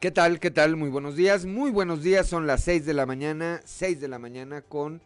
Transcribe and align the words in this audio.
¿Qué 0.00 0.12
tal? 0.12 0.38
¿Qué 0.38 0.52
tal? 0.52 0.76
Muy 0.76 0.90
buenos 0.90 1.16
días. 1.16 1.44
Muy 1.44 1.72
buenos 1.72 2.04
días. 2.04 2.28
Son 2.28 2.46
las 2.46 2.62
6 2.62 2.86
de 2.86 2.94
la 2.94 3.04
mañana. 3.04 3.60
6 3.64 4.00
de 4.00 4.06
la 4.06 4.20
mañana 4.20 4.62
con 4.62 5.02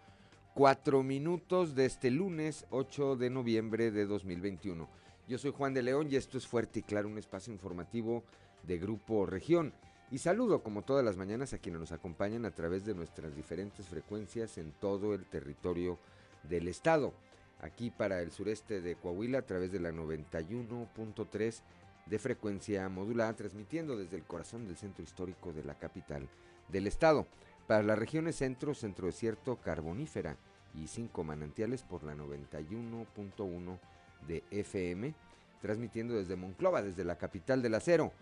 4 0.53 1.03
minutos 1.03 1.75
de 1.75 1.87
este 1.87 2.11
lunes 2.11 2.67
8 2.69 3.17
de 3.17 3.31
noviembre 3.31 3.91
de 3.91 4.05
2021. 4.05 4.87
Yo 5.27 5.39
soy 5.39 5.51
Juan 5.51 5.73
de 5.73 5.81
León 5.81 6.09
y 6.11 6.17
esto 6.17 6.37
es 6.37 6.47
Fuerte 6.47 6.81
y 6.81 6.83
Claro, 6.83 7.09
un 7.09 7.17
espacio 7.17 7.55
informativo 7.55 8.23
de 8.65 8.79
Grupo 8.79 9.25
Región. 9.25 9.73
Y 10.11 10.19
saludo 10.19 10.63
como 10.63 10.83
todas 10.83 11.03
las 11.03 11.17
mañanas 11.17 11.55
a 11.55 11.59
quienes 11.59 11.81
nos 11.81 11.93
acompañan 11.93 12.45
a 12.45 12.51
través 12.51 12.85
de 12.85 12.95
nuestras 12.95 13.35
diferentes 13.35 13.89
frecuencias 13.89 14.59
en 14.59 14.73
todo 14.73 15.15
el 15.15 15.25
territorio 15.25 15.99
del 16.43 16.69
estado. 16.69 17.15
Aquí 17.63 17.91
para 17.91 18.21
el 18.21 18.31
sureste 18.31 18.83
de 18.83 18.97
Coahuila 18.97 19.39
a 19.39 19.47
través 19.47 19.73
de 19.73 19.81
la 19.81 19.91
91.3 19.91 21.63
de 22.07 22.19
frecuencia 22.19 22.89
modulada, 22.89 23.35
transmitiendo 23.35 23.97
desde 23.97 24.17
el 24.17 24.25
corazón 24.25 24.67
del 24.67 24.77
centro 24.77 25.03
histórico 25.03 25.53
de 25.53 25.65
la 25.65 25.75
capital 25.75 26.29
del 26.69 26.87
estado. 26.87 27.27
Para 27.67 27.83
las 27.83 27.99
regiones 27.99 28.37
centro, 28.37 28.75
centro 28.75 29.07
desierto, 29.07 29.57
carbonífera 29.57 30.37
y 30.75 30.87
cinco 30.89 31.25
manantiales 31.25 31.83
por 31.83 32.03
la 32.03 32.15
91.1 32.15 33.79
de 34.27 34.43
FM, 34.51 35.15
transmitiendo 35.61 36.15
desde 36.15 36.37
Monclova, 36.37 36.83
desde 36.83 37.05
la 37.05 37.17
capital 37.17 37.63
del 37.63 37.75
acero. 37.75 38.13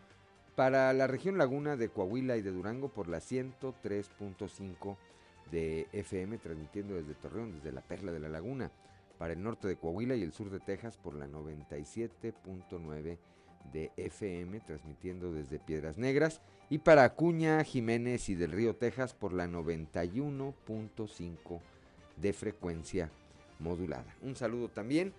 Para 0.56 0.92
la 0.92 1.06
región 1.06 1.38
laguna 1.38 1.76
de 1.76 1.88
Coahuila 1.88 2.36
y 2.36 2.42
de 2.42 2.50
Durango 2.50 2.88
por 2.88 3.08
la 3.08 3.18
103.5 3.18 4.96
de 5.50 5.88
FM, 5.92 6.38
transmitiendo 6.38 6.94
desde 6.94 7.14
Torreón, 7.14 7.52
desde 7.52 7.72
la 7.72 7.80
Perla 7.80 8.12
de 8.12 8.20
la 8.20 8.28
Laguna. 8.28 8.70
Para 9.18 9.32
el 9.32 9.42
norte 9.42 9.68
de 9.68 9.76
Coahuila 9.76 10.16
y 10.16 10.22
el 10.22 10.32
sur 10.32 10.50
de 10.50 10.60
Texas 10.60 10.96
por 10.96 11.14
la 11.14 11.26
97.9 11.26 13.18
de 13.72 13.90
FM, 13.96 14.60
transmitiendo 14.60 15.32
desde 15.32 15.58
Piedras 15.58 15.98
Negras. 15.98 16.40
Y 16.68 16.78
para 16.78 17.04
Acuña, 17.04 17.64
Jiménez 17.64 18.28
y 18.28 18.34
del 18.34 18.52
Río 18.52 18.76
Texas 18.76 19.14
por 19.14 19.32
la 19.32 19.46
91.5 19.46 21.60
de 22.16 22.32
frecuencia 22.32 23.10
modulada. 23.58 24.14
Un 24.22 24.36
saludo 24.36 24.68
también, 24.68 25.12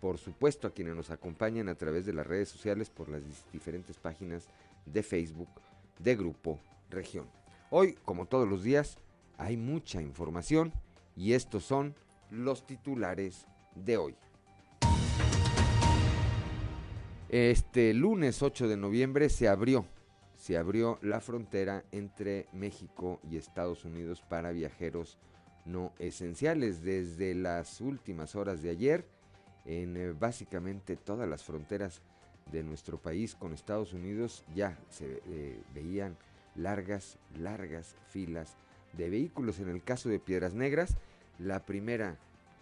por 0.00 0.18
supuesto, 0.18 0.66
a 0.66 0.72
quienes 0.72 0.94
nos 0.94 1.10
acompañan 1.10 1.68
a 1.68 1.74
través 1.74 2.06
de 2.06 2.12
las 2.12 2.26
redes 2.26 2.48
sociales 2.48 2.90
por 2.90 3.08
las 3.08 3.22
diferentes 3.52 3.96
páginas 3.96 4.48
de 4.84 5.02
Facebook 5.02 5.48
de 5.98 6.16
Grupo 6.16 6.60
Región. 6.90 7.26
Hoy, 7.70 7.96
como 8.04 8.26
todos 8.26 8.48
los 8.48 8.62
días, 8.62 8.98
hay 9.38 9.56
mucha 9.56 10.00
información 10.00 10.72
y 11.16 11.32
estos 11.32 11.64
son 11.64 11.94
los 12.30 12.66
titulares 12.66 13.46
de 13.74 13.96
hoy. 13.96 14.14
Este 17.38 17.92
lunes 17.92 18.42
8 18.42 18.66
de 18.66 18.78
noviembre 18.78 19.28
se 19.28 19.46
abrió, 19.46 19.84
se 20.36 20.56
abrió 20.56 20.98
la 21.02 21.20
frontera 21.20 21.84
entre 21.92 22.46
México 22.54 23.20
y 23.30 23.36
Estados 23.36 23.84
Unidos 23.84 24.22
para 24.26 24.52
viajeros 24.52 25.18
no 25.66 25.92
esenciales. 25.98 26.82
Desde 26.82 27.34
las 27.34 27.82
últimas 27.82 28.36
horas 28.36 28.62
de 28.62 28.70
ayer, 28.70 29.04
en 29.66 29.98
eh, 29.98 30.14
básicamente 30.18 30.96
todas 30.96 31.28
las 31.28 31.44
fronteras 31.44 32.00
de 32.50 32.62
nuestro 32.62 32.96
país 32.96 33.34
con 33.34 33.52
Estados 33.52 33.92
Unidos 33.92 34.42
ya 34.54 34.78
se 34.88 35.20
eh, 35.26 35.60
veían 35.74 36.16
largas, 36.54 37.18
largas 37.38 37.96
filas 38.08 38.56
de 38.94 39.10
vehículos. 39.10 39.60
En 39.60 39.68
el 39.68 39.82
caso 39.82 40.08
de 40.08 40.20
Piedras 40.20 40.54
Negras, 40.54 40.96
la 41.38 41.66
primera 41.66 42.16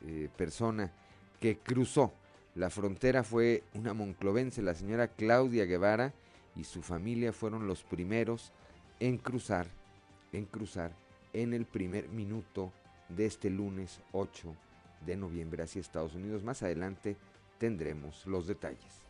eh, 0.05 0.29
persona 0.37 0.91
que 1.39 1.59
cruzó 1.59 2.13
la 2.55 2.71
frontera 2.71 3.25
fue 3.25 3.65
una 3.75 3.95
monclovense, 3.95 4.63
la 4.63 4.75
señora 4.75 5.09
Claudia 5.09 5.65
Guevara, 5.65 6.15
y 6.57 6.65
su 6.65 6.83
familia 6.83 7.33
fueron 7.33 7.67
los 7.67 7.83
primeros 7.83 8.53
en 9.01 9.19
cruzar, 9.19 9.67
en 10.33 10.45
cruzar 10.45 10.93
en 11.33 11.53
el 11.53 11.67
primer 11.67 12.09
minuto 12.09 12.73
de 13.09 13.27
este 13.27 13.51
lunes 13.51 14.01
8 14.13 14.55
de 15.05 15.17
noviembre 15.17 15.65
hacia 15.65 15.81
Estados 15.81 16.15
Unidos. 16.15 16.45
Más 16.45 16.63
adelante 16.63 17.17
tendremos 17.59 18.25
los 18.27 18.47
detalles. 18.47 19.03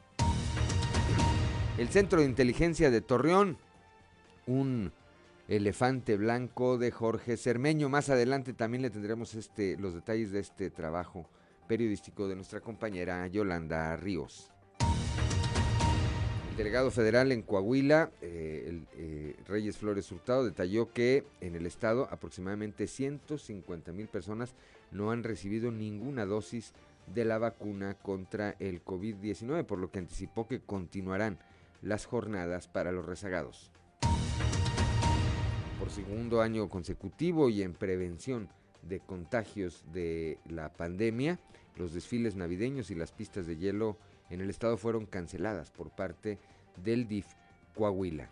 El 1.77 1.89
Centro 1.89 2.21
de 2.21 2.27
Inteligencia 2.27 2.91
de 2.91 3.03
Torreón, 3.03 3.59
un 4.47 4.91
elefante 5.49 6.17
blanco 6.17 6.79
de 6.79 6.91
Jorge 6.91 7.37
Cermeño. 7.37 7.91
Más 7.91 8.09
adelante 8.09 8.55
también 8.55 8.83
le 8.83 8.91
tendremos 8.91 9.35
este, 9.35 9.77
los 9.77 9.93
detalles 9.93 10.33
de 10.33 10.41
este 10.41 10.71
trabajo 10.71 11.27
periodístico 11.67 12.29
de 12.29 12.37
nuestra 12.37 12.61
compañera 12.61 13.27
Yolanda 13.27 13.97
Ríos. 13.97 14.51
El 16.55 16.59
delegado 16.59 16.93
federal 16.93 17.33
en 17.33 17.43
Coahuila, 17.43 18.13
eh, 18.23 18.67
el, 18.69 18.87
eh, 18.97 19.37
Reyes 19.49 19.77
Flores 19.77 20.13
Hurtado, 20.13 20.45
detalló 20.45 20.93
que 20.93 21.27
en 21.41 21.57
el 21.57 21.67
estado 21.67 22.07
aproximadamente 22.13 22.87
150 22.87 23.91
mil 23.91 24.07
personas 24.07 24.55
no 24.93 25.11
han 25.11 25.25
recibido 25.25 25.73
ninguna 25.73 26.27
dosis 26.27 26.73
de 27.13 27.25
la 27.25 27.39
vacuna 27.39 27.95
contra 27.95 28.55
el 28.61 28.85
COVID-19, 28.85 29.65
por 29.65 29.81
lo 29.81 29.91
que 29.91 29.99
anticipó 29.99 30.47
que 30.47 30.61
continuarán 30.61 31.39
las 31.83 32.07
jornadas 32.07 32.69
para 32.69 32.93
los 32.93 33.05
rezagados. 33.05 33.73
Por 35.79 35.91
segundo 35.91 36.41
año 36.41 36.69
consecutivo 36.69 37.51
y 37.51 37.63
en 37.63 37.75
prevención 37.75 38.49
de 38.89 39.01
contagios 39.01 39.85
de 39.93 40.39
la 40.49 40.73
pandemia, 40.73 41.39
los 41.77 41.93
desfiles 41.93 42.37
navideños 42.37 42.91
y 42.91 42.95
las 42.95 43.13
pistas 43.13 43.47
de 43.47 43.57
hielo 43.57 43.97
en 44.31 44.41
el 44.41 44.51
estado 44.51 44.77
fueron 44.77 45.07
canceladas 45.07 45.71
por 45.71 45.91
parte 45.91 46.39
del 46.83 47.09
DIF 47.09 47.27
Coahuila. 47.75 48.31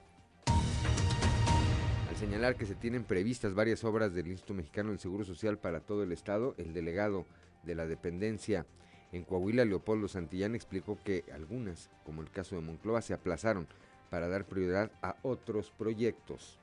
Al 2.08 2.16
señalar 2.16 2.56
que 2.56 2.66
se 2.66 2.74
tienen 2.74 3.04
previstas 3.04 3.54
varias 3.54 3.84
obras 3.84 4.14
del 4.14 4.28
Instituto 4.28 4.54
Mexicano 4.54 4.90
del 4.90 4.98
Seguro 4.98 5.24
Social 5.24 5.58
para 5.58 5.80
todo 5.80 6.02
el 6.02 6.12
estado, 6.12 6.54
el 6.58 6.72
delegado 6.72 7.26
de 7.64 7.74
la 7.74 7.86
dependencia 7.86 8.66
en 9.12 9.24
Coahuila, 9.24 9.64
Leopoldo 9.64 10.08
Santillán, 10.08 10.54
explicó 10.54 10.98
que 11.04 11.24
algunas, 11.34 11.90
como 12.04 12.22
el 12.22 12.30
caso 12.30 12.56
de 12.56 12.62
Moncloa, 12.62 13.02
se 13.02 13.12
aplazaron 13.12 13.66
para 14.10 14.28
dar 14.28 14.46
prioridad 14.46 14.90
a 15.02 15.16
otros 15.22 15.70
proyectos. 15.70 16.58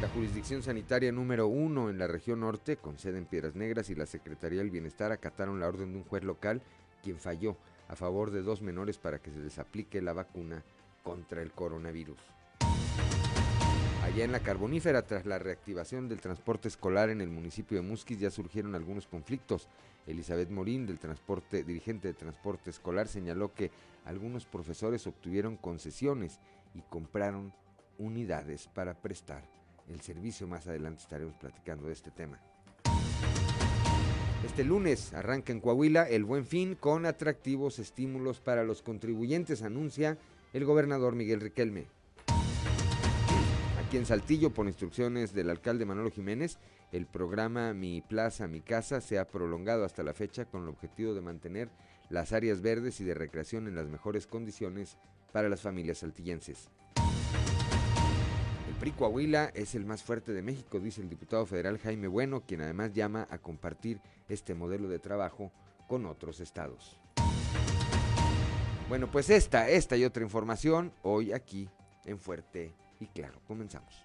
La 0.00 0.08
jurisdicción 0.10 0.62
sanitaria 0.62 1.10
número 1.10 1.48
uno 1.48 1.90
en 1.90 1.98
la 1.98 2.06
región 2.06 2.38
norte, 2.38 2.76
con 2.76 2.98
sede 2.98 3.18
en 3.18 3.26
Piedras 3.26 3.56
Negras, 3.56 3.90
y 3.90 3.96
la 3.96 4.06
Secretaría 4.06 4.60
del 4.60 4.70
Bienestar 4.70 5.10
acataron 5.10 5.58
la 5.58 5.66
orden 5.66 5.90
de 5.90 5.98
un 5.98 6.04
juez 6.04 6.22
local, 6.22 6.62
quien 7.02 7.18
falló 7.18 7.56
a 7.88 7.96
favor 7.96 8.30
de 8.30 8.42
dos 8.42 8.62
menores 8.62 8.96
para 8.96 9.18
que 9.18 9.32
se 9.32 9.40
les 9.40 9.58
aplique 9.58 10.00
la 10.00 10.12
vacuna 10.12 10.62
contra 11.02 11.42
el 11.42 11.50
coronavirus. 11.50 12.16
Allá 14.04 14.24
en 14.24 14.30
la 14.30 14.38
carbonífera, 14.38 15.02
tras 15.02 15.26
la 15.26 15.40
reactivación 15.40 16.08
del 16.08 16.20
transporte 16.20 16.68
escolar 16.68 17.10
en 17.10 17.20
el 17.20 17.28
municipio 17.28 17.76
de 17.76 17.82
Musquis, 17.82 18.20
ya 18.20 18.30
surgieron 18.30 18.76
algunos 18.76 19.08
conflictos. 19.08 19.66
Elizabeth 20.06 20.48
Morín, 20.48 20.86
del 20.86 21.00
transporte, 21.00 21.64
dirigente 21.64 22.06
de 22.06 22.14
transporte 22.14 22.70
escolar, 22.70 23.08
señaló 23.08 23.52
que 23.52 23.72
algunos 24.04 24.46
profesores 24.46 25.08
obtuvieron 25.08 25.56
concesiones 25.56 26.38
y 26.72 26.82
compraron 26.82 27.52
unidades 27.98 28.68
para 28.68 28.94
prestar 28.94 29.57
el 29.90 30.00
servicio. 30.00 30.46
Más 30.46 30.66
adelante 30.66 31.02
estaremos 31.02 31.34
platicando 31.36 31.86
de 31.86 31.92
este 31.92 32.10
tema. 32.10 32.40
Este 34.44 34.62
lunes 34.62 35.12
arranca 35.14 35.52
en 35.52 35.60
Coahuila 35.60 36.08
el 36.08 36.24
Buen 36.24 36.46
Fin 36.46 36.76
con 36.76 37.06
atractivos 37.06 37.78
estímulos 37.78 38.40
para 38.40 38.62
los 38.62 38.82
contribuyentes, 38.82 39.62
anuncia 39.62 40.16
el 40.52 40.64
gobernador 40.64 41.14
Miguel 41.16 41.40
Riquelme. 41.40 41.86
Aquí 43.84 43.96
en 43.96 44.06
Saltillo, 44.06 44.54
por 44.54 44.66
instrucciones 44.66 45.32
del 45.34 45.50
alcalde 45.50 45.86
Manolo 45.86 46.10
Jiménez, 46.10 46.58
el 46.92 47.06
programa 47.06 47.74
Mi 47.74 48.00
Plaza, 48.00 48.46
Mi 48.46 48.60
Casa 48.60 49.00
se 49.00 49.18
ha 49.18 49.26
prolongado 49.26 49.84
hasta 49.84 50.02
la 50.02 50.14
fecha 50.14 50.44
con 50.44 50.62
el 50.62 50.68
objetivo 50.68 51.14
de 51.14 51.20
mantener 51.20 51.68
las 52.08 52.32
áreas 52.32 52.60
verdes 52.62 53.00
y 53.00 53.04
de 53.04 53.14
recreación 53.14 53.66
en 53.66 53.74
las 53.74 53.88
mejores 53.88 54.26
condiciones 54.26 54.98
para 55.32 55.48
las 55.48 55.62
familias 55.62 55.98
saltillenses. 55.98 56.70
PRI 58.78 58.92
Coahuila 58.92 59.50
es 59.54 59.74
el 59.74 59.84
más 59.84 60.04
fuerte 60.04 60.32
de 60.32 60.40
México, 60.40 60.78
dice 60.78 61.00
el 61.00 61.08
diputado 61.08 61.44
federal 61.46 61.78
Jaime 61.78 62.06
Bueno, 62.06 62.42
quien 62.46 62.60
además 62.60 62.92
llama 62.92 63.26
a 63.28 63.38
compartir 63.38 64.00
este 64.28 64.54
modelo 64.54 64.88
de 64.88 65.00
trabajo 65.00 65.50
con 65.88 66.06
otros 66.06 66.38
estados. 66.38 67.00
Bueno, 68.88 69.10
pues 69.10 69.30
esta, 69.30 69.68
esta 69.68 69.96
y 69.96 70.04
otra 70.04 70.22
información 70.22 70.92
hoy 71.02 71.32
aquí 71.32 71.68
en 72.04 72.20
Fuerte 72.20 72.72
y 73.00 73.06
Claro. 73.06 73.40
Comenzamos. 73.48 74.04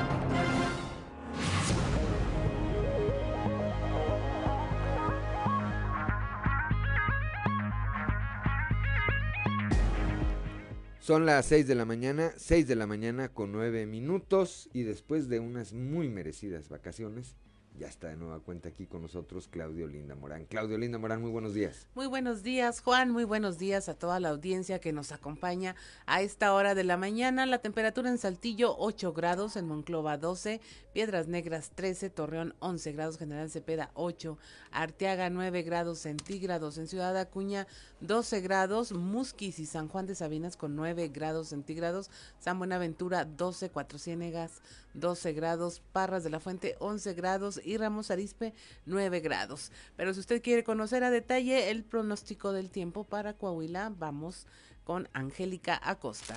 Son 11.11 11.25
las 11.25 11.45
6 11.47 11.67
de 11.67 11.75
la 11.75 11.83
mañana, 11.83 12.31
6 12.37 12.69
de 12.69 12.75
la 12.77 12.87
mañana 12.87 13.27
con 13.27 13.51
9 13.51 13.85
minutos 13.85 14.69
y 14.71 14.83
después 14.83 15.27
de 15.27 15.41
unas 15.41 15.73
muy 15.73 16.07
merecidas 16.07 16.69
vacaciones, 16.69 17.35
ya 17.77 17.87
está 17.87 18.07
de 18.07 18.15
nueva 18.15 18.39
cuenta 18.39 18.69
aquí 18.69 18.85
con 18.85 19.01
nosotros 19.01 19.47
Claudio 19.47 19.87
Linda 19.87 20.15
Morán. 20.15 20.45
Claudio 20.45 20.77
Linda 20.77 20.97
Morán, 20.97 21.21
muy 21.21 21.31
buenos 21.31 21.53
días. 21.53 21.87
Muy 21.95 22.07
buenos 22.07 22.43
días, 22.43 22.81
Juan. 22.81 23.11
Muy 23.11 23.23
buenos 23.23 23.57
días 23.57 23.89
a 23.89 23.93
toda 23.93 24.19
la 24.19 24.29
audiencia 24.29 24.79
que 24.79 24.93
nos 24.93 25.11
acompaña 25.11 25.75
a 26.05 26.21
esta 26.21 26.53
hora 26.53 26.75
de 26.75 26.83
la 26.83 26.95
mañana. 26.95 27.45
La 27.45 27.59
temperatura 27.59 28.09
en 28.09 28.17
Saltillo 28.17 28.75
8 28.77 29.13
grados, 29.13 29.55
en 29.55 29.67
Monclova 29.67 30.17
12, 30.17 30.61
Piedras 30.93 31.27
Negras 31.27 31.71
13, 31.75 32.09
Torreón 32.09 32.55
11 32.59 32.91
grados, 32.91 33.17
General 33.17 33.49
Cepeda 33.49 33.91
8, 33.95 34.37
Arteaga 34.71 35.29
9 35.29 35.63
grados 35.63 35.99
centígrados, 35.99 36.77
en 36.77 36.87
Ciudad 36.87 37.17
Acuña 37.17 37.67
12 38.01 38.41
grados, 38.41 38.91
Musquis 38.91 39.59
y 39.59 39.65
San 39.65 39.87
Juan 39.87 40.07
de 40.07 40.15
Sabinas 40.15 40.57
con 40.57 40.75
9 40.75 41.09
grados 41.09 41.49
centígrados, 41.49 42.09
San 42.39 42.57
Buenaventura 42.57 43.25
12, 43.25 43.69
Cuatro 43.69 43.99
Ciénegas 43.99 44.61
12 44.95 45.33
grados, 45.33 45.81
Parras 45.91 46.23
de 46.23 46.31
la 46.31 46.39
Fuente 46.39 46.75
11 46.79 47.13
grados 47.13 47.61
y 47.63 47.77
Ramos 47.77 48.11
Arispe 48.11 48.53
9 48.85 49.19
grados. 49.19 49.71
Pero 49.95 50.13
si 50.13 50.19
usted 50.19 50.41
quiere 50.41 50.63
conocer 50.63 51.03
a 51.03 51.11
detalle 51.11 51.69
el 51.69 51.83
pronóstico 51.83 52.51
del 52.51 52.71
tiempo 52.71 53.03
para 53.03 53.33
Coahuila, 53.33 53.93
vamos 53.97 54.47
con 54.83 55.07
Angélica 55.13 55.79
Acosta. 55.83 56.35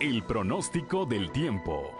El 0.00 0.24
pronóstico 0.24 1.04
del 1.04 1.30
tiempo 1.30 1.99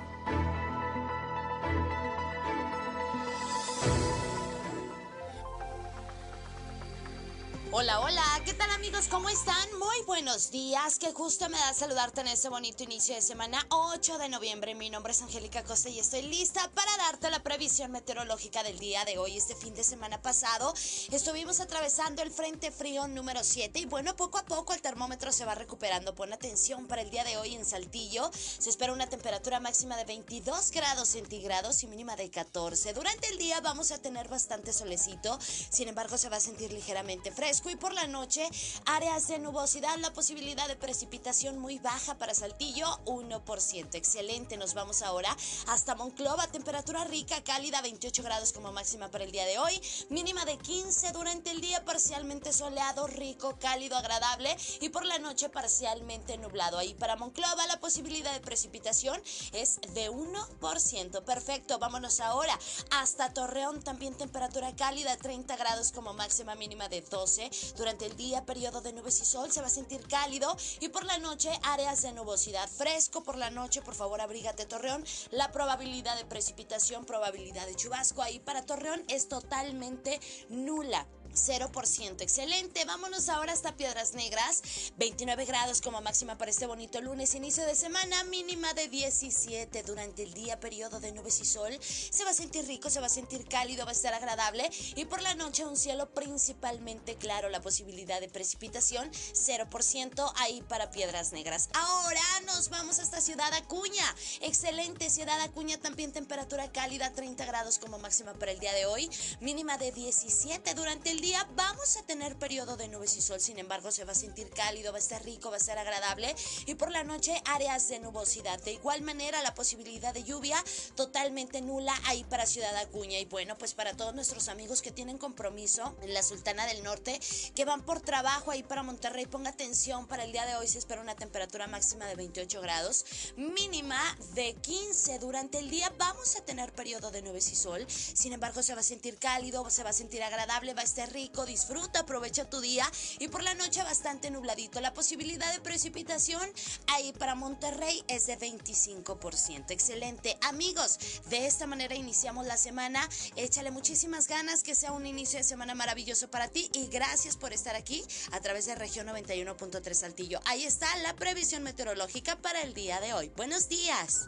Hola, 7.73 8.01
hola, 8.01 8.21
¿qué 8.43 8.53
tal 8.53 8.69
amigos? 8.71 9.07
¿Cómo 9.07 9.29
están? 9.29 9.79
Muy 9.79 10.01
buenos 10.05 10.51
días, 10.51 10.99
qué 10.99 11.13
justo 11.13 11.47
me 11.47 11.57
da 11.57 11.73
saludarte 11.73 12.19
en 12.19 12.27
este 12.27 12.49
bonito 12.49 12.83
inicio 12.83 13.15
de 13.15 13.21
semana 13.21 13.65
8 13.69 14.17
de 14.17 14.27
noviembre. 14.27 14.75
Mi 14.75 14.89
nombre 14.89 15.13
es 15.13 15.21
Angélica 15.21 15.63
Costa 15.63 15.87
y 15.87 15.97
estoy 15.97 16.23
lista 16.23 16.69
para 16.75 16.97
darte 16.97 17.29
la 17.29 17.41
previsión 17.43 17.93
meteorológica 17.93 18.61
del 18.63 18.77
día 18.77 19.05
de 19.05 19.17
hoy. 19.17 19.37
Este 19.37 19.55
fin 19.55 19.73
de 19.73 19.85
semana 19.85 20.21
pasado 20.21 20.73
estuvimos 21.11 21.61
atravesando 21.61 22.21
el 22.21 22.29
Frente 22.29 22.71
Frío 22.71 23.07
número 23.07 23.41
7 23.41 23.79
y 23.79 23.85
bueno, 23.85 24.17
poco 24.17 24.37
a 24.37 24.43
poco 24.43 24.73
el 24.73 24.81
termómetro 24.81 25.31
se 25.31 25.45
va 25.45 25.55
recuperando. 25.55 26.13
Pon 26.13 26.33
atención 26.33 26.87
para 26.87 27.03
el 27.03 27.09
día 27.09 27.23
de 27.23 27.37
hoy 27.37 27.55
en 27.55 27.63
Saltillo. 27.63 28.31
Se 28.33 28.69
espera 28.69 28.91
una 28.91 29.07
temperatura 29.07 29.61
máxima 29.61 29.95
de 29.95 30.03
22 30.03 30.71
grados 30.71 31.07
centígrados 31.07 31.83
y 31.83 31.87
mínima 31.87 32.17
de 32.17 32.29
14. 32.29 32.91
Durante 32.91 33.29
el 33.29 33.37
día 33.37 33.61
vamos 33.61 33.93
a 33.93 33.97
tener 33.97 34.27
bastante 34.27 34.73
solecito, 34.73 35.39
sin 35.69 35.87
embargo 35.87 36.17
se 36.17 36.27
va 36.27 36.35
a 36.35 36.41
sentir 36.41 36.73
ligeramente 36.73 37.31
fresco 37.31 37.60
y 37.69 37.75
por 37.75 37.93
la 37.93 38.07
noche 38.07 38.47
áreas 38.85 39.27
de 39.27 39.37
nubosidad, 39.39 39.95
la 39.97 40.13
posibilidad 40.13 40.67
de 40.67 40.75
precipitación 40.75 41.59
muy 41.59 41.79
baja 41.79 42.15
para 42.15 42.33
Saltillo, 42.33 42.87
1%. 43.05 43.95
Excelente, 43.95 44.57
nos 44.57 44.73
vamos 44.73 45.01
ahora 45.01 45.35
hasta 45.67 45.95
Monclova, 45.95 46.47
temperatura 46.47 47.03
rica, 47.03 47.43
cálida, 47.43 47.81
28 47.81 48.23
grados 48.23 48.51
como 48.51 48.71
máxima 48.71 49.09
para 49.09 49.25
el 49.25 49.31
día 49.31 49.45
de 49.45 49.59
hoy, 49.59 49.79
mínima 50.09 50.43
de 50.45 50.57
15 50.57 51.11
durante 51.11 51.51
el 51.51 51.61
día, 51.61 51.85
parcialmente 51.85 52.51
soleado, 52.51 53.07
rico, 53.07 53.57
cálido, 53.59 53.95
agradable 53.95 54.55
y 54.79 54.89
por 54.89 55.05
la 55.05 55.19
noche 55.19 55.49
parcialmente 55.49 56.37
nublado. 56.37 56.77
Ahí 56.77 56.93
para 56.95 57.15
Monclova 57.15 57.67
la 57.67 57.79
posibilidad 57.79 58.33
de 58.33 58.39
precipitación 58.39 59.21
es 59.53 59.79
de 59.93 60.09
1%. 60.09 61.23
Perfecto, 61.23 61.79
vámonos 61.79 62.19
ahora 62.21 62.57
hasta 62.91 63.33
Torreón, 63.33 63.81
también 63.83 64.15
temperatura 64.15 64.75
cálida, 64.75 65.15
30 65.17 65.55
grados 65.57 65.91
como 65.91 66.13
máxima 66.13 66.55
mínima 66.55 66.89
de 66.89 67.01
12. 67.01 67.50
Durante 67.75 68.05
el 68.05 68.15
día, 68.15 68.45
periodo 68.45 68.81
de 68.81 68.93
nubes 68.93 69.21
y 69.21 69.25
sol, 69.25 69.51
se 69.51 69.61
va 69.61 69.67
a 69.67 69.71
sentir 69.71 70.07
cálido 70.07 70.55
y 70.79 70.89
por 70.89 71.05
la 71.05 71.17
noche, 71.17 71.51
áreas 71.63 72.01
de 72.01 72.13
nubosidad. 72.13 72.69
Fresco 72.69 73.23
por 73.23 73.37
la 73.37 73.49
noche, 73.49 73.81
por 73.81 73.95
favor, 73.95 74.21
abrígate 74.21 74.65
Torreón. 74.65 75.03
La 75.31 75.51
probabilidad 75.51 76.17
de 76.17 76.25
precipitación, 76.25 77.05
probabilidad 77.05 77.65
de 77.65 77.75
chubasco 77.75 78.21
ahí 78.21 78.39
para 78.39 78.65
Torreón 78.65 79.03
es 79.07 79.27
totalmente 79.27 80.19
nula. 80.49 81.07
0%. 81.33 82.21
Excelente. 82.21 82.85
Vámonos 82.85 83.29
ahora 83.29 83.53
hasta 83.53 83.75
Piedras 83.75 84.13
Negras. 84.13 84.61
29 84.97 85.45
grados 85.45 85.81
como 85.81 86.01
máxima 86.01 86.37
para 86.37 86.51
este 86.51 86.65
bonito 86.65 87.01
lunes, 87.01 87.35
inicio 87.35 87.65
de 87.65 87.75
semana, 87.75 88.23
mínima 88.25 88.73
de 88.73 88.87
17 88.87 89.83
durante 89.83 90.23
el 90.23 90.33
día, 90.33 90.59
periodo 90.59 90.99
de 90.99 91.11
nubes 91.11 91.39
y 91.39 91.45
sol. 91.45 91.77
Se 91.81 92.23
va 92.23 92.31
a 92.31 92.33
sentir 92.33 92.65
rico, 92.65 92.89
se 92.89 92.99
va 92.99 93.07
a 93.07 93.09
sentir 93.09 93.45
cálido, 93.47 93.85
va 93.85 93.91
a 93.91 93.93
estar 93.93 94.13
agradable 94.13 94.69
y 94.95 95.05
por 95.05 95.21
la 95.21 95.35
noche 95.35 95.65
un 95.65 95.77
cielo 95.77 96.09
principalmente 96.11 97.15
claro, 97.15 97.49
la 97.49 97.61
posibilidad 97.61 98.19
de 98.19 98.29
precipitación 98.29 99.09
0% 99.11 100.33
ahí 100.37 100.61
para 100.67 100.91
Piedras 100.91 101.31
Negras. 101.31 101.69
Ahora 101.73 102.21
nos 102.45 102.69
vamos 102.69 102.99
hasta 102.99 103.21
Ciudad 103.21 103.53
Acuña. 103.53 104.15
Excelente, 104.41 105.09
Ciudad 105.09 105.39
Acuña 105.41 105.79
también 105.79 106.11
temperatura 106.11 106.71
cálida, 106.71 107.11
30 107.13 107.45
grados 107.45 107.79
como 107.79 107.97
máxima 107.99 108.33
para 108.33 108.51
el 108.51 108.59
día 108.59 108.73
de 108.73 108.85
hoy, 108.85 109.09
mínima 109.39 109.77
de 109.77 109.91
17 109.91 110.73
durante 110.73 111.11
el 111.11 111.20
día 111.21 111.47
vamos 111.55 111.97
a 111.97 112.03
tener 112.03 112.35
periodo 112.35 112.77
de 112.77 112.87
nubes 112.87 113.15
y 113.15 113.21
sol, 113.21 113.39
sin 113.39 113.59
embargo 113.59 113.91
se 113.91 114.05
va 114.05 114.13
a 114.13 114.15
sentir 114.15 114.49
cálido, 114.49 114.91
va 114.91 114.97
a 114.97 115.01
estar 115.01 115.23
rico, 115.23 115.49
va 115.49 115.57
a 115.57 115.59
estar 115.59 115.77
agradable 115.77 116.35
y 116.65 116.73
por 116.73 116.91
la 116.91 117.03
noche 117.03 117.41
áreas 117.45 117.87
de 117.89 117.99
nubosidad. 117.99 118.59
De 118.63 118.73
igual 118.73 119.01
manera 119.03 119.41
la 119.43 119.53
posibilidad 119.53 120.13
de 120.13 120.23
lluvia 120.23 120.61
totalmente 120.95 121.61
nula 121.61 121.93
ahí 122.05 122.23
para 122.23 122.47
Ciudad 122.47 122.75
Acuña 122.75 123.19
y 123.19 123.25
bueno, 123.25 123.55
pues 123.57 123.75
para 123.75 123.95
todos 123.95 124.15
nuestros 124.15 124.49
amigos 124.49 124.81
que 124.81 124.91
tienen 124.91 125.19
compromiso 125.19 125.95
en 126.01 126.13
la 126.13 126.23
Sultana 126.23 126.65
del 126.65 126.83
Norte, 126.83 127.19
que 127.55 127.65
van 127.65 127.83
por 127.83 128.01
trabajo 128.01 128.49
ahí 128.49 128.63
para 128.63 128.81
Monterrey, 128.81 129.27
ponga 129.27 129.51
atención, 129.51 130.07
para 130.07 130.23
el 130.23 130.31
día 130.31 130.45
de 130.45 130.55
hoy 130.55 130.67
se 130.67 130.79
espera 130.79 131.01
una 131.01 131.15
temperatura 131.15 131.67
máxima 131.67 132.07
de 132.07 132.15
28 132.15 132.61
grados, 132.61 133.05
mínima 133.35 134.01
de 134.33 134.55
15 134.55 135.19
durante 135.19 135.59
el 135.59 135.69
día 135.69 135.91
vamos 135.99 136.35
a 136.35 136.41
tener 136.41 136.73
periodo 136.73 137.11
de 137.11 137.21
nubes 137.21 137.51
y 137.51 137.55
sol, 137.55 137.85
sin 137.87 138.33
embargo 138.33 138.63
se 138.63 138.73
va 138.73 138.81
a 138.81 138.83
sentir 138.83 139.19
cálido, 139.19 139.69
se 139.69 139.83
va 139.83 139.91
a 139.91 139.93
sentir 139.93 140.23
agradable, 140.23 140.73
va 140.73 140.81
a 140.81 140.85
estar 140.85 141.10
rico, 141.11 141.45
disfruta, 141.45 141.99
aprovecha 141.99 142.49
tu 142.49 142.61
día 142.61 142.89
y 143.19 143.27
por 143.27 143.43
la 143.43 143.53
noche 143.53 143.83
bastante 143.83 144.31
nubladito. 144.31 144.81
La 144.81 144.93
posibilidad 144.93 145.51
de 145.53 145.61
precipitación 145.61 146.41
ahí 146.87 147.13
para 147.13 147.35
Monterrey 147.35 148.03
es 148.07 148.27
de 148.27 148.37
25%. 148.37 149.71
Excelente. 149.71 150.37
Amigos, 150.41 150.97
de 151.29 151.45
esta 151.45 151.67
manera 151.67 151.95
iniciamos 151.95 152.45
la 152.45 152.57
semana. 152.57 153.07
Échale 153.35 153.71
muchísimas 153.71 154.27
ganas, 154.27 154.63
que 154.63 154.75
sea 154.75 154.91
un 154.91 155.05
inicio 155.05 155.37
de 155.37 155.43
semana 155.43 155.75
maravilloso 155.75 156.29
para 156.29 156.47
ti 156.47 156.69
y 156.73 156.87
gracias 156.87 157.37
por 157.37 157.53
estar 157.53 157.75
aquí 157.75 158.03
a 158.31 158.39
través 158.39 158.65
de 158.65 158.75
región 158.75 159.07
91.3 159.07 159.93
Saltillo. 159.93 160.39
Ahí 160.45 160.63
está 160.63 160.87
la 160.97 161.15
previsión 161.15 161.63
meteorológica 161.63 162.37
para 162.37 162.61
el 162.61 162.73
día 162.73 162.99
de 162.99 163.13
hoy. 163.13 163.31
Buenos 163.35 163.69
días. 163.69 164.27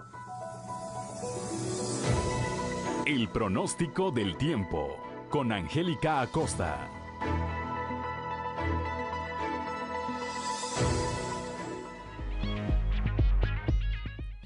El 3.05 3.29
pronóstico 3.29 4.11
del 4.11 4.37
tiempo 4.37 5.12
con 5.33 5.51
Angélica 5.51 6.21
Acosta. 6.21 6.87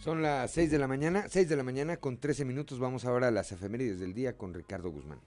Son 0.02 0.22
las 0.22 0.50
6 0.52 0.72
de 0.72 0.80
la 0.80 0.88
mañana, 0.88 1.26
6 1.28 1.50
de 1.50 1.58
la 1.58 1.64
mañana 1.64 1.98
con 1.98 2.18
13 2.18 2.46
minutos. 2.46 2.80
Vamos 2.80 3.04
ahora 3.04 3.28
a 3.28 3.32
las 3.32 3.52
efemérides 3.52 4.00
del 4.00 4.14
día 4.14 4.38
con 4.38 4.54
Ricardo 4.54 4.90
Guzmán. 4.90 5.20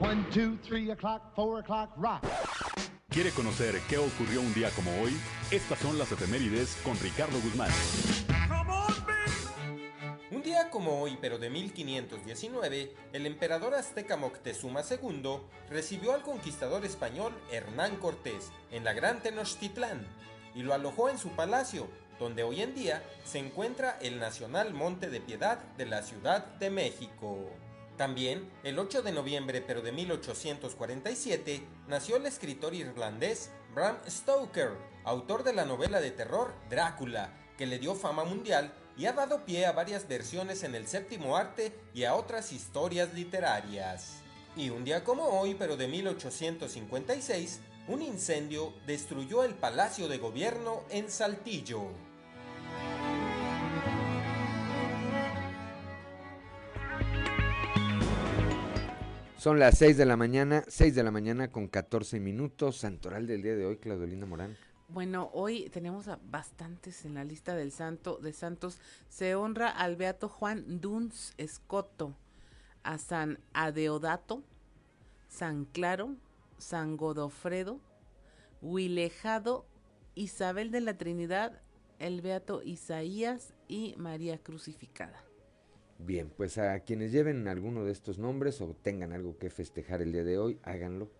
1, 0.00 0.26
2, 0.34 0.58
3 0.68 0.90
o'clock, 0.90 1.22
4 1.36 1.58
o'clock, 1.58 1.96
rock. 1.98 2.24
¿Quiere 3.08 3.30
conocer 3.30 3.80
qué 3.88 3.98
ocurrió 3.98 4.40
un 4.40 4.52
día 4.54 4.70
como 4.70 4.90
hoy? 5.02 5.16
Estas 5.52 5.78
son 5.78 5.96
las 5.98 6.10
efemérides 6.10 6.76
con 6.82 6.98
Ricardo 6.98 7.38
Guzmán. 7.44 7.70
Un 10.32 10.42
día 10.42 10.70
como 10.70 11.00
hoy, 11.00 11.16
pero 11.20 11.38
de 11.38 11.50
1519, 11.50 12.92
el 13.12 13.26
emperador 13.26 13.76
azteca 13.76 14.16
Moctezuma 14.16 14.82
II 14.82 15.38
recibió 15.70 16.14
al 16.14 16.22
conquistador 16.22 16.84
español 16.84 17.32
Hernán 17.52 17.94
Cortés 17.98 18.50
en 18.72 18.82
la 18.82 18.92
Gran 18.92 19.22
Tenochtitlán 19.22 20.04
y 20.52 20.64
lo 20.64 20.74
alojó 20.74 21.10
en 21.10 21.18
su 21.18 21.28
palacio, 21.28 21.86
donde 22.18 22.42
hoy 22.42 22.60
en 22.60 22.74
día 22.74 23.04
se 23.24 23.38
encuentra 23.38 23.98
el 24.02 24.18
Nacional 24.18 24.74
Monte 24.74 25.10
de 25.10 25.20
Piedad 25.20 25.58
de 25.76 25.86
la 25.86 26.02
Ciudad 26.02 26.44
de 26.44 26.70
México. 26.70 27.38
También, 27.96 28.50
el 28.64 28.80
8 28.80 29.02
de 29.02 29.12
noviembre 29.12 29.62
pero 29.64 29.80
de 29.80 29.92
1847, 29.92 31.62
nació 31.86 32.16
el 32.16 32.26
escritor 32.26 32.74
irlandés 32.74 33.52
Bram 33.72 33.98
Stoker, 34.08 34.72
autor 35.04 35.44
de 35.44 35.52
la 35.52 35.64
novela 35.64 36.00
de 36.00 36.10
terror 36.10 36.52
Drácula, 36.68 37.32
que 37.56 37.66
le 37.66 37.78
dio 37.78 37.94
fama 37.94 38.24
mundial 38.24 38.72
y 38.96 39.06
ha 39.06 39.12
dado 39.12 39.44
pie 39.44 39.66
a 39.66 39.72
varias 39.72 40.08
versiones 40.08 40.62
en 40.64 40.74
el 40.74 40.86
séptimo 40.86 41.36
arte 41.36 41.72
y 41.94 42.04
a 42.04 42.14
otras 42.14 42.52
historias 42.52 43.12
literarias. 43.14 44.22
Y 44.56 44.70
un 44.70 44.84
día 44.84 45.04
como 45.04 45.24
hoy, 45.24 45.54
pero 45.54 45.76
de 45.76 45.86
1856, 45.86 47.60
un 47.88 48.02
incendio 48.02 48.72
destruyó 48.86 49.44
el 49.44 49.54
Palacio 49.54 50.08
de 50.08 50.18
Gobierno 50.18 50.82
en 50.90 51.10
Saltillo. 51.10 51.90
Son 59.36 59.60
las 59.60 59.78
6 59.78 59.96
de 59.96 60.06
la 60.06 60.16
mañana, 60.16 60.64
6 60.66 60.94
de 60.94 61.04
la 61.04 61.10
mañana 61.12 61.52
con 61.52 61.68
14 61.68 62.18
minutos, 62.18 62.78
santoral 62.78 63.26
del 63.28 63.42
día 63.42 63.54
de 63.54 63.66
hoy, 63.66 63.76
Claudelina 63.76 64.26
Morán. 64.26 64.56
Bueno, 64.88 65.30
hoy 65.32 65.68
tenemos 65.70 66.06
a 66.06 66.20
bastantes 66.30 67.04
en 67.04 67.14
la 67.14 67.24
lista 67.24 67.56
del 67.56 67.72
santo 67.72 68.18
de 68.18 68.32
santos. 68.32 68.78
Se 69.08 69.34
honra 69.34 69.68
al 69.68 69.96
beato 69.96 70.28
Juan 70.28 70.80
Duns 70.80 71.34
Escoto, 71.38 72.14
a 72.84 72.98
San 72.98 73.40
Adeodato, 73.52 74.44
San 75.28 75.64
Claro, 75.64 76.14
San 76.58 76.96
Godofredo, 76.96 77.80
Huilejado, 78.62 79.66
Isabel 80.14 80.70
de 80.70 80.80
la 80.80 80.96
Trinidad, 80.96 81.60
el 81.98 82.20
beato 82.20 82.62
Isaías 82.62 83.54
y 83.66 83.94
María 83.98 84.38
Crucificada. 84.38 85.20
Bien, 85.98 86.30
pues 86.36 86.58
a 86.58 86.78
quienes 86.80 87.10
lleven 87.10 87.48
alguno 87.48 87.84
de 87.84 87.90
estos 87.90 88.18
nombres 88.18 88.60
o 88.60 88.68
tengan 88.82 89.12
algo 89.12 89.36
que 89.36 89.50
festejar 89.50 90.00
el 90.00 90.12
día 90.12 90.24
de 90.24 90.38
hoy, 90.38 90.60
háganlo, 90.62 91.10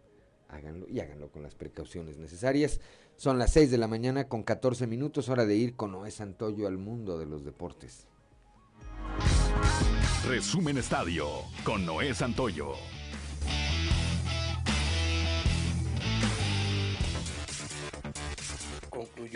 háganlo 0.49 0.87
y 0.88 1.00
háganlo 1.00 1.30
con 1.32 1.42
las 1.42 1.54
precauciones 1.54 2.18
necesarias. 2.18 2.80
Son 3.16 3.38
las 3.38 3.52
6 3.52 3.70
de 3.70 3.78
la 3.78 3.88
mañana 3.88 4.28
con 4.28 4.42
14 4.42 4.87
minutos, 4.87 5.30
hora 5.30 5.46
de 5.46 5.56
ir 5.56 5.75
con 5.75 5.92
Noé 5.92 6.11
Santoyo 6.11 6.66
al 6.66 6.76
mundo 6.76 7.18
de 7.18 7.25
los 7.25 7.44
deportes. 7.44 8.06
Resumen 10.28 10.76
Estadio 10.76 11.26
con 11.64 11.87
Noé 11.87 12.14
Santoyo. 12.14 12.75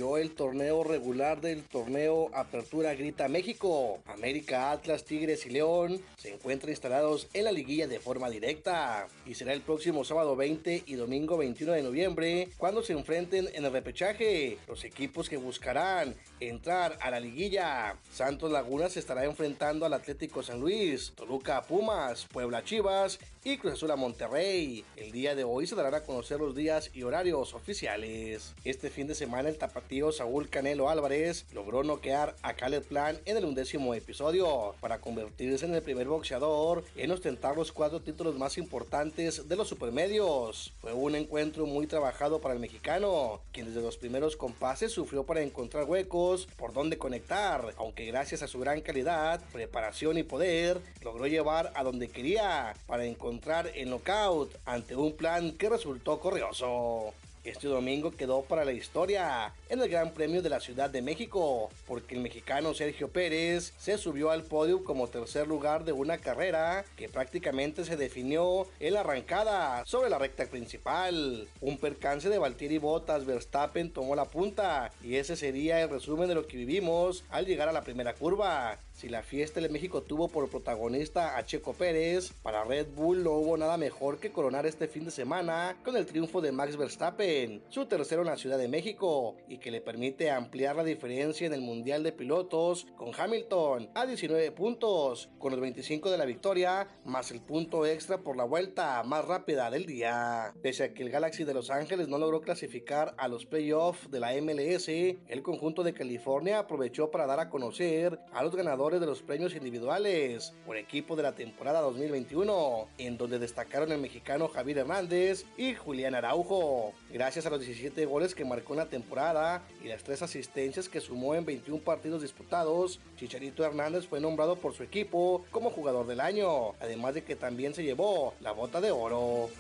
El 0.00 0.30
torneo 0.30 0.83
regular 0.83 1.42
del 1.42 1.62
torneo 1.62 2.30
Apertura 2.33 2.95
Grita 2.95 3.28
México. 3.28 3.99
América, 4.07 4.73
Atlas, 4.73 5.04
Tigres 5.04 5.45
y 5.45 5.50
León 5.50 6.00
se 6.16 6.33
encuentran 6.33 6.71
instalados 6.71 7.28
en 7.35 7.45
la 7.45 7.52
liguilla 7.52 7.87
de 7.87 8.00
forma 8.00 8.30
directa 8.30 9.09
y 9.26 9.35
será 9.35 9.52
el 9.52 9.61
próximo 9.61 10.02
sábado 10.04 10.37
20 10.37 10.85
y 10.87 10.95
domingo 10.95 11.37
21 11.37 11.75
de 11.75 11.83
noviembre 11.83 12.49
cuando 12.57 12.83
se 12.83 12.95
enfrenten 12.95 13.50
en 13.52 13.66
el 13.66 13.73
repechaje 13.73 14.57
los 14.66 14.85
equipos 14.85 15.28
que 15.28 15.37
buscarán 15.37 16.14
entrar 16.40 16.97
a 17.02 17.11
la 17.11 17.21
liguilla. 17.21 17.99
Santos 18.11 18.50
Laguna 18.50 18.88
se 18.88 19.00
estará 19.00 19.25
enfrentando 19.26 19.85
al 19.85 19.92
Atlético 19.92 20.42
San 20.42 20.61
Luis, 20.61 21.12
Toluca 21.14 21.61
Pumas, 21.62 22.26
Puebla 22.33 22.64
Chivas 22.64 23.19
y 23.45 23.59
Cruz 23.59 23.75
Azul 23.75 23.90
a 23.90 23.97
Monterrey. 23.97 24.83
El 24.97 25.12
día 25.12 25.35
de 25.35 25.45
hoy 25.45 25.66
se 25.66 25.75
darán 25.75 25.95
a 25.95 26.04
conocer 26.04 26.40
los 26.40 26.54
días 26.54 26.90
y 26.95 27.02
horarios 27.02 27.52
oficiales. 27.52 28.54
Este 28.64 28.88
fin 28.88 29.07
de 29.07 29.14
semana 29.14 29.50
el 29.50 29.59
tapatío 29.59 29.89
Saúl 30.12 30.49
Canelo 30.49 30.88
Álvarez 30.88 31.47
logró 31.52 31.82
noquear 31.82 32.37
a 32.42 32.54
Caleb 32.54 32.85
Plan 32.85 33.18
en 33.25 33.37
el 33.37 33.44
undécimo 33.44 33.92
episodio 33.92 34.76
para 34.80 35.00
convertirse 35.00 35.66
en 35.66 35.75
el 35.75 35.82
primer 35.82 36.06
boxeador 36.06 36.85
en 36.94 37.11
ostentar 37.11 37.56
los 37.56 37.73
cuatro 37.73 37.99
títulos 37.99 38.38
más 38.38 38.56
importantes 38.56 39.49
de 39.49 39.56
los 39.56 39.66
supermedios. 39.66 40.73
Fue 40.80 40.92
un 40.92 41.16
encuentro 41.16 41.66
muy 41.66 41.88
trabajado 41.88 42.40
para 42.40 42.54
el 42.54 42.61
mexicano, 42.61 43.40
quien 43.52 43.66
desde 43.66 43.82
los 43.82 43.97
primeros 43.97 44.37
compases 44.37 44.92
sufrió 44.92 45.25
para 45.25 45.42
encontrar 45.42 45.87
huecos 45.87 46.47
por 46.56 46.73
donde 46.73 46.97
conectar, 46.97 47.75
aunque 47.76 48.06
gracias 48.06 48.42
a 48.42 48.49
su 48.49 48.61
gran 48.61 48.82
calidad, 48.82 49.40
preparación 49.52 50.18
y 50.18 50.23
poder, 50.23 50.80
logró 51.02 51.26
llevar 51.26 51.73
a 51.75 51.82
donde 51.82 52.06
quería 52.06 52.75
para 52.87 53.06
encontrar 53.06 53.73
el 53.75 53.90
knockout 53.90 54.54
ante 54.66 54.94
un 54.94 55.16
plan 55.16 55.50
que 55.50 55.68
resultó 55.68 56.20
corrioso. 56.20 57.12
Este 57.42 57.68
domingo 57.68 58.11
quedó 58.11 58.42
para 58.42 58.66
la 58.66 58.73
historia 58.73 59.54
en 59.70 59.80
el 59.80 59.88
Gran 59.88 60.12
Premio 60.12 60.42
de 60.42 60.50
la 60.50 60.61
Ciudad 60.61 60.90
de 60.90 61.00
México, 61.00 61.70
porque 61.87 62.14
el 62.14 62.20
mexicano 62.20 62.75
Sergio 62.75 63.09
Pérez 63.09 63.73
se 63.78 63.97
subió 63.97 64.30
al 64.30 64.42
podio 64.42 64.85
como 64.85 65.09
tercer 65.09 65.49
lugar 65.49 65.87
de 65.87 65.92
una 65.92 66.18
carrera 66.18 66.85
que 66.97 67.09
prácticamente 67.09 67.87
se 67.87 67.97
definió 67.97 68.66
en 68.78 68.92
la 68.92 69.00
arrancada 69.00 69.87
sobre 69.87 70.11
la 70.11 70.18
recta 70.18 70.44
principal. 70.44 71.49
Un 71.62 71.78
percance 71.78 72.28
de 72.28 72.38
Valtteri 72.38 72.76
Bottas 72.76 73.25
Verstappen 73.25 73.90
tomó 73.90 74.14
la 74.14 74.26
punta 74.26 74.92
y 75.02 75.16
ese 75.16 75.35
sería 75.35 75.80
el 75.80 75.88
resumen 75.88 76.28
de 76.28 76.35
lo 76.35 76.47
que 76.47 76.59
vivimos 76.59 77.25
al 77.30 77.47
llegar 77.47 77.70
a 77.70 77.73
la 77.73 77.85
primera 77.85 78.12
curva. 78.12 78.78
Si 79.00 79.09
la 79.09 79.23
fiesta 79.23 79.62
de 79.62 79.71
México 79.71 80.02
tuvo 80.02 80.28
por 80.28 80.50
protagonista 80.50 81.38
a 81.38 81.47
Checo 81.47 81.73
Pérez, 81.73 82.35
para 82.42 82.64
Red 82.64 82.88
Bull 82.95 83.25
no 83.25 83.30
hubo 83.33 83.57
nada 83.57 83.78
mejor 83.78 84.21
que 84.21 84.30
coronar 84.30 84.66
este 84.66 84.88
fin 84.88 85.07
de 85.07 85.11
semana 85.11 85.78
con 85.83 85.97
el 85.97 86.04
triunfo 86.04 86.42
de 86.42 86.52
Max 86.52 86.76
Verstappen, 86.76 87.62
su 87.71 87.87
tercero 87.87 88.21
en 88.21 88.28
la 88.28 88.37
Ciudad 88.37 88.59
de 88.59 88.69
México, 88.69 89.38
y 89.49 89.57
que 89.57 89.71
le 89.71 89.80
permite 89.80 90.30
ampliar 90.30 90.76
la 90.76 90.85
diferencia 90.85 91.47
en 91.47 91.54
el 91.54 91.62
Mundial 91.62 92.02
de 92.02 92.12
Pilotos 92.12 92.88
con 92.99 93.19
Hamilton 93.19 93.88
a 93.95 94.04
19 94.04 94.52
puntos, 94.52 95.30
con 95.38 95.52
los 95.52 95.62
25 95.62 96.11
de 96.11 96.19
la 96.19 96.26
victoria, 96.26 96.87
más 97.07 97.30
el 97.30 97.40
punto 97.40 97.87
extra 97.87 98.19
por 98.19 98.37
la 98.37 98.45
vuelta 98.45 99.02
más 99.02 99.25
rápida 99.25 99.71
del 99.71 99.87
día. 99.87 100.52
Pese 100.61 100.85
a 100.85 100.92
que 100.92 101.04
el 101.04 101.09
Galaxy 101.09 101.45
de 101.45 101.54
Los 101.54 101.71
Ángeles 101.71 102.09
no 102.09 102.19
logró 102.19 102.42
clasificar 102.42 103.14
a 103.16 103.28
los 103.28 103.47
playoffs 103.47 104.11
de 104.11 104.21
la 104.21 104.35
MLS, 104.42 104.88
el 104.88 105.42
conjunto 105.42 105.85
de 105.85 105.95
California 105.95 106.59
aprovechó 106.59 107.11
para 107.11 107.25
dar 107.25 107.40
a 107.40 107.49
conocer 107.49 108.21
a 108.35 108.42
los 108.42 108.54
ganadores 108.54 108.89
de 108.99 109.06
los 109.06 109.23
premios 109.23 109.54
individuales 109.54 110.52
por 110.66 110.76
equipo 110.76 111.14
de 111.14 111.23
la 111.23 111.35
temporada 111.35 111.80
2021, 111.82 112.88
en 112.99 113.16
donde 113.16 113.38
destacaron 113.38 113.92
el 113.92 114.00
mexicano 114.00 114.49
Javier 114.49 114.78
Hernández 114.78 115.44
y 115.56 115.75
Julián 115.75 116.14
Araujo. 116.14 116.92
Gracias 117.12 117.47
a 117.47 117.50
los 117.50 117.61
17 117.61 118.04
goles 118.06 118.35
que 118.35 118.44
marcó 118.44 118.73
en 118.73 118.78
la 118.78 118.88
temporada 118.88 119.62
y 119.85 119.88
las 119.88 120.02
3 120.02 120.23
asistencias 120.23 120.88
que 120.88 121.00
sumó 121.00 121.35
en 121.35 121.44
21 121.44 121.82
partidos 121.82 122.23
disputados, 122.23 122.99
Chicharito 123.16 123.64
Hernández 123.64 124.06
fue 124.06 124.20
nombrado 124.20 124.56
por 124.56 124.75
su 124.75 124.82
equipo 124.82 125.44
como 125.50 125.70
jugador 125.70 126.06
del 126.06 126.20
año, 126.20 126.73
además 126.80 127.14
de 127.14 127.23
que 127.23 127.37
también 127.37 127.75
se 127.75 127.85
llevó 127.85 128.35
la 128.40 128.52
bota 128.52 128.80
de 128.80 128.90
oro. 128.90 129.50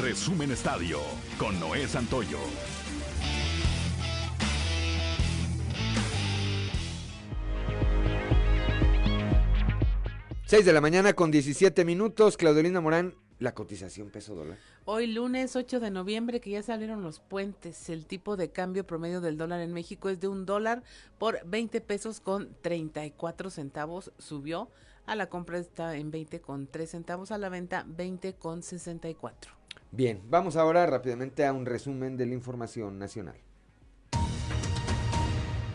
Resumen 0.00 0.50
Estadio 0.50 1.00
con 1.38 1.58
Noé 1.58 1.86
Santoyo. 1.86 2.38
6 10.52 10.66
de 10.66 10.74
la 10.74 10.82
mañana 10.82 11.14
con 11.14 11.30
17 11.30 11.82
minutos. 11.86 12.36
Claudelina 12.36 12.82
Morán, 12.82 13.14
la 13.38 13.54
cotización 13.54 14.10
peso 14.10 14.34
dólar. 14.34 14.58
Hoy 14.84 15.06
lunes 15.06 15.56
8 15.56 15.80
de 15.80 15.90
noviembre, 15.90 16.42
que 16.42 16.50
ya 16.50 16.62
se 16.62 16.74
abrieron 16.74 17.02
los 17.02 17.20
puentes, 17.20 17.88
el 17.88 18.04
tipo 18.04 18.36
de 18.36 18.50
cambio 18.50 18.86
promedio 18.86 19.22
del 19.22 19.38
dólar 19.38 19.62
en 19.62 19.72
México 19.72 20.10
es 20.10 20.20
de 20.20 20.28
un 20.28 20.44
dólar 20.44 20.82
por 21.16 21.40
20 21.46 21.80
pesos 21.80 22.20
con 22.20 22.54
34 22.60 23.48
centavos. 23.48 24.12
Subió 24.18 24.68
a 25.06 25.16
la 25.16 25.30
compra 25.30 25.56
está 25.56 25.96
en 25.96 26.10
20 26.10 26.42
con 26.42 26.66
3 26.66 26.90
centavos, 26.90 27.32
a 27.32 27.38
la 27.38 27.48
venta 27.48 27.86
20 27.88 28.34
con 28.34 28.62
64. 28.62 29.52
Bien, 29.90 30.20
vamos 30.28 30.56
ahora 30.56 30.84
rápidamente 30.84 31.46
a 31.46 31.54
un 31.54 31.64
resumen 31.64 32.18
de 32.18 32.26
la 32.26 32.34
información 32.34 32.98
nacional. 32.98 33.38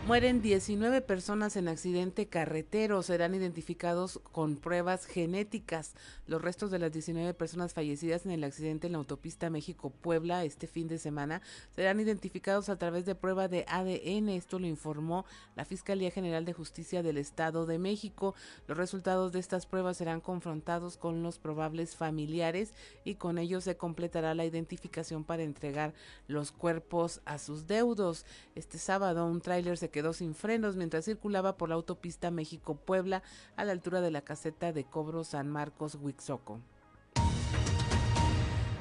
Mueren 0.08 0.40
19 0.40 1.02
personas 1.02 1.54
en 1.56 1.68
accidente 1.68 2.28
carretero. 2.28 3.02
Serán 3.02 3.34
identificados 3.34 4.18
con 4.32 4.56
pruebas 4.56 5.04
genéticas. 5.04 5.92
Los 6.26 6.40
restos 6.40 6.70
de 6.70 6.78
las 6.78 6.90
19 6.92 7.34
personas 7.34 7.74
fallecidas 7.74 8.24
en 8.24 8.32
el 8.32 8.42
accidente 8.42 8.86
en 8.86 8.94
la 8.94 9.00
autopista 9.00 9.50
México-Puebla 9.50 10.46
este 10.46 10.66
fin 10.66 10.88
de 10.88 10.96
semana 10.96 11.42
serán 11.76 12.00
identificados 12.00 12.70
a 12.70 12.78
través 12.78 13.04
de 13.04 13.16
prueba 13.16 13.48
de 13.48 13.66
ADN. 13.68 14.30
Esto 14.30 14.58
lo 14.58 14.66
informó 14.66 15.26
la 15.56 15.66
Fiscalía 15.66 16.10
General 16.10 16.46
de 16.46 16.54
Justicia 16.54 17.02
del 17.02 17.18
Estado 17.18 17.66
de 17.66 17.78
México. 17.78 18.34
Los 18.66 18.78
resultados 18.78 19.32
de 19.32 19.40
estas 19.40 19.66
pruebas 19.66 19.98
serán 19.98 20.22
confrontados 20.22 20.96
con 20.96 21.22
los 21.22 21.38
probables 21.38 21.96
familiares 21.96 22.72
y 23.04 23.16
con 23.16 23.36
ello 23.36 23.60
se 23.60 23.76
completará 23.76 24.34
la 24.34 24.46
identificación 24.46 25.24
para 25.24 25.42
entregar 25.42 25.92
los 26.28 26.50
cuerpos 26.50 27.20
a 27.26 27.36
sus 27.36 27.66
deudos. 27.66 28.24
Este 28.54 28.78
sábado 28.78 29.26
un 29.26 29.42
tráiler 29.42 29.76
se 29.76 29.90
quedó 29.90 29.97
sin 30.12 30.34
frenos 30.34 30.76
mientras 30.76 31.04
circulaba 31.04 31.56
por 31.56 31.68
la 31.68 31.74
autopista 31.74 32.30
México-Puebla 32.30 33.22
a 33.56 33.64
la 33.64 33.72
altura 33.72 34.00
de 34.00 34.10
la 34.10 34.22
caseta 34.22 34.72
de 34.72 34.84
cobro 34.84 35.24
San 35.24 35.48
Marcos-Huixoco. 35.48 36.60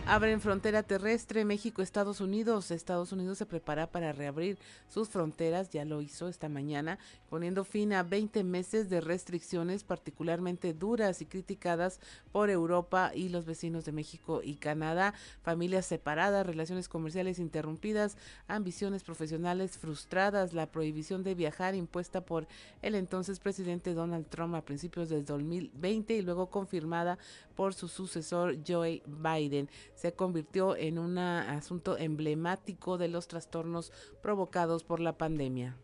Abren 0.10 0.40
frontera 0.40 0.84
terrestre 0.84 1.44
México-Estados 1.44 2.22
Unidos. 2.22 2.72
Estados 2.72 3.12
Unidos 3.12 3.40
se 3.40 3.46
prepara 3.46 3.88
para 3.88 4.14
reabrir 4.14 4.58
sus 4.88 5.10
fronteras, 5.10 5.70
ya 5.70 5.84
lo 5.84 6.02
hizo 6.02 6.30
esta 6.30 6.48
mañana, 6.48 6.98
poniendo 7.30 7.66
fin 7.66 7.92
a 7.92 8.04
20 8.04 8.46
meses 8.46 8.90
de 8.90 9.02
restricciones 9.02 9.84
particularmente 9.84 10.74
duras 10.74 11.22
y 11.22 11.26
criticadas 11.26 12.00
por 12.32 12.50
Europa 12.50 13.12
y 13.14 13.28
los 13.28 13.46
vecinos 13.46 13.84
de 13.84 13.92
México 13.92 14.40
y 14.42 14.56
Canadá. 14.56 15.14
Familias 15.42 15.86
separadas, 15.86 16.48
relaciones 16.48 16.88
comerciales 16.88 17.38
interrumpidas, 17.38 18.16
ambiciones 18.48 19.04
profesionales 19.04 19.78
frustradas, 19.78 20.54
la 20.54 20.68
prohibición 20.68 21.22
de 21.24 21.36
viajar 21.36 21.76
impuesta 21.76 22.22
por 22.22 22.48
el 22.82 22.96
entonces 22.96 23.40
presidente 23.42 23.94
Donald 23.94 24.28
Trump 24.28 24.56
a 24.56 24.62
principios 24.62 25.10
del 25.10 25.26
2020 25.26 26.14
y 26.14 26.22
luego 26.22 26.50
confirmada 26.50 27.18
por 27.58 27.74
su 27.74 27.88
sucesor 27.88 28.60
Joe 28.66 29.02
Biden 29.08 29.68
se 29.96 30.14
convirtió 30.14 30.78
en 30.78 31.00
un 31.00 31.18
asunto 31.18 31.98
emblemático 31.98 33.00
de 33.00 33.08
los 33.08 33.28
trastornos 33.28 33.92
provocados 34.22 34.84
por 34.84 35.00
la 35.00 35.18
pandemia. 35.18 35.76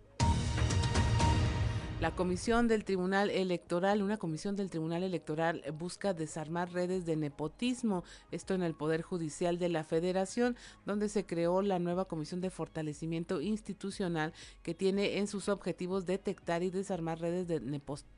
La 2.03 2.13
comisión 2.13 2.67
del 2.67 2.83
Tribunal 2.83 3.29
Electoral, 3.29 4.01
una 4.01 4.17
comisión 4.17 4.57
del 4.57 4.69
Tribunal 4.69 5.03
Electoral 5.03 5.63
busca 5.79 6.13
desarmar 6.13 6.73
redes 6.73 7.05
de 7.05 7.15
nepotismo, 7.15 8.03
esto 8.29 8.53
en 8.53 8.61
el 8.61 8.75
Poder 8.75 9.03
Judicial 9.03 9.57
de 9.57 9.69
la 9.69 9.85
Federación, 9.85 10.57
donde 10.85 11.07
se 11.07 11.25
creó 11.25 11.61
la 11.61 11.79
nueva 11.79 12.03
Comisión 12.03 12.41
de 12.41 12.49
Fortalecimiento 12.49 13.39
Institucional 13.39 14.33
que 14.63 14.73
tiene 14.73 15.19
en 15.19 15.27
sus 15.27 15.47
objetivos 15.47 16.05
detectar 16.05 16.61
y 16.61 16.71
desarmar 16.71 17.21
redes 17.21 17.47
de 17.47 17.61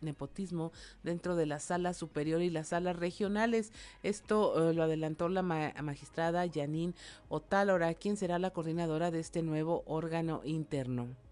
nepotismo 0.02 0.72
dentro 1.04 1.36
de 1.36 1.46
la 1.46 1.60
sala 1.60 1.94
superior 1.94 2.42
y 2.42 2.50
las 2.50 2.70
salas 2.70 2.96
regionales. 2.96 3.72
Esto 4.02 4.72
eh, 4.72 4.74
lo 4.74 4.82
adelantó 4.82 5.30
la 5.30 5.44
magistrada 5.44 6.50
Janine 6.52 6.96
Otálora, 7.30 7.94
quien 7.94 8.18
será 8.18 8.40
la 8.40 8.50
coordinadora 8.50 9.12
de 9.12 9.20
este 9.20 9.44
nuevo 9.44 9.84
órgano 9.86 10.42
interno. 10.44 11.25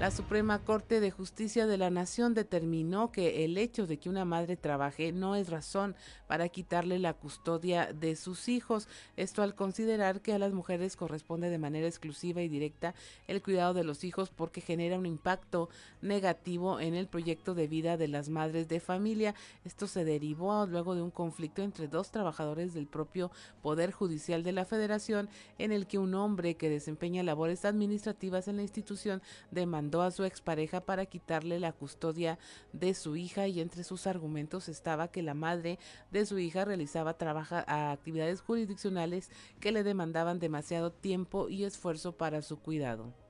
La 0.00 0.12
Suprema 0.12 0.60
Corte 0.60 1.00
de 1.00 1.10
Justicia 1.10 1.66
de 1.66 1.76
la 1.76 1.90
Nación 1.90 2.32
determinó 2.32 3.10
que 3.10 3.44
el 3.44 3.58
hecho 3.58 3.88
de 3.88 3.98
que 3.98 4.08
una 4.08 4.24
madre 4.24 4.56
trabaje 4.56 5.10
no 5.10 5.34
es 5.34 5.50
razón 5.50 5.96
para 6.28 6.48
quitarle 6.48 7.00
la 7.00 7.14
custodia 7.14 7.92
de 7.92 8.14
sus 8.14 8.48
hijos. 8.48 8.86
Esto 9.16 9.42
al 9.42 9.56
considerar 9.56 10.20
que 10.20 10.32
a 10.32 10.38
las 10.38 10.52
mujeres 10.52 10.94
corresponde 10.94 11.50
de 11.50 11.58
manera 11.58 11.88
exclusiva 11.88 12.42
y 12.42 12.48
directa 12.48 12.94
el 13.26 13.42
cuidado 13.42 13.74
de 13.74 13.82
los 13.82 14.04
hijos 14.04 14.30
porque 14.30 14.60
genera 14.60 15.00
un 15.00 15.06
impacto 15.06 15.68
negativo 16.00 16.78
en 16.78 16.94
el 16.94 17.08
proyecto 17.08 17.56
de 17.56 17.66
vida 17.66 17.96
de 17.96 18.06
las 18.06 18.28
madres 18.28 18.68
de 18.68 18.78
familia. 18.78 19.34
Esto 19.64 19.88
se 19.88 20.04
derivó 20.04 20.64
luego 20.66 20.94
de 20.94 21.02
un 21.02 21.10
conflicto 21.10 21.62
entre 21.62 21.88
dos 21.88 22.12
trabajadores 22.12 22.72
del 22.72 22.86
propio 22.86 23.32
Poder 23.62 23.90
Judicial 23.90 24.44
de 24.44 24.52
la 24.52 24.64
Federación 24.64 25.28
en 25.58 25.72
el 25.72 25.88
que 25.88 25.98
un 25.98 26.14
hombre 26.14 26.54
que 26.54 26.70
desempeña 26.70 27.24
labores 27.24 27.64
administrativas 27.64 28.46
en 28.46 28.58
la 28.58 28.62
institución 28.62 29.22
demandó 29.50 29.87
a 29.96 30.10
su 30.10 30.24
expareja 30.24 30.80
para 30.80 31.06
quitarle 31.06 31.58
la 31.58 31.72
custodia 31.72 32.38
de 32.72 32.94
su 32.94 33.16
hija 33.16 33.48
y 33.48 33.60
entre 33.60 33.84
sus 33.84 34.06
argumentos 34.06 34.68
estaba 34.68 35.08
que 35.08 35.22
la 35.22 35.34
madre 35.34 35.78
de 36.10 36.26
su 36.26 36.38
hija 36.38 36.64
realizaba 36.64 37.14
trabaja, 37.14 37.64
actividades 37.92 38.40
jurisdiccionales 38.40 39.30
que 39.60 39.72
le 39.72 39.82
demandaban 39.82 40.38
demasiado 40.38 40.92
tiempo 40.92 41.48
y 41.48 41.64
esfuerzo 41.64 42.12
para 42.12 42.42
su 42.42 42.58
cuidado. 42.58 43.27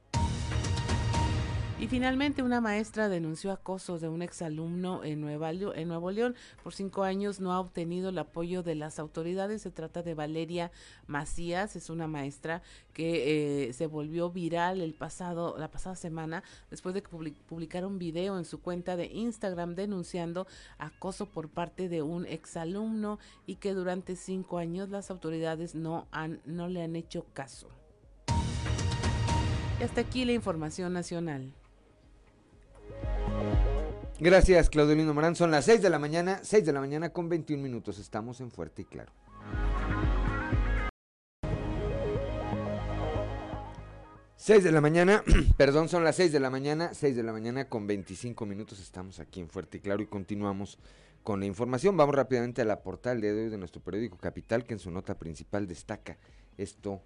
Y 1.80 1.86
finalmente 1.86 2.42
una 2.42 2.60
maestra 2.60 3.08
denunció 3.08 3.52
acoso 3.52 4.00
de 4.00 4.08
un 4.08 4.20
exalumno 4.20 5.04
en, 5.04 5.20
Nueva, 5.20 5.52
en 5.52 5.86
Nuevo 5.86 6.10
León. 6.10 6.34
Por 6.64 6.74
cinco 6.74 7.04
años 7.04 7.38
no 7.38 7.52
ha 7.52 7.60
obtenido 7.60 8.08
el 8.08 8.18
apoyo 8.18 8.64
de 8.64 8.74
las 8.74 8.98
autoridades. 8.98 9.62
Se 9.62 9.70
trata 9.70 10.02
de 10.02 10.14
Valeria 10.14 10.72
Macías, 11.06 11.76
es 11.76 11.88
una 11.88 12.08
maestra 12.08 12.62
que 12.92 13.68
eh, 13.68 13.72
se 13.74 13.86
volvió 13.86 14.28
viral 14.28 14.80
el 14.80 14.92
pasado, 14.92 15.56
la 15.56 15.70
pasada 15.70 15.94
semana 15.94 16.42
después 16.68 16.96
de 16.96 17.02
que 17.04 17.10
publicara 17.10 17.86
un 17.86 18.00
video 18.00 18.36
en 18.38 18.44
su 18.44 18.60
cuenta 18.60 18.96
de 18.96 19.06
Instagram 19.06 19.76
denunciando 19.76 20.48
acoso 20.78 21.26
por 21.26 21.48
parte 21.48 21.88
de 21.88 22.02
un 22.02 22.26
exalumno 22.26 23.20
y 23.46 23.54
que 23.54 23.72
durante 23.72 24.16
cinco 24.16 24.58
años 24.58 24.88
las 24.88 25.12
autoridades 25.12 25.76
no, 25.76 26.08
han, 26.10 26.40
no 26.44 26.66
le 26.66 26.82
han 26.82 26.96
hecho 26.96 27.24
caso. 27.34 27.68
Y 29.78 29.84
hasta 29.84 30.00
aquí 30.00 30.24
la 30.24 30.32
información 30.32 30.92
nacional. 30.92 31.54
Gracias, 34.20 34.68
Claudelino 34.68 35.14
Morán. 35.14 35.36
Son 35.36 35.50
las 35.50 35.64
6 35.64 35.80
de 35.80 35.90
la 35.90 35.98
mañana, 35.98 36.40
6 36.42 36.66
de 36.66 36.72
la 36.72 36.80
mañana 36.80 37.10
con 37.10 37.28
21 37.28 37.62
minutos. 37.62 37.98
Estamos 37.98 38.40
en 38.40 38.50
Fuerte 38.50 38.82
y 38.82 38.84
Claro. 38.84 39.12
Seis 44.40 44.64
de 44.64 44.72
la 44.72 44.80
mañana, 44.80 45.22
perdón, 45.58 45.88
son 45.88 46.04
las 46.04 46.16
6 46.16 46.32
de 46.32 46.40
la 46.40 46.48
mañana, 46.48 46.94
6 46.94 47.14
de 47.14 47.22
la 47.22 47.32
mañana 47.32 47.68
con 47.68 47.86
25 47.86 48.46
minutos. 48.46 48.80
Estamos 48.80 49.20
aquí 49.20 49.40
en 49.40 49.48
Fuerte 49.50 49.78
y 49.78 49.80
Claro 49.80 50.00
y 50.02 50.06
continuamos 50.06 50.78
con 51.22 51.40
la 51.40 51.46
información. 51.46 51.96
Vamos 51.96 52.14
rápidamente 52.14 52.62
a 52.62 52.64
la 52.64 52.82
portal 52.82 53.20
de 53.20 53.30
hoy 53.30 53.50
de 53.50 53.58
nuestro 53.58 53.82
periódico 53.82 54.16
Capital, 54.16 54.64
que 54.64 54.74
en 54.74 54.80
su 54.80 54.90
nota 54.90 55.18
principal 55.18 55.66
destaca 55.66 56.16
esto 56.56 57.02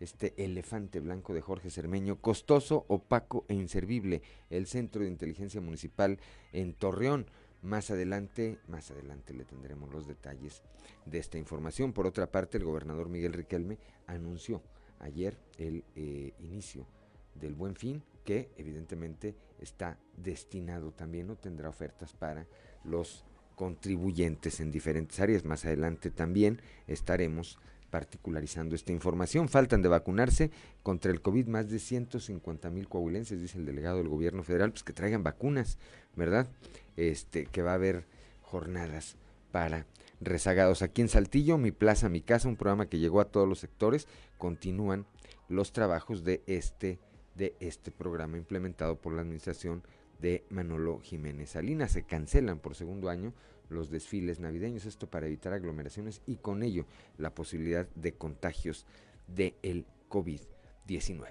este 0.00 0.34
elefante 0.36 1.00
blanco 1.00 1.34
de 1.34 1.40
Jorge 1.40 1.70
Cermeño, 1.70 2.20
costoso, 2.20 2.84
opaco 2.88 3.44
e 3.48 3.54
inservible, 3.54 4.22
el 4.50 4.66
Centro 4.66 5.02
de 5.02 5.08
Inteligencia 5.08 5.60
Municipal 5.60 6.18
en 6.52 6.74
Torreón. 6.74 7.26
Más 7.62 7.90
adelante, 7.90 8.58
más 8.68 8.90
adelante 8.90 9.32
le 9.32 9.44
tendremos 9.44 9.90
los 9.90 10.06
detalles 10.06 10.62
de 11.06 11.18
esta 11.18 11.38
información. 11.38 11.92
Por 11.92 12.06
otra 12.06 12.30
parte, 12.30 12.58
el 12.58 12.64
gobernador 12.64 13.08
Miguel 13.08 13.32
Riquelme 13.32 13.78
anunció 14.06 14.62
ayer 15.00 15.38
el 15.58 15.84
eh, 15.96 16.34
inicio 16.40 16.86
del 17.34 17.54
Buen 17.54 17.74
Fin, 17.74 18.02
que 18.24 18.50
evidentemente 18.56 19.34
está 19.60 19.98
destinado 20.16 20.92
también 20.92 21.30
o 21.30 21.36
tendrá 21.36 21.68
ofertas 21.68 22.12
para 22.12 22.46
los 22.84 23.24
contribuyentes 23.54 24.60
en 24.60 24.70
diferentes 24.70 25.20
áreas. 25.20 25.44
Más 25.44 25.64
adelante 25.64 26.10
también 26.10 26.60
estaremos 26.86 27.58
particularizando 27.94 28.74
esta 28.74 28.90
información. 28.90 29.48
Faltan 29.48 29.80
de 29.80 29.88
vacunarse 29.88 30.50
contra 30.82 31.12
el 31.12 31.20
COVID 31.20 31.46
más 31.46 31.70
de 31.70 31.78
150 31.78 32.68
mil 32.70 32.88
coahuilenses, 32.88 33.40
dice 33.40 33.56
el 33.56 33.66
delegado 33.66 33.98
del 33.98 34.08
gobierno 34.08 34.42
federal, 34.42 34.72
pues 34.72 34.82
que 34.82 34.92
traigan 34.92 35.22
vacunas, 35.22 35.78
¿verdad? 36.16 36.48
Este, 36.96 37.46
que 37.46 37.62
va 37.62 37.70
a 37.70 37.74
haber 37.74 38.04
jornadas 38.42 39.14
para 39.52 39.86
rezagados. 40.20 40.82
Aquí 40.82 41.02
en 41.02 41.08
Saltillo, 41.08 41.56
Mi 41.56 41.70
Plaza, 41.70 42.08
Mi 42.08 42.20
Casa, 42.20 42.48
un 42.48 42.56
programa 42.56 42.86
que 42.86 42.98
llegó 42.98 43.20
a 43.20 43.26
todos 43.26 43.48
los 43.48 43.60
sectores, 43.60 44.08
continúan 44.38 45.06
los 45.48 45.70
trabajos 45.70 46.24
de 46.24 46.42
este, 46.48 46.98
de 47.36 47.54
este 47.60 47.92
programa 47.92 48.38
implementado 48.38 48.96
por 48.96 49.12
la 49.12 49.20
administración 49.20 49.84
de 50.20 50.44
Manolo 50.50 50.98
Jiménez 50.98 51.50
Salinas. 51.50 51.92
Se 51.92 52.02
cancelan 52.02 52.58
por 52.58 52.74
segundo 52.74 53.08
año 53.08 53.34
los 53.68 53.90
desfiles 53.90 54.40
navideños, 54.40 54.86
esto 54.86 55.08
para 55.08 55.26
evitar 55.26 55.52
aglomeraciones 55.52 56.20
y 56.26 56.36
con 56.36 56.62
ello 56.62 56.86
la 57.18 57.34
posibilidad 57.34 57.88
de 57.94 58.14
contagios 58.14 58.86
del 59.26 59.54
el 59.62 59.86
COVID-19. 60.08 61.24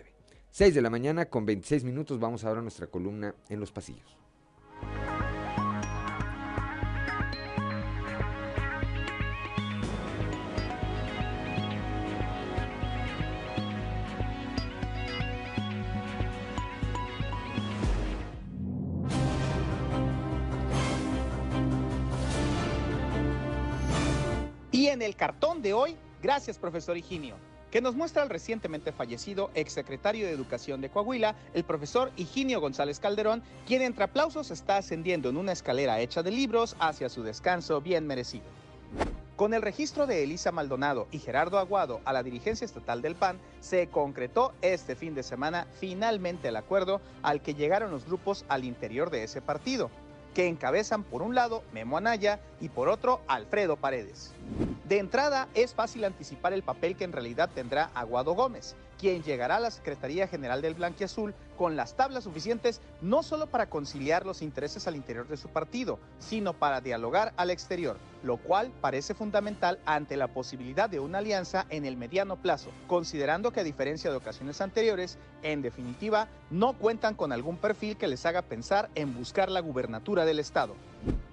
6 0.52 0.76
de 0.76 0.82
la 0.82 0.89
mañana 0.89 1.26
con 1.26 1.46
26 1.46 1.84
minutos 1.84 2.19
vamos 2.19 2.43
ahora 2.43 2.60
a 2.60 2.63
nuestra 2.63 2.88
columna 2.88 3.36
en 3.50 3.60
los 3.60 3.72
pasillos. 3.72 4.22
Cartón 25.23 25.62
de 25.62 25.71
hoy, 25.71 25.95
gracias 26.21 26.57
profesor 26.57 26.97
Higinio, 26.97 27.38
que 27.71 27.79
nos 27.79 27.95
muestra 27.95 28.23
al 28.23 28.29
recientemente 28.29 28.91
fallecido 28.91 29.51
exsecretario 29.53 30.25
de 30.25 30.33
Educación 30.33 30.81
de 30.81 30.89
Coahuila, 30.89 31.33
el 31.53 31.63
profesor 31.63 32.12
Higinio 32.17 32.59
González 32.59 32.99
Calderón, 32.99 33.41
quien 33.65 33.83
entre 33.83 34.03
aplausos 34.03 34.51
está 34.51 34.75
ascendiendo 34.75 35.29
en 35.29 35.38
una 35.38 35.53
escalera 35.53 36.01
hecha 36.01 36.23
de 36.23 36.31
libros 36.31 36.75
hacia 36.77 37.07
su 37.07 37.23
descanso 37.23 37.79
bien 37.79 38.05
merecido. 38.05 38.43
Con 39.38 39.53
el 39.53 39.62
registro 39.62 40.07
de 40.07 40.25
Elisa 40.25 40.51
Maldonado 40.51 41.07
y 41.09 41.19
Gerardo 41.19 41.57
Aguado 41.57 42.01
a 42.03 42.12
la 42.12 42.21
dirigencia 42.21 42.65
estatal 42.65 43.01
del 43.01 43.15
PAN, 43.15 43.39
se 43.62 43.88
concretó 43.88 44.51
este 44.62 44.93
fin 44.93 45.15
de 45.15 45.23
semana 45.23 45.67
finalmente 45.79 46.49
el 46.49 46.57
acuerdo 46.57 46.99
al 47.21 47.41
que 47.41 47.53
llegaron 47.53 47.91
los 47.91 48.05
grupos 48.05 48.43
al 48.49 48.65
interior 48.65 49.09
de 49.09 49.23
ese 49.23 49.41
partido 49.41 49.89
que 50.34 50.48
encabezan 50.48 51.04
por 51.04 51.22
un 51.22 51.36
lado 51.36 51.63
Memo 51.74 51.98
Anaya 51.98 52.39
y 52.60 52.69
por 52.69 52.89
otro 52.89 53.22
Alfredo 53.28 53.78
Paredes. 53.78 54.34
De 54.86 55.00
entrada, 55.00 55.48
es 55.54 55.74
fácil 55.74 56.04
anticipar 56.04 56.54
el 56.54 56.63
papel 56.63 56.96
que 56.96 57.04
en 57.04 57.12
realidad 57.12 57.50
tendrá 57.54 57.91
Aguado 57.93 58.34
Gómez, 58.34 58.76
quien 59.04 59.22
llegará 59.22 59.58
a 59.58 59.60
la 59.60 59.70
Secretaría 59.70 60.30
General 60.30 60.62
del 60.62 60.76
Blanquiazul 60.76 61.34
con 61.58 61.76
las 61.76 61.98
tablas 61.98 62.24
suficientes 62.24 62.80
no 63.02 63.22
solo 63.22 63.48
para 63.48 63.70
conciliar 63.70 64.26
los 64.26 64.42
intereses 64.42 64.88
al 64.88 64.96
interior 64.96 65.28
de 65.28 65.36
su 65.36 65.50
partido, 65.50 66.00
sino 66.20 66.54
para 66.54 66.80
dialogar 66.80 67.34
al 67.36 67.50
exterior, 67.50 67.98
lo 68.24 68.38
cual 68.38 68.72
parece 68.80 69.13
fundamental 69.13 69.78
ante 69.86 70.16
la 70.16 70.30
posibilidad 70.30 70.89
de 70.89 71.02
una 71.02 71.18
alianza 71.18 71.66
en 71.70 71.84
el 71.84 71.98
mediano 71.98 72.38
plazo, 72.38 72.70
considerando 72.88 73.52
que 73.52 73.60
a 73.60 73.66
diferencia 73.66 74.10
de 74.10 74.16
ocasiones 74.16 74.62
anteriores, 74.62 75.18
en 75.42 75.62
definitiva, 75.62 76.30
no 76.50 76.72
cuentan 76.72 77.16
con 77.16 77.34
algún 77.34 77.58
perfil 77.58 77.98
que 77.98 78.08
les 78.08 78.26
haga 78.26 78.42
pensar 78.42 78.89
en 78.96 79.13
buscar 79.13 79.52
la 79.52 79.60
gubernatura 79.60 80.24
del 80.24 80.39
Estado. 80.39 80.76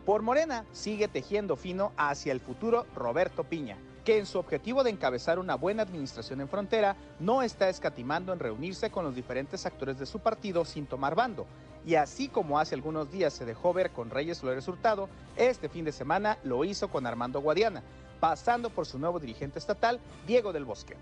Por 0.05 0.23
Morena 0.23 0.65
sigue 0.73 1.09
tejiendo 1.09 1.57
fino 1.57 1.93
hacia 1.97 2.33
el 2.33 2.41
futuro 2.41 2.87
Roberto 2.95 3.45
Piña, 3.45 3.77
que 4.05 4.19
en 4.19 4.27
su 4.27 4.39
objetivo 4.39 4.83
de 4.83 4.91
encabezar 4.91 5.39
una 5.39 5.55
buena 5.55 5.83
administración 5.83 6.41
en 6.41 6.49
frontera 6.49 6.97
no 7.19 7.43
está 7.43 7.69
escatimando 7.69 8.33
en 8.33 8.39
reunirse 8.39 8.91
con 8.91 9.05
los 9.05 9.15
diferentes 9.15 9.67
actores 9.67 9.99
de 9.99 10.07
su 10.07 10.19
partido 10.19 10.65
sin 10.65 10.87
tomar 10.87 11.15
bando. 11.15 11.47
Y 11.87 11.95
así 11.95 12.29
como 12.29 12.59
hace 12.59 12.75
algunos 12.75 13.11
días 13.11 13.33
se 13.33 13.45
dejó 13.45 13.73
ver 13.73 13.91
con 13.91 14.11
Reyes 14.11 14.41
Flores 14.41 14.67
Hurtado, 14.69 15.09
este 15.37 15.69
fin 15.69 15.85
de 15.85 15.93
semana 15.93 16.39
lo 16.45 16.65
hizo 16.65 16.89
con 16.89 17.07
Armando 17.07 17.41
Guadiana, 17.41 17.83
pasando 18.21 18.71
por 18.71 18.87
su 18.87 18.99
nuevo 18.99 19.21
dirigente 19.21 19.59
estatal, 19.59 20.01
Diego 20.27 20.53
del 20.53 20.65
Bosque. 20.65 20.97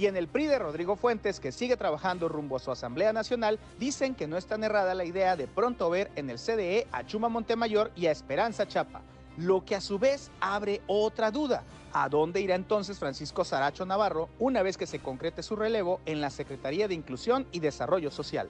Y 0.00 0.06
en 0.06 0.16
el 0.16 0.28
PRI 0.28 0.46
de 0.46 0.58
Rodrigo 0.58 0.96
Fuentes, 0.96 1.40
que 1.40 1.52
sigue 1.52 1.76
trabajando 1.76 2.26
rumbo 2.26 2.56
a 2.56 2.58
su 2.58 2.70
Asamblea 2.70 3.12
Nacional, 3.12 3.58
dicen 3.78 4.14
que 4.14 4.26
no 4.26 4.38
es 4.38 4.46
tan 4.46 4.62
la 4.62 5.04
idea 5.04 5.36
de 5.36 5.46
pronto 5.46 5.90
ver 5.90 6.10
en 6.16 6.30
el 6.30 6.38
CDE 6.38 6.86
a 6.90 7.04
Chuma 7.04 7.28
Montemayor 7.28 7.92
y 7.94 8.06
a 8.06 8.10
Esperanza 8.10 8.66
Chapa, 8.66 9.02
lo 9.36 9.62
que 9.62 9.76
a 9.76 9.80
su 9.82 9.98
vez 9.98 10.30
abre 10.40 10.80
otra 10.86 11.30
duda. 11.30 11.64
¿A 11.92 12.08
dónde 12.08 12.40
irá 12.40 12.54
entonces 12.54 12.98
Francisco 12.98 13.44
Saracho 13.44 13.84
Navarro 13.84 14.30
una 14.38 14.62
vez 14.62 14.78
que 14.78 14.86
se 14.86 15.00
concrete 15.00 15.42
su 15.42 15.54
relevo 15.54 16.00
en 16.06 16.22
la 16.22 16.30
Secretaría 16.30 16.88
de 16.88 16.94
Inclusión 16.94 17.46
y 17.52 17.60
Desarrollo 17.60 18.10
Social? 18.10 18.48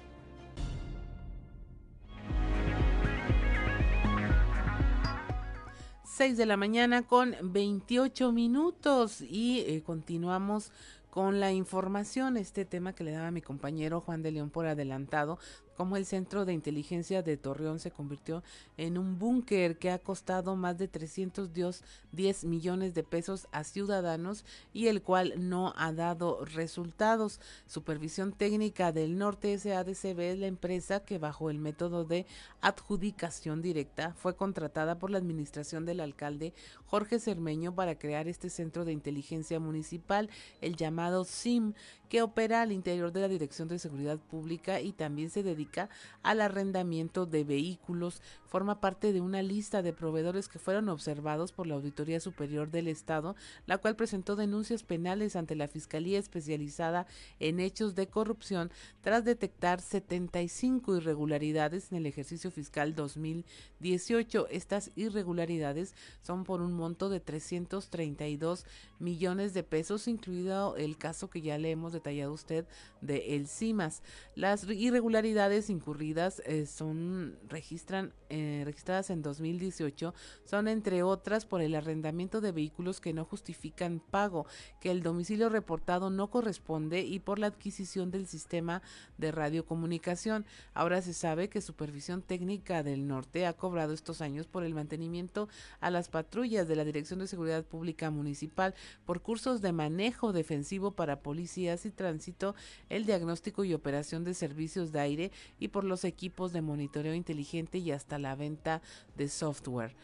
6 6.21 6.37
de 6.37 6.45
la 6.45 6.59
mañana 6.59 7.03
con 7.03 7.35
28 7.43 8.31
minutos 8.31 9.23
y 9.23 9.65
eh, 9.67 9.83
continuamos 9.83 10.71
con 11.11 11.41
la 11.41 11.53
información, 11.53 12.37
este 12.37 12.65
tema 12.65 12.95
que 12.95 13.05
le 13.05 13.11
daba 13.11 13.31
mi 13.31 13.43
compañero 13.43 14.01
Juan 14.01 14.23
de 14.23 14.31
León 14.31 14.51
por 14.51 14.67
adelantado, 14.67 15.39
cómo 15.81 15.97
el 15.97 16.05
Centro 16.05 16.45
de 16.45 16.53
Inteligencia 16.53 17.23
de 17.23 17.39
Torreón 17.39 17.79
se 17.79 17.91
convirtió 17.91 18.43
en 18.77 18.99
un 18.99 19.19
búnker 19.19 19.79
que 19.79 19.91
ha 19.91 19.99
costado 19.99 20.55
más 20.55 20.77
de 20.77 20.89
310 20.89 22.45
millones 22.45 22.93
de 22.93 23.03
pesos 23.03 23.49
a 23.51 23.65
ciudadanos 23.65 24.45
y 24.75 24.89
el 24.89 25.01
cual 25.01 25.33
no 25.39 25.73
ha 25.79 25.95
dado 25.95 26.45
resultados. 26.45 27.41
Supervisión 27.67 28.33
Técnica 28.33 28.93
del 28.93 29.17
Norte 29.17 29.59
SADCB 29.59 30.21
es 30.21 30.39
la 30.39 30.49
empresa 30.49 31.01
que 31.01 31.17
bajo 31.17 31.49
el 31.49 31.57
método 31.57 32.05
de 32.05 32.27
adjudicación 32.61 33.63
directa 33.63 34.13
fue 34.19 34.37
contratada 34.37 34.99
por 34.99 35.09
la 35.09 35.17
administración 35.17 35.87
del 35.87 36.01
alcalde 36.01 36.53
Jorge 36.85 37.19
Cermeño 37.19 37.75
para 37.75 37.99
crear 37.99 38.29
este 38.29 38.51
centro 38.51 38.85
de 38.85 38.93
inteligencia 38.93 39.59
municipal, 39.59 40.29
el 40.61 40.77
llamado 40.77 41.25
SIM, 41.25 41.73
que 42.11 42.23
opera 42.23 42.61
al 42.61 42.73
interior 42.73 43.13
de 43.13 43.21
la 43.21 43.29
Dirección 43.29 43.69
de 43.69 43.79
Seguridad 43.79 44.19
Pública 44.19 44.81
y 44.81 44.93
también 44.93 45.31
se 45.31 45.45
dedica 45.45 45.89
al 46.25 46.41
arrendamiento 46.41 47.25
de 47.25 47.45
vehículos. 47.45 48.21
Forma 48.49 48.81
parte 48.81 49.13
de 49.13 49.21
una 49.21 49.43
lista 49.43 49.81
de 49.81 49.93
proveedores 49.93 50.49
que 50.49 50.59
fueron 50.59 50.89
observados 50.89 51.53
por 51.53 51.69
la 51.69 51.77
Auditoría 51.77 52.19
Superior 52.19 52.73
del 52.73 52.89
Estado, 52.89 53.37
la 53.65 53.79
cual 53.79 53.95
presentó 53.95 54.35
denuncias 54.35 54.83
penales 54.83 55.37
ante 55.37 55.55
la 55.55 55.69
Fiscalía 55.69 56.19
especializada 56.19 57.07
en 57.39 57.61
hechos 57.61 57.95
de 57.95 58.09
corrupción 58.09 58.73
tras 59.03 59.25
detectar 59.25 59.81
75 59.81 60.97
irregularidades 60.97 61.93
en 61.93 61.99
el 61.99 62.07
ejercicio 62.07 62.51
fiscal 62.51 62.97
2018. 62.97 64.49
Estas 64.51 64.91
irregularidades 64.97 65.95
son 66.23 66.43
por 66.43 66.61
un 66.61 66.73
monto 66.73 67.09
de 67.09 67.21
332 67.21 68.67
millones 68.99 69.55
de 69.55 69.63
pesos, 69.63 70.09
incluido 70.09 70.75
el 70.77 70.99
caso 70.99 71.31
que 71.31 71.41
ya 71.41 71.57
le 71.57 71.71
hemos 71.71 72.00
detallado 72.01 72.33
usted 72.33 72.67
de 73.01 73.37
El 73.37 73.47
CIMAS. 73.47 74.03
Las 74.35 74.65
irregularidades 74.65 75.71
incurridas 75.71 76.43
eh, 76.45 76.67
son 76.67 77.39
registran 77.49 78.13
eh, 78.29 78.63
registradas 78.65 79.11
en 79.11 79.23
2018 79.23 80.15
son 80.45 80.69
entre 80.69 81.03
otras 81.03 81.45
por 81.45 81.61
el 81.61 81.75
arrendamiento 81.75 82.41
de 82.41 82.53
vehículos 82.53 83.01
que 83.01 83.13
no 83.13 83.25
justifican 83.25 84.01
pago, 84.01 84.47
que 84.81 84.91
el 84.91 85.03
domicilio 85.03 85.49
reportado 85.49 86.11
no 86.11 86.31
corresponde 86.31 87.01
y 87.01 87.19
por 87.19 87.39
la 87.39 87.49
adquisición 87.49 88.11
del 88.11 88.27
sistema 88.27 88.83
de 89.19 89.33
radiocomunicación. 89.33 90.47
Ahora 90.75 91.03
se 91.03 91.13
sabe 91.13 91.49
que 91.49 91.61
Supervisión 91.61 92.23
Técnica 92.23 92.83
del 92.83 93.07
Norte 93.07 93.47
ha 93.47 93.53
cobrado 93.53 93.93
estos 93.93 94.21
años 94.21 94.47
por 94.47 94.65
el 94.65 94.75
mantenimiento 94.75 95.49
a 95.81 95.91
las 95.91 96.09
patrullas 96.09 96.69
de 96.69 96.77
la 96.77 96.85
Dirección 96.85 97.19
de 97.19 97.27
Seguridad 97.27 97.65
Pública 97.65 98.11
Municipal 98.11 98.75
por 99.05 99.23
cursos 99.23 99.61
de 99.61 99.73
manejo 99.73 100.33
defensivo 100.33 100.93
para 100.93 101.21
policías 101.21 101.85
y 101.87 101.90
tránsito, 101.93 102.55
el 102.89 103.07
diagnóstico 103.07 103.65
y 103.65 103.75
operación 103.75 104.25
de 104.25 104.35
servicios 104.35 104.93
de 104.93 105.01
aire 105.01 105.33
y 105.59 105.69
por 105.69 105.85
los 105.85 106.05
equipos 106.05 106.53
de 106.53 106.63
monitoreo 106.63 107.15
inteligente 107.15 107.79
y 107.79 107.93
hasta 107.93 108.19
la 108.19 108.35
venta 108.37 108.83
de 109.17 109.29
software. 109.29 109.95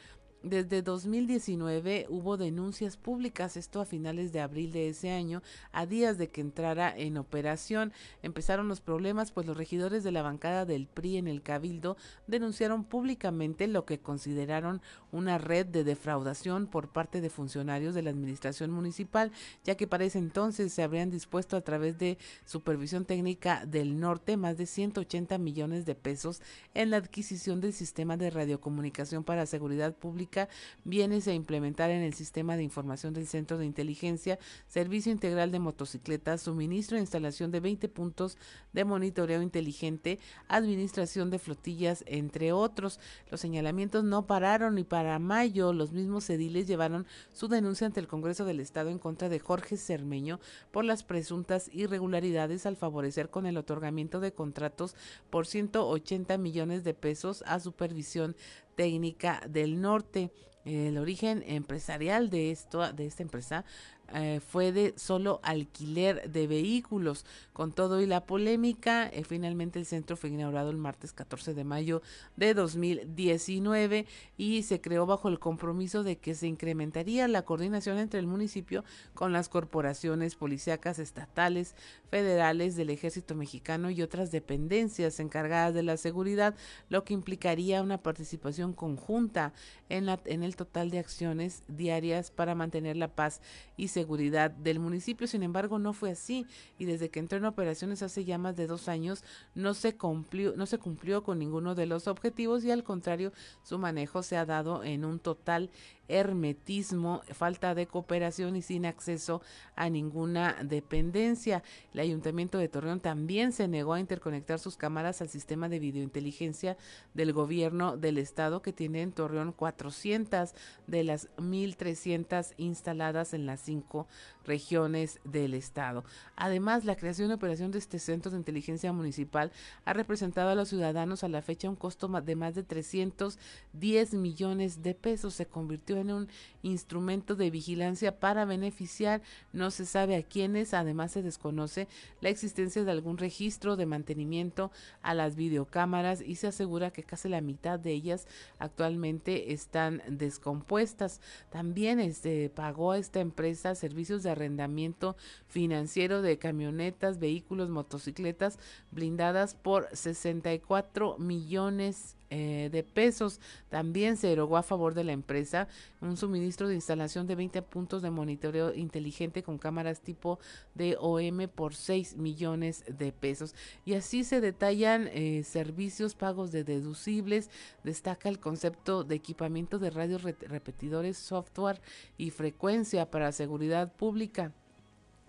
Desde 0.43 0.83
2019 0.83 2.07
hubo 2.09 2.37
denuncias 2.37 2.97
públicas, 2.97 3.57
esto 3.57 3.81
a 3.81 3.85
finales 3.85 4.33
de 4.33 4.41
abril 4.41 4.71
de 4.71 4.89
ese 4.89 5.11
año, 5.11 5.43
a 5.73 5.87
días 5.87 6.19
de 6.19 6.29
que 6.29 6.41
entrara 6.41 6.97
en 6.97 7.17
operación. 7.17 7.93
Empezaron 8.23 8.69
los 8.69 8.81
problemas, 8.81 9.33
pues 9.33 9.47
los 9.47 9.57
regidores 9.57 10.05
de 10.05 10.13
la 10.13 10.23
bancada 10.23 10.65
del 10.65 10.87
PRI 10.87 11.17
en 11.17 11.27
el 11.27 11.43
Cabildo 11.43 11.97
denunciaron 12.29 12.85
públicamente 12.85 13.67
lo 13.67 13.85
que 13.87 13.99
consideraron 13.99 14.83
una 15.11 15.39
red 15.39 15.67
de 15.67 15.85
defraudación 15.85 16.69
por 16.69 16.93
parte 16.93 17.21
de 17.21 17.31
funcionarios 17.31 17.95
de 17.95 18.03
la 18.03 18.11
administración 18.11 18.71
municipal, 18.71 19.33
ya 19.65 19.77
que 19.77 19.87
para 19.87 20.05
ese 20.05 20.19
entonces 20.19 20.73
se 20.73 20.83
habrían 20.83 21.11
dispuesto 21.11 21.57
a 21.57 21.63
través 21.63 21.99
de 21.99 22.19
Supervisión 22.45 23.05
Técnica 23.05 23.67
del 23.67 23.99
Norte 23.99 24.37
más 24.37 24.57
de 24.57 24.67
180 24.67 25.39
millones 25.39 25.87
de 25.87 25.95
pesos 25.95 26.41
en 26.75 26.91
la 26.91 26.99
adquisición 26.99 27.61
del 27.61 27.73
sistema 27.73 28.17
de 28.17 28.31
radiocomunicación 28.31 29.25
para 29.25 29.47
seguridad 29.47 29.95
pública 30.27 30.49
bienes 30.85 31.27
a 31.29 31.35
implementar 31.35 31.91
en 31.91 32.03
el 32.03 32.15
sistema 32.15 32.57
de 32.57 32.63
información 32.63 33.13
del 33.15 33.27
Centro 33.27 33.59
de 33.59 33.67
Inteligencia, 33.67 34.39
servicio 34.69 35.11
integral 35.11 35.51
de 35.51 35.59
motocicletas, 35.59 36.43
suministro 36.43 36.97
e 36.97 37.01
instalación 37.01 37.51
de 37.51 37.61
20 37.61 37.89
puntos 37.89 38.37
de 38.73 38.85
monitoreo 38.85 39.43
inteligente, 39.43 40.19
administración 40.49 41.31
de 41.31 41.39
flotillas, 41.39 42.05
entre 42.07 42.53
otros. 42.53 43.01
Los 43.31 43.41
señalamientos 43.41 44.05
no 44.05 44.27
pararon 44.27 44.79
y 44.79 44.85
para 44.85 45.19
mayo 45.19 45.73
los 45.73 45.93
mismos 45.93 46.29
ediles 46.31 46.67
llevaron 46.67 47.07
su 47.33 47.49
denuncia 47.49 47.87
ante 47.87 48.01
el 48.01 48.09
Congreso 48.09 48.45
del 48.45 48.61
Estado 48.61 48.91
en 48.91 48.99
contra 48.99 49.29
de 49.29 49.41
Jorge 49.41 49.77
Cermeño 49.77 50.41
por 50.71 50.85
las 50.85 51.03
presuntas 51.03 51.71
irregularidades 51.73 52.67
al 52.67 52.77
favorecer 52.77 53.31
con 53.31 53.47
el 53.47 53.57
otorgamiento 53.57 54.21
de 54.21 54.33
contratos 54.33 54.95
por 55.31 55.47
180 55.47 56.39
millones 56.39 56.85
de 56.85 56.95
pesos 56.95 57.43
a 57.47 57.61
supervisión 57.61 58.37
técnica 58.77 59.43
del 59.49 59.81
norte. 59.81 60.31
El 60.65 60.99
origen 60.99 61.45
empresarial 61.47 62.29
de 62.31 62.51
esto, 62.51 62.93
de 62.93 63.07
esta 63.07 63.23
empresa, 63.23 63.65
eh, 64.15 64.41
fue 64.47 64.71
de 64.71 64.95
solo 64.97 65.41
alquiler 65.43 66.31
de 66.31 66.47
vehículos. 66.47 67.25
Con 67.53 67.73
todo 67.73 68.01
y 68.01 68.07
la 68.07 68.25
polémica, 68.25 69.09
eh, 69.09 69.25
finalmente 69.25 69.79
el 69.79 69.87
centro 69.87 70.17
fue 70.17 70.31
inaugurado 70.31 70.71
el 70.71 70.77
martes 70.77 71.13
14 71.13 71.55
de 71.55 71.65
mayo 71.65 72.03
de 72.37 72.55
2019 72.55 74.07
y 74.37 74.63
se 74.63 74.81
creó 74.81 75.07
bajo 75.07 75.29
el 75.29 75.39
compromiso 75.39 76.05
de 76.05 76.19
que 76.19 76.35
se 76.35 76.47
incrementaría 76.47 77.27
la 77.29 77.43
coordinación 77.43 77.99
entre 77.99 78.21
el 78.21 78.27
municipio 78.27 78.85
con 79.15 79.33
las 79.33 79.49
corporaciones 79.49 80.37
policíacas 80.37 80.99
estatales, 80.99 81.75
federales 82.11 82.77
del 82.77 82.91
ejército 82.91 83.35
mexicano 83.35 83.91
y 83.91 84.03
otras 84.03 84.31
dependencias 84.31 85.19
encargadas 85.19 85.75
de 85.75 85.83
la 85.83 85.97
seguridad, 85.97 86.55
lo 86.89 87.05
que 87.05 87.15
implicaría 87.15 87.83
una 87.83 87.99
participación 87.99 88.73
conjunta 88.73 89.53
en, 89.89 90.09
en 90.27 90.43
el 90.43 90.55
total 90.57 90.91
de 90.91 90.99
acciones 91.01 91.63
diarias 91.69 92.31
para 92.31 92.55
mantener 92.55 92.97
la 92.97 93.09
paz 93.09 93.41
y 93.77 93.89
seguridad 93.97 94.51
del 94.51 94.79
municipio. 94.79 95.27
Sin 95.27 95.43
embargo, 95.43 95.79
no 95.79 95.95
fue 95.95 96.11
así 96.11 96.47
y 96.79 96.85
desde 96.85 97.09
que 97.09 97.19
entró 97.19 97.39
en 97.39 97.47
operaciones 97.47 98.03
hace 98.03 98.27
ya 98.27 98.37
más 98.37 98.55
de 98.55 98.67
dos 98.67 98.89
años 98.89 99.25
no 99.55 99.73
se 99.73 99.97
cumplió, 99.97 100.55
no 100.55 100.67
se 100.67 100.77
cumplió 100.77 101.23
con 101.23 101.39
ninguno 101.39 101.75
de 101.75 101.87
los 101.87 102.07
objetivos 102.07 102.63
y 102.63 102.71
al 102.71 102.85
contrario, 102.85 103.33
su 103.63 103.79
manejo 103.79 104.23
se 104.23 104.37
ha 104.37 104.45
dado 104.45 104.85
en 104.85 105.07
un 105.07 105.19
total 105.19 105.71
hermetismo, 106.09 107.23
falta 107.33 107.75
de 107.75 107.87
cooperación 107.87 108.57
y 108.57 108.63
sin 108.63 108.87
acceso 108.87 109.43
a 109.75 109.91
ninguna 109.91 110.57
dependencia. 110.63 111.63
El 111.93 112.01
Ayuntamiento 112.01 112.59
de 112.59 112.69
Torreón 112.69 113.01
también 113.01 113.53
se 113.53 113.69
negó 113.69 113.95
a 113.95 114.01
interconectar 114.01 114.59
sus 114.59 114.77
cámaras 114.77 115.21
al 115.21 115.29
sistema 115.29 115.69
de 115.69 115.79
videointeligencia 115.79 116.77
del 117.15 117.33
gobierno 117.33 117.97
del 117.97 118.19
estado 118.19 118.63
que 118.63 118.73
tiene 118.73 119.03
en 119.03 119.13
Torreón 119.13 119.53
400 119.53 120.55
de 120.87 121.05
las 121.05 121.29
1.300 121.37 122.55
instaladas 122.57 123.35
en 123.35 123.47
las 123.47 123.61
cinco 123.61 124.07
regiones 124.45 125.21
del 125.25 125.55
estado. 125.55 126.05
Además, 126.37 126.85
la 126.85 126.97
creación 126.97 127.31
y 127.31 127.35
operación 127.35 127.71
de 127.73 127.79
este 127.79 127.99
centro 127.99 128.31
de 128.31 128.39
inteligencia 128.39 128.93
municipal 128.93 129.53
ha 129.85 129.93
representado 129.93 130.51
a 130.51 130.55
los 130.55 130.69
ciudadanos 130.69 131.25
a 131.25 131.29
la 131.29 131.43
fecha 131.43 131.69
un 131.69 131.77
costo 131.77 132.09
de 132.09 132.37
más 132.37 132.55
de 132.55 132.63
310 132.63 134.15
millones 134.15 134.83
de 134.83 134.95
pesos. 134.95 135.35
Se 135.35 135.47
convirtió 135.47 135.96
en 135.99 136.11
un 136.11 136.29
instrumento 136.63 137.35
de 137.35 137.51
vigilancia 137.51 138.19
para 138.19 138.45
beneficiar, 138.45 139.23
no 139.53 139.71
se 139.71 139.87
sabe 139.87 140.17
a 140.17 140.23
quiénes, 140.23 140.75
además 140.75 141.13
se 141.13 141.23
desconoce 141.23 141.89
la 142.21 142.29
existencia 142.29 142.85
de 142.85 142.91
algún 142.91 143.19
registro 143.19 143.77
de 143.77 143.87
mantenimiento 143.87 144.71
a 145.03 145.15
las 145.15 145.37
videocámaras 145.37 146.21
y 146.21 146.37
se 146.37 146.49
asegura 146.49 146.91
que 146.91 147.03
casi 147.03 147.29
la 147.29 147.41
mitad 147.41 147.79
de 147.79 147.93
ellas 147.93 148.27
actualmente 148.59 149.53
están 149.53 150.03
descompuestas. 150.09 151.21
También 151.51 152.01
este, 152.01 152.51
pagó 152.51 152.93
a 152.93 152.99
esta 152.99 153.21
empresa 153.21 153.75
servicios 153.75 154.23
de 154.23 154.31
arrendamiento 154.31 155.17
financiero 155.49 156.23
de 156.23 156.39
camionetas, 156.39 157.19
vehículos, 157.19 157.69
motocicletas 157.69 158.59
blindadas 158.91 159.55
por 159.55 159.89
64 159.93 161.19
millones 161.19 162.16
eh, 162.31 162.69
de 162.73 162.83
pesos. 162.83 163.41
También 163.69 164.17
se 164.17 164.33
erogó 164.33 164.57
a 164.57 164.63
favor 164.63 164.95
de 164.95 165.05
la 165.05 165.13
empresa 165.13 165.69
un 166.01 166.17
suministro 166.17 166.69
de 166.69 166.75
instalación 166.75 167.27
de 167.27 167.35
20 167.35 167.63
puntos 167.63 168.03
de 168.03 168.11
monitoreo 168.11 168.75
inteligente 168.75 169.43
con 169.43 169.59
cámaras 169.59 170.01
tipo 170.01 170.39
DOM 170.75 171.49
por 171.55 171.75
6 171.75 172.17
millones 172.17 172.85
de 172.89 173.13
pesos. 173.13 173.55
Y 173.85 173.95
así 173.95 174.25
se 174.25 174.41
detallan 174.41 175.09
eh, 175.13 175.43
servicios, 175.45 176.15
pagos 176.15 176.53
de 176.53 176.65
deducibles. 176.65 177.51
Destaca 177.85 178.29
el 178.29 178.41
concepto 178.41 179.05
de 179.05 179.15
equipamiento 179.15 179.79
de 179.79 179.91
radios 179.91 180.23
repetidores, 180.23 181.17
software 181.17 181.81
y 182.19 182.31
frecuencia 182.31 183.11
para 183.11 183.33
seguridad 183.33 183.93
pública. 183.93 184.53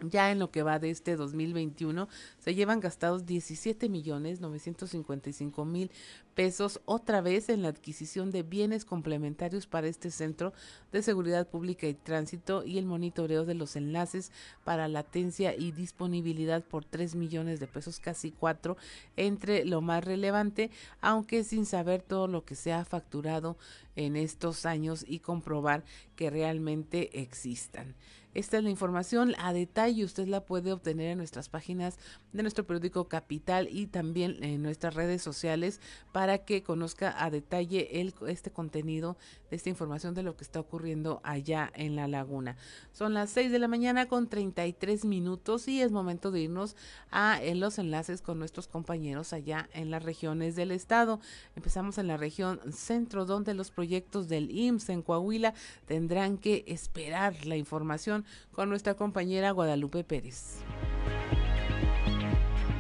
Ya 0.02 0.32
en 0.32 0.38
lo 0.38 0.52
que 0.52 0.62
va 0.62 0.78
de 0.78 0.92
este 0.92 1.16
2021 1.16 2.08
se 2.38 2.54
llevan 2.54 2.80
gastados 2.80 3.26
17 3.26 3.90
millones 3.90 4.42
955 4.42 5.66
mil 5.66 5.90
pesos 6.36 6.82
otra 6.86 7.20
vez 7.20 7.50
en 7.50 7.64
la 7.64 7.70
adquisición 7.70 8.30
de 8.30 8.44
bienes 8.44 8.86
complementarios 8.86 9.66
para 9.66 9.88
este 9.88 10.12
centro 10.12 10.54
de 10.92 11.02
seguridad 11.02 11.48
pública 11.48 11.88
y 11.88 11.96
tránsito 11.96 12.64
y 12.64 12.78
el 12.78 12.86
monitoreo 12.86 13.44
de 13.44 13.56
los 13.56 13.76
enlaces 13.76 14.32
para 14.64 14.88
latencia 14.88 15.56
y 15.56 15.72
disponibilidad 15.72 16.64
por 16.64 16.86
3 16.86 17.16
millones 17.16 17.60
de 17.60 17.66
pesos, 17.66 18.00
casi 18.00 18.32
4, 18.32 18.78
entre 19.16 19.66
lo 19.66 19.82
más 19.82 20.04
relevante, 20.04 20.70
aunque 21.02 21.44
sin 21.44 21.66
saber 21.66 22.04
todo 22.04 22.28
lo 22.28 22.46
que 22.46 22.54
se 22.54 22.72
ha 22.72 22.86
facturado 22.86 23.58
en 23.96 24.16
estos 24.16 24.68
años 24.68 25.04
y 25.08 25.20
comprobar 25.20 25.84
que 26.16 26.30
realmente 26.30 27.20
existan. 27.20 27.96
Esta 28.38 28.60
es 28.60 28.63
la 28.63 28.69
información 28.69 29.34
a 29.39 29.52
detalle, 29.52 30.06
usted 30.06 30.28
la 30.28 30.45
puede 30.45 30.71
obtener 30.71 31.10
en 31.10 31.17
nuestras 31.17 31.50
páginas 31.50 31.97
de 32.34 32.43
nuestro 32.43 32.67
periódico 32.67 33.08
Capital 33.08 33.67
y 33.67 33.88
también 33.88 34.43
en 34.43 34.62
nuestras 34.62 34.93
redes 34.93 35.23
sociales 35.23 35.82
para 36.12 36.45
que 36.45 36.62
conozca 36.62 37.15
a 37.17 37.32
detalle 37.32 37.89
este 38.28 38.52
contenido 38.52 39.17
esta 39.50 39.69
información 39.69 40.13
de 40.13 40.21
lo 40.21 40.38
que 40.38 40.43
está 40.43 40.60
ocurriendo 40.60 41.19
allá 41.23 41.71
en 41.73 41.95
la 41.95 42.08
laguna. 42.08 42.58
Son 42.91 43.15
las 43.15 43.32
6 43.32 43.52
de 43.52 43.58
la 43.58 43.67
mañana 43.67 44.06
con 44.06 44.30
33 44.30 45.06
minutos 45.06 45.67
y 45.67 45.82
es 45.82 45.91
momento 45.91 46.30
de 46.30 46.41
irnos 46.41 46.76
a 47.10 47.41
en 47.41 47.60
los 47.60 47.80
enlaces 47.80 48.21
con 48.21 48.38
nuestros 48.38 48.67
compañeros 48.67 49.34
allá 49.34 49.67
en 49.73 49.89
las 49.89 50.04
regiones 50.04 50.56
del 50.56 50.69
estado. 50.69 51.19
Empezamos 51.56 51.97
en 51.97 52.06
la 52.06 52.17
región 52.17 52.60
centro 52.71 53.26
donde 53.26 53.56
los 53.56 53.71
proyectos 53.71 54.28
del 54.28 54.52
IMSS 54.52 54.89
en 54.89 55.02
Coahuila 55.02 55.56
tendrán 55.88 56.38
que 56.38 56.65
esperar 56.67 57.47
la 57.47 57.58
información 57.58 58.27
con 58.52 58.70
nuestra 58.70 58.94
compañera 58.96 59.52
Guadalupe 59.52 60.04
Pérez. 60.04 60.63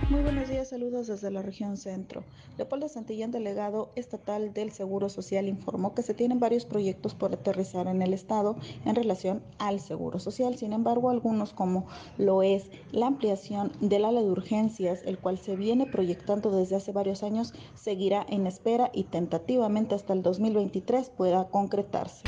Muy 0.09 0.21
buenos 0.21 0.47
días, 0.47 0.69
saludos 0.69 1.07
desde 1.07 1.29
la 1.31 1.41
región 1.41 1.75
centro. 1.75 2.23
Leopoldo 2.57 2.87
Santillán, 2.87 3.31
delegado 3.31 3.91
estatal 3.97 4.53
del 4.53 4.71
Seguro 4.71 5.09
Social, 5.09 5.49
informó 5.49 5.93
que 5.93 6.01
se 6.01 6.13
tienen 6.13 6.39
varios 6.39 6.63
proyectos 6.63 7.13
por 7.13 7.33
aterrizar 7.33 7.87
en 7.87 8.01
el 8.01 8.13
Estado 8.13 8.55
en 8.85 8.95
relación 8.95 9.43
al 9.59 9.81
Seguro 9.81 10.19
Social. 10.19 10.57
Sin 10.57 10.71
embargo, 10.71 11.09
algunos 11.09 11.51
como 11.51 11.87
lo 12.17 12.41
es 12.41 12.71
la 12.93 13.07
ampliación 13.07 13.73
del 13.81 14.05
ala 14.05 14.21
de 14.21 14.31
urgencias, 14.31 15.01
el 15.03 15.19
cual 15.19 15.39
se 15.39 15.57
viene 15.57 15.85
proyectando 15.85 16.51
desde 16.51 16.77
hace 16.77 16.93
varios 16.93 17.21
años, 17.21 17.53
seguirá 17.75 18.25
en 18.29 18.47
espera 18.47 18.89
y 18.93 19.03
tentativamente 19.03 19.93
hasta 19.93 20.13
el 20.13 20.23
2023 20.23 21.09
pueda 21.09 21.49
concretarse. 21.49 22.23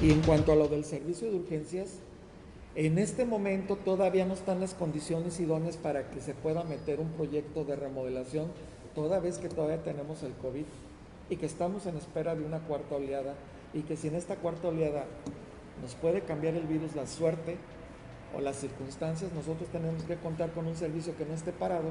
Y 0.00 0.12
en 0.12 0.22
cuanto 0.22 0.52
a 0.52 0.56
lo 0.56 0.68
del 0.68 0.84
servicio 0.84 1.30
de 1.30 1.36
urgencias, 1.36 1.98
en 2.74 2.98
este 2.98 3.26
momento 3.26 3.76
todavía 3.76 4.24
no 4.24 4.34
están 4.34 4.60
las 4.60 4.74
condiciones 4.74 5.38
idóneas 5.40 5.76
para 5.76 6.10
que 6.10 6.20
se 6.20 6.34
pueda 6.34 6.64
meter 6.64 7.00
un 7.00 7.10
proyecto 7.10 7.64
de 7.64 7.76
remodelación, 7.76 8.46
toda 8.94 9.20
vez 9.20 9.38
que 9.38 9.48
todavía 9.48 9.82
tenemos 9.82 10.22
el 10.22 10.32
COVID 10.34 10.64
y 11.28 11.36
que 11.36 11.46
estamos 11.46 11.86
en 11.86 11.96
espera 11.96 12.34
de 12.34 12.44
una 12.44 12.60
cuarta 12.60 12.96
oleada 12.96 13.34
y 13.74 13.82
que 13.82 13.96
si 13.96 14.08
en 14.08 14.14
esta 14.14 14.36
cuarta 14.36 14.68
oleada 14.68 15.04
nos 15.82 15.94
puede 15.94 16.22
cambiar 16.22 16.54
el 16.54 16.66
virus 16.66 16.96
la 16.96 17.06
suerte 17.06 17.56
o 18.36 18.40
las 18.40 18.56
circunstancias, 18.56 19.32
nosotros 19.32 19.68
tenemos 19.70 20.02
que 20.04 20.16
contar 20.16 20.52
con 20.52 20.66
un 20.66 20.76
servicio 20.76 21.16
que 21.16 21.26
no 21.26 21.34
esté 21.34 21.52
parado 21.52 21.90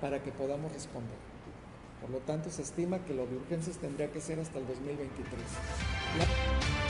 para 0.00 0.22
que 0.22 0.30
podamos 0.30 0.72
responder. 0.72 1.16
Por 2.00 2.10
lo 2.10 2.18
tanto, 2.18 2.50
se 2.50 2.62
estima 2.62 3.04
que 3.04 3.14
lo 3.14 3.26
de 3.26 3.36
urgencias 3.36 3.78
tendría 3.78 4.12
que 4.12 4.20
ser 4.20 4.38
hasta 4.38 4.58
el 4.58 4.66
2023. 4.66 6.87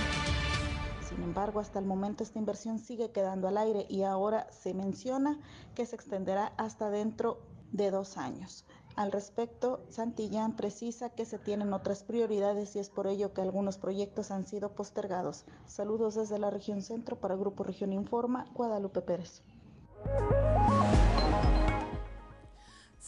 Sin 1.18 1.24
embargo, 1.24 1.58
hasta 1.58 1.80
el 1.80 1.84
momento 1.84 2.22
esta 2.22 2.38
inversión 2.38 2.78
sigue 2.78 3.10
quedando 3.10 3.48
al 3.48 3.58
aire 3.58 3.86
y 3.88 4.04
ahora 4.04 4.46
se 4.52 4.72
menciona 4.72 5.36
que 5.74 5.84
se 5.84 5.96
extenderá 5.96 6.52
hasta 6.56 6.90
dentro 6.90 7.40
de 7.72 7.90
dos 7.90 8.16
años. 8.16 8.64
Al 8.94 9.10
respecto, 9.10 9.80
Santillán 9.88 10.54
precisa 10.54 11.10
que 11.10 11.24
se 11.24 11.40
tienen 11.40 11.72
otras 11.72 12.04
prioridades 12.04 12.76
y 12.76 12.78
es 12.78 12.88
por 12.88 13.08
ello 13.08 13.34
que 13.34 13.40
algunos 13.40 13.78
proyectos 13.78 14.30
han 14.30 14.46
sido 14.46 14.76
postergados. 14.76 15.44
Saludos 15.66 16.14
desde 16.14 16.38
la 16.38 16.50
región 16.50 16.82
centro 16.82 17.16
para 17.16 17.34
Grupo 17.34 17.64
Región 17.64 17.92
Informa, 17.92 18.46
Guadalupe 18.54 19.00
Pérez. 19.02 19.42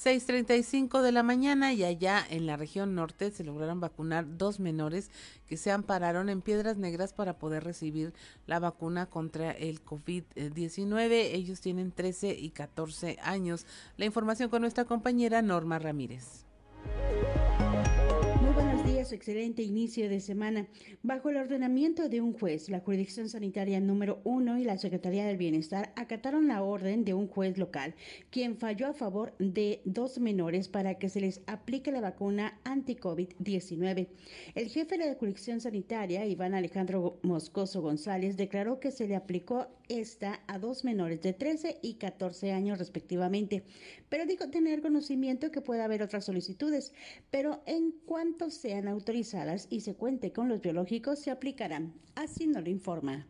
6.35 0.02 1.02
de 1.02 1.12
la 1.12 1.22
mañana 1.22 1.74
y 1.74 1.84
allá 1.84 2.24
en 2.30 2.46
la 2.46 2.56
región 2.56 2.94
norte 2.94 3.30
se 3.30 3.44
lograron 3.44 3.80
vacunar 3.80 4.38
dos 4.38 4.58
menores 4.58 5.10
que 5.46 5.58
se 5.58 5.70
ampararon 5.70 6.30
en 6.30 6.40
Piedras 6.40 6.78
Negras 6.78 7.12
para 7.12 7.34
poder 7.34 7.64
recibir 7.64 8.14
la 8.46 8.60
vacuna 8.60 9.04
contra 9.04 9.50
el 9.50 9.84
COVID-19. 9.84 11.10
Ellos 11.34 11.60
tienen 11.60 11.92
13 11.92 12.32
y 12.32 12.48
14 12.48 13.18
años. 13.22 13.66
La 13.98 14.06
información 14.06 14.48
con 14.48 14.62
nuestra 14.62 14.86
compañera 14.86 15.42
Norma 15.42 15.78
Ramírez 15.78 16.46
excelente 19.12 19.62
inicio 19.62 20.08
de 20.08 20.20
semana. 20.20 20.66
Bajo 21.02 21.30
el 21.30 21.36
ordenamiento 21.36 22.08
de 22.08 22.20
un 22.20 22.32
juez, 22.32 22.68
la 22.68 22.80
jurisdicción 22.80 23.28
sanitaria 23.28 23.80
número 23.80 24.20
uno 24.24 24.58
y 24.58 24.64
la 24.64 24.78
Secretaría 24.78 25.26
del 25.26 25.36
Bienestar 25.36 25.92
acataron 25.96 26.48
la 26.48 26.62
orden 26.62 27.04
de 27.04 27.14
un 27.14 27.26
juez 27.26 27.58
local, 27.58 27.94
quien 28.30 28.56
falló 28.56 28.88
a 28.88 28.94
favor 28.94 29.34
de 29.38 29.80
dos 29.84 30.18
menores 30.18 30.68
para 30.68 30.94
que 30.94 31.08
se 31.08 31.20
les 31.20 31.42
aplique 31.46 31.92
la 31.92 32.00
vacuna 32.00 32.58
anti-COVID-19. 32.64 34.08
El 34.54 34.68
jefe 34.68 34.98
de 34.98 35.06
la 35.06 35.14
jurisdicción 35.14 35.60
sanitaria, 35.60 36.26
Iván 36.26 36.54
Alejandro 36.54 37.18
Moscoso 37.22 37.82
González, 37.82 38.36
declaró 38.36 38.80
que 38.80 38.90
se 38.90 39.06
le 39.06 39.16
aplicó 39.16 39.68
esta 39.88 40.40
a 40.46 40.58
dos 40.58 40.84
menores 40.84 41.20
de 41.20 41.32
13 41.32 41.78
y 41.82 41.94
14 41.94 42.52
años 42.52 42.78
respectivamente, 42.78 43.64
pero 44.08 44.24
dijo 44.24 44.48
tener 44.48 44.82
conocimiento 44.82 45.50
que 45.50 45.60
puede 45.60 45.82
haber 45.82 46.02
otras 46.02 46.24
solicitudes, 46.24 46.92
pero 47.30 47.62
en 47.66 47.92
cuanto 48.06 48.50
sean 48.50 48.88
autorizadas 49.00 49.66
y 49.70 49.80
se 49.80 49.94
cuente 49.94 50.32
con 50.32 50.48
los 50.48 50.60
biológicos, 50.60 51.18
se 51.18 51.30
aplicarán. 51.30 51.94
Así 52.16 52.46
nos 52.46 52.62
lo 52.62 52.70
informa. 52.70 53.24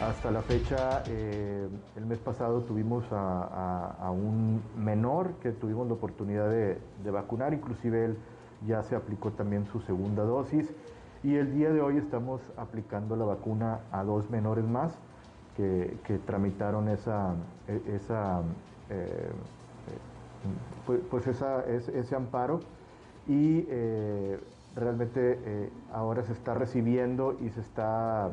Hasta 0.00 0.30
la 0.30 0.42
fecha, 0.42 1.02
eh, 1.08 1.68
el 1.96 2.06
mes 2.06 2.18
pasado 2.18 2.62
tuvimos 2.62 3.04
a, 3.10 4.10
un 4.10 4.60
menor 4.76 5.34
que 5.40 5.52
tuvimos 5.52 5.86
la 5.86 5.94
oportunidad 5.94 6.50
de, 6.50 7.10
vacunar, 7.10 7.54
inclusive 7.54 8.06
él 8.06 8.16
ya 8.66 8.82
se 8.82 8.96
aplicó 8.96 9.30
también 9.30 9.66
su 9.66 9.80
segunda 9.80 10.24
dosis. 10.24 10.68
Y 11.22 11.36
el 11.36 11.54
día 11.54 11.70
de 11.70 11.80
hoy 11.80 11.98
estamos 11.98 12.40
aplicando 12.56 13.14
la 13.14 13.24
vacuna 13.24 13.80
a 13.92 14.02
dos 14.02 14.28
menores 14.28 14.64
más 14.64 14.92
que, 15.56 15.96
tramitaron 16.26 16.88
esa, 16.88 17.34
e, 17.68 17.94
esa 17.94 18.42
eh, 18.90 19.30
pues, 20.84 21.00
pues 21.08 21.26
ese 21.28 22.16
amparo 22.16 22.60
y 23.28 23.66
eh, 23.68 24.38
realmente 24.74 25.38
eh, 25.44 25.70
ahora 25.92 26.24
se 26.24 26.32
está 26.32 26.54
recibiendo 26.54 27.38
y 27.40 27.50
se 27.50 27.60
está 27.60 28.30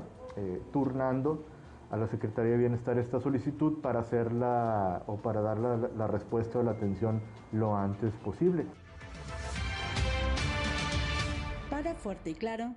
turnando 0.72 1.44
a 1.92 1.98
la 1.98 2.08
Secretaría 2.08 2.52
de 2.52 2.60
Bienestar 2.60 2.98
esta 2.98 3.20
solicitud 3.20 3.82
para 3.82 4.00
hacerla 4.00 5.04
o 5.06 5.18
para 5.18 5.42
dar 5.42 5.58
la, 5.58 5.76
la 5.76 6.08
respuesta 6.08 6.60
o 6.60 6.64
la 6.64 6.72
atención 6.72 7.22
lo 7.52 7.76
antes 7.76 8.14
posible. 8.24 8.66
Para 11.70 11.94
Fuerte 11.96 12.30
y 12.30 12.36
Claro, 12.36 12.76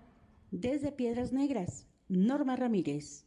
desde 0.50 0.92
Piedras 0.92 1.32
Negras, 1.32 1.86
Norma 2.08 2.56
Ramírez. 2.56 3.26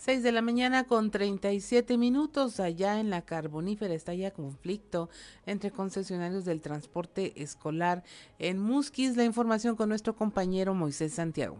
6 0.00 0.22
de 0.22 0.32
la 0.32 0.40
mañana 0.40 0.84
con 0.84 1.10
37 1.10 1.98
minutos 1.98 2.58
allá 2.58 3.00
en 3.00 3.10
la 3.10 3.20
carbonífera 3.20 3.92
está 3.92 4.14
ya 4.14 4.30
conflicto 4.30 5.10
entre 5.44 5.70
concesionarios 5.70 6.46
del 6.46 6.62
transporte 6.62 7.42
escolar 7.42 8.02
en 8.38 8.58
Musquis. 8.58 9.18
La 9.18 9.24
información 9.24 9.76
con 9.76 9.90
nuestro 9.90 10.16
compañero 10.16 10.72
Moisés 10.72 11.12
Santiago. 11.12 11.58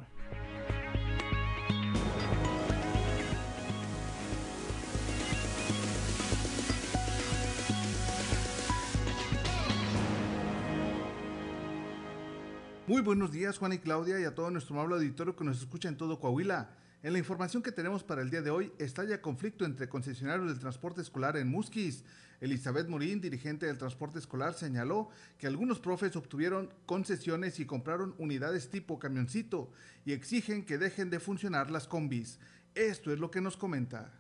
Muy 12.87 13.03
buenos 13.03 13.33
días, 13.33 13.59
Juan 13.59 13.75
y 13.75 13.79
Claudia, 13.81 14.19
y 14.19 14.25
a 14.25 14.35
todo 14.35 14.51
nuestro 14.51 14.77
amable 14.77 14.95
auditorio 14.95 15.37
que 15.37 15.45
nos 15.45 15.61
escucha 15.61 15.91
en 15.91 15.99
todo 15.99 16.19
Coahuila. 16.19 16.71
En 17.03 17.15
la 17.15 17.19
información 17.19 17.63
que 17.63 17.73
tenemos 17.73 18.05
para 18.05 18.21
el 18.21 18.29
día 18.29 18.43
de 18.43 18.51
hoy, 18.51 18.73
estalla 18.79 19.23
conflicto 19.23 19.65
entre 19.65 19.89
concesionarios 19.89 20.49
del 20.49 20.59
transporte 20.59 21.01
escolar 21.01 21.39
en 21.39 21.49
Musquis. 21.49 22.05
Elizabeth 22.43 22.89
Morín, 22.89 23.23
dirigente 23.23 23.65
del 23.65 23.79
transporte 23.79 24.19
escolar, 24.19 24.53
señaló 24.53 25.09
que 25.39 25.47
algunos 25.47 25.81
profes 25.81 26.15
obtuvieron 26.15 26.71
concesiones 26.85 27.59
y 27.59 27.65
compraron 27.65 28.15
unidades 28.19 28.69
tipo 28.69 28.99
camioncito 28.99 29.73
y 30.05 30.13
exigen 30.13 30.63
que 30.63 30.77
dejen 30.77 31.09
de 31.09 31.21
funcionar 31.21 31.71
las 31.71 31.89
combis. 31.89 32.39
Esto 32.75 33.11
es 33.15 33.19
lo 33.19 33.31
que 33.31 33.41
nos 33.41 33.57
comenta. 33.57 34.13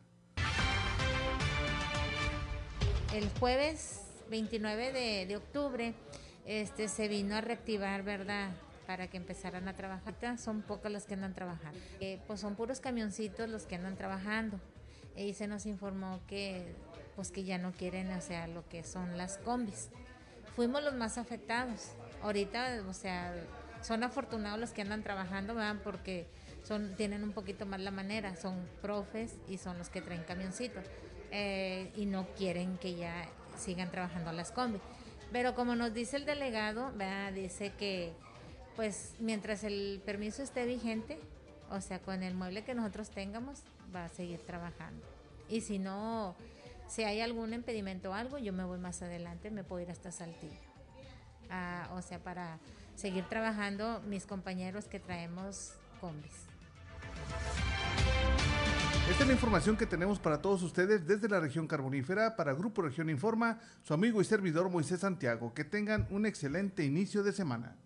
El 3.12 3.28
jueves 3.38 4.00
29 4.30 4.92
de, 4.92 5.26
de 5.26 5.36
octubre 5.36 5.94
este, 6.46 6.88
se 6.88 7.08
vino 7.08 7.34
a 7.34 7.42
reactivar, 7.42 8.04
¿verdad? 8.04 8.52
Para 8.90 9.06
que 9.06 9.18
empezaran 9.18 9.68
a 9.68 9.76
trabajar. 9.76 10.16
Son 10.36 10.62
pocos 10.62 10.90
los 10.90 11.04
que 11.04 11.14
andan 11.14 11.32
trabajando. 11.32 11.78
Eh, 12.00 12.18
pues 12.26 12.40
son 12.40 12.56
puros 12.56 12.80
camioncitos 12.80 13.48
los 13.48 13.62
que 13.62 13.76
andan 13.76 13.94
trabajando. 13.94 14.58
Y 15.14 15.34
se 15.34 15.46
nos 15.46 15.64
informó 15.64 16.18
que 16.26 16.74
pues 17.14 17.30
que 17.30 17.44
ya 17.44 17.56
no 17.56 17.70
quieren, 17.70 18.10
o 18.10 18.20
sea, 18.20 18.48
lo 18.48 18.68
que 18.68 18.82
son 18.82 19.16
las 19.16 19.38
combis. 19.38 19.90
Fuimos 20.56 20.82
los 20.82 20.94
más 20.94 21.18
afectados. 21.18 21.92
Ahorita, 22.20 22.82
o 22.88 22.92
sea, 22.92 23.32
son 23.80 24.02
afortunados 24.02 24.58
los 24.58 24.72
que 24.72 24.82
andan 24.82 25.04
trabajando, 25.04 25.54
¿verdad? 25.54 25.76
Porque 25.84 26.26
son, 26.64 26.96
tienen 26.96 27.22
un 27.22 27.30
poquito 27.30 27.66
más 27.66 27.78
la 27.78 27.92
manera, 27.92 28.34
son 28.34 28.56
profes 28.82 29.36
y 29.48 29.58
son 29.58 29.78
los 29.78 29.88
que 29.88 30.02
traen 30.02 30.24
camioncitos. 30.24 30.84
Eh, 31.30 31.92
y 31.94 32.06
no 32.06 32.26
quieren 32.34 32.76
que 32.76 32.96
ya 32.96 33.28
sigan 33.56 33.92
trabajando 33.92 34.32
las 34.32 34.50
combis. 34.50 34.82
Pero 35.30 35.54
como 35.54 35.76
nos 35.76 35.94
dice 35.94 36.16
el 36.16 36.24
delegado, 36.24 36.90
¿verdad? 36.96 37.32
dice 37.32 37.72
que 37.78 38.12
pues 38.80 39.12
mientras 39.18 39.62
el 39.62 40.00
permiso 40.06 40.42
esté 40.42 40.64
vigente, 40.64 41.20
o 41.68 41.82
sea, 41.82 41.98
con 41.98 42.22
el 42.22 42.34
mueble 42.34 42.64
que 42.64 42.74
nosotros 42.74 43.10
tengamos, 43.10 43.62
va 43.94 44.06
a 44.06 44.08
seguir 44.08 44.40
trabajando. 44.40 45.06
Y 45.50 45.60
si 45.60 45.78
no, 45.78 46.34
si 46.88 47.02
hay 47.02 47.20
algún 47.20 47.52
impedimento 47.52 48.08
o 48.08 48.14
algo, 48.14 48.38
yo 48.38 48.54
me 48.54 48.64
voy 48.64 48.78
más 48.78 49.02
adelante, 49.02 49.50
me 49.50 49.64
puedo 49.64 49.82
ir 49.82 49.90
hasta 49.90 50.10
Saltillo. 50.10 50.56
Ah, 51.50 51.90
o 51.92 52.00
sea, 52.00 52.20
para 52.20 52.58
seguir 52.94 53.24
trabajando 53.24 54.00
mis 54.06 54.24
compañeros 54.24 54.86
que 54.86 54.98
traemos 54.98 55.74
combis. 56.00 56.46
Esta 59.10 59.24
es 59.24 59.26
la 59.26 59.34
información 59.34 59.76
que 59.76 59.84
tenemos 59.84 60.18
para 60.18 60.40
todos 60.40 60.62
ustedes 60.62 61.06
desde 61.06 61.28
la 61.28 61.40
región 61.40 61.66
carbonífera 61.66 62.34
para 62.34 62.54
Grupo 62.54 62.80
Región 62.80 63.10
Informa, 63.10 63.60
su 63.82 63.92
amigo 63.92 64.22
y 64.22 64.24
servidor 64.24 64.70
Moisés 64.70 65.00
Santiago. 65.00 65.52
Que 65.52 65.64
tengan 65.64 66.08
un 66.08 66.24
excelente 66.24 66.82
inicio 66.82 67.22
de 67.22 67.34
semana. 67.34 67.76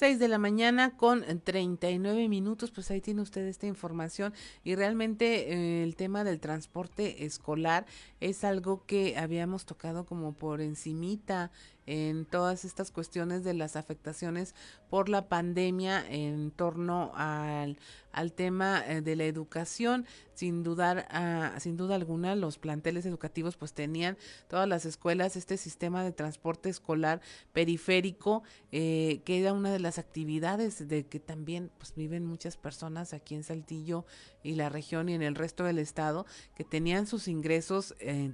6 0.00 0.18
de 0.18 0.28
la 0.28 0.38
mañana 0.38 0.96
con 0.96 1.26
39 1.44 2.26
minutos, 2.30 2.70
pues 2.70 2.90
ahí 2.90 3.02
tiene 3.02 3.20
usted 3.20 3.46
esta 3.46 3.66
información. 3.66 4.32
Y 4.64 4.74
realmente 4.74 5.52
eh, 5.52 5.82
el 5.82 5.94
tema 5.94 6.24
del 6.24 6.40
transporte 6.40 7.26
escolar 7.26 7.84
es 8.18 8.42
algo 8.42 8.86
que 8.86 9.18
habíamos 9.18 9.66
tocado 9.66 10.06
como 10.06 10.32
por 10.32 10.62
encimita 10.62 11.50
en 11.86 12.24
todas 12.24 12.64
estas 12.64 12.90
cuestiones 12.90 13.44
de 13.44 13.54
las 13.54 13.76
afectaciones 13.76 14.54
por 14.88 15.08
la 15.08 15.28
pandemia 15.28 16.04
en 16.08 16.50
torno 16.50 17.12
al, 17.14 17.78
al 18.12 18.32
tema 18.32 18.82
eh, 18.86 19.00
de 19.00 19.16
la 19.16 19.24
educación. 19.24 20.06
Sin 20.34 20.62
dudar, 20.62 21.06
uh, 21.12 21.60
sin 21.60 21.76
duda 21.76 21.96
alguna, 21.96 22.34
los 22.34 22.56
planteles 22.56 23.04
educativos 23.04 23.56
pues 23.56 23.74
tenían 23.74 24.16
todas 24.48 24.66
las 24.66 24.86
escuelas 24.86 25.36
este 25.36 25.58
sistema 25.58 26.02
de 26.02 26.12
transporte 26.12 26.70
escolar 26.70 27.20
periférico, 27.52 28.42
eh, 28.72 29.20
que 29.26 29.40
era 29.40 29.52
una 29.52 29.70
de 29.70 29.80
las 29.80 29.98
actividades 29.98 30.88
de 30.88 31.04
que 31.04 31.20
también 31.20 31.70
pues 31.76 31.94
viven 31.94 32.24
muchas 32.24 32.56
personas 32.56 33.12
aquí 33.12 33.34
en 33.34 33.44
Saltillo 33.44 34.06
y 34.42 34.54
la 34.54 34.70
región 34.70 35.10
y 35.10 35.14
en 35.14 35.22
el 35.22 35.34
resto 35.34 35.64
del 35.64 35.78
estado, 35.78 36.24
que 36.54 36.64
tenían 36.64 37.06
sus 37.06 37.28
ingresos 37.28 37.94
eh, 38.00 38.32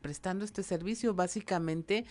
prestando 0.00 0.44
este 0.44 0.62
servicio 0.62 1.14
básicamente 1.14 2.04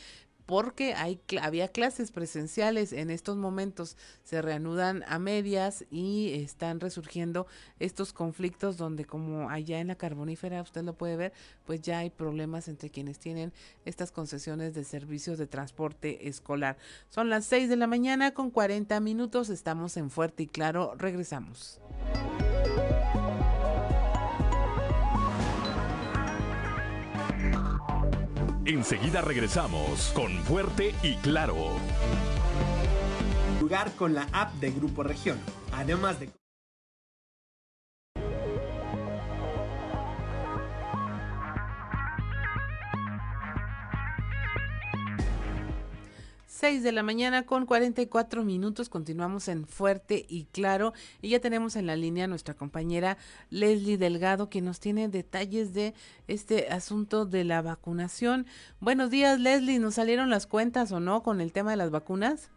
porque 0.45 0.93
hay, 0.95 1.21
había 1.41 1.69
clases 1.69 2.11
presenciales 2.11 2.91
en 2.91 3.09
estos 3.09 3.37
momentos, 3.37 3.95
se 4.23 4.41
reanudan 4.41 5.01
a 5.07 5.17
medias 5.17 5.85
y 5.89 6.33
están 6.33 6.81
resurgiendo 6.81 7.47
estos 7.79 8.11
conflictos 8.11 8.75
donde 8.75 9.05
como 9.05 9.49
allá 9.49 9.79
en 9.79 9.87
la 9.87 9.95
carbonífera, 9.95 10.61
usted 10.61 10.83
lo 10.83 10.93
puede 10.93 11.15
ver, 11.15 11.33
pues 11.65 11.81
ya 11.81 11.99
hay 11.99 12.09
problemas 12.09 12.67
entre 12.67 12.89
quienes 12.89 13.17
tienen 13.17 13.53
estas 13.85 14.11
concesiones 14.11 14.73
de 14.73 14.83
servicios 14.83 15.37
de 15.37 15.47
transporte 15.47 16.27
escolar. 16.27 16.77
Son 17.07 17.29
las 17.29 17.45
6 17.45 17.69
de 17.69 17.77
la 17.77 17.87
mañana 17.87 18.33
con 18.33 18.51
40 18.51 18.99
minutos, 18.99 19.49
estamos 19.49 19.95
en 19.95 20.09
Fuerte 20.09 20.43
y 20.43 20.47
Claro, 20.47 20.95
regresamos. 20.97 21.79
Enseguida 28.73 29.19
regresamos 29.19 30.13
con 30.15 30.31
Fuerte 30.43 30.95
y 31.03 31.15
Claro. 31.15 31.75
Lugar 33.59 33.91
con 33.97 34.13
la 34.13 34.29
app 34.31 34.53
de 34.61 34.71
Grupo 34.71 35.03
Región. 35.03 35.37
Además 35.73 36.21
de 36.21 36.29
6 46.61 46.83
de 46.83 46.91
la 46.91 47.01
mañana 47.01 47.47
con 47.47 47.65
44 47.65 48.43
minutos. 48.43 48.87
Continuamos 48.87 49.47
en 49.47 49.65
Fuerte 49.65 50.27
y 50.29 50.45
Claro. 50.45 50.93
Y 51.19 51.29
ya 51.29 51.39
tenemos 51.39 51.75
en 51.75 51.87
la 51.87 51.95
línea 51.95 52.25
a 52.25 52.27
nuestra 52.27 52.53
compañera 52.53 53.17
Leslie 53.49 53.97
Delgado, 53.97 54.47
que 54.47 54.61
nos 54.61 54.79
tiene 54.79 55.09
detalles 55.09 55.73
de 55.73 55.95
este 56.27 56.67
asunto 56.67 57.25
de 57.25 57.45
la 57.45 57.63
vacunación. 57.63 58.45
Buenos 58.79 59.09
días, 59.09 59.39
Leslie. 59.39 59.79
¿Nos 59.79 59.95
salieron 59.95 60.29
las 60.29 60.45
cuentas 60.45 60.91
o 60.91 60.99
no 60.99 61.23
con 61.23 61.41
el 61.41 61.51
tema 61.51 61.71
de 61.71 61.77
las 61.77 61.89
vacunas? 61.89 62.51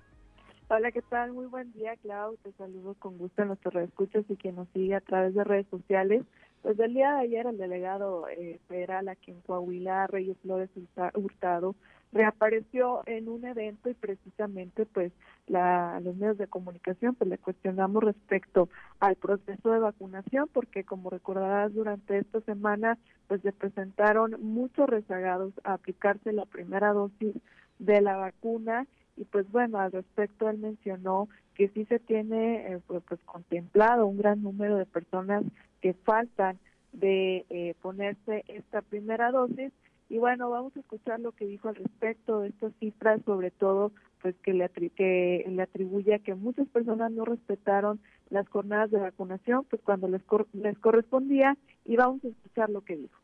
Hola, 0.68 0.92
¿qué 0.92 1.00
tal? 1.00 1.32
Muy 1.32 1.46
buen 1.46 1.72
día, 1.72 1.96
Clau. 1.96 2.36
Te 2.42 2.52
saludo 2.58 2.96
con 2.98 3.16
gusto 3.16 3.40
a 3.40 3.46
nuestros 3.46 3.72
reescuchos 3.72 4.26
y 4.28 4.36
quien 4.36 4.56
nos 4.56 4.68
sigue 4.74 4.96
a 4.96 5.00
través 5.00 5.34
de 5.34 5.44
redes 5.44 5.66
sociales. 5.70 6.24
Pues 6.60 6.78
el 6.78 6.92
día 6.92 7.12
de 7.12 7.20
ayer 7.20 7.46
el 7.46 7.56
delegado 7.56 8.28
eh, 8.28 8.60
federal 8.68 9.08
aquí 9.08 9.30
en 9.30 9.40
Coahuila, 9.40 10.06
Reyes 10.08 10.36
Flores 10.42 10.68
Hurtado, 11.14 11.74
reapareció 12.14 13.02
en 13.06 13.28
un 13.28 13.44
evento 13.44 13.90
y 13.90 13.94
precisamente 13.94 14.86
pues 14.86 15.12
la, 15.48 16.00
los 16.00 16.16
medios 16.16 16.38
de 16.38 16.46
comunicación 16.46 17.16
pues 17.16 17.28
le 17.28 17.38
cuestionamos 17.38 18.04
respecto 18.04 18.68
al 19.00 19.16
proceso 19.16 19.72
de 19.72 19.80
vacunación 19.80 20.48
porque 20.52 20.84
como 20.84 21.10
recordarás 21.10 21.74
durante 21.74 22.18
esta 22.18 22.40
semana 22.42 22.98
pues 23.26 23.42
se 23.42 23.52
presentaron 23.52 24.36
muchos 24.40 24.88
rezagados 24.88 25.52
a 25.64 25.74
aplicarse 25.74 26.32
la 26.32 26.46
primera 26.46 26.92
dosis 26.92 27.34
de 27.78 28.00
la 28.00 28.16
vacuna. 28.16 28.86
Y 29.16 29.24
pues 29.24 29.50
bueno 29.50 29.78
al 29.78 29.92
respecto 29.92 30.48
él 30.48 30.58
mencionó 30.58 31.28
que 31.54 31.68
sí 31.68 31.84
se 31.86 31.98
tiene 31.98 32.72
eh, 32.72 32.80
pues, 32.86 33.02
pues, 33.08 33.20
contemplado 33.24 34.06
un 34.06 34.18
gran 34.18 34.42
número 34.42 34.76
de 34.76 34.86
personas 34.86 35.44
que 35.80 35.94
faltan 35.94 36.58
de 36.92 37.44
eh, 37.50 37.74
ponerse 37.82 38.44
esta 38.46 38.82
primera 38.82 39.32
dosis 39.32 39.72
y 40.08 40.18
bueno, 40.18 40.50
vamos 40.50 40.76
a 40.76 40.80
escuchar 40.80 41.20
lo 41.20 41.32
que 41.32 41.46
dijo 41.46 41.68
al 41.68 41.76
respecto 41.76 42.40
de 42.40 42.48
estas 42.48 42.72
cifras, 42.78 43.20
sobre 43.24 43.50
todo 43.50 43.92
pues 44.20 44.34
que 44.42 44.54
le, 44.54 44.68
que 44.68 45.44
le 45.48 45.62
atribuye 45.62 46.14
a 46.14 46.18
que 46.18 46.34
muchas 46.34 46.66
personas 46.68 47.10
no 47.12 47.24
respetaron 47.24 48.00
las 48.30 48.48
jornadas 48.48 48.90
de 48.90 48.98
vacunación, 48.98 49.66
pues 49.68 49.82
cuando 49.82 50.08
les, 50.08 50.22
les 50.52 50.78
correspondía, 50.78 51.56
y 51.84 51.96
vamos 51.96 52.24
a 52.24 52.28
escuchar 52.28 52.70
lo 52.70 52.82
que 52.82 52.96
dijo. 52.96 53.18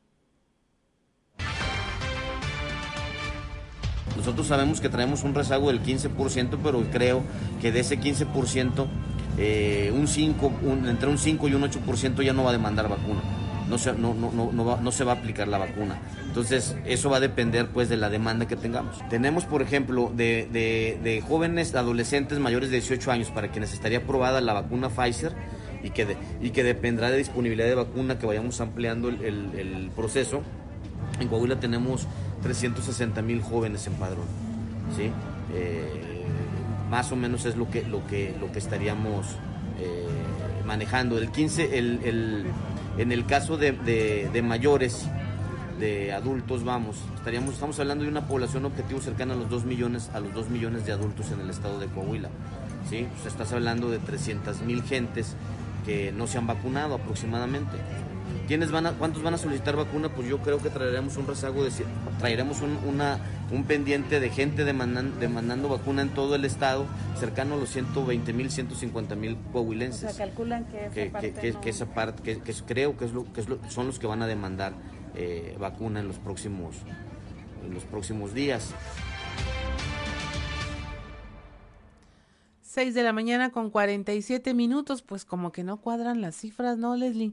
Nosotros 4.16 4.46
sabemos 4.46 4.80
que 4.82 4.90
traemos 4.90 5.24
un 5.24 5.34
rezago 5.34 5.68
del 5.68 5.82
15%, 5.82 6.58
pero 6.62 6.82
creo 6.92 7.22
que 7.62 7.72
de 7.72 7.80
ese 7.80 7.98
15%, 7.98 8.86
eh, 9.38 9.90
un 9.94 10.06
5, 10.06 10.52
entre 10.86 11.08
un 11.08 11.16
5 11.16 11.48
y 11.48 11.54
un 11.54 11.62
8% 11.62 12.22
ya 12.22 12.34
no 12.34 12.44
va 12.44 12.50
a 12.50 12.52
demandar 12.52 12.88
vacuna 12.88 13.49
no 13.70 13.78
se, 13.78 13.92
no, 13.92 14.12
no, 14.12 14.50
no, 14.52 14.64
va, 14.64 14.80
no 14.80 14.90
se 14.90 15.04
va 15.04 15.12
a 15.12 15.14
aplicar 15.16 15.48
la 15.48 15.56
vacuna. 15.56 15.98
Entonces, 16.26 16.76
eso 16.84 17.08
va 17.08 17.18
a 17.18 17.20
depender 17.20 17.68
pues 17.68 17.88
de 17.88 17.96
la 17.96 18.10
demanda 18.10 18.46
que 18.46 18.56
tengamos. 18.56 18.96
Tenemos, 19.08 19.44
por 19.44 19.62
ejemplo, 19.62 20.12
de, 20.14 20.48
de, 20.50 21.22
jóvenes, 21.26 21.74
adolescentes 21.74 22.38
mayores 22.40 22.70
de 22.70 22.76
18 22.76 23.10
años 23.12 23.28
para 23.30 23.48
quienes 23.48 23.72
estaría 23.72 23.98
aprobada 23.98 24.40
la 24.40 24.52
vacuna 24.52 24.90
Pfizer 24.90 25.32
y 25.82 25.90
que, 25.90 26.16
y 26.42 26.50
que 26.50 26.64
de 26.64 27.16
disponibilidad 27.16 27.68
de 27.68 27.74
vacuna 27.76 28.18
que 28.18 28.26
vayamos 28.26 28.60
ampliando 28.60 29.08
el, 29.08 29.22
el, 29.22 29.90
proceso. 29.94 30.42
En 31.20 31.28
Coahuila 31.28 31.60
tenemos 31.60 32.06
360 32.42 33.22
mil 33.22 33.40
jóvenes 33.40 33.86
en 33.86 33.94
padrón. 33.94 34.26
¿sí? 34.96 35.10
Eh, 35.54 36.24
más 36.90 37.12
o 37.12 37.16
menos 37.16 37.46
es 37.46 37.56
lo 37.56 37.70
que, 37.70 37.82
lo 37.84 38.04
que, 38.06 38.34
lo 38.40 38.50
que 38.50 38.58
estaríamos 38.58 39.26
eh, 39.78 40.06
manejando. 40.66 41.18
El 41.18 41.30
15, 41.30 41.78
el, 41.78 42.00
el 42.04 42.44
en 43.00 43.12
el 43.12 43.24
caso 43.24 43.56
de, 43.56 44.42
mayores, 44.44 45.06
de 45.78 46.12
adultos 46.12 46.64
vamos. 46.64 46.98
Estaríamos, 47.16 47.54
estamos 47.54 47.80
hablando 47.80 48.04
de 48.04 48.10
una 48.10 48.26
población 48.26 48.66
objetivo 48.66 49.00
cercana 49.00 49.32
a 49.32 49.36
los 49.38 49.48
2 49.48 49.64
millones, 49.64 50.10
a 50.12 50.20
los 50.20 50.34
2 50.34 50.50
millones 50.50 50.84
de 50.84 50.92
adultos 50.92 51.30
en 51.32 51.40
el 51.40 51.48
estado 51.48 51.80
de 51.80 51.86
Coahuila. 51.86 52.28
¿sí? 52.90 53.06
Estás 53.26 53.52
hablando 53.54 53.90
de 53.90 54.00
300 54.00 54.60
mil 54.62 54.82
gentes 54.82 55.34
que 55.86 56.12
no 56.12 56.26
se 56.26 56.36
han 56.36 56.46
vacunado 56.46 56.96
aproximadamente. 56.96 57.78
¿Quiénes 58.50 58.72
van 58.72 58.84
a, 58.84 58.94
¿Cuántos 58.94 59.22
van 59.22 59.32
a 59.34 59.38
solicitar 59.38 59.76
vacuna? 59.76 60.08
Pues 60.08 60.26
yo 60.28 60.38
creo 60.38 60.58
que 60.58 60.70
traeremos 60.70 61.16
un 61.16 61.24
rezago, 61.28 61.62
de, 61.62 61.70
traeremos 62.18 62.62
un, 62.62 62.78
una, 62.84 63.20
un 63.52 63.62
pendiente 63.62 64.18
de 64.18 64.28
gente 64.28 64.64
demandan, 64.64 65.20
demandando 65.20 65.68
vacuna 65.68 66.02
en 66.02 66.08
todo 66.08 66.34
el 66.34 66.44
estado, 66.44 66.84
cercano 67.16 67.54
a 67.54 67.58
los 67.58 67.68
120 67.70 68.32
mil, 68.32 68.50
150 68.50 69.14
mil 69.14 69.36
coahuilenses. 69.52 70.02
O 70.10 70.12
sea, 70.12 70.26
calculan 70.26 70.64
que 70.64 70.80
esa 70.86 70.90
que, 70.92 71.06
parte 71.10 71.32
que- 71.34 71.52
no- 71.52 71.60
que 71.60 71.70
esa 71.70 71.86
parte, 71.94 72.22
que, 72.24 72.40
que 72.40 72.52
creo 72.66 72.96
que, 72.96 73.04
es 73.04 73.12
lo, 73.12 73.32
que 73.32 73.40
es 73.40 73.48
lo- 73.48 73.60
son 73.70 73.86
los 73.86 74.00
que 74.00 74.08
van 74.08 74.20
a 74.20 74.26
demandar 74.26 74.72
eh, 75.14 75.56
vacuna 75.60 76.00
en 76.00 76.08
los 76.08 76.18
próximos, 76.18 76.74
en 77.64 77.72
los 77.72 77.84
próximos 77.84 78.34
días. 78.34 78.74
6 82.62 82.94
de 82.94 83.04
la 83.04 83.12
mañana 83.12 83.50
con 83.50 83.70
47 83.70 84.54
minutos, 84.54 85.02
pues 85.02 85.24
como 85.24 85.52
que 85.52 85.62
no 85.62 85.76
cuadran 85.80 86.20
las 86.20 86.34
cifras, 86.34 86.78
¿no, 86.78 86.96
Leslie? 86.96 87.32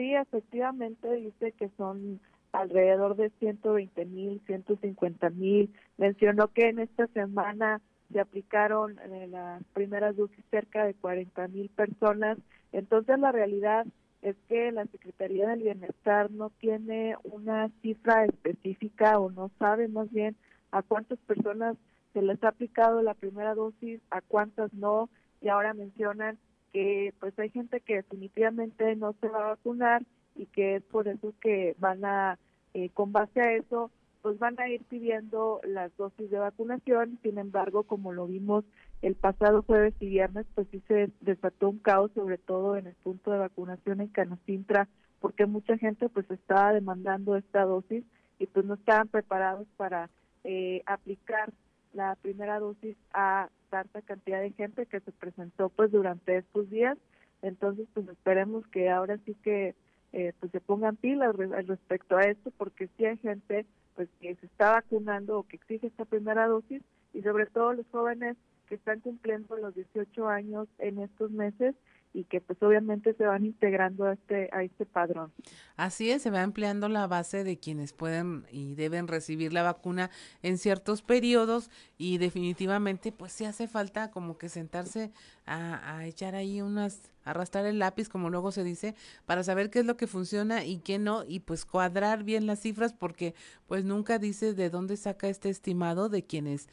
Sí, 0.00 0.14
efectivamente 0.14 1.14
dice 1.14 1.52
que 1.52 1.68
son 1.76 2.20
alrededor 2.52 3.16
de 3.16 3.28
120 3.38 4.06
mil, 4.06 4.40
150 4.46 5.28
mil. 5.28 5.70
Mencionó 5.98 6.48
que 6.48 6.70
en 6.70 6.78
esta 6.78 7.06
semana 7.08 7.82
se 8.10 8.18
aplicaron 8.18 8.98
eh, 8.98 9.26
las 9.28 9.62
primeras 9.74 10.16
dosis 10.16 10.42
cerca 10.50 10.86
de 10.86 10.94
40 10.94 11.48
mil 11.48 11.68
personas. 11.68 12.38
Entonces 12.72 13.18
la 13.18 13.30
realidad 13.30 13.84
es 14.22 14.36
que 14.48 14.72
la 14.72 14.86
Secretaría 14.86 15.48
del 15.48 15.64
Bienestar 15.64 16.30
no 16.30 16.48
tiene 16.48 17.16
una 17.22 17.68
cifra 17.82 18.24
específica 18.24 19.18
o 19.18 19.30
no 19.30 19.50
sabe 19.58 19.86
más 19.88 20.10
bien 20.10 20.34
a 20.70 20.80
cuántas 20.80 21.18
personas 21.18 21.76
se 22.14 22.22
les 22.22 22.42
ha 22.42 22.48
aplicado 22.48 23.02
la 23.02 23.12
primera 23.12 23.54
dosis, 23.54 24.00
a 24.10 24.22
cuántas 24.22 24.72
no, 24.72 25.10
y 25.42 25.48
ahora 25.48 25.74
mencionan 25.74 26.38
que 26.72 27.12
pues 27.20 27.38
hay 27.38 27.50
gente 27.50 27.80
que 27.80 27.96
definitivamente 27.96 28.94
no 28.96 29.14
se 29.20 29.28
va 29.28 29.44
a 29.44 29.48
vacunar 29.50 30.02
y 30.36 30.46
que 30.46 30.76
es 30.76 30.82
por 30.84 31.08
eso 31.08 31.34
que 31.40 31.74
van 31.78 32.04
a, 32.04 32.38
eh, 32.74 32.90
con 32.90 33.12
base 33.12 33.40
a 33.40 33.52
eso, 33.52 33.90
pues 34.22 34.38
van 34.38 34.60
a 34.60 34.68
ir 34.68 34.82
pidiendo 34.84 35.60
las 35.64 35.94
dosis 35.96 36.30
de 36.30 36.38
vacunación. 36.38 37.18
Sin 37.22 37.38
embargo, 37.38 37.84
como 37.84 38.12
lo 38.12 38.26
vimos 38.26 38.64
el 39.02 39.14
pasado 39.14 39.62
jueves 39.62 39.94
y 40.00 40.08
viernes, 40.08 40.46
pues 40.54 40.68
sí 40.70 40.82
se 40.88 41.10
desató 41.20 41.70
un 41.70 41.78
caos, 41.78 42.10
sobre 42.14 42.38
todo 42.38 42.76
en 42.76 42.86
el 42.86 42.94
punto 42.96 43.30
de 43.30 43.38
vacunación 43.38 44.00
en 44.00 44.08
Canacintra, 44.08 44.88
porque 45.20 45.46
mucha 45.46 45.76
gente 45.78 46.08
pues 46.08 46.30
estaba 46.30 46.72
demandando 46.72 47.36
esta 47.36 47.64
dosis 47.64 48.04
y 48.38 48.46
pues 48.46 48.64
no 48.64 48.74
estaban 48.74 49.08
preparados 49.08 49.66
para 49.76 50.10
eh, 50.44 50.82
aplicar 50.86 51.52
la 51.92 52.16
primera 52.16 52.58
dosis 52.58 52.96
a 53.12 53.48
tanta 53.70 54.02
cantidad 54.02 54.40
de 54.40 54.52
gente 54.52 54.86
que 54.86 55.00
se 55.00 55.12
presentó 55.12 55.68
pues 55.70 55.90
durante 55.90 56.36
estos 56.36 56.68
días. 56.70 56.98
Entonces 57.42 57.88
pues 57.94 58.08
esperemos 58.08 58.66
que 58.68 58.90
ahora 58.90 59.18
sí 59.24 59.34
que 59.42 59.74
eh, 60.12 60.32
pues 60.40 60.52
se 60.52 60.60
pongan 60.60 60.96
pilas 60.96 61.34
al 61.38 61.66
respecto 61.66 62.16
a 62.16 62.22
esto 62.22 62.50
porque 62.56 62.88
sí 62.96 63.06
hay 63.06 63.16
gente 63.18 63.66
pues 63.94 64.08
que 64.20 64.34
se 64.36 64.46
está 64.46 64.72
vacunando 64.72 65.38
o 65.38 65.42
que 65.44 65.56
exige 65.56 65.86
esta 65.86 66.04
primera 66.04 66.46
dosis 66.46 66.82
y 67.12 67.22
sobre 67.22 67.46
todo 67.46 67.72
los 67.72 67.86
jóvenes 67.90 68.36
que 68.68 68.76
están 68.76 69.00
cumpliendo 69.00 69.56
los 69.56 69.74
18 69.74 70.28
años 70.28 70.68
en 70.78 70.98
estos 71.00 71.30
meses 71.30 71.74
y 72.12 72.24
que 72.24 72.40
pues 72.40 72.60
obviamente 72.62 73.14
se 73.14 73.24
van 73.24 73.44
integrando 73.46 74.04
a 74.04 74.14
este 74.14 74.48
a 74.52 74.64
este 74.64 74.84
padrón. 74.84 75.32
Así 75.76 76.10
es, 76.10 76.22
se 76.22 76.30
va 76.30 76.42
ampliando 76.42 76.88
la 76.88 77.06
base 77.06 77.44
de 77.44 77.58
quienes 77.58 77.92
pueden 77.92 78.44
y 78.50 78.74
deben 78.74 79.06
recibir 79.06 79.52
la 79.52 79.62
vacuna 79.62 80.10
en 80.42 80.58
ciertos 80.58 81.02
periodos 81.02 81.70
y 81.98 82.18
definitivamente 82.18 83.12
pues 83.12 83.32
sí 83.32 83.44
hace 83.44 83.68
falta 83.68 84.10
como 84.10 84.38
que 84.38 84.48
sentarse 84.48 85.12
a, 85.46 85.98
a 85.98 86.06
echar 86.06 86.34
ahí 86.34 86.62
unas, 86.62 87.12
arrastrar 87.24 87.66
el 87.66 87.78
lápiz 87.78 88.08
como 88.08 88.28
luego 88.28 88.50
se 88.50 88.64
dice, 88.64 88.94
para 89.24 89.44
saber 89.44 89.70
qué 89.70 89.80
es 89.80 89.86
lo 89.86 89.96
que 89.96 90.06
funciona 90.06 90.64
y 90.64 90.78
qué 90.78 90.98
no 90.98 91.24
y 91.26 91.40
pues 91.40 91.64
cuadrar 91.64 92.24
bien 92.24 92.46
las 92.46 92.60
cifras 92.60 92.92
porque 92.92 93.34
pues 93.68 93.84
nunca 93.84 94.18
dice 94.18 94.52
de 94.52 94.68
dónde 94.68 94.96
saca 94.96 95.28
este 95.28 95.48
estimado 95.48 96.08
de 96.08 96.24
quienes, 96.24 96.68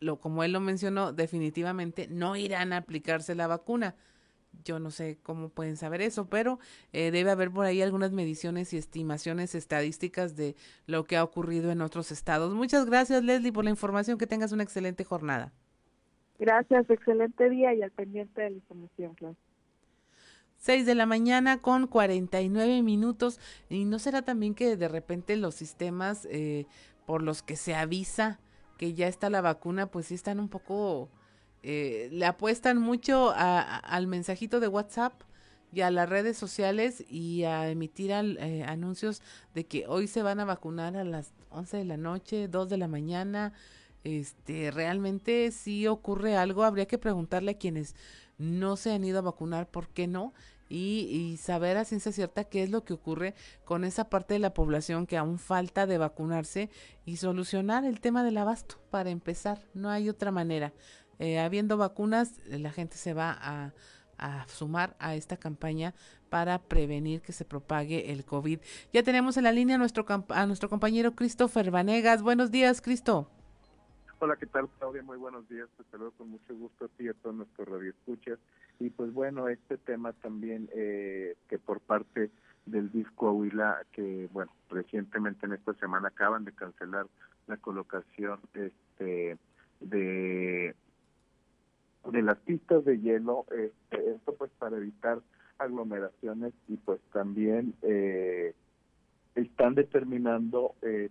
lo 0.00 0.20
como 0.20 0.42
él 0.42 0.52
lo 0.52 0.60
mencionó, 0.60 1.12
definitivamente 1.12 2.08
no 2.08 2.36
irán 2.36 2.72
a 2.72 2.78
aplicarse 2.78 3.34
la 3.34 3.46
vacuna 3.46 3.94
yo 4.64 4.78
no 4.78 4.90
sé 4.90 5.18
cómo 5.22 5.48
pueden 5.48 5.76
saber 5.76 6.00
eso, 6.02 6.28
pero 6.28 6.58
eh, 6.92 7.10
debe 7.10 7.30
haber 7.30 7.50
por 7.50 7.66
ahí 7.66 7.82
algunas 7.82 8.12
mediciones 8.12 8.72
y 8.72 8.76
estimaciones 8.76 9.54
estadísticas 9.54 10.36
de 10.36 10.56
lo 10.86 11.04
que 11.04 11.16
ha 11.16 11.24
ocurrido 11.24 11.70
en 11.70 11.80
otros 11.80 12.12
estados. 12.12 12.54
Muchas 12.54 12.86
gracias, 12.86 13.24
Leslie, 13.24 13.52
por 13.52 13.64
la 13.64 13.70
información. 13.70 14.18
Que 14.18 14.26
tengas 14.26 14.52
una 14.52 14.62
excelente 14.62 15.04
jornada. 15.04 15.52
Gracias, 16.38 16.88
excelente 16.90 17.48
día 17.48 17.74
y 17.74 17.82
al 17.82 17.90
pendiente 17.90 18.42
de 18.42 18.50
la 18.50 18.56
información, 18.56 19.14
Claudia. 19.14 19.38
6 20.56 20.86
de 20.86 20.94
la 20.94 21.06
mañana 21.06 21.58
con 21.60 21.86
49 21.86 22.82
minutos. 22.82 23.40
¿Y 23.68 23.84
no 23.84 23.98
será 23.98 24.22
también 24.22 24.54
que 24.54 24.76
de 24.76 24.88
repente 24.88 25.36
los 25.36 25.54
sistemas 25.54 26.26
eh, 26.30 26.66
por 27.06 27.22
los 27.22 27.42
que 27.42 27.56
se 27.56 27.74
avisa 27.74 28.40
que 28.76 28.94
ya 28.94 29.06
está 29.08 29.30
la 29.30 29.40
vacuna, 29.40 29.86
pues 29.86 30.06
sí 30.06 30.14
están 30.14 30.40
un 30.40 30.48
poco, 30.48 31.08
eh, 31.64 32.08
le 32.12 32.26
apuestan 32.26 32.78
mucho 32.78 33.30
a- 33.34 33.60
al 33.78 34.06
mensajito 34.06 34.60
de 34.60 34.68
WhatsApp 34.68 35.14
y 35.72 35.80
a 35.80 35.90
las 35.90 36.08
redes 36.08 36.36
sociales 36.36 37.04
y 37.08 37.42
a 37.44 37.68
emitir 37.70 38.12
al- 38.12 38.36
eh, 38.38 38.62
anuncios 38.64 39.22
de 39.54 39.64
que 39.66 39.86
hoy 39.88 40.06
se 40.06 40.22
van 40.22 40.38
a 40.40 40.44
vacunar 40.44 40.96
a 40.96 41.04
las 41.04 41.32
11 41.50 41.78
de 41.78 41.84
la 41.84 41.96
noche, 41.96 42.46
2 42.48 42.68
de 42.68 42.76
la 42.76 42.86
mañana. 42.86 43.52
Este, 44.04 44.70
realmente 44.70 45.50
si 45.50 45.86
ocurre 45.86 46.36
algo, 46.36 46.62
habría 46.64 46.86
que 46.86 46.98
preguntarle 46.98 47.52
a 47.52 47.58
quienes 47.58 47.96
no 48.38 48.76
se 48.76 48.92
han 48.92 49.02
ido 49.04 49.18
a 49.20 49.22
vacunar 49.22 49.68
por 49.70 49.88
qué 49.88 50.06
no 50.06 50.34
y, 50.68 51.08
y 51.10 51.36
saber 51.38 51.76
a 51.76 51.84
ciencia 51.84 52.12
cierta 52.12 52.44
qué 52.44 52.62
es 52.62 52.70
lo 52.70 52.84
que 52.84 52.92
ocurre 52.94 53.34
con 53.64 53.84
esa 53.84 54.10
parte 54.10 54.34
de 54.34 54.40
la 54.40 54.52
población 54.54 55.06
que 55.06 55.16
aún 55.16 55.38
falta 55.38 55.86
de 55.86 55.98
vacunarse 55.98 56.68
y 57.06 57.16
solucionar 57.16 57.84
el 57.84 58.00
tema 58.00 58.24
del 58.24 58.36
abasto 58.38 58.76
para 58.90 59.10
empezar. 59.10 59.60
No 59.72 59.88
hay 59.90 60.08
otra 60.08 60.30
manera. 60.30 60.72
Eh, 61.18 61.38
habiendo 61.38 61.76
vacunas, 61.76 62.38
eh, 62.50 62.58
la 62.58 62.70
gente 62.70 62.96
se 62.96 63.14
va 63.14 63.36
a, 63.40 63.72
sumar 64.46 64.96
a 65.00 65.16
esta 65.16 65.36
campaña 65.36 65.92
para 66.30 66.58
prevenir 66.58 67.20
que 67.20 67.32
se 67.32 67.44
propague 67.44 68.12
el 68.12 68.24
COVID. 68.24 68.58
Ya 68.92 69.02
tenemos 69.02 69.36
en 69.36 69.44
la 69.44 69.52
línea 69.52 69.74
a 69.74 69.78
nuestro, 69.78 70.06
a 70.28 70.46
nuestro 70.46 70.70
compañero 70.70 71.14
Christopher 71.14 71.70
Vanegas. 71.70 72.22
Buenos 72.22 72.50
días, 72.50 72.80
Cristo. 72.80 73.28
Hola, 74.20 74.36
¿qué 74.36 74.46
tal, 74.46 74.68
Claudia? 74.78 75.02
Muy 75.02 75.18
buenos 75.18 75.46
días. 75.48 75.68
Te 75.76 75.84
saludo 75.90 76.12
con 76.12 76.30
mucho 76.30 76.54
gusto 76.54 76.86
a 76.86 76.88
ti 76.88 77.04
y 77.04 77.08
a 77.08 77.12
todos 77.14 77.36
nuestros 77.36 77.68
radioescuchas. 77.68 78.38
Y 78.80 78.88
pues 78.90 79.12
bueno, 79.12 79.48
este 79.48 79.76
tema 79.76 80.12
también 80.14 80.70
eh, 80.74 81.36
que 81.48 81.58
por 81.58 81.80
parte 81.80 82.30
del 82.66 82.90
disco 82.90 83.12
Coahuila, 83.16 83.82
que 83.92 84.28
bueno, 84.32 84.52
recientemente 84.70 85.46
en 85.46 85.52
esta 85.52 85.74
semana 85.74 86.08
acaban 86.08 86.44
de 86.44 86.52
cancelar 86.52 87.06
la 87.46 87.56
colocación 87.58 88.40
este 88.54 89.36
de 89.80 90.74
de 92.10 92.22
las 92.22 92.38
pistas 92.38 92.84
de 92.84 93.00
hielo, 93.00 93.46
este, 93.50 94.10
esto 94.10 94.34
pues 94.34 94.50
para 94.58 94.76
evitar 94.76 95.20
aglomeraciones 95.58 96.52
y 96.68 96.76
pues 96.76 97.00
también 97.12 97.74
eh, 97.82 98.54
están 99.34 99.74
determinando 99.74 100.74
eh, 100.82 101.10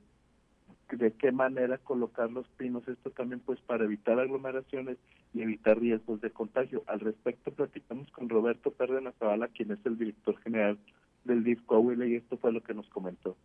de 0.91 1.11
qué 1.13 1.31
manera 1.31 1.77
colocar 1.79 2.29
los 2.31 2.47
pinos, 2.49 2.87
esto 2.87 3.09
también 3.11 3.39
pues 3.39 3.59
para 3.61 3.85
evitar 3.85 4.19
aglomeraciones 4.19 4.97
y 5.33 5.41
evitar 5.41 5.79
riesgos 5.79 6.21
de 6.21 6.29
contagio. 6.29 6.83
Al 6.87 6.99
respecto 6.99 7.51
platicamos 7.51 8.11
con 8.11 8.29
Roberto 8.29 8.71
Cárdenas 8.73 9.15
Zavala, 9.17 9.47
quien 9.47 9.71
es 9.71 9.83
el 9.85 9.97
director 9.97 10.37
general 10.41 10.77
del 11.23 11.43
DIF 11.43 11.63
Coahuila 11.65 12.05
y 12.05 12.15
esto 12.15 12.37
fue 12.37 12.51
lo 12.51 12.61
que 12.61 12.73
nos 12.73 12.87
comentó. 12.89 13.35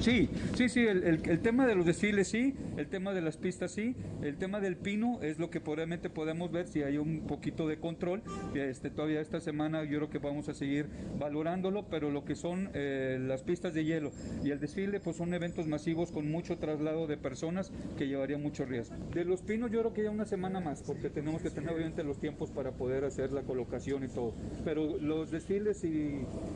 Sí, 0.00 0.28
sí, 0.56 0.68
sí, 0.68 0.80
el, 0.80 1.04
el- 1.04 1.28
el 1.28 1.40
tema 1.40 1.66
de 1.66 1.74
los 1.74 1.86
desfiles 1.86 2.28
sí, 2.28 2.54
el 2.76 2.86
tema 2.88 3.12
de 3.12 3.20
las 3.20 3.36
pistas 3.36 3.72
sí, 3.72 3.94
el 4.22 4.36
tema 4.36 4.60
del 4.60 4.76
pino 4.76 5.20
es 5.22 5.38
lo 5.38 5.50
que 5.50 5.60
probablemente 5.60 6.10
podemos 6.10 6.50
ver 6.50 6.66
si 6.66 6.82
hay 6.82 6.96
un 6.98 7.20
poquito 7.26 7.68
de 7.68 7.78
control. 7.78 8.22
Este, 8.54 8.90
todavía 8.90 9.20
esta 9.20 9.40
semana 9.40 9.84
yo 9.84 9.98
creo 9.98 10.10
que 10.10 10.18
vamos 10.18 10.48
a 10.48 10.54
seguir 10.54 10.86
valorándolo, 11.18 11.86
pero 11.90 12.10
lo 12.10 12.24
que 12.24 12.34
son 12.34 12.70
eh, 12.74 13.18
las 13.20 13.42
pistas 13.42 13.74
de 13.74 13.84
hielo 13.84 14.10
y 14.42 14.50
el 14.50 14.60
desfile 14.60 15.00
pues 15.00 15.16
son 15.16 15.32
eventos 15.34 15.66
masivos 15.66 16.10
con 16.10 16.30
mucho 16.30 16.58
traslado 16.58 17.06
de 17.06 17.16
personas 17.16 17.70
que 17.98 18.08
llevaría 18.08 18.38
mucho 18.38 18.64
riesgo. 18.64 18.94
De 19.14 19.24
los 19.24 19.42
pinos 19.42 19.70
yo 19.70 19.80
creo 19.80 19.94
que 19.94 20.02
ya 20.02 20.10
una 20.10 20.24
semana 20.26 20.60
más, 20.60 20.82
porque 20.82 21.10
tenemos 21.10 21.42
que 21.42 21.50
tener 21.50 21.70
obviamente 21.70 22.02
los 22.04 22.18
tiempos 22.18 22.50
para 22.50 22.72
poder 22.72 23.04
hacer 23.04 23.32
la 23.32 23.42
colocación 23.42 24.04
y 24.04 24.08
todo. 24.08 24.34
Pero 24.64 24.98
los 24.98 25.30
desfiles 25.30 25.84
y, 25.84 25.88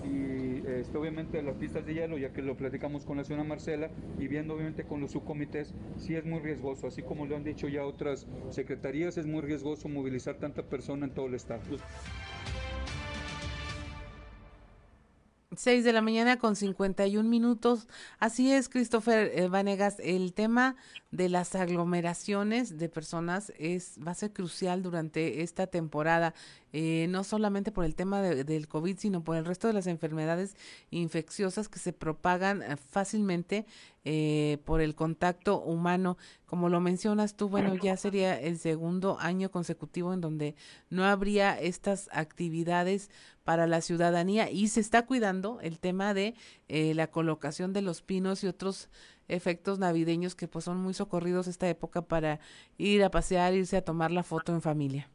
y, 0.05 0.63
este, 0.67 0.97
obviamente 0.99 1.43
las 1.43 1.57
pistas 1.57 1.85
de 1.87 1.95
hielo, 1.95 2.19
ya 2.19 2.31
que 2.33 2.43
lo 2.43 2.57
platicamos 2.57 3.05
con 3.05 3.18
señora 3.25 3.45
Marcela 3.45 3.91
y 4.19 4.29
viendo 4.29 4.55
obviamente 4.55 4.85
con 4.85 5.01
los 5.01 5.13
subcomités, 5.13 5.75
sí 5.99 6.15
es 6.15 6.25
muy 6.25 6.41
riesgoso, 6.41 6.87
así 6.87 7.03
como 7.03 7.27
lo 7.27 7.37
han 7.37 7.45
dicho 7.45 7.69
ya 7.69 7.85
otras 7.85 8.27
secretarías, 8.51 9.17
es 9.17 9.27
muy 9.27 9.43
riesgoso 9.43 9.89
movilizar 9.89 10.37
tanta 10.37 10.63
persona 10.63 11.07
en 11.07 11.13
todo 11.13 11.27
el 11.27 11.35
estado. 11.35 11.63
6 15.59 15.83
de 15.83 15.93
la 15.93 16.03
mañana 16.03 16.39
con 16.39 16.55
51 16.55 17.29
minutos. 17.29 17.89
Así 18.21 18.53
es, 18.53 18.69
Christopher 18.69 19.33
eh, 19.35 19.49
Vanegas, 19.49 19.97
el 19.99 20.33
tema 20.33 20.77
de 21.11 21.29
las 21.29 21.57
aglomeraciones 21.57 22.79
de 22.79 22.89
personas 22.89 23.53
es 23.59 23.99
va 24.07 24.13
a 24.13 24.15
ser 24.15 24.33
crucial 24.33 24.85
durante 24.85 25.43
esta 25.43 25.67
temporada, 25.67 26.33
eh, 26.73 27.07
no 27.09 27.25
solamente 27.25 27.73
por 27.73 27.85
el 27.85 27.97
tema 27.97 28.23
del 28.23 28.69
COVID, 28.69 28.99
sino 28.99 29.25
por 29.25 29.37
el 29.37 29.47
resto 29.47 29.67
de 29.67 29.73
las 29.73 29.89
enfermedades 29.89 30.55
infecciosas 30.91 31.69
que 31.69 31.81
se 31.81 31.93
propagan 31.93 32.63
eh, 32.63 32.77
fácilmente 32.77 33.67
por 34.65 34.81
el 34.81 34.95
contacto 34.95 35.61
humano. 35.61 36.17
Como 36.47 36.71
lo 36.71 36.81
mencionas 36.81 37.35
tú, 37.35 37.51
bueno, 37.51 37.75
ya 37.75 37.95
sería 37.99 38.41
el 38.41 38.59
segundo 38.59 39.19
año 39.21 39.51
consecutivo 39.51 40.15
en 40.15 40.23
donde 40.23 40.55
no 40.89 41.05
habría 41.05 41.61
estas 41.61 42.09
actividades 42.11 43.11
para 43.49 43.67
la 43.67 43.81
ciudadanía 43.81 44.51
y 44.51 44.69
se 44.69 44.81
está 44.81 45.07
cuidando 45.07 45.59
el 45.63 45.79
tema 45.79 46.13
de 46.13 46.35
la 46.69 47.07
colocación 47.07 47.73
de 47.73 47.81
los 47.81 48.03
pinos 48.03 48.45
y 48.45 48.47
otros 48.47 48.91
efectos 49.27 49.79
navideños 49.79 50.35
que 50.35 50.47
pues 50.47 50.67
son 50.67 50.77
muy 50.77 50.93
socorridos 50.93 51.49
esta 51.49 51.67
época 51.67 52.03
para 52.03 52.41
ir 52.77 53.03
a 53.03 53.11
pasear, 53.11 53.55
irse 53.55 53.79
a 53.79 53.83
tomar 53.83 54.11
la 54.11 54.23
foto 54.23 54.53
en 54.53 54.61
familia. 54.61 55.09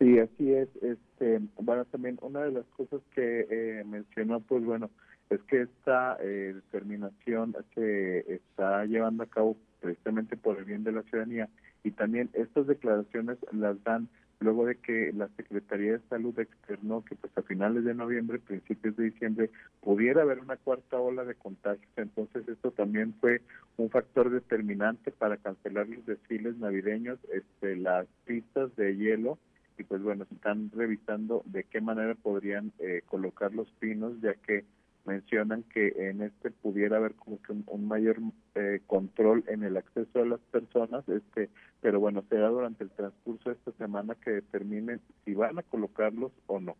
Sí, 0.00 0.18
así 0.18 0.52
es. 0.52 0.68
Este, 0.82 1.42
bueno, 1.60 1.84
también 1.84 2.18
una 2.22 2.40
de 2.40 2.50
las 2.50 2.64
cosas 2.76 3.00
que 3.14 3.46
eh, 3.48 3.84
mencionó, 3.84 4.40
pues 4.40 4.64
bueno, 4.64 4.90
es 5.30 5.40
que 5.42 5.62
esta 5.62 6.16
eh, 6.20 6.54
determinación 6.54 7.54
se 7.76 8.34
está 8.34 8.84
llevando 8.84 9.22
a 9.22 9.26
cabo 9.26 9.56
precisamente 9.80 10.36
por 10.36 10.58
el 10.58 10.64
bien 10.64 10.82
de 10.82 10.90
la 10.90 11.02
ciudadanía 11.02 11.48
y 11.84 11.92
también 11.92 12.30
estas 12.32 12.66
declaraciones 12.66 13.38
las 13.52 13.80
dan 13.84 14.08
luego 14.44 14.66
de 14.66 14.76
que 14.76 15.12
la 15.12 15.28
Secretaría 15.36 15.92
de 15.92 16.08
Salud 16.08 16.38
externó 16.38 17.04
que 17.04 17.16
pues 17.16 17.36
a 17.36 17.42
finales 17.42 17.84
de 17.84 17.94
noviembre, 17.94 18.38
principios 18.38 18.96
de 18.96 19.04
diciembre, 19.04 19.50
pudiera 19.80 20.22
haber 20.22 20.38
una 20.38 20.56
cuarta 20.56 21.00
ola 21.00 21.24
de 21.24 21.34
contagios. 21.34 21.90
Entonces 21.96 22.46
esto 22.46 22.70
también 22.70 23.14
fue 23.20 23.40
un 23.76 23.90
factor 23.90 24.30
determinante 24.30 25.10
para 25.10 25.38
cancelar 25.38 25.88
los 25.88 26.06
desfiles 26.06 26.56
navideños, 26.58 27.18
este, 27.32 27.76
las 27.76 28.06
pistas 28.26 28.74
de 28.76 28.96
hielo 28.96 29.38
y 29.78 29.82
pues 29.82 30.02
bueno, 30.02 30.26
están 30.30 30.70
revisando 30.72 31.42
de 31.46 31.64
qué 31.64 31.80
manera 31.80 32.14
podrían 32.14 32.72
eh, 32.78 33.02
colocar 33.06 33.52
los 33.52 33.68
pinos, 33.80 34.20
ya 34.20 34.34
que 34.34 34.64
mencionan 35.04 35.62
que 35.64 36.08
en 36.08 36.22
este 36.22 36.50
pudiera 36.50 36.96
haber 36.96 37.14
como 37.14 37.40
que 37.42 37.52
un, 37.52 37.88
mayor 37.88 38.18
eh, 38.54 38.80
control 38.86 39.44
en 39.48 39.62
el 39.62 39.76
acceso 39.76 40.18
de 40.18 40.26
las 40.26 40.40
personas, 40.50 41.08
este, 41.08 41.50
pero 41.80 42.00
bueno, 42.00 42.24
será 42.28 42.48
durante 42.48 42.84
el 42.84 42.90
transcurso 42.90 43.50
de 43.50 43.56
esta 43.56 43.72
semana 43.72 44.14
que 44.16 44.30
determinen 44.30 45.00
si 45.24 45.34
van 45.34 45.58
a 45.58 45.62
colocarlos 45.62 46.32
o 46.46 46.60
no. 46.60 46.76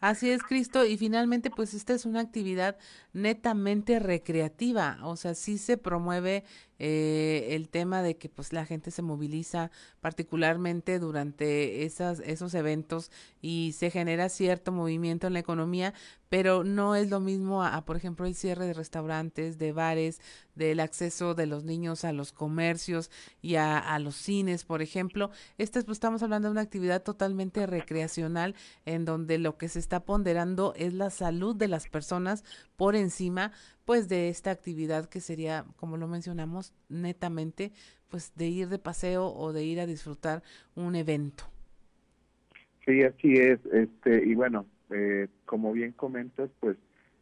Así 0.00 0.30
es, 0.30 0.42
Cristo. 0.42 0.84
Y 0.84 0.96
finalmente, 0.96 1.50
pues 1.50 1.74
esta 1.74 1.94
es 1.94 2.06
una 2.06 2.20
actividad 2.20 2.76
netamente 3.12 4.00
recreativa. 4.00 4.98
O 5.02 5.16
sea, 5.16 5.34
sí 5.34 5.58
se 5.58 5.78
promueve 5.78 6.44
eh, 6.84 7.54
el 7.54 7.68
tema 7.68 8.02
de 8.02 8.16
que 8.16 8.28
pues 8.28 8.52
la 8.52 8.66
gente 8.66 8.90
se 8.90 9.02
moviliza 9.02 9.70
particularmente 10.00 10.98
durante 10.98 11.84
esas, 11.84 12.18
esos 12.18 12.54
eventos 12.54 13.12
y 13.40 13.72
se 13.78 13.88
genera 13.88 14.28
cierto 14.28 14.72
movimiento 14.72 15.28
en 15.28 15.34
la 15.34 15.38
economía, 15.38 15.94
pero 16.28 16.64
no 16.64 16.96
es 16.96 17.08
lo 17.08 17.20
mismo 17.20 17.62
a, 17.62 17.84
por 17.84 17.96
ejemplo, 17.96 18.26
el 18.26 18.34
cierre 18.34 18.66
de 18.66 18.72
restaurantes, 18.72 19.58
de 19.58 19.70
bares, 19.70 20.20
del 20.56 20.80
acceso 20.80 21.34
de 21.34 21.46
los 21.46 21.62
niños 21.62 22.04
a 22.04 22.12
los 22.12 22.32
comercios 22.32 23.12
y 23.40 23.54
a, 23.54 23.96
los 24.00 24.16
cines, 24.16 24.64
por 24.64 24.82
ejemplo. 24.82 25.30
Esta, 25.58 25.80
pues, 25.82 25.96
estamos 25.96 26.24
hablando 26.24 26.48
de 26.48 26.52
una 26.52 26.62
actividad 26.62 27.04
totalmente 27.04 27.64
recreacional 27.64 28.56
en 28.86 29.04
donde 29.04 29.38
lo 29.38 29.56
que 29.56 29.68
se 29.68 29.78
está 29.78 30.04
ponderando 30.04 30.74
es 30.76 30.94
la 30.94 31.10
salud 31.10 31.54
de 31.54 31.68
las 31.68 31.86
personas 31.86 32.42
por 32.76 32.96
encima 32.96 33.52
pues 33.84 34.08
de 34.08 34.28
esta 34.28 34.50
actividad 34.50 35.08
que 35.08 35.20
sería, 35.20 35.64
como 35.76 35.96
lo 35.96 36.08
mencionamos, 36.08 36.72
netamente 36.88 37.72
pues 38.08 38.34
de 38.36 38.48
ir 38.48 38.68
de 38.68 38.78
paseo 38.78 39.26
o 39.26 39.52
de 39.52 39.64
ir 39.64 39.80
a 39.80 39.86
disfrutar 39.86 40.42
un 40.74 40.94
evento. 40.94 41.44
Sí, 42.84 43.02
así 43.02 43.34
es, 43.34 43.58
este 43.72 44.24
y 44.24 44.34
bueno, 44.34 44.66
eh, 44.90 45.28
como 45.46 45.72
bien 45.72 45.92
comentas, 45.92 46.50
pues 46.60 46.76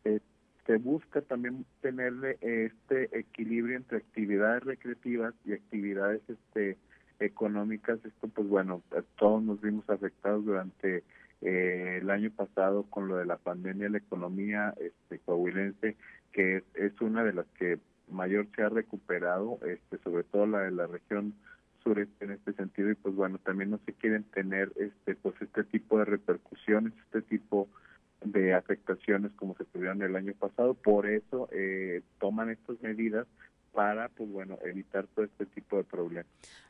eh, 0.05 0.21
se 0.67 0.77
busca 0.79 1.21
también 1.23 1.65
tenerle 1.81 2.39
este 2.41 3.17
equilibrio 3.19 3.77
entre 3.77 3.99
actividades 3.99 4.65
recreativas 4.65 5.35
y 5.45 5.53
actividades 5.53 6.23
este 6.29 6.77
económicas. 7.21 7.99
Esto 8.05 8.29
pues 8.29 8.49
bueno, 8.49 8.83
todos 9.17 9.43
nos 9.43 9.61
vimos 9.61 9.89
afectados 9.89 10.45
durante 10.45 11.05
eh, 11.43 11.99
el 12.03 12.11
año 12.11 12.31
pasado 12.31 12.85
con 12.85 13.09
lo 13.09 13.17
de 13.17 13.27
la 13.27 13.37
pandemia, 13.37 13.89
la 13.89 13.99
economía 13.99 14.75
este, 14.81 15.19
coahuilense, 15.21 15.97
que 16.33 16.63
es, 16.75 17.01
una 17.01 17.25
de 17.25 17.33
las 17.33 17.47
que 17.59 17.79
mayor 18.09 18.47
se 18.55 18.63
ha 18.63 18.69
recuperado, 18.69 19.59
este, 19.67 19.99
sobre 19.99 20.25
todo 20.25 20.47
la 20.47 20.61
de 20.61 20.71
la 20.71 20.87
región 20.87 21.35
sureste 21.83 22.25
en 22.25 22.33
este 22.33 22.53
sentido 22.53 22.91
y 22.91 22.95
pues 22.95 23.15
bueno 23.15 23.39
también 23.39 23.71
no 23.71 23.81
se 23.87 23.95
quieren 23.95 24.25
tener 24.25 24.71
este 24.77 25.15
pues 25.15 25.35
este 25.41 25.65
tipo 25.65 25.99
de 25.99 26.05
repercusiones 26.05 26.93
este 27.07 27.23
tipo 27.23 27.69
de 28.23 28.53
afectaciones 28.53 29.33
como 29.33 29.55
se 29.57 29.65
tuvieron 29.65 30.03
el 30.03 30.15
año 30.15 30.35
pasado. 30.35 30.75
Por 30.75 31.07
eso 31.07 31.49
eh, 31.53 32.03
toman 32.19 32.51
estas 32.51 32.81
medidas 32.83 33.27
para 33.73 34.09
pues 34.11 34.31
bueno 34.31 34.59
evitar 34.65 35.07
todo 35.15 35.25
este 35.25 35.47
tipo 35.47 35.77
de 35.79 35.85
problemas. 35.85 36.27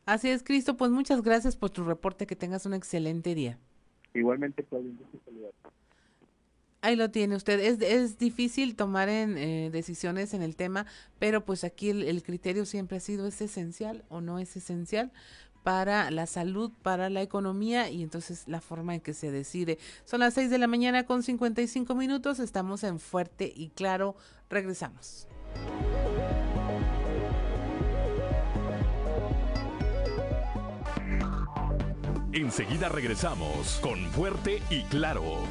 Así 0.07 0.29
es 0.29 0.43
Cristo 0.43 0.77
pues 0.77 0.91
muchas 0.91 1.23
gracias 1.23 1.57
por 1.57 1.71
tu 1.71 1.83
reporte. 1.85 2.27
Que 2.27 2.37
tengas 2.37 2.67
un 2.67 2.75
excelente 2.75 3.35
día. 3.35 3.59
Igualmente, 4.13 4.65
Claudio, 4.65 4.93
Ahí 6.83 6.97
lo 6.97 7.11
tiene 7.11 7.37
usted. 7.37 7.61
Es, 7.61 7.81
es 7.83 8.18
difícil 8.18 8.74
tomar 8.74 9.09
en, 9.09 9.37
eh, 9.37 9.70
decisiones 9.70 10.33
en 10.33 10.43
el 10.43 10.57
tema, 10.57 10.87
pero 11.18 11.45
pues 11.45 11.64
aquí 11.64 11.91
el, 11.91 12.22
criterio 12.22 12.64
siempre 12.64 12.97
ha 12.97 13.01
sido, 13.01 13.26
¿es 13.26 13.41
esencial 13.41 14.05
o 14.09 14.20
no 14.20 14.39
es 14.39 14.57
esencial? 14.57 15.12
para 15.62 16.11
la 16.11 16.24
salud, 16.24 16.72
para 16.81 17.11
la 17.11 17.20
economía 17.20 17.91
y 17.91 18.03
entonces 18.03 18.45
la 18.47 18.62
forma 18.62 18.95
en 18.95 19.03
que 19.03 19.12
se 19.12 19.31
decide. 19.31 19.78
Son 20.07 20.20
las 20.20 20.33
6 20.33 20.49
de 20.49 20.57
la 20.57 20.66
mañana 20.66 21.05
con 21.05 21.22
55 21.22 21.95
minutos, 21.95 22.39
estamos 22.39 22.83
en 22.83 22.99
Fuerte 22.99 23.53
y 23.55 23.68
Claro, 23.68 24.16
regresamos. 24.49 25.28
Enseguida 32.33 32.89
regresamos 32.89 33.81
con 33.83 33.99
Fuerte 34.12 34.62
y 34.70 34.85
Claro. 34.85 35.45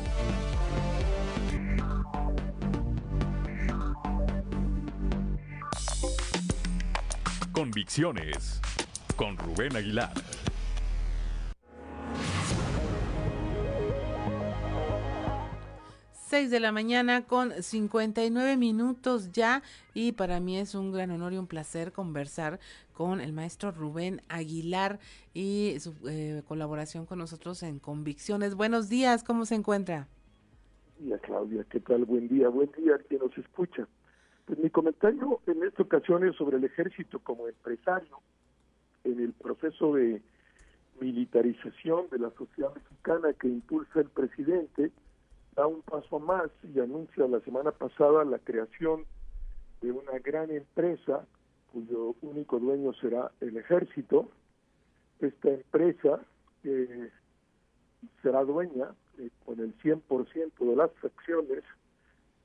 Convicciones 7.59 8.61
con 9.17 9.35
Rubén 9.35 9.75
Aguilar. 9.75 10.13
6 16.13 16.51
de 16.51 16.59
la 16.61 16.71
mañana 16.71 17.25
con 17.27 17.51
59 17.51 18.55
minutos 18.55 19.33
ya 19.33 19.61
y 19.93 20.13
para 20.13 20.39
mí 20.39 20.57
es 20.57 20.73
un 20.73 20.93
gran 20.93 21.11
honor 21.11 21.33
y 21.33 21.37
un 21.37 21.47
placer 21.47 21.91
conversar 21.91 22.61
con 22.93 23.19
el 23.19 23.33
maestro 23.33 23.71
Rubén 23.71 24.21
Aguilar 24.29 24.99
y 25.33 25.75
su 25.81 25.95
eh, 26.07 26.43
colaboración 26.47 27.05
con 27.05 27.19
nosotros 27.19 27.61
en 27.63 27.79
Convicciones. 27.79 28.55
Buenos 28.55 28.87
días, 28.87 29.21
¿cómo 29.21 29.45
se 29.45 29.55
encuentra? 29.55 30.07
Día 30.97 31.17
Claudia, 31.17 31.65
¿qué 31.69 31.81
tal? 31.81 32.05
Buen 32.05 32.29
día, 32.29 32.47
buen 32.47 32.71
día 32.77 32.95
a 32.95 32.99
quien 32.99 33.19
nos 33.19 33.37
escucha. 33.37 33.85
Mi 34.57 34.69
comentario 34.71 35.41
en 35.45 35.63
esta 35.63 35.83
ocasión 35.83 36.27
es 36.27 36.35
sobre 36.35 36.57
el 36.57 36.63
ejército 36.63 37.19
como 37.19 37.47
empresario 37.47 38.19
en 39.03 39.19
el 39.19 39.31
proceso 39.33 39.93
de 39.93 40.23
militarización 40.99 42.09
de 42.09 42.17
la 42.17 42.31
sociedad 42.31 42.73
mexicana 42.73 43.33
que 43.33 43.47
impulsa 43.47 43.99
el 43.99 44.09
presidente 44.09 44.91
da 45.55 45.67
un 45.67 45.81
paso 45.83 46.19
más 46.19 46.49
y 46.73 46.79
anuncia 46.79 47.27
la 47.27 47.39
semana 47.41 47.71
pasada 47.71 48.25
la 48.25 48.39
creación 48.39 49.05
de 49.81 49.91
una 49.91 50.17
gran 50.19 50.49
empresa 50.49 51.27
cuyo 51.71 52.15
único 52.21 52.59
dueño 52.59 52.93
será 52.93 53.31
el 53.41 53.55
ejército. 53.55 54.31
Esta 55.19 55.49
empresa 55.49 56.21
eh, 56.63 57.11
será 58.23 58.43
dueña 58.43 58.95
eh, 59.19 59.29
con 59.45 59.59
el 59.59 59.77
100% 59.77 60.53
de 60.57 60.75
las 60.75 60.89
acciones 61.03 61.63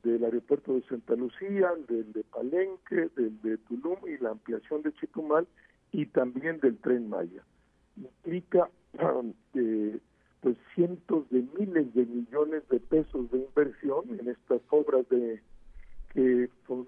del 0.04 0.24
aeropuerto 0.24 0.74
de 0.74 0.82
Santa 0.82 1.16
Lucía, 1.16 1.72
del 1.88 2.12
de 2.12 2.22
Palenque, 2.24 3.08
del 3.16 3.40
de 3.42 3.56
Tulum 3.58 3.96
y 4.06 4.18
la 4.18 4.30
ampliación 4.30 4.82
de 4.82 4.92
Chetumal 4.92 5.46
y 5.92 6.06
también 6.06 6.60
del 6.60 6.76
tren 6.78 7.08
Maya. 7.08 7.42
Implica 7.96 8.68
eh, 9.54 9.98
pues 10.40 10.56
cientos 10.74 11.28
de 11.30 11.42
miles 11.58 11.92
de 11.94 12.04
millones 12.04 12.68
de 12.68 12.78
pesos 12.80 13.30
de 13.30 13.38
inversión 13.38 14.04
en 14.20 14.28
estas 14.28 14.60
obras 14.68 15.08
de 15.08 15.40
que 16.12 16.48
son 16.66 16.86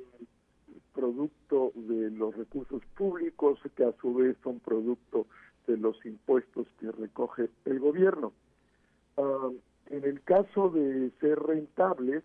producto 0.95 1.73
de 1.75 2.11
los 2.11 2.37
recursos 2.37 2.83
públicos 2.97 3.59
que 3.77 3.85
a 3.85 3.93
su 4.01 4.15
vez 4.15 4.37
son 4.43 4.61
producto 4.61 5.27
de 5.67 5.77
los 5.77 6.05
impuestos 6.07 6.67
que 6.79 6.93
recoge 6.93 7.49
el 7.65 7.81
gobierno. 7.81 8.33
Ah, 9.17 9.51
en 9.91 10.05
el 10.05 10.21
caso 10.23 10.71
de 10.71 11.11
ser 11.21 11.39
rentables, 11.39 12.25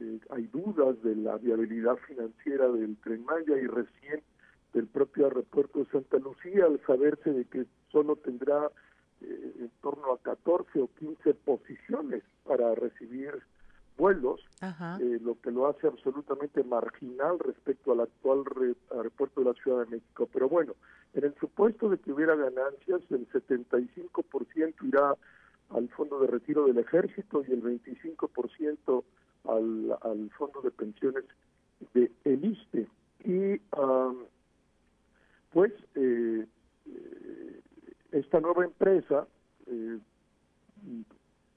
eh, 0.00 0.20
hay 0.30 0.46
dudas 0.46 1.02
de 1.02 1.16
la 1.16 1.36
viabilidad 1.36 1.96
financiera 2.06 2.68
del 2.68 2.96
Tren 2.98 3.24
Maya 3.24 3.58
y 3.58 3.66
recién 3.66 4.22
del 4.72 4.86
propio 4.86 5.26
aeropuerto 5.26 5.80
de 5.80 5.90
Santa 5.90 6.18
Lucía 6.18 6.64
al 6.64 6.80
saberse 6.86 7.30
de 7.30 7.44
que 7.44 7.66
solo 7.90 8.16
tendrá 8.16 8.70
eh, 9.20 9.52
en 9.60 9.70
torno 9.82 10.12
a 10.12 10.18
14 10.18 10.80
o 10.80 10.88
15 10.98 11.34
posiciones 11.34 12.22
para 12.44 12.74
recibir 12.74 13.42
vuelos, 13.98 14.40
eh, 14.62 15.18
lo 15.22 15.38
que 15.40 15.50
lo 15.50 15.68
hace 15.68 15.86
absolutamente 15.86 16.64
marginal 16.64 17.38
respecto 17.38 17.92
al 17.92 18.00
actual 18.00 18.44
aeropuerto 18.90 19.42
de 19.42 19.46
la 19.46 19.62
Ciudad 19.62 19.84
de 19.84 19.96
México. 19.96 20.28
Pero 20.32 20.48
bueno, 20.48 20.74
en 21.12 21.24
el 21.24 21.34
supuesto 21.34 21.90
de 21.90 21.98
que 21.98 22.12
hubiera 22.12 22.34
ganancias, 22.34 23.02
el 23.10 23.28
75% 23.28 24.74
irá 24.88 25.14
al 25.68 25.88
fondo 25.90 26.18
de 26.20 26.28
retiro 26.28 26.66
del 26.66 26.78
ejército 26.78 27.44
y 27.46 27.52
el 27.52 27.62
25% 27.62 29.04
al, 29.44 29.96
al 30.02 30.30
fondo 30.30 30.60
de 30.62 30.70
pensiones 30.70 31.24
de 31.94 32.10
el 32.24 32.44
ISTE. 32.44 32.88
Y 33.24 33.60
pues 35.52 35.72
eh, 35.94 36.46
eh, 36.86 37.60
esta 38.12 38.40
nueva 38.40 38.64
empresa 38.64 39.26
eh, 39.66 39.98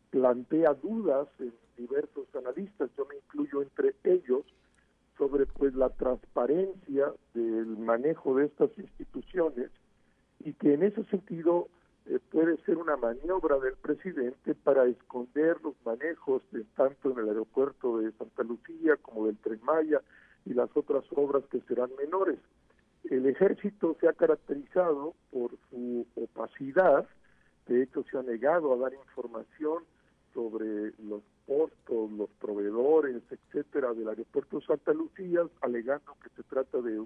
plantea 0.09 0.73
dudas 0.73 1.27
en 1.39 1.53
diversos 1.77 2.27
analistas, 2.35 2.89
yo 2.97 3.05
me 3.05 3.15
incluyo 3.15 3.61
entre 3.61 3.95
ellos, 4.03 4.43
sobre 5.17 5.45
pues 5.45 5.73
la 5.75 5.89
transparencia 5.89 7.13
del 7.33 7.77
manejo 7.77 8.35
de 8.35 8.45
estas 8.45 8.69
instituciones 8.77 9.71
y 10.39 10.53
que 10.53 10.73
en 10.73 10.83
ese 10.83 11.03
sentido 11.05 11.69
puede 12.35 12.57
ser 12.65 12.77
una 12.77 12.97
maniobra 12.97 13.57
del 13.59 13.77
presidente 13.77 14.55
para 14.55 14.83
esconder 14.83 15.55
los 15.63 15.73
manejos 15.85 16.41
de, 16.51 16.65
tanto 16.75 17.11
en 17.11 17.19
el 17.19 17.29
aeropuerto 17.29 17.99
de 17.99 18.11
Santa 18.11 18.43
Lucía 18.43 18.97
como 19.01 19.27
del 19.27 19.37
Tren 19.37 19.61
Maya 19.63 20.01
y 20.43 20.53
las 20.53 20.69
otras 20.75 21.05
obras 21.15 21.45
que 21.49 21.61
serán 21.61 21.91
menores. 21.97 22.37
El 23.05 23.25
ejército 23.25 23.95
se 24.01 24.09
ha 24.09 24.11
caracterizado 24.11 25.15
por 25.31 25.51
su 25.69 26.05
opacidad, 26.15 27.07
de 27.67 27.83
hecho 27.83 28.03
se 28.11 28.17
ha 28.17 28.21
negado 28.21 28.73
a 28.73 28.77
dar 28.79 28.93
información 28.93 29.85
sobre 30.33 30.91
los 31.07 31.21
costos, 31.47 32.11
los 32.11 32.29
proveedores, 32.41 33.23
etcétera, 33.31 33.93
del 33.93 34.09
aeropuerto 34.09 34.59
Santa 34.59 34.91
Lucía, 34.91 35.39
alegando 35.61 36.17
que 36.21 36.29
se 36.35 36.43
trata 36.43 36.81
de 36.81 37.01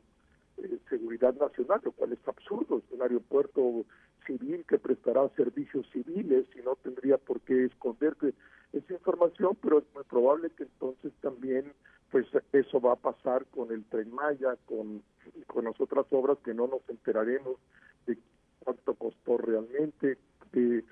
eh, 0.57 0.79
seguridad 0.89 1.35
nacional, 1.35 1.81
lo 1.83 1.91
cual 1.91 2.13
es 2.13 2.27
absurdo, 2.27 2.79
es 2.79 2.91
un 2.91 3.03
aeropuerto 3.03 3.85
civil 4.29 4.63
que 4.67 4.77
prestará 4.77 5.27
servicios 5.29 5.89
civiles 5.91 6.45
y 6.55 6.61
no 6.61 6.75
tendría 6.75 7.17
por 7.17 7.41
qué 7.41 7.65
esconderse 7.65 8.35
esa 8.71 8.93
información, 8.93 9.57
pero 9.59 9.79
es 9.79 9.85
muy 9.95 10.03
probable 10.03 10.51
que 10.51 10.63
entonces 10.63 11.11
también 11.21 11.73
pues 12.11 12.27
eso 12.53 12.79
va 12.79 12.93
a 12.93 12.95
pasar 12.95 13.45
con 13.47 13.71
el 13.71 13.83
Tren 13.85 14.11
Maya, 14.13 14.55
con, 14.65 15.01
con 15.47 15.65
las 15.65 15.79
otras 15.81 16.05
obras 16.11 16.37
que 16.43 16.53
no 16.53 16.67
nos 16.67 16.87
enteraremos 16.89 17.57
de 18.05 18.17
cuánto 18.59 18.93
costó 18.95 19.37
realmente, 19.37 20.17
de 20.51 20.83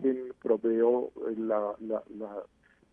quién 0.00 0.32
proveó 0.42 1.10
la, 1.36 1.74
la, 1.80 2.02
la, 2.16 2.42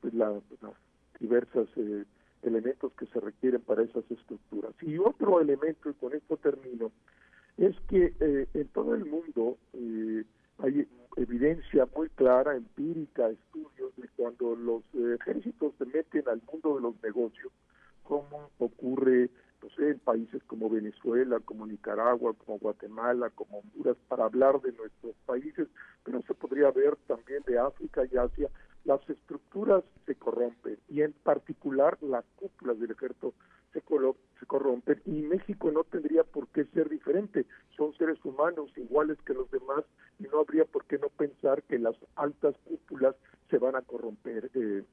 pues, 0.01 0.13
la 0.13 0.31
las 0.61 0.73
diversas 1.19 1.67
eh, 1.77 2.05
elementos 2.43 2.91
que 2.93 3.05
se 3.07 3.19
requieren 3.19 3.61
para 3.61 3.83
esas 3.83 4.09
estructuras. 4.09 4.71
Y 4.81 4.97
otro 4.97 5.41
elemento, 5.41 5.89
y 5.89 5.93
con 5.93 6.13
esto 6.13 6.37
termino, 6.37 6.91
es 7.57 7.75
que 7.89 8.13
eh, 8.19 8.47
en 8.53 8.67
todo 8.69 8.95
el 8.95 9.05
mundo 9.05 9.57
eh, 9.73 10.23
hay 10.59 10.87
evidencia 11.15 11.87
muy 11.95 12.09
clara, 12.09 12.55
empírica, 12.55 13.29
estudios 13.29 13.95
de 13.97 14.07
cuando 14.15 14.55
los 14.55 14.83
ejércitos 15.19 15.73
se 15.77 15.85
meten 15.85 16.23
al 16.27 16.41
mundo 16.51 16.75
de 16.75 16.81
los 16.81 17.01
negocios, 17.01 17.51
como 18.03 18.51
ocurre 18.59 19.29
no 19.61 19.69
sé, 19.71 19.89
en 19.89 19.99
países 19.99 20.43
como 20.43 20.69
Venezuela, 20.69 21.39
como 21.39 21.65
Nicaragua, 21.65 22.33
como 22.45 22.59
Guatemala, 22.59 23.29
como 23.31 23.59
Honduras, 23.59 23.97
para 24.07 24.25
hablar 24.25 24.61
de 24.61 24.71
nuestros 24.73 25.15
países, 25.25 25.67
pero 26.03 26.21
se 26.23 26.33
podría 26.33 26.71
ver 26.71 26.95
también 27.07 27.43
de 27.47 27.57
África 27.57 28.03
y 28.05 28.17
Asia, 28.17 28.49
las 28.85 29.01
estructuras 29.09 29.83
se 30.05 30.15
corrompen 30.15 30.77
y 30.87 31.01
en 31.01 31.11
particular 31.11 31.97
las 32.01 32.23
cúpulas 32.35 32.79
del 32.79 32.91
ejército 32.91 33.33
se, 33.81 34.39
se 34.39 34.45
corrompen 34.45 35.01
y 35.05 35.21
México 35.21 35.71
no 35.71 35.83
tendría 35.83 36.23
por 36.23 36.47
qué 36.49 36.65
ser 36.65 36.89
diferente. 36.89 37.45
Son 37.75 37.93
seres 37.97 38.23
humanos 38.23 38.71
iguales 38.77 39.17
que 39.25 39.33
los 39.33 39.49
demás 39.51 39.83
y 40.19 40.23
no 40.23 40.39
habría 40.39 40.65
por 40.65 40.85
qué 40.85 40.97
no 40.97 41.09
pensar 41.09 41.63
que 41.63 41.79
las 41.79 41.95
altas 42.15 42.55
cúpulas 42.65 43.15
se 43.49 43.57
van 43.57 43.75
a 43.75 43.81
corromper, 43.81 44.49
eh, 44.53 44.83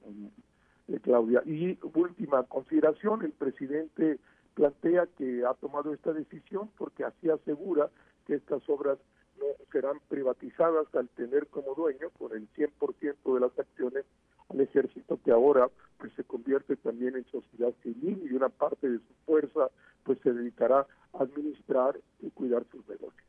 eh, 0.89 1.01
Claudia. 1.03 1.43
Y 1.47 1.79
última 1.95 2.43
consideración, 2.45 3.23
el 3.23 3.33
presidente 3.33 4.19
plantea 4.55 5.07
que 5.19 5.45
ha 5.45 5.55
tomado 5.55 5.93
esta 5.93 6.13
decisión 6.13 6.71
porque 6.77 7.05
así 7.05 7.31
asegura 7.31 7.91
que 8.27 8.35
estas 8.35 8.67
obras 8.69 8.99
no 9.39 9.47
serán 9.73 9.99
privatizadas 10.09 10.87
al 10.95 11.09
tener 11.11 11.49
como 11.49 11.75
dueño 11.75 12.11
con 12.19 12.33
el 12.37 12.49
100% 12.53 13.35
de 13.35 13.41
las 13.41 13.59
acciones 13.59 14.05
al 14.49 14.61
ejército 14.61 15.19
que 15.25 15.31
ahora 15.31 15.69
pues 15.99 16.13
se 16.15 16.25
convierte 16.25 16.77
también 16.77 17.17
en 17.17 17.25
sociedad 17.31 17.73
civil 17.83 18.23
y 18.31 18.35
una 18.35 18.49
parte 18.49 18.89
de 18.89 18.99
su 18.99 19.15
fuerza 19.27 19.71
pues 20.03 20.19
se 20.23 20.33
dedicará 20.33 20.87
a 21.13 21.23
administrar 21.23 21.99
y 22.21 22.31
cuidar 22.31 22.65
sus 22.71 22.87
negocios. 22.89 23.25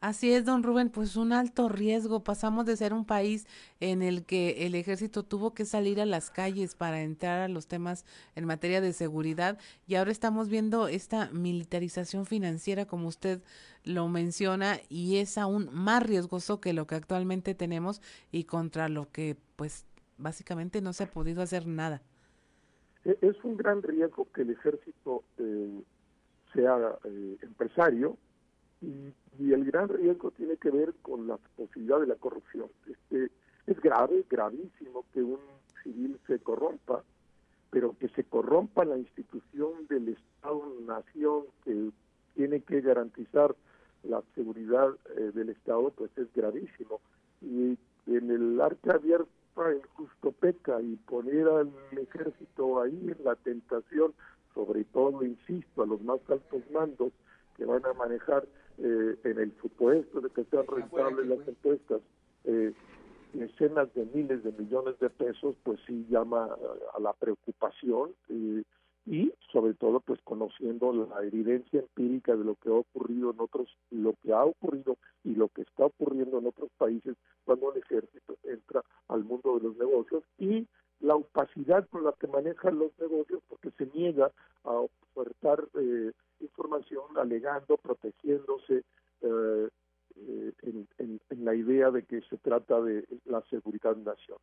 Así 0.00 0.30
es, 0.30 0.44
don 0.44 0.62
Rubén, 0.62 0.90
pues 0.90 1.16
un 1.16 1.32
alto 1.32 1.70
riesgo. 1.70 2.22
Pasamos 2.22 2.66
de 2.66 2.76
ser 2.76 2.92
un 2.92 3.06
país 3.06 3.46
en 3.80 4.02
el 4.02 4.24
que 4.24 4.66
el 4.66 4.74
ejército 4.74 5.22
tuvo 5.22 5.54
que 5.54 5.64
salir 5.64 6.02
a 6.02 6.06
las 6.06 6.30
calles 6.30 6.74
para 6.74 7.02
entrar 7.02 7.40
a 7.40 7.48
los 7.48 7.66
temas 7.66 8.04
en 8.34 8.44
materia 8.44 8.82
de 8.82 8.92
seguridad 8.92 9.58
y 9.86 9.94
ahora 9.94 10.12
estamos 10.12 10.50
viendo 10.50 10.86
esta 10.86 11.30
militarización 11.32 12.26
financiera, 12.26 12.84
como 12.84 13.08
usted 13.08 13.42
lo 13.84 14.06
menciona, 14.08 14.78
y 14.90 15.16
es 15.16 15.38
aún 15.38 15.70
más 15.72 16.02
riesgoso 16.02 16.60
que 16.60 16.74
lo 16.74 16.86
que 16.86 16.96
actualmente 16.96 17.54
tenemos 17.54 18.02
y 18.30 18.44
contra 18.44 18.90
lo 18.90 19.10
que, 19.10 19.36
pues, 19.56 19.86
básicamente 20.18 20.80
no 20.80 20.92
se 20.92 21.04
ha 21.04 21.10
podido 21.10 21.42
hacer 21.42 21.66
nada. 21.66 22.02
E, 23.04 23.16
es 23.20 23.36
un 23.44 23.56
gran 23.56 23.82
riesgo 23.82 24.26
que 24.32 24.42
el 24.42 24.50
ejército 24.50 25.24
eh, 25.38 25.82
sea 26.54 26.98
eh, 27.04 27.36
empresario 27.42 28.16
y 28.82 29.52
el 29.52 29.64
gran 29.64 29.88
riesgo 29.88 30.30
tiene 30.32 30.56
que 30.56 30.70
ver 30.70 30.94
con 31.02 31.26
la 31.26 31.38
posibilidad 31.56 32.00
de 32.00 32.06
la 32.06 32.14
corrupción. 32.14 32.68
Este, 32.86 33.30
es 33.66 33.80
grave, 33.80 34.24
gravísimo 34.28 35.04
que 35.12 35.22
un 35.22 35.40
civil 35.82 36.18
se 36.26 36.38
corrompa, 36.38 37.02
pero 37.70 37.96
que 37.98 38.08
se 38.10 38.24
corrompa 38.24 38.84
la 38.84 38.96
institución 38.96 39.86
del 39.88 40.08
Estado-nación 40.08 41.44
que 41.64 41.90
tiene 42.34 42.60
que 42.60 42.80
garantizar 42.80 43.56
la 44.04 44.22
seguridad 44.34 44.90
eh, 45.16 45.32
del 45.34 45.50
Estado, 45.50 45.90
pues 45.90 46.10
es 46.16 46.32
gravísimo. 46.32 47.00
Y 47.40 47.76
en 48.06 48.30
el 48.30 48.60
arca 48.60 48.94
abierta 48.94 49.30
el 49.64 49.82
justo 49.94 50.32
peca 50.32 50.80
y 50.80 50.96
poner 50.96 51.48
al 51.48 51.72
ejército 51.92 52.80
ahí 52.80 53.14
en 53.16 53.24
la 53.24 53.34
tentación, 53.36 54.12
sobre 54.54 54.84
todo, 54.84 55.24
insisto, 55.24 55.82
a 55.82 55.86
los 55.86 56.00
más 56.02 56.20
altos 56.28 56.62
mandos 56.70 57.12
que 57.56 57.64
van 57.64 57.84
a 57.86 57.92
manejar 57.94 58.46
eh, 58.78 59.16
en 59.24 59.38
el 59.38 59.52
supuesto 59.60 60.20
de 60.20 60.30
que 60.30 60.44
sean 60.44 60.66
rentables 60.66 61.26
las 61.26 61.48
encuestas, 61.48 62.00
eh, 62.44 62.72
decenas 63.32 63.92
de 63.94 64.06
miles 64.14 64.44
de 64.44 64.52
millones 64.52 64.98
de 64.98 65.10
pesos, 65.10 65.56
pues 65.62 65.80
sí 65.86 66.06
llama 66.10 66.56
a 66.94 67.00
la 67.00 67.12
preocupación 67.14 68.10
eh, 68.28 68.62
y 69.06 69.32
sobre 69.52 69.74
todo 69.74 70.00
pues 70.00 70.20
conociendo 70.22 70.92
la 70.92 71.24
evidencia 71.24 71.80
empírica 71.80 72.34
de 72.34 72.44
lo 72.44 72.56
que 72.56 72.68
ha 72.68 72.72
ocurrido 72.72 73.30
en 73.30 73.40
otros, 73.40 73.68
lo 73.90 74.14
que 74.22 74.32
ha 74.32 74.44
ocurrido 74.44 74.96
y 75.24 75.34
lo 75.34 75.48
que 75.48 75.62
está 75.62 75.86
ocurriendo 75.86 76.38
en 76.38 76.46
otros 76.46 76.70
países 76.76 77.16
cuando 77.44 77.72
el 77.72 77.82
ejército 77.82 78.36
entra 78.42 78.82
al 79.08 79.24
mundo 79.24 79.58
de 79.58 79.68
los 79.68 79.76
negocios 79.76 80.24
y 80.38 80.66
la 81.00 81.14
opacidad 81.14 81.86
con 81.88 82.04
la 82.04 82.12
que 82.12 82.26
manejan 82.26 82.78
los 82.78 82.90
negocios 82.98 83.42
porque 83.48 83.70
se 83.72 83.86
niega 83.94 84.32
a 84.64 84.70
ofertar 84.70 85.64
eh, 85.78 86.12
información 86.40 87.04
alegando, 87.16 87.76
protegiéndose 87.76 88.82
eh, 89.22 89.68
eh, 90.16 90.52
en, 90.98 91.20
la 91.44 91.54
idea 91.54 91.90
de 91.90 92.02
que 92.04 92.22
se 92.22 92.38
trata 92.38 92.80
de 92.80 93.04
la 93.26 93.42
seguridad 93.50 93.96
nacional. 93.96 94.40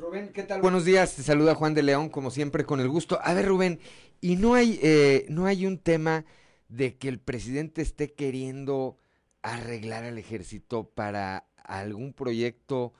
Rubén, 0.00 0.32
¿qué 0.32 0.42
tal? 0.42 0.60
Buenos 0.60 0.84
días, 0.84 1.14
te 1.14 1.22
saluda 1.22 1.54
Juan 1.54 1.74
de 1.74 1.82
León, 1.82 2.08
como 2.08 2.30
siempre, 2.30 2.64
con 2.64 2.80
el 2.80 2.88
gusto. 2.88 3.18
A 3.22 3.34
ver, 3.34 3.46
Rubén, 3.46 3.80
¿y 4.20 4.36
no 4.36 4.54
hay, 4.54 4.78
eh, 4.82 5.26
no 5.28 5.46
hay 5.46 5.66
un 5.66 5.78
tema 5.78 6.24
de 6.68 6.96
que 6.96 7.08
el 7.08 7.18
presidente 7.20 7.82
esté 7.82 8.12
queriendo 8.14 8.96
arreglar 9.42 10.04
al 10.04 10.18
ejército 10.18 10.84
para 10.84 11.46
algún 11.64 12.12
proyecto 12.12 12.94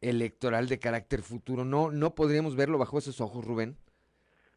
electoral 0.00 0.68
de 0.68 0.78
carácter 0.78 1.22
futuro? 1.22 1.64
¿No, 1.64 1.90
no 1.90 2.14
podríamos 2.14 2.56
verlo 2.56 2.78
bajo 2.78 2.98
esos 2.98 3.20
ojos, 3.20 3.44
Rubén? 3.44 3.76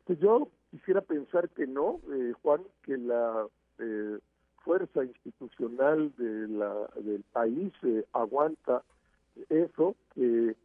Pues 0.05 0.19
yo 0.19 0.51
Quisiera 0.71 1.01
pensar 1.01 1.49
que 1.49 1.65
no, 1.65 2.01
eh, 2.11 2.33
Juan, 2.41 2.61
que 2.83 2.97
la 2.97 3.47
eh, 3.79 4.19
fuerza 4.63 5.05
institucional 5.05 6.13
de 6.17 6.47
la, 6.49 6.89
del 7.01 7.23
país 7.31 7.71
eh, 7.83 8.03
aguanta 8.11 8.83
eso, 9.49 9.95
que 10.13 10.55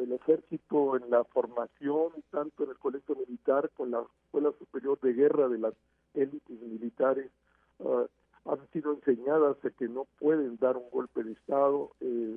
el 0.00 0.12
ejército 0.12 0.96
en 0.96 1.10
la 1.10 1.24
formación, 1.24 2.12
tanto 2.30 2.64
en 2.64 2.70
el 2.70 2.78
colegio 2.78 3.16
militar 3.16 3.70
con 3.76 3.90
la 3.90 4.04
Escuela 4.24 4.52
Superior 4.58 4.98
de 5.00 5.12
Guerra 5.12 5.48
de 5.48 5.58
las 5.58 5.74
élites 6.14 6.60
militares, 6.60 7.30
uh, 7.78 8.06
han 8.44 8.66
sido 8.72 8.92
enseñadas 8.92 9.60
de 9.62 9.70
que 9.72 9.88
no 9.88 10.06
pueden 10.18 10.56
dar 10.56 10.76
un 10.76 10.88
golpe 10.90 11.22
de 11.22 11.32
Estado. 11.32 11.90
Eh, 12.00 12.36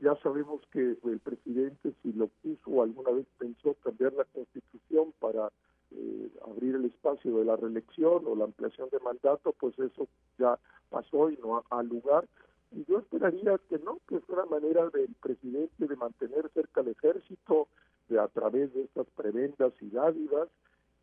ya 0.00 0.14
sabemos 0.16 0.60
que 0.72 0.96
el 1.02 1.20
presidente, 1.20 1.94
si 2.02 2.12
lo 2.12 2.28
puso 2.42 2.70
o 2.70 2.82
alguna 2.82 3.10
vez 3.10 3.26
pensó 3.38 3.74
cambiar 3.82 4.12
la 4.12 4.24
constitución 4.24 5.12
para 5.18 5.50
eh, 5.90 6.30
abrir 6.46 6.74
el 6.74 6.84
espacio 6.84 7.38
de 7.38 7.44
la 7.44 7.56
reelección 7.56 8.24
o 8.26 8.36
la 8.36 8.44
ampliación 8.44 8.88
de 8.90 9.00
mandato, 9.00 9.54
pues 9.58 9.76
eso 9.78 10.06
ya 10.38 10.58
pasó 10.90 11.30
y 11.30 11.38
no 11.38 11.64
ha, 11.70 11.82
lugar. 11.82 12.26
Y 12.70 12.84
yo 12.84 12.98
esperaría 12.98 13.58
que 13.68 13.78
no, 13.78 13.98
que 14.06 14.16
es 14.16 14.28
una 14.28 14.44
manera 14.44 14.88
del 14.90 15.14
presidente 15.20 15.86
de 15.86 15.96
mantener 15.96 16.50
cerca 16.52 16.80
al 16.80 16.88
ejército 16.88 17.68
de 18.08 18.18
a 18.18 18.28
través 18.28 18.72
de 18.74 18.82
estas 18.82 19.06
prebendas 19.16 19.72
y 19.80 19.90
dádivas 19.90 20.48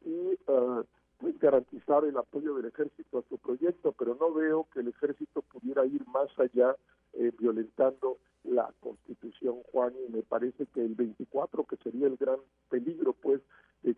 y 0.04 0.38
uh, 0.48 0.84
garantizar 1.40 2.04
el 2.06 2.18
apoyo 2.18 2.56
del 2.56 2.66
ejército 2.66 3.20
a 3.20 3.24
su 3.30 3.38
proyecto, 3.38 3.94
pero 3.94 4.16
no 4.20 4.34
veo 4.34 4.68
que 4.74 4.82
el 4.82 4.90
ejército 4.90 5.42
pudiera 5.42 5.86
ir 5.86 6.06
más 6.08 6.28
allá 6.40 6.76
eh, 7.14 7.32
violentando 7.38 8.18
la 8.44 8.72
constitución, 8.80 9.56
Juan, 9.72 9.94
y 10.08 10.12
me 10.12 10.22
parece 10.22 10.68
que 10.68 10.84
el 10.84 10.96
24, 10.96 11.64
que 11.66 11.78
sería 11.78 12.08
el 12.08 12.18
gran 12.18 12.38
peligro, 12.70 13.14
pues, 13.14 13.42
de 13.82 13.96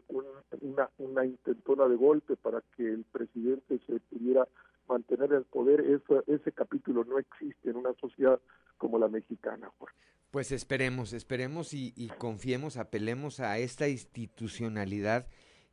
una, 0.62 0.90
una 0.98 1.26
intentona 1.26 1.88
de 1.88 1.96
golpe 1.96 2.36
para 2.36 2.62
que 2.76 2.84
el 2.84 3.04
presidente 3.06 3.80
se 3.88 4.00
pudiera 4.00 4.48
mantener 4.88 5.34
el 5.34 5.44
poder, 5.44 5.82
ese, 5.82 6.24
ese 6.28 6.52
capítulo 6.52 7.04
no 7.04 7.20
existe 7.20 7.70
en 7.70 7.78
una 7.78 7.94
sociedad 8.00 8.40
como 8.78 9.00
la 9.00 9.08
mexicana, 9.08 9.72
Juan. 9.78 9.94
Pues 10.32 10.52
esperemos, 10.52 11.14
esperemos 11.14 11.74
y, 11.74 11.94
y 11.96 12.10
confiemos, 12.10 12.78
apelemos 12.78 13.40
a 13.40 13.58
esta 13.60 13.88
institucionalidad 13.88 15.28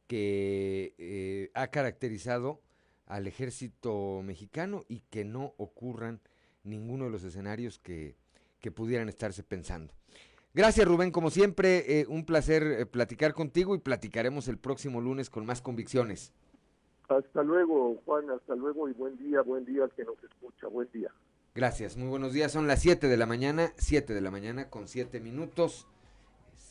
que 0.06 0.94
eh, 0.98 1.50
ha 1.54 1.68
caracterizado 1.68 2.60
al 3.06 3.26
ejército 3.26 4.22
mexicano 4.22 4.84
y 4.88 5.00
que 5.10 5.24
no 5.24 5.54
ocurran 5.56 6.20
ninguno 6.62 7.04
de 7.04 7.10
los 7.10 7.24
escenarios 7.24 7.78
que, 7.78 8.16
que 8.60 8.70
pudieran 8.70 9.08
estarse 9.08 9.42
pensando. 9.42 9.92
Gracias 10.54 10.86
Rubén, 10.86 11.10
como 11.10 11.30
siempre, 11.30 12.00
eh, 12.00 12.06
un 12.08 12.24
placer 12.24 12.62
eh, 12.62 12.86
platicar 12.86 13.34
contigo 13.34 13.74
y 13.74 13.80
platicaremos 13.80 14.46
el 14.48 14.58
próximo 14.58 15.00
lunes 15.00 15.28
con 15.28 15.44
más 15.44 15.60
convicciones. 15.60 16.32
Hasta 17.08 17.42
luego, 17.42 18.00
Juan, 18.04 18.30
hasta 18.30 18.54
luego 18.54 18.88
y 18.88 18.92
buen 18.92 19.16
día, 19.18 19.42
buen 19.42 19.64
día 19.64 19.84
al 19.84 19.90
que 19.90 20.04
nos 20.04 20.16
escucha, 20.24 20.68
buen 20.68 20.88
día. 20.92 21.10
Gracias, 21.54 21.96
muy 21.96 22.08
buenos 22.08 22.32
días, 22.32 22.50
son 22.50 22.66
las 22.66 22.80
7 22.80 23.06
de 23.06 23.16
la 23.16 23.26
mañana, 23.26 23.72
7 23.76 24.14
de 24.14 24.20
la 24.20 24.30
mañana 24.30 24.70
con 24.70 24.88
7 24.88 25.20
minutos. 25.20 25.86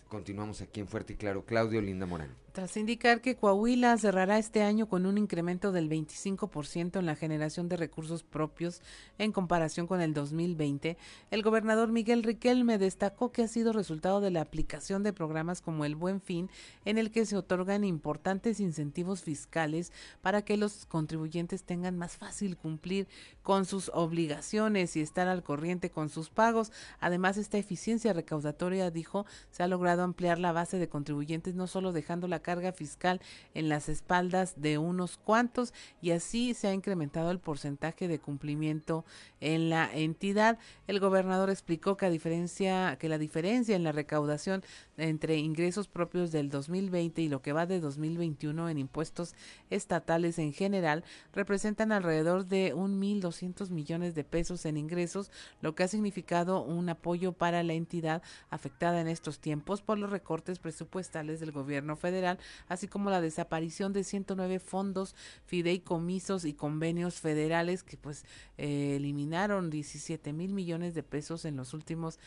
Continuamos 0.09 0.61
aquí 0.61 0.79
en 0.79 0.87
Fuerte 0.87 1.13
y 1.13 1.15
Claro. 1.15 1.43
Claudio 1.45 1.81
Linda 1.81 2.05
Morán. 2.05 2.35
Tras 2.53 2.77
indicar 2.77 3.19
que 3.21 3.35
Coahuila 3.35 3.97
cerrará 3.97 4.37
este 4.37 4.61
año 4.61 4.87
con 4.87 5.07
un 5.07 5.17
incremento 5.17 5.71
del 5.71 5.89
25% 5.89 6.99
en 6.99 7.05
la 7.07 7.15
generación 7.15 7.67
de 7.67 7.77
recursos 7.77 8.21
propios 8.21 8.83
en 9.17 9.31
comparación 9.31 9.87
con 9.87 10.01
el 10.01 10.13
2020, 10.13 10.95
el 11.31 11.41
gobernador 11.41 11.91
Miguel 11.91 12.21
Riquelme 12.21 12.77
destacó 12.77 13.31
que 13.31 13.41
ha 13.41 13.47
sido 13.47 13.73
resultado 13.73 14.21
de 14.21 14.29
la 14.29 14.41
aplicación 14.41 15.01
de 15.01 15.13
programas 15.13 15.61
como 15.61 15.83
el 15.83 15.95
Buen 15.95 16.21
Fin, 16.21 16.51
en 16.85 16.99
el 16.99 17.09
que 17.09 17.25
se 17.25 17.37
otorgan 17.37 17.83
importantes 17.83 18.59
incentivos 18.59 19.23
fiscales 19.23 19.91
para 20.21 20.43
que 20.43 20.55
los 20.55 20.85
contribuyentes 20.85 21.63
tengan 21.63 21.97
más 21.97 22.17
fácil 22.17 22.55
cumplir 22.55 23.07
con 23.41 23.65
sus 23.65 23.89
obligaciones 23.95 24.95
y 24.95 25.01
estar 25.01 25.27
al 25.27 25.41
corriente 25.41 25.89
con 25.89 26.09
sus 26.09 26.29
pagos. 26.29 26.71
Además, 26.99 27.37
esta 27.37 27.57
eficiencia 27.57 28.13
recaudatoria, 28.13 28.91
dijo, 28.91 29.25
se 29.49 29.63
ha 29.63 29.67
logrado 29.67 30.03
ampliar 30.03 30.37
la 30.37 30.51
base 30.51 30.77
de 30.77 30.87
contribuyentes, 30.87 31.55
no 31.55 31.65
solo 31.65 31.93
dejando 31.93 32.27
la 32.27 32.42
carga 32.43 32.71
fiscal 32.71 33.19
en 33.55 33.69
las 33.69 33.89
espaldas 33.89 34.61
de 34.61 34.77
unos 34.77 35.17
cuantos 35.17 35.73
y 36.01 36.11
así 36.11 36.53
se 36.53 36.67
ha 36.67 36.73
incrementado 36.73 37.31
el 37.31 37.39
porcentaje 37.39 38.07
de 38.07 38.19
cumplimiento 38.19 39.05
en 39.41 39.71
la 39.71 39.89
entidad. 39.91 40.59
El 40.85 40.99
gobernador 40.99 41.49
explicó 41.49 41.97
que 41.97 42.05
a 42.05 42.11
diferencia 42.11 42.97
que 42.99 43.09
la 43.09 43.17
diferencia 43.17 43.75
en 43.75 43.83
la 43.83 43.91
recaudación 43.91 44.63
entre 44.97 45.37
ingresos 45.37 45.87
propios 45.87 46.31
del 46.31 46.49
2020 46.49 47.21
y 47.21 47.29
lo 47.29 47.41
que 47.41 47.53
va 47.53 47.65
de 47.65 47.79
2021 47.79 48.69
en 48.69 48.77
impuestos 48.77 49.35
estatales 49.69 50.39
en 50.39 50.53
general 50.53 51.03
representan 51.33 51.91
alrededor 51.91 52.45
de 52.45 52.73
un 52.73 53.01
1.200 53.01 53.69
millones 53.69 54.15
de 54.15 54.23
pesos 54.23 54.65
en 54.65 54.77
ingresos, 54.77 55.31
lo 55.61 55.75
que 55.75 55.83
ha 55.83 55.87
significado 55.87 56.61
un 56.61 56.89
apoyo 56.89 57.33
para 57.33 57.63
la 57.63 57.73
entidad 57.73 58.21
afectada 58.49 59.01
en 59.01 59.07
estos 59.07 59.39
tiempos 59.39 59.81
por 59.81 59.97
los 59.97 60.09
recortes 60.09 60.59
presupuestales 60.59 61.39
del 61.39 61.51
gobierno 61.51 61.95
federal, 61.95 62.39
así 62.67 62.87
como 62.87 63.09
la 63.09 63.21
desaparición 63.21 63.93
de 63.93 64.03
109 64.03 64.59
fondos, 64.59 65.15
fideicomisos 65.45 66.45
y 66.45 66.53
convenios 66.53 67.19
federales 67.19 67.83
que 67.83 67.97
pues 67.97 68.25
eh, 68.57 68.95
eliminaron 68.97 69.69
17 69.69 70.33
mil 70.33 70.53
millones 70.53 70.93
de 70.93 71.03
pesos 71.03 71.45
en 71.45 71.55
los 71.55 71.73
últimos 71.73 72.19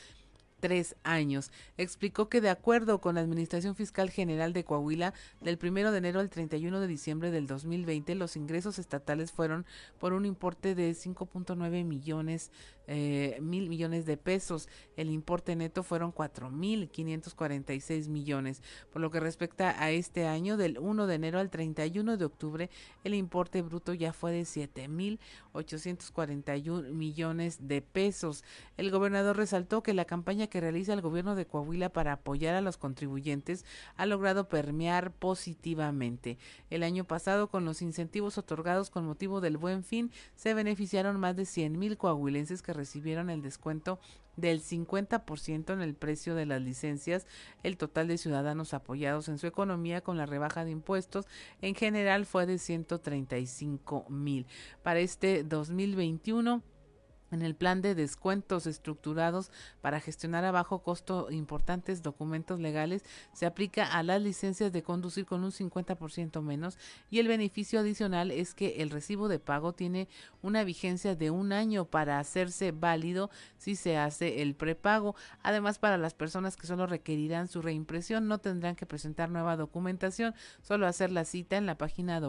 tres 0.61 0.97
años. 1.05 1.51
Explicó 1.77 2.29
que 2.29 2.41
de 2.41 2.51
acuerdo 2.51 3.01
con 3.01 3.15
la 3.15 3.21
Administración 3.21 3.77
Fiscal 3.77 4.11
General 4.11 4.53
de 4.53 4.65
Coahuila, 4.65 5.15
del 5.41 5.59
1 5.63 5.93
de 5.93 5.99
enero 5.99 6.21
al 6.21 6.31
31 6.31 6.81
de 6.81 6.87
diciembre 6.87 7.31
del 7.31 7.47
2020, 7.47 8.15
los 8.15 8.37
ingresos 8.37 8.79
estatales 8.79 9.33
fueron 9.33 9.67
por 9.99 10.13
un 10.13 10.25
importe 10.25 10.75
de 10.75 10.91
5.9 10.93 11.85
millones 11.85 12.51
eh, 12.87 13.39
mil 13.41 13.69
millones 13.69 14.07
de 14.07 14.17
pesos. 14.17 14.69
El 14.97 15.11
importe 15.11 15.57
neto 15.57 15.83
fueron 15.83 16.13
cuatro 16.13 16.51
mil 16.51 16.89
quinientos 16.89 17.35
cuarenta 17.35 17.75
y 17.75 17.81
seis 17.81 18.09
millones. 18.09 18.63
Por 18.93 19.03
lo 19.03 19.11
que 19.11 19.21
respecta 19.21 19.83
a 19.83 19.91
este 19.91 20.27
año, 20.27 20.57
del 20.57 20.79
1 20.79 21.07
de 21.07 21.15
enero 21.15 21.39
al 21.39 21.51
31 21.51 22.17
de 22.17 22.25
octubre, 22.25 22.71
el 23.05 23.15
importe 23.15 23.63
bruto 23.63 23.95
ya 23.95 24.13
fue 24.13 24.33
de 24.33 24.45
siete 24.45 24.89
mil 24.89 25.19
ochocientos 25.53 26.11
cuarenta 26.11 26.57
y 26.57 26.69
un 26.69 26.97
millones 26.97 27.69
de 27.69 27.83
pesos. 27.83 28.45
El 28.77 28.91
gobernador 28.91 29.37
resaltó 29.37 29.83
que 29.83 29.95
la 29.95 30.05
campaña 30.05 30.47
que 30.47 30.61
realiza 30.61 30.93
el 30.93 31.01
gobierno 31.01 31.35
de 31.35 31.47
Coahuila 31.47 31.91
para 31.91 32.13
apoyar 32.13 32.55
a 32.55 32.61
los 32.61 32.77
contribuyentes 32.77 33.65
ha 33.97 34.07
logrado 34.07 34.49
permear 34.49 35.13
positivamente. 35.13 36.39
El 36.71 36.83
año 36.83 37.05
pasado, 37.05 37.49
con 37.49 37.65
los 37.65 37.83
incentivos 37.83 38.39
otorgados 38.39 38.91
con 38.91 39.07
motivo 39.07 39.41
del 39.41 39.57
buen 39.57 39.83
fin, 39.83 40.11
se 40.35 40.55
beneficiaron 40.55 41.19
más 41.19 41.37
de 41.37 41.47
cien 41.47 41.79
mil 41.79 41.97
coahuilenses 41.97 42.63
que 42.63 42.73
recibieron 42.77 43.31
el 43.31 43.43
descuento 43.43 43.99
del 44.37 44.63
50% 44.63 45.73
en 45.73 45.81
el 45.81 45.95
precio 45.95 46.35
de 46.35 46.47
las 46.47 46.61
licencias, 46.61 47.27
el 47.63 47.77
total 47.77 48.09
de 48.09 48.19
ciudadanos 48.19 48.75
apoyados 48.75 49.29
en 49.29 49.39
su 49.39 49.47
economía 49.47 50.03
con 50.03 50.17
la 50.17 50.27
rebaja 50.27 50.65
de 50.65 50.71
impuestos 50.71 51.27
en 51.63 51.75
general 51.75 52.27
fue 52.27 52.47
de 52.47 52.59
135 52.59 54.07
mil. 54.11 54.47
Para 54.83 55.01
este 55.01 55.43
2021 55.43 56.63
en 57.37 57.43
el 57.43 57.55
plan 57.55 57.83
de 57.83 57.95
descuentos 57.95 58.67
estructurados 58.67 59.51
para 59.81 60.01
gestionar 60.01 60.45
a 60.45 60.51
bajo 60.51 60.83
costo 60.83 61.29
importantes 61.31 62.03
documentos 62.03 62.59
legales 62.61 63.05
se 63.33 63.47
aplica 63.47 63.85
a 63.85 64.03
las 64.03 64.21
licencias 64.21 64.73
de 64.73 64.83
conducir 64.83 65.27
con 65.27 65.45
un 65.45 65.53
50% 65.53 66.43
menos 66.43 66.79
y 67.11 67.19
el 67.19 67.29
beneficio 67.29 67.81
adicional 67.81 68.31
es 68.31 68.55
que 68.55 68.83
el 68.83 68.91
recibo 68.91 69.29
de 69.29 69.39
pago 69.39 69.73
tiene 69.73 70.09
una 70.43 70.65
vigencia 70.65 71.15
de 71.15 71.31
un 71.31 71.53
año 71.53 71.85
para 71.85 72.19
hacerse 72.19 72.73
válido 72.73 73.31
si 73.59 73.77
se 73.77 73.97
hace 73.97 74.43
el 74.43 74.55
prepago. 74.55 75.15
Además, 75.43 75.79
para 75.79 75.99
las 75.99 76.15
personas 76.15 76.57
que 76.57 76.67
solo 76.67 76.87
requerirán 76.87 77.49
su 77.49 77.63
reimpresión 77.63 78.29
no 78.29 78.39
tendrán 78.39 78.77
que 78.77 78.87
presentar 78.87 79.31
nueva 79.31 79.57
documentación, 79.57 80.35
solo 80.63 80.87
hacer 80.87 81.11
la 81.13 81.25
cita 81.25 81.57
en 81.57 81.67
la 81.67 81.79
página 81.79 82.21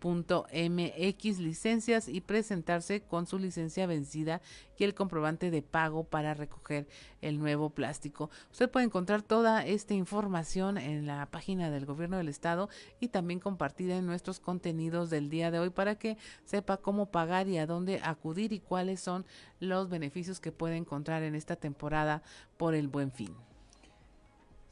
www.pagafacil.gov 0.00 0.46
mx 0.68 1.38
licencias 1.38 2.08
y 2.08 2.20
presentarse 2.20 3.00
con 3.00 3.26
su 3.26 3.38
licencia 3.38 3.86
vencida 3.86 4.40
y 4.76 4.84
el 4.84 4.94
comprobante 4.94 5.50
de 5.50 5.62
pago 5.62 6.04
para 6.04 6.34
recoger 6.34 6.86
el 7.20 7.38
nuevo 7.38 7.70
plástico. 7.70 8.30
Usted 8.52 8.70
puede 8.70 8.86
encontrar 8.86 9.22
toda 9.22 9.66
esta 9.66 9.94
información 9.94 10.78
en 10.78 11.06
la 11.06 11.26
página 11.26 11.70
del 11.70 11.86
gobierno 11.86 12.16
del 12.16 12.28
estado 12.28 12.68
y 13.00 13.08
también 13.08 13.40
compartida 13.40 13.96
en 13.96 14.06
nuestros 14.06 14.40
contenidos 14.40 15.10
del 15.10 15.30
día 15.30 15.50
de 15.50 15.58
hoy 15.58 15.70
para 15.70 15.96
que 15.96 16.16
sepa 16.44 16.76
cómo 16.76 17.10
pagar 17.10 17.48
y 17.48 17.58
a 17.58 17.66
dónde 17.66 18.00
acudir 18.02 18.52
y 18.52 18.60
cuáles 18.60 19.00
son 19.00 19.26
los 19.58 19.88
beneficios 19.88 20.40
que 20.40 20.52
puede 20.52 20.76
encontrar 20.76 21.22
en 21.22 21.34
esta 21.34 21.56
temporada 21.56 22.22
por 22.56 22.74
el 22.74 22.88
buen 22.88 23.10
fin. 23.10 23.47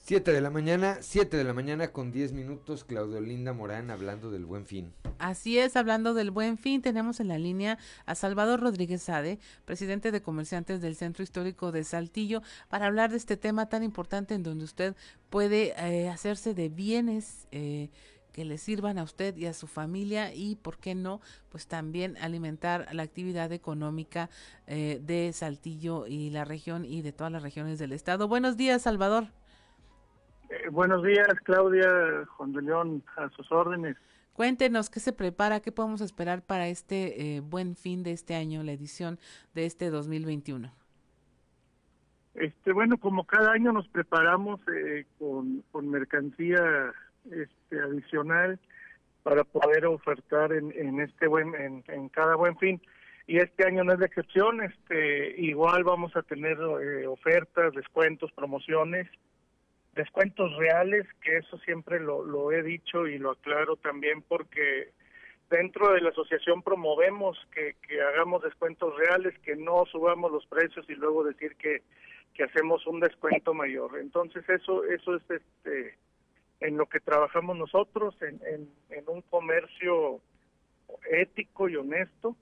7 0.06 0.32
de 0.32 0.40
la 0.40 0.50
mañana, 0.50 0.98
7 1.00 1.36
de 1.36 1.42
la 1.42 1.52
mañana 1.52 1.88
con 1.88 2.12
10 2.12 2.32
minutos, 2.32 2.84
Claudio 2.84 3.20
Linda 3.20 3.52
Morán 3.52 3.90
hablando 3.90 4.30
del 4.30 4.46
buen 4.46 4.64
fin. 4.64 4.92
Así 5.18 5.58
es, 5.58 5.74
hablando 5.74 6.14
del 6.14 6.30
buen 6.30 6.58
fin, 6.58 6.80
tenemos 6.80 7.18
en 7.18 7.26
la 7.26 7.38
línea 7.38 7.76
a 8.04 8.14
Salvador 8.14 8.60
Rodríguez 8.60 9.02
Sade, 9.02 9.40
presidente 9.64 10.12
de 10.12 10.22
comerciantes 10.22 10.80
del 10.80 10.94
Centro 10.94 11.24
Histórico 11.24 11.72
de 11.72 11.82
Saltillo, 11.82 12.40
para 12.68 12.86
hablar 12.86 13.10
de 13.10 13.16
este 13.16 13.36
tema 13.36 13.68
tan 13.68 13.82
importante 13.82 14.34
en 14.34 14.44
donde 14.44 14.64
usted 14.64 14.94
puede 15.28 15.74
eh, 15.76 16.08
hacerse 16.08 16.54
de 16.54 16.68
bienes. 16.68 17.48
Eh, 17.50 17.90
que 18.30 18.44
le 18.44 18.58
sirvan 18.58 18.98
a 18.98 19.02
usted 19.02 19.34
y 19.38 19.46
a 19.46 19.54
su 19.54 19.66
familia 19.66 20.34
y, 20.34 20.56
¿por 20.56 20.76
qué 20.76 20.94
no? 20.94 21.22
Pues 21.48 21.68
también 21.68 22.18
alimentar 22.18 22.86
la 22.92 23.02
actividad 23.02 23.50
económica 23.50 24.28
eh, 24.66 25.00
de 25.02 25.32
Saltillo 25.32 26.06
y 26.06 26.28
la 26.28 26.44
región 26.44 26.84
y 26.84 27.00
de 27.00 27.12
todas 27.12 27.32
las 27.32 27.42
regiones 27.42 27.78
del 27.78 27.92
estado. 27.92 28.28
Buenos 28.28 28.58
días, 28.58 28.82
Salvador. 28.82 29.28
Eh, 30.48 30.68
buenos 30.70 31.02
días, 31.02 31.28
Claudia, 31.42 32.24
Juan 32.36 32.52
de 32.52 32.62
León, 32.62 33.02
a 33.16 33.28
sus 33.30 33.50
órdenes. 33.50 33.96
Cuéntenos 34.32 34.90
qué 34.90 35.00
se 35.00 35.12
prepara, 35.12 35.60
qué 35.60 35.72
podemos 35.72 36.00
esperar 36.00 36.42
para 36.42 36.68
este 36.68 37.36
eh, 37.36 37.40
buen 37.40 37.74
fin 37.74 38.02
de 38.02 38.12
este 38.12 38.34
año, 38.34 38.62
la 38.62 38.72
edición 38.72 39.18
de 39.54 39.66
este 39.66 39.90
2021. 39.90 40.70
Este, 42.34 42.72
bueno, 42.72 42.98
como 42.98 43.24
cada 43.24 43.52
año 43.52 43.72
nos 43.72 43.88
preparamos 43.88 44.60
eh, 44.68 45.06
con, 45.18 45.64
con, 45.72 45.88
mercancía 45.88 46.92
este, 47.24 47.80
adicional 47.80 48.60
para 49.22 49.42
poder 49.42 49.86
ofertar 49.86 50.52
en, 50.52 50.70
en 50.76 51.00
este 51.00 51.26
buen, 51.28 51.54
en, 51.54 51.82
en, 51.88 52.08
cada 52.10 52.36
buen 52.36 52.58
fin. 52.58 52.80
Y 53.26 53.38
este 53.38 53.66
año 53.66 53.84
no 53.84 53.94
es 53.94 53.98
de 53.98 54.06
excepción, 54.06 54.62
este, 54.62 55.40
igual 55.40 55.82
vamos 55.82 56.14
a 56.14 56.22
tener 56.22 56.58
eh, 56.58 57.06
ofertas, 57.06 57.72
descuentos, 57.72 58.30
promociones, 58.32 59.08
descuentos 59.96 60.56
reales, 60.56 61.06
que 61.20 61.38
eso 61.38 61.58
siempre 61.58 61.98
lo, 61.98 62.24
lo 62.24 62.52
he 62.52 62.62
dicho 62.62 63.06
y 63.08 63.18
lo 63.18 63.32
aclaro 63.32 63.76
también 63.76 64.22
porque 64.22 64.92
dentro 65.50 65.92
de 65.92 66.00
la 66.00 66.10
asociación 66.10 66.62
promovemos 66.62 67.36
que, 67.52 67.74
que 67.86 68.00
hagamos 68.00 68.42
descuentos 68.42 68.94
reales, 68.96 69.36
que 69.40 69.56
no 69.56 69.84
subamos 69.86 70.30
los 70.30 70.46
precios 70.46 70.88
y 70.88 70.94
luego 70.94 71.24
decir 71.24 71.56
que 71.56 71.82
que 72.36 72.44
hacemos 72.44 72.86
un 72.86 73.00
descuento 73.00 73.54
mayor. 73.54 73.98
Entonces 73.98 74.48
eso 74.48 74.84
eso 74.84 75.16
es 75.16 75.22
este 75.30 75.98
en 76.60 76.76
lo 76.76 76.86
que 76.86 77.00
trabajamos 77.00 77.56
nosotros 77.56 78.14
en, 78.22 78.40
en, 78.90 79.04
un 79.08 79.22
comercio 79.22 80.20
ético 81.10 81.68
y 81.68 81.76
honesto 81.76 82.36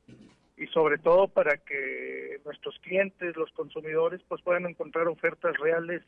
y 0.56 0.66
sobre 0.68 0.98
todo 0.98 1.26
para 1.28 1.56
que 1.56 2.40
nuestros 2.44 2.78
clientes, 2.78 3.36
los 3.36 3.50
consumidores, 3.52 4.20
pues 4.28 4.40
puedan 4.42 4.66
encontrar 4.66 5.08
ofertas 5.08 5.56
reales 5.58 6.02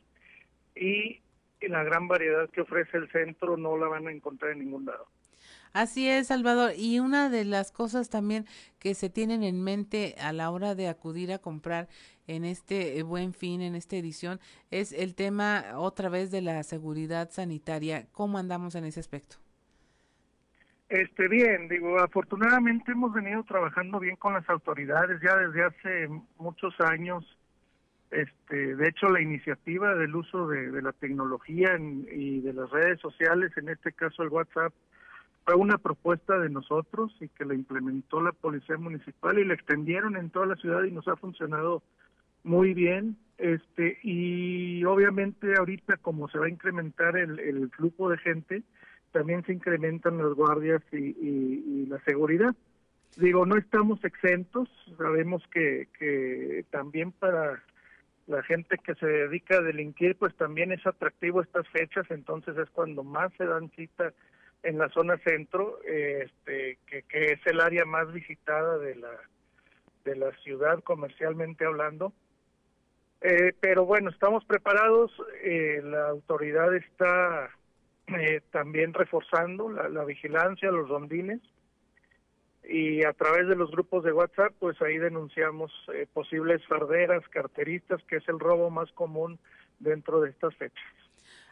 y 0.73 1.19
la 1.61 1.83
gran 1.83 2.07
variedad 2.07 2.49
que 2.49 2.61
ofrece 2.61 2.97
el 2.97 3.11
centro 3.11 3.57
no 3.57 3.77
la 3.77 3.87
van 3.87 4.07
a 4.07 4.11
encontrar 4.11 4.51
en 4.51 4.59
ningún 4.59 4.85
lado. 4.85 5.07
Así 5.73 6.09
es, 6.09 6.27
Salvador. 6.27 6.71
Y 6.75 6.99
una 6.99 7.29
de 7.29 7.45
las 7.45 7.71
cosas 7.71 8.09
también 8.09 8.45
que 8.79 8.95
se 8.95 9.09
tienen 9.09 9.43
en 9.43 9.63
mente 9.63 10.15
a 10.19 10.33
la 10.33 10.49
hora 10.49 10.75
de 10.75 10.87
acudir 10.87 11.31
a 11.31 11.39
comprar 11.39 11.87
en 12.27 12.45
este 12.45 12.97
eh, 12.97 13.03
buen 13.03 13.33
fin, 13.33 13.61
en 13.61 13.75
esta 13.75 13.95
edición, 13.95 14.39
es 14.71 14.91
el 14.91 15.15
tema 15.15 15.63
otra 15.75 16.09
vez 16.09 16.31
de 16.31 16.41
la 16.41 16.63
seguridad 16.63 17.29
sanitaria. 17.31 18.07
¿Cómo 18.11 18.37
andamos 18.37 18.75
en 18.75 18.85
ese 18.85 18.99
aspecto? 18.99 19.37
Este 20.89 21.27
bien, 21.27 21.67
digo, 21.67 21.99
afortunadamente 21.99 22.93
hemos 22.93 23.13
venido 23.13 23.43
trabajando 23.43 23.99
bien 23.99 24.15
con 24.15 24.33
las 24.33 24.49
autoridades 24.49 25.19
ya 25.21 25.35
desde 25.35 25.63
hace 25.65 26.07
muchos 26.37 26.73
años. 26.79 27.25
Este, 28.11 28.75
de 28.75 28.87
hecho, 28.87 29.09
la 29.09 29.21
iniciativa 29.21 29.93
del 29.95 30.15
uso 30.15 30.47
de, 30.47 30.81
la 30.81 30.93
tecnología 30.93 31.77
y 31.77 32.39
de 32.39 32.53
las 32.53 32.69
redes 32.69 32.99
sociales, 33.01 33.51
en 33.57 33.69
este 33.69 33.91
caso 33.91 34.23
el 34.23 34.29
WhatsApp, 34.29 34.73
fue 35.45 35.55
una 35.55 35.77
propuesta 35.77 36.37
de 36.39 36.49
nosotros 36.49 37.15
y 37.21 37.29
que 37.29 37.45
la 37.45 37.53
implementó 37.53 38.21
la 38.21 38.31
Policía 38.31 38.77
Municipal 38.77 39.39
y 39.39 39.45
la 39.45 39.53
extendieron 39.53 40.17
en 40.17 40.29
toda 40.29 40.45
la 40.45 40.55
ciudad 40.55 40.83
y 40.83 40.91
nos 40.91 41.07
ha 41.07 41.15
funcionado 41.15 41.83
muy 42.43 42.73
bien. 42.73 43.17
Este, 43.37 43.99
y 44.01 44.83
obviamente 44.85 45.53
ahorita 45.57 45.97
como 45.97 46.27
se 46.27 46.39
va 46.39 46.47
a 46.47 46.49
incrementar 46.49 47.15
el, 47.17 47.39
el 47.39 47.69
flujo 47.69 48.09
de 48.09 48.17
gente, 48.17 48.63
también 49.11 49.43
se 49.45 49.53
incrementan 49.53 50.17
las 50.17 50.33
guardias 50.33 50.81
y, 50.91 50.97
y, 50.97 51.85
la 51.87 51.99
seguridad. 52.03 52.55
Digo, 53.17 53.45
no 53.45 53.57
estamos 53.57 54.03
exentos, 54.03 54.69
sabemos 54.97 55.43
que, 55.51 55.87
que 55.97 56.65
también 56.71 57.11
para 57.11 57.63
la 58.27 58.43
gente 58.43 58.77
que 58.77 58.93
se 58.95 59.05
dedica 59.05 59.57
a 59.57 59.61
delinquir, 59.61 60.17
pues 60.17 60.35
también 60.35 60.71
es 60.71 60.85
atractivo 60.85 61.41
estas 61.41 61.67
fechas, 61.69 62.05
entonces 62.09 62.57
es 62.57 62.69
cuando 62.69 63.03
más 63.03 63.31
se 63.37 63.45
dan 63.45 63.69
cita 63.71 64.13
en 64.63 64.77
la 64.77 64.89
zona 64.89 65.17
centro, 65.19 65.79
este, 65.85 66.77
que, 66.85 67.03
que 67.03 67.31
es 67.33 67.39
el 67.45 67.61
área 67.61 67.85
más 67.85 68.11
visitada 68.11 68.77
de 68.77 68.95
la, 68.95 69.11
de 70.03 70.15
la 70.15 70.31
ciudad 70.43 70.83
comercialmente 70.83 71.65
hablando. 71.65 72.13
Eh, 73.21 73.53
pero 73.59 73.85
bueno, 73.85 74.09
estamos 74.09 74.45
preparados, 74.45 75.11
eh, 75.43 75.81
la 75.83 76.09
autoridad 76.09 76.73
está 76.75 77.49
eh, 78.07 78.41
también 78.51 78.93
reforzando 78.93 79.71
la, 79.71 79.89
la, 79.89 80.05
vigilancia, 80.05 80.71
los 80.71 80.87
rondines, 80.87 81.41
y 82.69 83.03
a 83.03 83.13
través 83.13 83.47
de 83.47 83.55
los 83.55 83.71
grupos 83.71 84.03
de 84.03 84.11
WhatsApp, 84.11 84.53
pues 84.59 84.81
ahí 84.81 84.97
denunciamos 84.97 85.71
eh, 85.93 86.07
posibles 86.13 86.65
farderas, 86.67 87.27
carteristas, 87.29 88.01
que 88.03 88.17
es 88.17 88.27
el 88.27 88.39
robo 88.39 88.69
más 88.69 88.91
común 88.91 89.39
dentro 89.79 90.21
de 90.21 90.31
estas 90.31 90.55
fechas. 90.55 90.83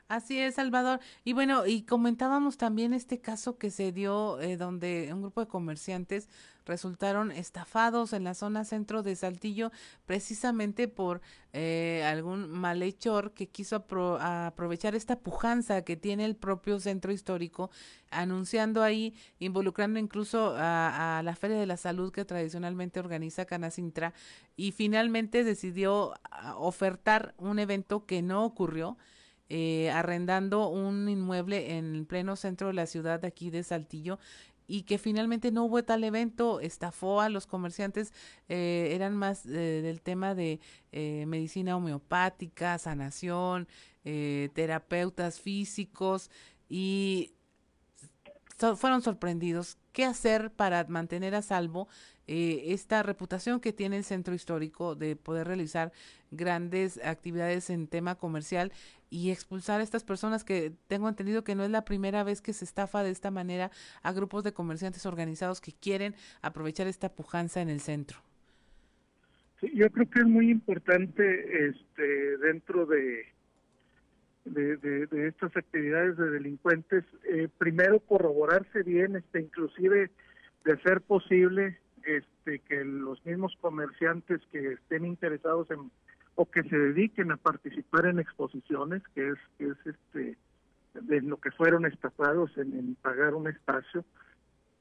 Así 0.08 0.40
es, 0.40 0.56
Salvador. 0.56 1.00
Y 1.24 1.34
bueno, 1.34 1.66
y 1.66 1.84
comentábamos 1.84 2.58
también 2.58 2.94
este 2.94 3.20
caso 3.22 3.58
que 3.58 3.72
se 3.72 3.92
dio 3.92 4.40
eh, 4.40 4.56
donde 4.56 5.10
un 5.12 5.22
grupo 5.22 5.42
de 5.42 5.48
comerciantes 5.48 6.30
resultaron 6.66 7.32
estafados 7.32 8.14
en 8.14 8.24
la 8.24 8.34
zona 8.34 8.66
centro 8.66 9.04
de 9.04 9.16
Saltillo 9.16 9.72
precisamente 10.06 10.88
por 10.88 11.22
eh, 11.54 12.04
algún 12.06 12.50
malhechor 12.50 13.34
que 13.34 13.48
quiso 13.48 13.86
aprovechar 14.20 14.96
esta 14.96 15.20
pujanza 15.20 15.84
que 15.84 15.96
tiene 15.96 16.26
el 16.26 16.36
propio 16.36 16.80
centro 16.80 17.12
histórico, 17.12 17.70
anunciando 18.12 18.84
ahí, 18.84 19.16
involucrando 19.40 20.00
incluso 20.00 20.56
a, 20.58 21.20
a 21.20 21.24
la 21.24 21.36
Feria 21.36 21.58
de 21.58 21.66
la 21.66 21.78
Salud 21.78 22.12
que 22.12 22.26
tradicionalmente 22.26 23.00
organiza 23.00 23.46
Canacintra 23.46 24.14
y 24.56 24.72
finalmente 24.72 25.44
decidió 25.44 26.14
ah, 26.32 26.56
ofertar 26.58 27.36
un 27.38 27.60
evento 27.60 28.06
que 28.06 28.22
no 28.22 28.44
ocurrió 28.44 28.98
eh, 29.48 29.92
arrendando 29.92 30.70
un 30.70 31.08
inmueble 31.08 31.78
en 31.78 31.94
el 31.94 32.08
pleno 32.08 32.36
centro 32.36 32.68
de 32.68 32.74
la 32.74 32.88
ciudad 32.88 33.20
de 33.20 33.28
aquí 33.28 33.52
de 33.52 33.62
Saltillo 33.62 34.18
y 34.68 34.84
que 34.84 34.98
finalmente 34.98 35.52
no 35.52 35.66
hubo 35.66 35.84
tal 35.84 36.04
evento, 36.04 36.60
estafó 36.60 37.22
a 37.22 37.30
los 37.30 37.48
comerciantes, 37.48 38.14
eh, 38.50 38.92
eran 38.94 39.16
más 39.16 39.46
eh, 39.46 39.82
del 39.82 40.02
tema 40.02 40.36
de 40.36 40.60
eh, 40.92 41.26
medicina 41.28 41.78
homeopática, 41.78 42.78
sanación, 42.78 43.68
terapeutas 44.54 45.40
físicos 45.40 46.30
y 46.70 47.34
fueron 48.78 49.02
sorprendidos. 49.02 49.80
¿Qué 49.94 50.06
hacer 50.06 50.52
para 50.52 50.86
mantener 50.88 51.34
a 51.34 51.42
salvo 51.42 51.88
esta 52.28 53.02
reputación 53.02 53.60
que 53.60 53.74
tiene 53.74 53.98
el 53.98 54.04
centro 54.04 54.36
histórico 54.36 54.94
de 54.94 55.16
poder 55.16 55.48
realizar 55.48 55.92
grandes 56.30 57.00
actividades 57.04 57.72
en 57.72 57.88
tema 57.88 58.14
comercial 58.14 58.72
y 59.16 59.32
expulsar 59.32 59.80
a 59.80 59.84
estas 59.84 60.04
personas 60.04 60.44
que 60.44 60.74
tengo 60.88 61.08
entendido 61.08 61.46
que 61.46 61.56
no 61.56 61.64
es 61.64 61.72
la 61.72 61.86
primera 61.86 62.26
vez 62.26 62.42
que 62.42 62.52
se 62.52 62.66
estafa 62.66 63.02
de 63.02 63.12
esta 63.12 63.32
manera 63.32 63.72
a 64.04 64.12
grupos 64.12 64.44
de 64.44 64.52
comerciantes 64.52 65.06
organizados 65.06 65.62
que 65.62 65.72
quieren 65.72 66.16
aprovechar 66.42 66.88
esta 66.88 67.08
pujanza 67.08 67.62
en 67.62 67.70
el 67.70 67.80
centro. 67.80 68.18
Yo 69.74 69.90
creo 69.90 70.10
que 70.10 70.20
es 70.20 70.26
muy 70.26 70.52
importante 70.52 71.68
este 71.68 72.38
dentro 72.40 72.86
de 72.86 73.34
de, 74.44 74.78
de, 74.78 75.28
estas 75.28 75.56
actividades 75.58 76.18
de 76.18 76.30
delincuentes, 76.30 77.04
eh, 77.24 77.48
primero 77.58 78.00
corroborarse 78.02 78.84
bien, 78.84 79.16
este, 79.16 79.40
inclusive 79.40 80.12
de 80.66 80.78
ser 80.84 81.02
posible, 81.02 81.80
este, 82.06 82.60
que 82.60 82.86
los 82.86 83.26
mismos 83.26 83.58
comerciantes 83.60 84.42
que 84.52 84.74
estén 84.74 85.04
interesados 85.04 85.72
en 85.72 85.90
o 86.36 86.46
que 86.46 86.64
se 86.64 86.78
dediquen 86.78 87.32
a 87.32 87.38
participar 87.38 88.06
en 88.06 88.20
exposiciones, 88.20 89.02
que 89.14 89.30
es, 89.30 89.38
es 89.60 89.78
este 89.86 90.38
de 91.02 91.22
lo 91.22 91.38
que 91.38 91.52
fueron 91.52 91.86
estafados 91.86 92.58
en, 92.58 92.96
pagar 93.02 93.34
un 93.36 93.48
espacio, 93.48 94.06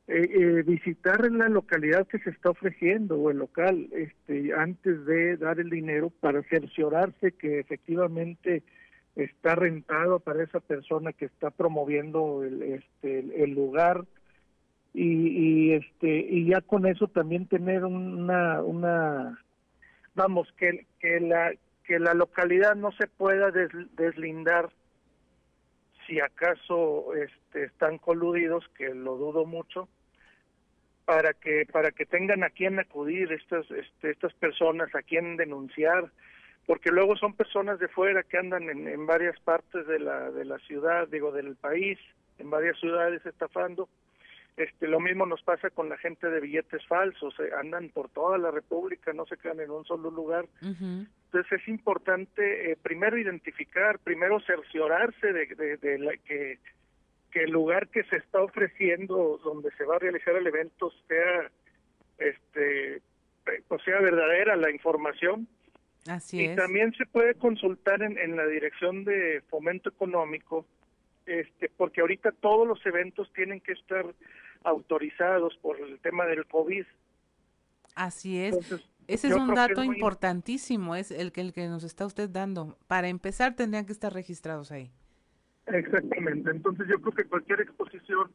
eh, 0.07 0.28
eh, 0.30 0.62
visitar 0.62 1.30
la 1.30 1.48
localidad 1.48 2.07
que 2.07 2.18
se 2.18 2.30
está 2.30 2.50
ofreciendo 2.50 3.16
o 3.16 3.30
el 3.30 3.38
local 3.38 3.88
este 3.92 4.52
antes 4.52 5.07
de 5.07 5.38
dar 5.38 5.59
el 5.59 5.70
dinero 5.70 6.11
para 6.11 6.42
cerciorarse 6.42 7.32
que 7.32 7.59
efectivamente 7.59 8.62
está 9.16 9.55
rentado 9.55 10.20
para 10.20 10.42
esa 10.42 10.61
persona 10.61 11.14
que 11.14 11.24
está 11.24 11.50
promoviendo 11.50 12.44
el, 12.44 12.62
este, 12.62 13.42
el, 13.42 13.52
lugar 13.52 14.05
y, 14.92 15.28
y, 15.28 15.72
este 15.72 16.18
y 16.28 16.48
ya 16.48 16.61
con 16.61 16.86
eso 16.86 17.09
también 17.09 17.46
tener 17.46 17.84
una 17.86 18.62
una 18.62 19.38
vamos 20.14 20.52
que, 20.56 20.86
que 21.00 21.20
la 21.20 21.52
que 21.84 21.98
la 21.98 22.14
localidad 22.14 22.76
no 22.76 22.92
se 22.92 23.06
pueda 23.06 23.50
deslindar 23.50 24.70
si 26.06 26.18
acaso 26.20 27.14
este, 27.14 27.64
están 27.64 27.98
coludidos 27.98 28.64
que 28.76 28.94
lo 28.94 29.16
dudo 29.16 29.44
mucho 29.44 29.88
para 31.04 31.34
que 31.34 31.66
para 31.70 31.90
que 31.90 32.06
tengan 32.06 32.42
a 32.42 32.50
quien 32.50 32.78
acudir 32.78 33.32
estas 33.32 33.70
este, 33.70 34.10
estas 34.10 34.32
personas 34.34 34.94
a 34.94 35.02
quien 35.02 35.36
denunciar 35.36 36.10
porque 36.66 36.90
luego 36.90 37.16
son 37.16 37.34
personas 37.34 37.78
de 37.78 37.88
fuera 37.88 38.22
que 38.22 38.38
andan 38.38 38.68
en, 38.70 38.88
en 38.88 39.06
varias 39.06 39.38
partes 39.40 39.86
de 39.86 39.98
la, 39.98 40.30
de 40.30 40.44
la 40.44 40.58
ciudad, 40.60 41.08
digo, 41.08 41.30
del 41.30 41.56
país, 41.56 41.98
en 42.38 42.50
varias 42.50 42.78
ciudades 42.78 43.24
estafando. 43.26 43.88
Este, 44.57 44.86
lo 44.86 45.00
mismo 45.00 45.26
nos 45.26 45.42
pasa 45.42 45.70
con 45.70 45.88
la 45.88 45.98
gente 45.98 46.30
de 46.30 46.40
billetes 46.40 46.86
falsos, 46.86 47.34
eh, 47.40 47.50
andan 47.61 47.88
por 47.88 48.09
toda 48.11 48.38
la 48.38 48.52
República, 48.52 49.12
no 49.12 49.26
se 49.26 49.36
quedan 49.36 49.59
en 49.61 49.70
un 49.70 49.84
solo 49.84 50.12
lugar. 50.12 50.46
Entonces 50.62 51.61
es 51.61 51.68
importante 51.68 52.70
eh, 52.70 52.76
primero 52.80 53.18
identificar, 53.18 53.98
primero 53.98 54.38
cerciorarse 54.40 55.32
de, 55.32 55.46
de, 55.46 55.76
de 55.78 55.98
la, 55.98 56.16
que, 56.18 56.61
que 57.32 57.42
el 57.42 57.50
lugar 57.50 57.88
que 57.88 58.05
se 58.05 58.16
está 58.16 58.40
ofreciendo, 58.42 59.40
donde 59.42 59.72
se 59.72 59.84
va 59.84 59.96
a 59.96 59.98
realizar 59.98 60.36
el 60.36 60.46
evento, 60.46 60.92
sea, 61.09 61.50
este, 62.18 63.02
pues 63.66 63.82
sea 63.82 64.00
verdadera 64.00 64.55
la 64.55 64.70
información. 64.70 65.48
Así 66.07 66.42
y 66.42 66.44
es. 66.44 66.57
también 66.57 66.92
se 66.92 67.07
puede 67.07 67.34
consultar 67.34 68.02
en, 68.02 68.18
en 68.18 68.36
la 68.36 68.46
dirección 68.46 69.05
de 69.05 69.42
fomento 69.48 69.88
económico, 69.88 70.64
este, 71.26 71.70
porque 71.76 72.02
ahorita 72.02 72.30
todos 72.30 72.68
los 72.68 72.84
eventos 72.86 73.32
tienen 73.32 73.61
que 73.61 73.72
estar 73.72 74.05
autorizados 74.64 75.56
por 75.58 75.78
el 75.80 75.98
tema 76.00 76.26
del 76.26 76.46
COVID. 76.46 76.84
Así 77.94 78.40
es. 78.40 78.54
Entonces, 78.54 78.90
Ese 79.06 79.28
es 79.28 79.34
un 79.34 79.54
dato 79.54 79.82
es 79.82 79.86
muy- 79.86 79.96
importantísimo, 79.96 80.96
es 80.96 81.10
el 81.10 81.30
que, 81.32 81.42
el 81.42 81.52
que 81.52 81.68
nos 81.68 81.84
está 81.84 82.06
usted 82.06 82.28
dando. 82.28 82.76
Para 82.86 83.08
empezar, 83.08 83.54
tendrían 83.54 83.86
que 83.86 83.92
estar 83.92 84.12
registrados 84.12 84.72
ahí. 84.72 84.90
Exactamente. 85.66 86.50
Entonces 86.50 86.86
yo 86.88 87.00
creo 87.00 87.12
que 87.14 87.24
cualquier 87.24 87.60
exposición 87.60 88.30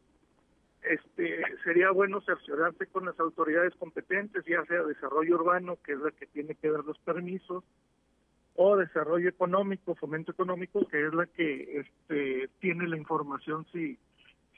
este 0.81 1.41
sería 1.63 1.91
bueno 1.91 2.21
cerciorarse 2.21 2.87
con 2.87 3.05
las 3.05 3.19
autoridades 3.19 3.75
competentes, 3.75 4.45
ya 4.45 4.63
sea 4.65 4.81
desarrollo 4.83 5.35
urbano, 5.35 5.77
que 5.83 5.91
es 5.93 5.99
la 5.99 6.11
que 6.11 6.25
tiene 6.27 6.55
que 6.55 6.71
dar 6.71 6.83
los 6.85 6.97
permisos, 6.99 7.63
o 8.55 8.77
desarrollo 8.77 9.29
económico, 9.29 9.95
fomento 9.95 10.31
económico, 10.31 10.87
que 10.87 11.05
es 11.05 11.13
la 11.13 11.25
que 11.27 11.79
este 11.79 12.49
tiene 12.59 12.87
la 12.87 12.97
información 12.97 13.65
si 13.71 13.97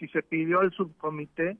si 0.01 0.07
se 0.09 0.21
pidió 0.21 0.59
al 0.59 0.71
subcomité 0.73 1.55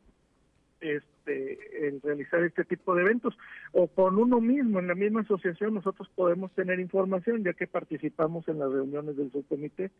este 0.82 1.88
el 1.88 2.02
realizar 2.02 2.44
este 2.44 2.66
tipo 2.66 2.96
de 2.96 3.04
eventos 3.04 3.38
o 3.72 3.88
con 3.88 4.18
uno 4.18 4.42
mismo 4.42 4.80
en 4.80 4.88
la 4.88 4.96
misma 4.96 5.22
asociación 5.22 5.76
nosotros 5.76 6.10
podemos 6.16 6.52
tener 6.54 6.80
información 6.80 7.44
ya 7.44 7.54
que 7.54 7.68
participamos 7.68 8.48
en 8.48 8.58
las 8.58 8.72
reuniones 8.72 9.16
del 9.16 9.32
subcomité 9.32 9.92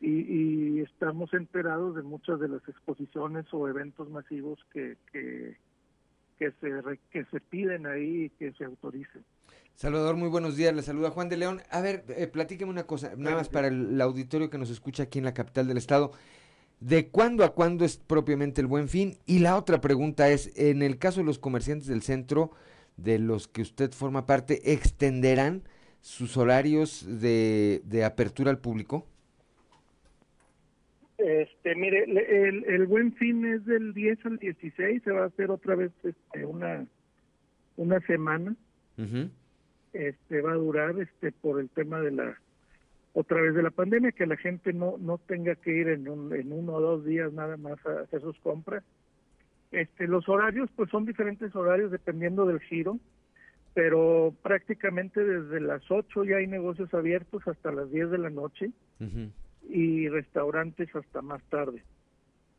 y, 0.00 0.12
y 0.20 0.80
estamos 0.82 1.34
enterados 1.34 1.96
de 1.96 2.02
muchas 2.02 2.38
de 2.38 2.48
las 2.48 2.62
exposiciones 2.68 3.46
o 3.52 3.66
eventos 3.68 4.08
masivos 4.08 4.60
que 4.72 4.96
que, 5.10 5.56
que 6.38 6.52
se 6.60 6.80
re- 6.82 7.00
que 7.10 7.24
se 7.24 7.40
piden 7.40 7.86
ahí 7.86 8.26
y 8.26 8.30
que 8.30 8.52
se 8.52 8.64
autoricen. 8.64 9.24
Salvador, 9.74 10.16
muy 10.16 10.28
buenos 10.30 10.56
días. 10.56 10.74
Le 10.74 10.80
saluda 10.82 11.10
Juan 11.10 11.28
de 11.28 11.36
León. 11.36 11.60
A 11.70 11.82
ver, 11.82 12.04
eh, 12.08 12.26
platíqueme 12.28 12.70
una 12.70 12.84
cosa, 12.84 13.12
nada 13.16 13.36
más 13.36 13.48
para 13.50 13.68
el, 13.68 13.90
el 13.94 14.00
auditorio 14.00 14.48
que 14.48 14.56
nos 14.56 14.70
escucha 14.70 15.02
aquí 15.02 15.18
en 15.18 15.26
la 15.26 15.34
capital 15.34 15.66
del 15.66 15.76
estado. 15.76 16.12
¿De 16.80 17.08
cuándo 17.08 17.44
a 17.44 17.54
cuándo 17.54 17.84
es 17.84 17.96
propiamente 17.96 18.60
el 18.60 18.66
buen 18.66 18.88
fin? 18.88 19.16
Y 19.26 19.38
la 19.38 19.56
otra 19.56 19.80
pregunta 19.80 20.28
es, 20.28 20.52
en 20.56 20.82
el 20.82 20.98
caso 20.98 21.20
de 21.20 21.26
los 21.26 21.38
comerciantes 21.38 21.88
del 21.88 22.02
centro, 22.02 22.50
de 22.96 23.18
los 23.18 23.48
que 23.48 23.62
usted 23.62 23.92
forma 23.92 24.26
parte, 24.26 24.72
¿extenderán 24.72 25.62
sus 26.00 26.36
horarios 26.36 27.04
de, 27.20 27.80
de 27.84 28.04
apertura 28.04 28.50
al 28.50 28.58
público? 28.58 29.06
Este, 31.18 31.74
mire, 31.74 32.04
el, 32.04 32.64
el 32.64 32.86
buen 32.86 33.14
fin 33.14 33.46
es 33.46 33.64
del 33.64 33.94
10 33.94 34.26
al 34.26 34.38
16, 34.38 35.02
se 35.02 35.10
va 35.10 35.24
a 35.24 35.26
hacer 35.26 35.50
otra 35.50 35.74
vez 35.74 35.90
este, 36.04 36.44
una 36.44 36.86
una 37.76 38.00
semana, 38.00 38.56
este 39.92 40.40
va 40.40 40.52
a 40.52 40.56
durar 40.56 40.98
este 40.98 41.32
por 41.32 41.60
el 41.60 41.68
tema 41.70 42.00
de 42.00 42.10
la 42.10 42.40
otra 43.18 43.40
vez 43.40 43.54
de 43.54 43.62
la 43.62 43.70
pandemia 43.70 44.12
que 44.12 44.26
la 44.26 44.36
gente 44.36 44.74
no 44.74 44.98
no 44.98 45.16
tenga 45.16 45.54
que 45.54 45.72
ir 45.72 45.88
en 45.88 46.06
un, 46.06 46.34
en 46.34 46.52
uno 46.52 46.74
o 46.74 46.80
dos 46.82 47.04
días 47.06 47.32
nada 47.32 47.56
más 47.56 47.78
a 47.86 48.00
hacer 48.00 48.20
sus 48.20 48.38
compras. 48.40 48.84
Este 49.72 50.06
los 50.06 50.28
horarios 50.28 50.68
pues 50.76 50.90
son 50.90 51.06
diferentes 51.06 51.56
horarios 51.56 51.90
dependiendo 51.90 52.44
del 52.44 52.60
giro, 52.60 52.98
pero 53.72 54.34
prácticamente 54.42 55.24
desde 55.24 55.60
las 55.60 55.82
8 55.90 56.24
ya 56.24 56.36
hay 56.36 56.46
negocios 56.46 56.92
abiertos 56.92 57.48
hasta 57.48 57.72
las 57.72 57.90
10 57.90 58.10
de 58.10 58.18
la 58.18 58.28
noche 58.28 58.70
y 59.66 60.08
restaurantes 60.08 60.94
hasta 60.94 61.22
más 61.22 61.42
tarde. 61.44 61.82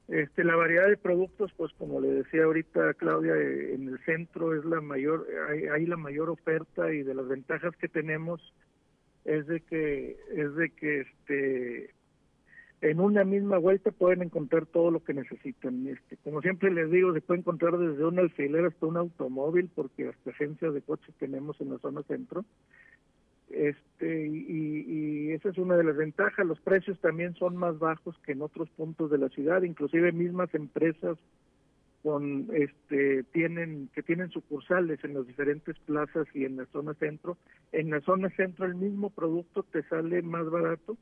Este, 0.08 0.44
la 0.44 0.56
variedad 0.56 0.88
de 0.88 0.98
productos, 0.98 1.52
pues 1.56 1.72
como 1.74 2.02
le 2.02 2.08
decía 2.08 2.46
ahorita 2.46 2.96
Claudia, 2.96 3.36
eh, 3.36 3.76
en 3.76 3.90
el 3.90 4.00
centro 4.06 4.56
es 4.56 4.66
la 4.66 4.82
mayor, 4.82 5.28
hay, 5.50 5.66
hay 5.66 5.86
la 5.86 5.98
mayor 5.98 6.32
oferta 6.32 6.92
y 6.92 7.04
de 7.04 7.14
las 7.14 7.28
ventajas 7.28 7.76
que 7.76 7.90
tenemos 7.90 8.42
es 9.28 9.46
de 9.46 9.60
que 9.62 10.18
es 10.36 10.56
de 10.56 10.70
que 10.72 11.02
este 11.02 11.94
en 12.82 13.00
una 13.00 13.24
misma 13.24 13.58
vuelta 13.58 13.92
pueden 13.92 14.22
encontrar 14.22 14.68
todo 14.68 14.92
lo 14.92 15.04
que 15.04 15.14
necesitan. 15.14 15.88
Este, 15.88 16.16
como 16.18 16.42
siempre 16.42 16.72
les 16.72 16.92
digo, 16.92 17.12
se 17.14 17.22
puede 17.22 17.40
encontrar 17.40 17.78
desde 17.78 18.06
un 18.06 18.20
alfiler 18.20 18.66
hasta 18.66 18.86
un 18.86 18.98
automóvil, 18.98 19.70
porque 19.74 20.10
hasta 20.10 20.30
agencias 20.30 20.74
de 20.74 20.82
coches 20.82 21.14
tenemos 21.20 21.60
en 21.60 21.72
la 21.72 21.80
zona 21.80 22.04
centro 22.04 22.46
este 23.50 24.28
y, 24.28 24.86
y 24.88 25.32
esa 25.32 25.50
es 25.50 25.58
una 25.58 25.78
de 25.78 25.84
las 25.84 25.96
ventajas 25.96 26.46
los 26.46 26.60
precios 26.60 27.00
también 27.00 27.34
son 27.36 27.56
más 27.56 27.80
bajos 27.80 28.18
que 28.26 28.34
en 28.34 28.42
otros 28.42 28.70
puntos 28.72 29.10
de 29.10 29.18
la 29.18 29.30
ciudad 29.30 29.62
inclusive 29.62 30.12
mismas 30.12 30.54
empresas 30.54 31.18
con 32.08 32.48
este 32.54 33.24
tienen 33.34 33.90
que 33.94 34.02
tienen 34.02 34.30
sucursales 34.30 35.04
en 35.04 35.14
las 35.14 35.28
diferentes 35.28 35.78
plazas 35.80 36.26
y 36.34 36.46
en 36.46 36.56
la 36.56 36.66
zona 36.68 36.94
centro. 36.94 37.38
En 37.74 37.90
la 37.90 38.00
zona 38.00 38.30
centro 38.30 38.66
el 38.66 38.76
mismo 38.76 39.10
producto 39.10 39.64
te 39.64 39.84
sale 39.90 40.22
más 40.22 40.50
barato. 40.50 40.96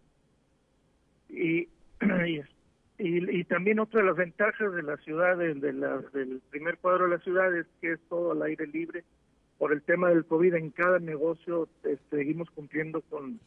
Y 1.29 1.69
y, 2.97 3.39
y, 3.39 3.43
también 3.43 3.79
otra 3.79 4.01
de 4.01 4.07
las 4.07 4.15
ventajas 4.15 4.73
de 4.73 4.81
la 4.81 4.97
ciudad 4.97 5.37
de, 5.37 5.73
la, 5.73 5.99
del 6.11 6.41
primer 6.49 6.79
cuadro 6.79 7.03
de 7.03 7.17
la 7.17 7.23
ciudad 7.23 7.55
es 7.55 7.67
que 7.81 7.91
es 7.91 7.99
todo 8.09 8.31
al 8.31 8.41
aire 8.41 8.65
libre. 8.65 9.03
Por 9.59 9.73
el 9.73 9.83
tema 9.83 10.09
del 10.09 10.25
COVID 10.25 10.55
en 10.55 10.71
cada 10.71 10.97
negocio 10.97 11.69
eh, 11.83 11.97
seguimos 12.09 12.49
cumpliendo 12.49 13.01
con, 13.01 13.39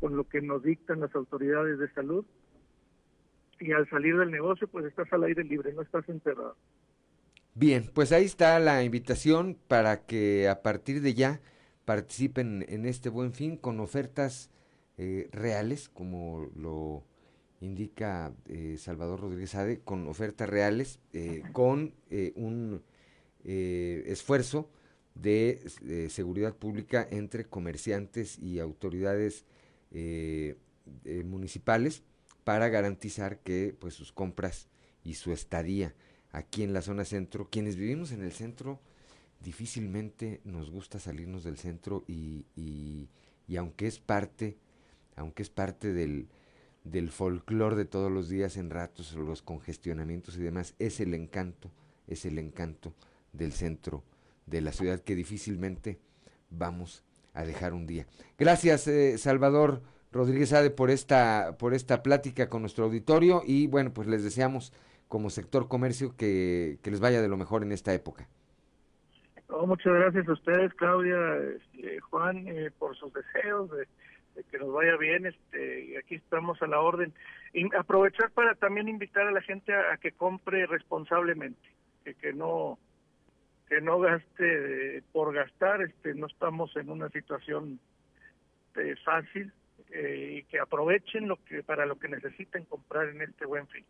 con 0.00 0.18
lo 0.18 0.24
que 0.24 0.42
nos 0.42 0.62
dictan 0.62 1.00
las 1.00 1.14
autoridades 1.14 1.78
de 1.78 1.90
salud. 1.92 2.26
Y 3.58 3.72
al 3.72 3.88
salir 3.88 4.18
del 4.18 4.30
negocio 4.30 4.68
pues 4.68 4.84
estás 4.84 5.10
al 5.14 5.24
aire 5.24 5.44
libre, 5.44 5.72
no 5.72 5.80
estás 5.80 6.06
encerrado. 6.06 6.56
Bien, 7.54 7.90
pues 7.92 8.12
ahí 8.12 8.24
está 8.24 8.58
la 8.60 8.82
invitación 8.84 9.58
para 9.68 10.06
que 10.06 10.48
a 10.48 10.62
partir 10.62 11.00
de 11.02 11.14
ya 11.14 11.40
participen 11.84 12.64
en 12.68 12.86
este 12.86 13.08
buen 13.08 13.32
fin 13.32 13.56
con 13.56 13.80
ofertas 13.80 14.50
eh, 14.98 15.28
reales, 15.32 15.88
como 15.88 16.48
lo 16.54 17.04
indica 17.60 18.32
eh, 18.46 18.76
Salvador 18.78 19.20
Rodríguez 19.20 19.54
Ade, 19.54 19.80
con 19.80 20.06
ofertas 20.08 20.48
reales, 20.48 21.00
eh, 21.12 21.42
con 21.52 21.94
eh, 22.10 22.32
un 22.36 22.82
eh, 23.44 24.04
esfuerzo 24.06 24.70
de, 25.14 25.60
eh, 25.86 26.08
seguridad 26.08 26.56
pública 26.56 27.06
entre 27.10 27.44
comerciantes 27.46 28.38
y 28.38 28.58
autoridades 28.60 29.44
municipales 31.24 32.04
para 32.44 32.68
garantizar 32.68 33.40
que 33.40 33.74
pues 33.78 33.94
sus 33.94 34.12
compras 34.12 34.68
y 35.02 35.14
su 35.14 35.32
estadía 35.32 35.94
aquí 36.32 36.62
en 36.62 36.72
la 36.72 36.82
zona 36.82 37.04
centro, 37.04 37.48
quienes 37.50 37.76
vivimos 37.76 38.12
en 38.12 38.22
el 38.22 38.32
centro 38.32 38.80
difícilmente 39.40 40.40
nos 40.44 40.70
gusta 40.70 40.98
salirnos 40.98 41.44
del 41.44 41.56
centro 41.56 42.04
y, 42.06 42.46
y, 42.56 43.08
aunque 43.56 43.86
es 43.86 43.98
parte, 43.98 44.56
aunque 45.16 45.42
es 45.42 45.50
parte 45.50 45.92
del, 45.92 46.28
del 46.84 47.10
folclore 47.10 47.76
de 47.76 47.84
todos 47.84 48.12
los 48.12 48.28
días 48.28 48.56
en 48.56 48.70
ratos, 48.70 49.14
los 49.14 49.42
congestionamientos 49.42 50.36
y 50.36 50.40
demás, 50.40 50.74
es 50.78 51.00
el 51.00 51.14
encanto, 51.14 51.70
es 52.06 52.24
el 52.26 52.38
encanto 52.38 52.94
del 53.32 53.52
centro 53.52 54.04
de 54.46 54.60
la 54.60 54.72
ciudad 54.72 55.00
que 55.00 55.14
difícilmente 55.14 55.98
vamos 56.50 57.02
a 57.34 57.44
dejar 57.44 57.72
un 57.72 57.86
día. 57.86 58.06
Gracias, 58.38 58.86
eh, 58.88 59.18
Salvador 59.18 59.82
Rodríguez 60.12 60.52
Ade, 60.52 60.70
por 60.70 60.90
esta, 60.90 61.56
por 61.58 61.74
esta 61.74 62.02
plática 62.02 62.48
con 62.48 62.62
nuestro 62.62 62.84
auditorio 62.84 63.42
y 63.46 63.66
bueno, 63.68 63.92
pues 63.92 64.08
les 64.08 64.24
deseamos 64.24 64.72
como 65.10 65.28
sector 65.28 65.66
comercio 65.66 66.14
que, 66.16 66.78
que 66.84 66.90
les 66.92 67.00
vaya 67.00 67.20
de 67.20 67.28
lo 67.28 67.36
mejor 67.36 67.64
en 67.64 67.72
esta 67.72 67.92
época. 67.92 68.28
No, 69.48 69.66
muchas 69.66 69.92
gracias 69.92 70.28
a 70.28 70.32
ustedes, 70.32 70.72
Claudia, 70.74 71.18
este, 71.56 71.98
Juan, 71.98 72.46
eh, 72.46 72.70
por 72.78 72.96
sus 72.96 73.12
deseos 73.12 73.68
de, 73.72 73.88
que 74.44 74.58
nos 74.58 74.72
vaya 74.72 74.96
bien. 74.96 75.26
Este, 75.26 75.98
aquí 75.98 76.14
estamos 76.14 76.62
a 76.62 76.68
la 76.68 76.78
orden. 76.78 77.12
Y 77.52 77.66
aprovechar 77.74 78.30
para 78.30 78.54
también 78.54 78.88
invitar 78.88 79.26
a 79.26 79.32
la 79.32 79.42
gente 79.42 79.74
a, 79.74 79.96
que 79.96 80.12
compre 80.12 80.64
responsablemente, 80.66 81.68
que, 82.04 82.32
no 82.32 82.78
que 83.68 83.80
no 83.80 83.98
gaste 83.98 85.02
por 85.10 85.34
gastar. 85.34 85.82
Este, 85.82 86.14
no 86.14 86.28
estamos 86.28 86.76
en 86.76 86.88
una 86.88 87.08
situación 87.08 87.80
eh, 88.76 88.94
fácil 89.04 89.52
eh, 89.90 90.36
y 90.38 90.42
que 90.44 90.60
aprovechen 90.60 91.26
lo 91.26 91.36
que 91.44 91.64
para 91.64 91.84
lo 91.84 91.98
que 91.98 92.06
necesiten 92.06 92.64
comprar 92.66 93.08
en 93.08 93.22
este 93.22 93.44
buen 93.44 93.66
fin. 93.66 93.84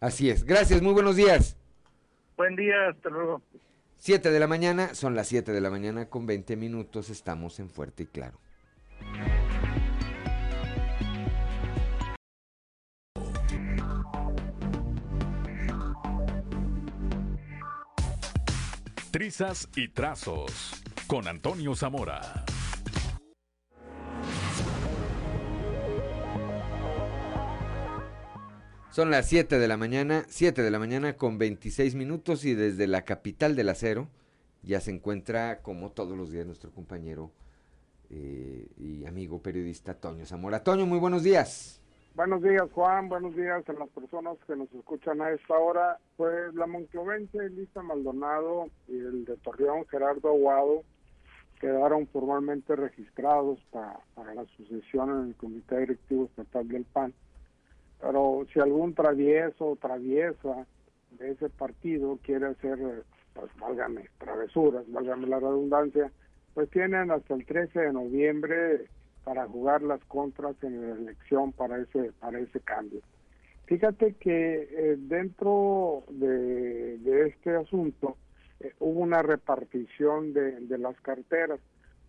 Así 0.00 0.30
es. 0.30 0.44
Gracias, 0.44 0.82
muy 0.82 0.92
buenos 0.92 1.16
días. 1.16 1.56
Buen 2.36 2.56
día, 2.56 2.88
hasta 2.90 3.08
luego. 3.10 3.42
7 3.98 4.30
de 4.30 4.40
la 4.40 4.46
mañana, 4.46 4.94
son 4.94 5.14
las 5.14 5.28
7 5.28 5.52
de 5.52 5.60
la 5.60 5.70
mañana 5.70 6.10
con 6.10 6.26
20 6.26 6.56
minutos, 6.56 7.08
estamos 7.08 7.58
en 7.58 7.70
Fuerte 7.70 8.02
y 8.02 8.06
Claro. 8.06 8.38
Trizas 19.10 19.68
y 19.76 19.88
trazos 19.88 20.82
con 21.06 21.28
Antonio 21.28 21.74
Zamora. 21.76 22.44
Son 28.94 29.10
las 29.10 29.26
7 29.26 29.58
de 29.58 29.66
la 29.66 29.76
mañana, 29.76 30.22
7 30.28 30.62
de 30.62 30.70
la 30.70 30.78
mañana 30.78 31.16
con 31.16 31.36
26 31.36 31.96
minutos 31.96 32.44
y 32.44 32.54
desde 32.54 32.86
la 32.86 33.02
capital 33.04 33.56
del 33.56 33.70
acero 33.70 34.06
ya 34.62 34.78
se 34.78 34.92
encuentra 34.92 35.62
como 35.62 35.90
todos 35.90 36.16
los 36.16 36.30
días 36.30 36.46
nuestro 36.46 36.70
compañero 36.70 37.32
eh, 38.10 38.68
y 38.76 39.04
amigo 39.04 39.42
periodista 39.42 39.94
Toño 39.94 40.24
Zamora. 40.26 40.62
Toño, 40.62 40.86
muy 40.86 41.00
buenos 41.00 41.24
días. 41.24 41.82
Buenos 42.14 42.40
días, 42.40 42.70
Juan. 42.70 43.08
Buenos 43.08 43.34
días 43.34 43.68
a 43.68 43.72
las 43.72 43.88
personas 43.88 44.36
que 44.46 44.54
nos 44.54 44.72
escuchan 44.72 45.20
a 45.20 45.30
esta 45.30 45.58
hora. 45.58 45.98
Pues 46.16 46.54
la 46.54 46.68
Monclovense, 46.68 47.50
Lisa 47.50 47.82
Maldonado 47.82 48.68
y 48.86 48.96
el 48.96 49.24
de 49.24 49.36
Torreón, 49.38 49.88
Gerardo 49.88 50.28
Aguado, 50.28 50.84
quedaron 51.60 52.06
formalmente 52.06 52.76
registrados 52.76 53.58
para, 53.72 53.98
para 54.14 54.34
la 54.34 54.44
sucesión 54.56 55.10
en 55.10 55.28
el 55.30 55.34
Comité 55.34 55.80
Directivo 55.80 56.26
Estatal 56.26 56.68
del 56.68 56.84
PAN. 56.84 57.12
Pero 58.04 58.46
si 58.52 58.60
algún 58.60 58.94
travieso 58.94 59.66
o 59.66 59.76
traviesa 59.76 60.66
de 61.12 61.30
ese 61.30 61.48
partido 61.48 62.18
quiere 62.22 62.48
hacer, 62.48 62.78
pues 63.32 63.50
válgame, 63.58 64.10
travesuras, 64.18 64.84
válgame 64.92 65.26
la 65.26 65.40
redundancia, 65.40 66.12
pues 66.52 66.68
tienen 66.68 67.10
hasta 67.10 67.32
el 67.32 67.46
13 67.46 67.80
de 67.80 67.92
noviembre 67.94 68.88
para 69.24 69.46
jugar 69.46 69.80
las 69.80 70.04
contras 70.04 70.54
en 70.62 70.82
la 70.82 70.96
elección 70.96 71.52
para 71.52 71.78
ese 71.78 72.12
para 72.20 72.40
ese 72.40 72.60
cambio. 72.60 73.00
Fíjate 73.64 74.16
que 74.16 74.68
eh, 74.70 74.96
dentro 74.98 76.04
de, 76.10 76.98
de, 76.98 77.28
este 77.28 77.56
asunto 77.56 78.18
eh, 78.60 78.74
hubo 78.80 79.00
una 79.00 79.22
repartición 79.22 80.34
de, 80.34 80.60
de, 80.60 80.76
las 80.76 81.00
carteras. 81.00 81.58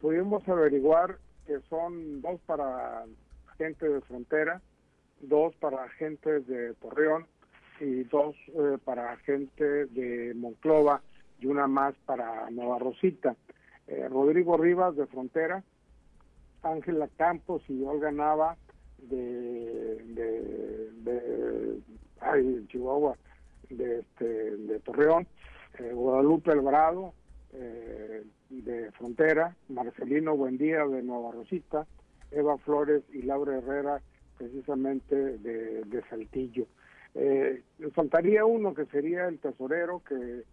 Pudimos 0.01 0.45
averiguar 0.49 1.19
que 1.47 1.61
son 1.69 2.21
dos 2.21 2.41
para 2.45 3.05
gente 3.57 3.87
de 3.87 4.01
frontera, 4.01 4.61
dos 5.21 5.55
para 5.55 5.89
gente 5.89 6.41
de 6.41 6.73
Torreón 6.75 7.25
y 7.79 8.03
dos 8.03 8.35
eh, 8.47 8.77
para 8.83 9.17
gente 9.17 9.85
de 9.87 10.33
Monclova 10.35 11.01
y 11.39 11.47
una 11.47 11.67
más 11.67 11.95
para 12.05 12.49
Nueva 12.51 12.79
Rosita. 12.79 13.35
Rodrigo 14.09 14.57
Rivas 14.57 14.95
de 14.95 15.05
Frontera, 15.05 15.63
Ángela 16.63 17.07
Campos 17.17 17.61
y 17.69 17.83
Olga 17.83 18.11
Nava 18.11 18.57
de, 18.97 19.95
de, 20.03 20.91
de 21.03 21.81
ay, 22.19 22.65
Chihuahua, 22.67 23.15
de, 23.69 23.99
este, 23.99 24.57
de 24.57 24.79
Torreón, 24.79 25.27
eh, 25.79 25.91
Guadalupe 25.93 26.51
Alvarado 26.51 27.13
eh, 27.53 28.23
de 28.49 28.91
Frontera, 28.93 29.55
Marcelino 29.69 30.35
Buendía 30.35 30.85
de 30.85 31.03
Nueva 31.03 31.31
Rosita, 31.31 31.85
Eva 32.31 32.57
Flores 32.59 33.03
y 33.13 33.21
Laura 33.21 33.57
Herrera 33.57 34.01
precisamente 34.37 35.15
de, 35.15 35.83
de 35.83 36.01
Saltillo. 36.09 36.67
Eh, 37.15 37.63
faltaría 37.93 38.45
uno 38.45 38.73
que 38.73 38.85
sería 38.87 39.27
el 39.27 39.39
tesorero 39.39 40.01
que 40.03 40.43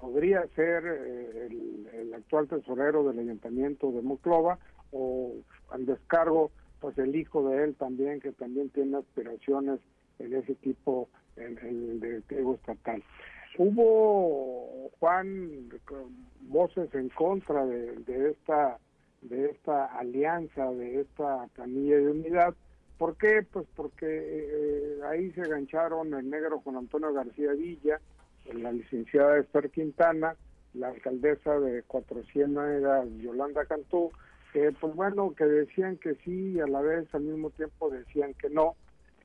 podría 0.00 0.46
ser 0.54 0.84
eh, 0.86 1.48
el, 1.92 2.14
actual 2.14 2.48
tesorero 2.48 3.04
del 3.04 3.18
ayuntamiento 3.18 3.90
de 3.90 4.02
Moclova 4.02 4.58
o 4.92 5.32
al 5.70 5.86
descargo, 5.86 6.50
pues 6.80 6.96
el 6.98 7.16
hijo 7.16 7.48
de 7.48 7.64
él 7.64 7.74
también, 7.74 8.20
que 8.20 8.32
también 8.32 8.68
tiene 8.70 8.98
aspiraciones 8.98 9.80
en 10.18 10.34
ese 10.34 10.54
tipo, 10.56 11.08
en 11.36 11.58
el 11.58 12.00
directivo 12.00 12.54
estatal. 12.54 13.02
Hubo, 13.58 14.90
Juan, 14.98 15.68
voces 16.42 16.94
en 16.94 17.08
contra 17.10 17.66
de, 17.66 17.96
de 17.96 18.30
esta 18.30 18.78
de 19.22 19.50
esta 19.50 19.86
alianza, 19.86 20.70
de 20.72 21.00
esta 21.00 21.46
planilla 21.54 21.96
de 21.96 22.10
unidad. 22.10 22.54
¿Por 23.02 23.16
qué? 23.16 23.42
Pues 23.42 23.66
porque 23.74 24.06
eh, 24.06 25.00
ahí 25.10 25.32
se 25.32 25.40
engancharon 25.40 26.14
el 26.14 26.30
negro 26.30 26.60
con 26.60 26.76
Antonio 26.76 27.12
García 27.12 27.50
Villa, 27.50 28.00
la 28.54 28.70
licenciada 28.70 29.38
Esther 29.38 29.70
Quintana, 29.70 30.36
la 30.74 30.90
alcaldesa 30.90 31.58
de 31.58 31.82
Cuatro 31.82 32.22
Ciénagas, 32.32 33.08
Yolanda 33.18 33.64
Cantú, 33.64 34.12
que 34.52 34.70
pues 34.70 34.94
bueno, 34.94 35.34
que 35.34 35.44
decían 35.46 35.96
que 35.96 36.14
sí 36.24 36.52
y 36.52 36.60
a 36.60 36.68
la 36.68 36.80
vez 36.80 37.12
al 37.12 37.22
mismo 37.22 37.50
tiempo 37.50 37.90
decían 37.90 38.34
que 38.34 38.50
no. 38.50 38.76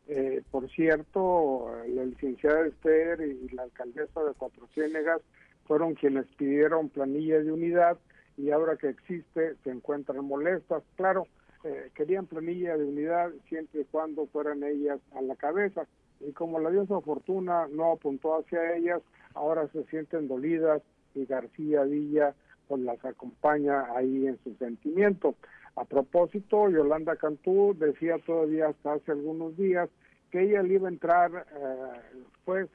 Eh, 0.08 0.42
por 0.50 0.68
cierto, 0.72 1.70
la 1.88 2.04
licenciada 2.04 2.66
Esther 2.66 3.22
y 3.22 3.48
la 3.50 3.62
alcaldesa 3.62 4.24
de 4.24 4.34
Cuatro 4.34 4.68
Ciénegas 4.74 5.22
fueron 5.68 5.94
quienes 5.94 6.26
pidieron 6.36 6.90
planilla 6.90 7.44
de 7.44 7.52
unidad 7.52 8.00
y 8.38 8.50
ahora 8.50 8.76
que 8.76 8.90
existe 8.90 9.54
se 9.64 9.70
encuentran 9.70 10.26
molestas. 10.26 10.82
Claro, 10.96 11.28
eh, 11.68 11.91
querían 11.93 12.28
planilla 12.28 12.78
de 12.78 12.86
unidad 12.86 13.32
siempre 13.49 13.82
y 13.82 13.86
cuando 13.86 14.26
fueran 14.28 14.63
ellas 14.63 14.99
a 15.15 15.22
la 15.22 15.36
cabeza. 15.36 15.86
Y 16.22 16.32
como 16.32 16.59
la 16.59 16.70
diosa 16.70 17.01
Fortuna 17.01 17.68
no 17.70 17.91
apuntó 17.91 18.39
hacia 18.39 18.76
ellas, 18.76 19.01
ahora 19.34 19.68
se 19.74 19.84
sienten 19.86 20.28
dolidas 20.28 20.82
y 21.13 21.26
García 21.26 21.84
Villa 21.84 22.34
pues 22.68 22.82
las 22.82 23.03
acompaña 23.03 23.86
ahí 23.95 24.28
en 24.28 24.39
su 24.43 24.55
sentimiento. 24.55 25.36
A 25.76 25.84
propósito, 25.84 26.70
Yolanda 26.70 27.18
Cantú 27.18 27.76
decía 27.78 28.15
todavía 28.26 28.68
hasta 28.70 28.93
hace 28.93 29.11
algunos 29.11 29.57
días 29.57 29.89
que 30.32 30.43
ella 30.43 30.63
le 30.63 30.76
iba 30.76 30.88
a 30.88 30.91
entrar, 30.91 31.32
eh, 31.53 32.22
pues 32.45 32.70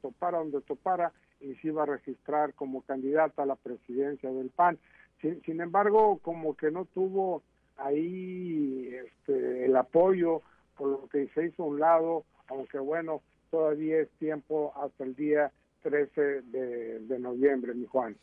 topara 0.00 0.38
donde 0.38 0.60
topara, 0.62 1.12
y 1.40 1.54
se 1.56 1.68
iba 1.68 1.82
a 1.82 1.86
registrar 1.86 2.54
como 2.54 2.82
candidata 2.82 3.42
a 3.42 3.46
la 3.46 3.56
presidencia 3.56 4.30
del 4.30 4.50
PAN. 4.50 4.78
Sin, 5.20 5.42
sin 5.42 5.60
embargo, 5.60 6.18
como 6.22 6.56
que 6.56 6.70
no 6.70 6.86
tuvo 6.86 7.42
ahí 7.80 8.94
este, 8.94 9.66
el 9.66 9.76
apoyo, 9.76 10.42
por 10.76 10.88
lo 10.88 11.08
que 11.08 11.28
se 11.34 11.46
hizo 11.46 11.64
a 11.64 11.66
un 11.66 11.80
lado, 11.80 12.24
aunque 12.48 12.78
bueno, 12.78 13.22
todavía 13.50 14.00
es 14.00 14.08
tiempo 14.18 14.72
hasta 14.76 15.04
el 15.04 15.14
día 15.14 15.52
13 15.82 16.42
de, 16.42 17.00
de 17.00 17.18
noviembre, 17.18 17.74
mi 17.74 17.86
Juan. 17.86 18.16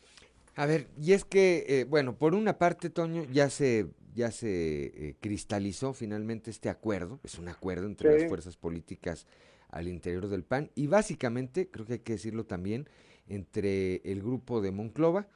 A 0.58 0.66
ver, 0.66 0.88
y 1.00 1.12
es 1.12 1.24
que, 1.24 1.64
eh, 1.68 1.84
bueno, 1.84 2.16
por 2.16 2.34
una 2.34 2.58
parte, 2.58 2.90
Toño, 2.90 3.24
ya 3.30 3.48
se, 3.48 3.86
ya 4.14 4.32
se 4.32 4.86
eh, 4.86 5.16
cristalizó 5.20 5.92
finalmente 5.92 6.50
este 6.50 6.68
acuerdo, 6.68 7.20
es 7.22 7.38
un 7.38 7.48
acuerdo 7.48 7.86
entre 7.86 8.12
sí. 8.12 8.18
las 8.22 8.28
fuerzas 8.28 8.56
políticas 8.56 9.28
al 9.70 9.86
interior 9.86 10.26
del 10.26 10.42
PAN, 10.42 10.70
y 10.74 10.88
básicamente, 10.88 11.68
creo 11.70 11.86
que 11.86 11.92
hay 11.94 11.98
que 12.00 12.14
decirlo 12.14 12.44
también, 12.44 12.88
entre 13.28 13.96
el 14.04 14.20
grupo 14.20 14.60
de 14.60 14.72
Monclova, 14.72 15.28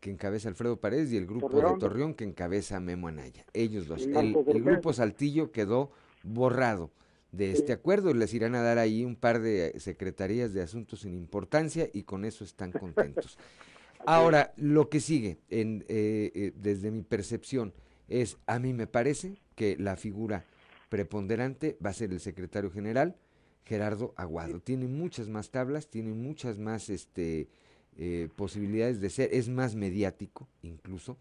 que 0.00 0.10
encabeza 0.10 0.48
Alfredo 0.48 0.78
Paredes, 0.78 1.12
y 1.12 1.16
el 1.16 1.26
grupo 1.26 1.48
Torreón. 1.50 1.74
de 1.74 1.78
Torreón, 1.80 2.14
que 2.14 2.24
encabeza 2.24 2.80
Memo 2.80 3.08
Anaya. 3.08 3.44
Ellos 3.52 3.86
dos. 3.86 4.06
El, 4.06 4.36
el, 4.46 4.62
grupo 4.62 4.92
Saltillo 4.92 5.50
quedó 5.50 5.90
borrado 6.22 6.90
de 7.32 7.52
este 7.52 7.72
acuerdo, 7.72 8.14
les 8.14 8.32
irán 8.32 8.54
a 8.54 8.62
dar 8.62 8.78
ahí 8.78 9.04
un 9.04 9.16
par 9.16 9.40
de 9.40 9.78
secretarías 9.78 10.54
de 10.54 10.62
asuntos 10.62 11.00
sin 11.00 11.14
importancia 11.14 11.88
y 11.92 12.04
con 12.04 12.24
eso 12.24 12.44
están 12.44 12.72
contentos. 12.72 13.38
Ahora, 14.06 14.54
lo 14.56 14.88
que 14.88 15.00
sigue, 15.00 15.38
en, 15.50 15.84
eh, 15.88 16.30
eh, 16.34 16.52
desde 16.56 16.90
mi 16.90 17.02
percepción, 17.02 17.74
es, 18.08 18.38
a 18.46 18.58
mí 18.58 18.72
me 18.72 18.86
parece 18.86 19.36
que 19.54 19.76
la 19.76 19.96
figura 19.96 20.44
preponderante 20.88 21.76
va 21.84 21.90
a 21.90 21.94
ser 21.94 22.12
el 22.12 22.20
secretario 22.20 22.70
general, 22.70 23.16
Gerardo 23.64 24.14
Aguado. 24.16 24.60
Tiene 24.60 24.86
muchas 24.86 25.28
más 25.28 25.50
tablas, 25.50 25.88
tiene 25.88 26.14
muchas 26.14 26.58
más 26.58 26.88
este, 26.88 27.48
eh, 27.98 28.28
posibilidades 28.36 29.00
de 29.00 29.10
ser, 29.10 29.30
es 29.32 29.48
más 29.48 29.74
mediático 29.74 30.48
incluso 30.62 31.18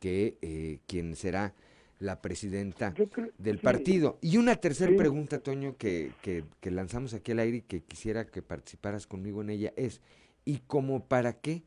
que 0.00 0.36
eh, 0.42 0.80
quien 0.86 1.16
será 1.16 1.54
la 1.98 2.20
presidenta 2.20 2.92
creo, 2.92 3.08
del 3.38 3.56
sí. 3.56 3.62
partido. 3.62 4.18
Y 4.20 4.36
una 4.36 4.56
tercera 4.56 4.90
sí. 4.90 4.98
pregunta, 4.98 5.38
Toño, 5.38 5.76
que, 5.78 6.12
que, 6.20 6.44
que 6.60 6.70
lanzamos 6.70 7.14
aquí 7.14 7.32
al 7.32 7.38
aire 7.38 7.58
y 7.58 7.62
que 7.62 7.80
quisiera 7.80 8.26
que 8.26 8.42
participaras 8.42 9.06
conmigo 9.06 9.40
en 9.40 9.50
ella 9.50 9.72
es, 9.76 10.02
¿y 10.44 10.58
como 10.58 11.06
para 11.06 11.32
qué? 11.32 11.62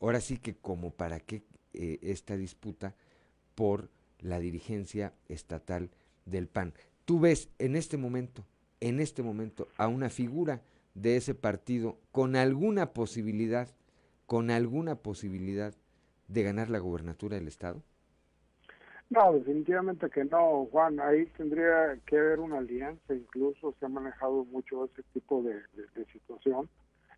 Ahora 0.00 0.20
sí 0.20 0.36
que 0.36 0.54
como 0.54 0.90
para 0.90 1.18
qué 1.20 1.42
eh, 1.72 1.98
esta 2.02 2.36
disputa 2.36 2.94
por 3.54 3.90
la 4.20 4.38
dirigencia 4.38 5.12
estatal 5.28 5.90
del 6.24 6.46
PAN. 6.46 6.74
Tú 7.04 7.20
ves 7.20 7.48
en 7.58 7.74
este 7.74 7.96
momento, 7.96 8.44
en 8.80 9.00
este 9.00 9.22
momento, 9.22 9.68
a 9.76 9.88
una 9.88 10.08
figura 10.08 10.62
de 10.94 11.16
ese 11.16 11.34
partido 11.34 11.98
con 12.12 12.36
alguna 12.36 12.92
posibilidad, 12.92 13.68
con 14.26 14.50
alguna 14.50 14.96
posibilidad 14.96 15.74
de 16.28 16.42
ganar 16.42 16.70
la 16.70 16.78
gobernatura 16.78 17.36
del 17.36 17.48
Estado? 17.48 17.82
No, 19.10 19.32
definitivamente 19.34 20.08
que 20.08 20.24
no, 20.24 20.66
Juan. 20.72 20.98
Ahí 20.98 21.26
tendría 21.36 21.98
que 22.06 22.18
haber 22.18 22.40
una 22.40 22.58
alianza, 22.58 23.14
incluso 23.14 23.74
se 23.78 23.86
ha 23.86 23.88
manejado 23.88 24.44
mucho 24.46 24.86
ese 24.86 25.02
tipo 25.12 25.42
de, 25.42 25.60
situación 26.12 26.68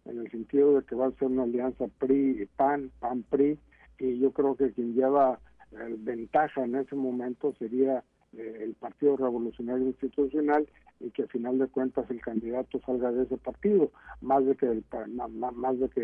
en 0.04 0.20
el 0.20 0.30
sentido 0.30 0.76
de 0.76 0.84
que 0.84 0.94
va 0.94 1.06
a 1.06 1.12
ser 1.12 1.28
una 1.28 1.44
alianza 1.44 1.86
PRI-PAN, 1.98 2.92
PAN-PRI, 3.00 3.58
y 3.98 4.18
yo 4.18 4.30
creo 4.32 4.56
que 4.56 4.72
quien 4.72 4.94
lleva 4.94 5.40
eh, 5.72 5.96
ventaja 5.98 6.64
en 6.64 6.76
ese 6.76 6.94
momento 6.94 7.54
sería 7.58 8.04
eh, 8.36 8.58
el 8.60 8.74
Partido 8.74 9.16
Revolucionario 9.16 9.86
Institucional 9.86 10.68
y 11.00 11.10
que 11.10 11.24
a 11.24 11.26
final 11.26 11.58
de 11.58 11.66
cuentas 11.66 12.10
el 12.10 12.20
candidato 12.20 12.80
salga 12.80 13.12
de 13.12 13.24
ese 13.24 13.36
partido, 13.36 13.90
más 14.20 14.44
de 14.46 14.56
que 14.56 14.82
más, 15.28 15.78
de 15.78 15.88
que 15.90 16.00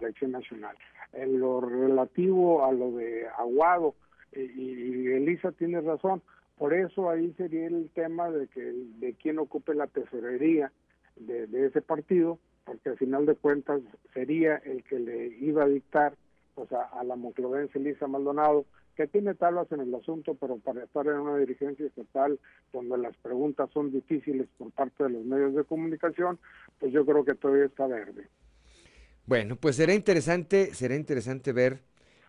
de 0.00 0.06
Acción 0.06 0.32
Nacional. 0.32 0.76
En 1.12 1.40
lo 1.40 1.60
relativo 1.60 2.64
a 2.64 2.72
lo 2.72 2.92
de 2.92 3.26
Aguado, 3.38 3.94
y, 4.32 5.08
Elisa 5.08 5.52
tiene 5.52 5.80
razón, 5.80 6.22
por 6.56 6.74
eso 6.74 7.08
ahí 7.08 7.32
sería 7.36 7.66
el 7.66 7.90
tema 7.94 8.30
de 8.30 8.46
que 8.48 8.60
de 8.60 9.14
quién 9.14 9.38
ocupe 9.38 9.74
la 9.74 9.86
tesorería 9.86 10.70
de, 11.16 11.46
de 11.46 11.66
ese 11.66 11.80
partido, 11.80 12.38
porque 12.64 12.90
al 12.90 12.98
final 12.98 13.26
de 13.26 13.36
cuentas 13.36 13.80
sería 14.12 14.56
el 14.56 14.84
que 14.84 14.98
le 14.98 15.28
iba 15.38 15.64
a 15.64 15.68
dictar 15.68 16.14
o 16.58 16.66
sea, 16.66 16.82
a 16.82 17.04
la 17.04 17.16
monclovense 17.16 17.78
Elisa 17.78 18.06
Maldonado 18.06 18.66
que 18.98 19.06
tiene 19.06 19.36
tablas 19.36 19.70
en 19.70 19.78
el 19.78 19.94
asunto, 19.94 20.34
pero 20.34 20.58
para 20.58 20.82
estar 20.82 21.06
en 21.06 21.20
una 21.20 21.38
dirigencia 21.38 21.86
estatal 21.86 22.40
donde 22.72 22.98
las 22.98 23.16
preguntas 23.18 23.70
son 23.72 23.92
difíciles 23.92 24.48
por 24.58 24.72
parte 24.72 25.04
de 25.04 25.10
los 25.10 25.24
medios 25.24 25.54
de 25.54 25.62
comunicación, 25.62 26.40
pues 26.80 26.92
yo 26.92 27.06
creo 27.06 27.24
que 27.24 27.36
todavía 27.36 27.66
está 27.66 27.86
verde. 27.86 28.26
Bueno, 29.24 29.54
pues 29.54 29.76
será 29.76 29.94
interesante, 29.94 30.74
será 30.74 30.96
interesante 30.96 31.52
ver 31.52 31.78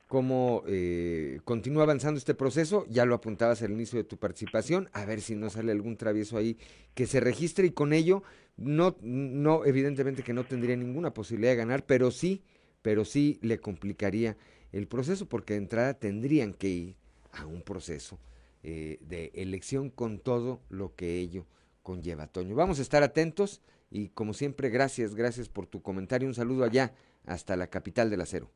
cómo 0.06 0.62
eh, 0.68 1.40
continúa 1.44 1.84
avanzando 1.84 2.20
este 2.20 2.36
proceso. 2.36 2.86
Ya 2.88 3.04
lo 3.04 3.16
apuntabas 3.16 3.64
al 3.64 3.72
inicio 3.72 3.98
de 3.98 4.04
tu 4.04 4.18
participación, 4.18 4.90
a 4.94 5.06
ver 5.06 5.22
si 5.22 5.36
no 5.36 5.50
sale 5.50 5.72
algún 5.72 5.98
travieso 5.98 6.38
ahí 6.38 6.60
que 6.94 7.08
se 7.08 7.20
registre 7.20 7.66
y 7.66 7.72
con 7.72 7.94
ello 7.94 8.22
no, 8.58 8.96
no, 9.02 9.66
evidentemente 9.66 10.22
que 10.22 10.34
no 10.34 10.44
tendría 10.44 10.76
ninguna 10.76 11.16
posibilidad 11.16 11.54
de 11.54 11.58
ganar, 11.58 11.84
pero 11.88 12.12
sí, 12.12 12.44
pero 12.84 13.06
sí 13.06 13.40
le 13.41 13.58
complicaría 13.58 14.38
el 14.72 14.88
proceso, 14.88 15.28
porque 15.28 15.54
de 15.54 15.60
entrada 15.60 15.94
tendrían 15.94 16.54
que 16.54 16.70
ir 16.70 16.96
a 17.32 17.46
un 17.46 17.62
proceso 17.62 18.20
eh, 18.64 19.00
de 19.02 19.32
elección 19.34 19.90
con 19.90 20.20
todo 20.20 20.62
lo 20.70 20.96
que 20.96 21.18
ello 21.20 21.46
conlleva. 21.84 22.28
Toño, 22.28 22.56
vamos 22.56 22.80
a 22.80 22.82
estar 22.82 23.04
atentos 23.04 23.62
y 23.91 24.10
como 24.10 24.34
siempre, 24.34 24.70
gracias, 24.70 25.16
gracias 25.16 25.50
por 25.50 25.66
tu 25.66 25.82
comentario. 25.82 26.28
Un 26.28 26.36
saludo 26.36 26.64
allá 26.64 26.94
hasta 27.26 27.56
la 27.56 27.68
capital 27.68 28.10
del 28.10 28.22
acero. 28.22 28.50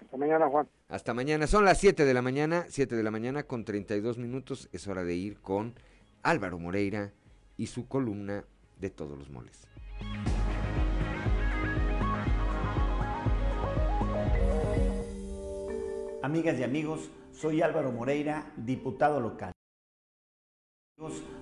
Hasta 0.00 0.16
mañana, 0.16 0.48
Juan. 0.48 0.68
Hasta 0.88 1.14
mañana. 1.14 1.46
Son 1.46 1.64
las 1.64 1.78
7 1.78 2.04
de 2.04 2.14
la 2.14 2.22
mañana, 2.22 2.66
7 2.68 2.96
de 2.96 3.02
la 3.02 3.10
mañana 3.10 3.44
con 3.44 3.64
32 3.64 4.18
minutos. 4.18 4.68
Es 4.72 4.86
hora 4.88 5.04
de 5.04 5.14
ir 5.14 5.40
con 5.40 5.74
Álvaro 6.22 6.58
Moreira 6.58 7.12
y 7.56 7.66
su 7.66 7.88
columna 7.88 8.44
de 8.78 8.90
todos 8.90 9.18
los 9.18 9.30
moles. 9.30 9.66
Amigas 16.26 16.58
y 16.58 16.64
amigos, 16.64 17.08
soy 17.30 17.62
Álvaro 17.62 17.92
Moreira, 17.92 18.52
diputado 18.56 19.20
local. 19.20 19.52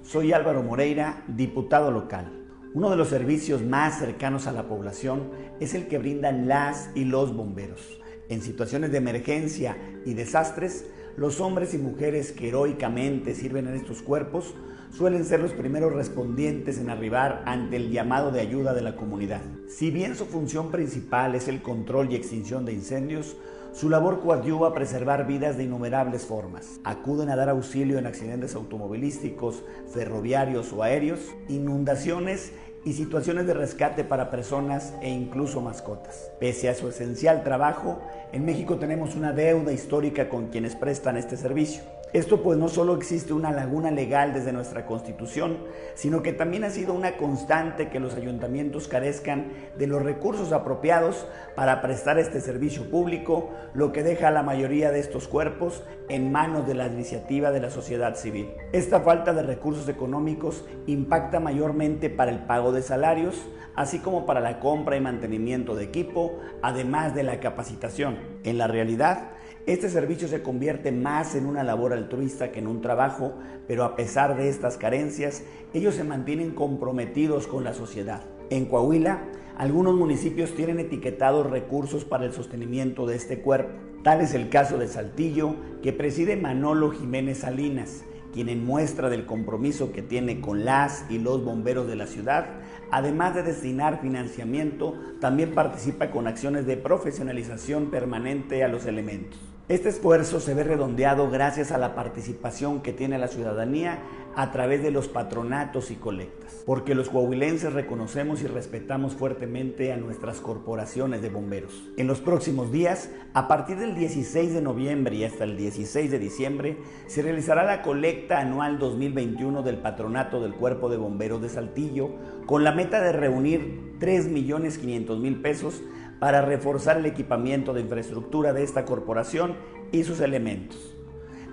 Soy 0.02 0.34
Álvaro 0.34 0.62
Moreira, 0.62 1.24
diputado 1.26 1.90
local. 1.90 2.30
Uno 2.74 2.90
de 2.90 2.96
los 2.98 3.08
servicios 3.08 3.62
más 3.62 3.98
cercanos 3.98 4.46
a 4.46 4.52
la 4.52 4.68
población 4.68 5.30
es 5.58 5.72
el 5.72 5.88
que 5.88 5.96
brindan 5.96 6.48
las 6.48 6.90
y 6.94 7.06
los 7.06 7.34
bomberos. 7.34 7.98
En 8.28 8.42
situaciones 8.42 8.92
de 8.92 8.98
emergencia 8.98 9.74
y 10.04 10.12
desastres, 10.12 10.84
los 11.16 11.40
hombres 11.40 11.72
y 11.72 11.78
mujeres 11.78 12.32
que 12.32 12.48
heroicamente 12.48 13.34
sirven 13.34 13.68
en 13.68 13.76
estos 13.76 14.02
cuerpos 14.02 14.54
suelen 14.92 15.24
ser 15.24 15.40
los 15.40 15.54
primeros 15.54 15.94
respondientes 15.94 16.76
en 16.76 16.90
arribar 16.90 17.42
ante 17.46 17.76
el 17.76 17.90
llamado 17.90 18.32
de 18.32 18.42
ayuda 18.42 18.74
de 18.74 18.82
la 18.82 18.96
comunidad. 18.96 19.40
Si 19.66 19.90
bien 19.90 20.14
su 20.14 20.26
función 20.26 20.70
principal 20.70 21.34
es 21.34 21.48
el 21.48 21.62
control 21.62 22.12
y 22.12 22.16
extinción 22.16 22.66
de 22.66 22.74
incendios, 22.74 23.34
su 23.74 23.88
labor 23.88 24.20
coadyuva 24.20 24.68
a 24.68 24.72
preservar 24.72 25.26
vidas 25.26 25.56
de 25.56 25.64
innumerables 25.64 26.26
formas. 26.26 26.78
Acuden 26.84 27.28
a 27.28 27.34
dar 27.34 27.48
auxilio 27.48 27.98
en 27.98 28.06
accidentes 28.06 28.54
automovilísticos, 28.54 29.64
ferroviarios 29.92 30.72
o 30.72 30.84
aéreos, 30.84 31.18
inundaciones 31.48 32.52
y 32.84 32.92
situaciones 32.92 33.48
de 33.48 33.54
rescate 33.54 34.04
para 34.04 34.30
personas 34.30 34.94
e 35.02 35.10
incluso 35.10 35.60
mascotas. 35.60 36.30
Pese 36.38 36.68
a 36.68 36.74
su 36.74 36.88
esencial 36.88 37.42
trabajo, 37.42 38.00
en 38.32 38.44
México 38.44 38.76
tenemos 38.76 39.16
una 39.16 39.32
deuda 39.32 39.72
histórica 39.72 40.28
con 40.28 40.48
quienes 40.48 40.76
prestan 40.76 41.16
este 41.16 41.36
servicio. 41.36 41.82
Esto 42.14 42.44
pues 42.44 42.56
no 42.56 42.68
solo 42.68 42.94
existe 42.94 43.32
una 43.32 43.50
laguna 43.50 43.90
legal 43.90 44.32
desde 44.32 44.52
nuestra 44.52 44.86
constitución, 44.86 45.58
sino 45.96 46.22
que 46.22 46.32
también 46.32 46.62
ha 46.62 46.70
sido 46.70 46.94
una 46.94 47.16
constante 47.16 47.88
que 47.88 47.98
los 47.98 48.14
ayuntamientos 48.14 48.86
carezcan 48.86 49.48
de 49.76 49.88
los 49.88 50.00
recursos 50.00 50.52
apropiados 50.52 51.26
para 51.56 51.82
prestar 51.82 52.20
este 52.20 52.40
servicio 52.40 52.88
público, 52.88 53.50
lo 53.74 53.90
que 53.90 54.04
deja 54.04 54.28
a 54.28 54.30
la 54.30 54.44
mayoría 54.44 54.92
de 54.92 55.00
estos 55.00 55.26
cuerpos 55.26 55.82
en 56.08 56.30
manos 56.30 56.68
de 56.68 56.74
la 56.74 56.86
iniciativa 56.86 57.50
de 57.50 57.58
la 57.58 57.70
sociedad 57.70 58.14
civil. 58.14 58.48
Esta 58.70 59.00
falta 59.00 59.32
de 59.32 59.42
recursos 59.42 59.88
económicos 59.88 60.64
impacta 60.86 61.40
mayormente 61.40 62.10
para 62.10 62.30
el 62.30 62.44
pago 62.44 62.70
de 62.70 62.82
salarios, 62.82 63.44
así 63.74 63.98
como 63.98 64.24
para 64.24 64.38
la 64.38 64.60
compra 64.60 64.96
y 64.96 65.00
mantenimiento 65.00 65.74
de 65.74 65.82
equipo, 65.82 66.38
además 66.62 67.12
de 67.12 67.24
la 67.24 67.40
capacitación. 67.40 68.18
En 68.44 68.56
la 68.56 68.68
realidad, 68.68 69.30
este 69.66 69.88
servicio 69.88 70.28
se 70.28 70.42
convierte 70.42 70.92
más 70.92 71.34
en 71.34 71.46
una 71.46 71.64
labor 71.64 71.94
altruista 71.94 72.52
que 72.52 72.58
en 72.58 72.66
un 72.66 72.82
trabajo, 72.82 73.32
pero 73.66 73.84
a 73.84 73.96
pesar 73.96 74.36
de 74.36 74.50
estas 74.50 74.76
carencias, 74.76 75.42
ellos 75.72 75.94
se 75.94 76.04
mantienen 76.04 76.50
comprometidos 76.50 77.46
con 77.46 77.64
la 77.64 77.72
sociedad. 77.72 78.20
En 78.50 78.66
Coahuila, 78.66 79.22
algunos 79.56 79.94
municipios 79.94 80.54
tienen 80.54 80.80
etiquetados 80.80 81.48
recursos 81.48 82.04
para 82.04 82.26
el 82.26 82.34
sostenimiento 82.34 83.06
de 83.06 83.16
este 83.16 83.40
cuerpo. 83.40 83.72
Tal 84.02 84.20
es 84.20 84.34
el 84.34 84.50
caso 84.50 84.76
de 84.76 84.86
Saltillo, 84.86 85.56
que 85.82 85.94
preside 85.94 86.36
Manolo 86.36 86.90
Jiménez 86.90 87.38
Salinas, 87.38 88.04
quien 88.34 88.50
en 88.50 88.66
muestra 88.66 89.08
del 89.08 89.24
compromiso 89.24 89.92
que 89.92 90.02
tiene 90.02 90.42
con 90.42 90.66
las 90.66 91.06
y 91.08 91.18
los 91.18 91.42
bomberos 91.42 91.86
de 91.86 91.96
la 91.96 92.06
ciudad, 92.06 92.48
además 92.90 93.34
de 93.34 93.44
destinar 93.44 94.02
financiamiento, 94.02 94.94
también 95.20 95.54
participa 95.54 96.10
con 96.10 96.26
acciones 96.26 96.66
de 96.66 96.76
profesionalización 96.76 97.90
permanente 97.90 98.62
a 98.62 98.68
los 98.68 98.84
elementos. 98.84 99.53
Este 99.66 99.88
esfuerzo 99.88 100.40
se 100.40 100.52
ve 100.52 100.62
redondeado 100.62 101.30
gracias 101.30 101.72
a 101.72 101.78
la 101.78 101.94
participación 101.94 102.82
que 102.82 102.92
tiene 102.92 103.16
la 103.16 103.28
ciudadanía 103.28 104.02
a 104.36 104.52
través 104.52 104.82
de 104.82 104.90
los 104.90 105.08
patronatos 105.08 105.90
y 105.90 105.94
colectas, 105.94 106.62
porque 106.66 106.94
los 106.94 107.08
coahuilenses 107.08 107.72
reconocemos 107.72 108.42
y 108.42 108.46
respetamos 108.46 109.14
fuertemente 109.14 109.90
a 109.90 109.96
nuestras 109.96 110.42
corporaciones 110.42 111.22
de 111.22 111.30
bomberos. 111.30 111.82
En 111.96 112.08
los 112.08 112.20
próximos 112.20 112.72
días, 112.72 113.08
a 113.32 113.48
partir 113.48 113.78
del 113.78 113.94
16 113.94 114.52
de 114.52 114.60
noviembre 114.60 115.16
y 115.16 115.24
hasta 115.24 115.44
el 115.44 115.56
16 115.56 116.10
de 116.10 116.18
diciembre, 116.18 116.76
se 117.06 117.22
realizará 117.22 117.64
la 117.64 117.80
colecta 117.80 118.40
anual 118.40 118.78
2021 118.78 119.62
del 119.62 119.78
Patronato 119.78 120.42
del 120.42 120.52
Cuerpo 120.52 120.90
de 120.90 120.98
Bomberos 120.98 121.40
de 121.40 121.48
Saltillo, 121.48 122.10
con 122.44 122.64
la 122.64 122.72
meta 122.72 123.00
de 123.00 123.12
reunir 123.12 123.94
3.500.000 123.98 125.40
pesos 125.40 125.80
para 126.18 126.42
reforzar 126.42 126.98
el 126.98 127.06
equipamiento 127.06 127.72
de 127.72 127.80
infraestructura 127.80 128.52
de 128.52 128.62
esta 128.62 128.84
corporación 128.84 129.56
y 129.92 130.04
sus 130.04 130.20
elementos. 130.20 130.94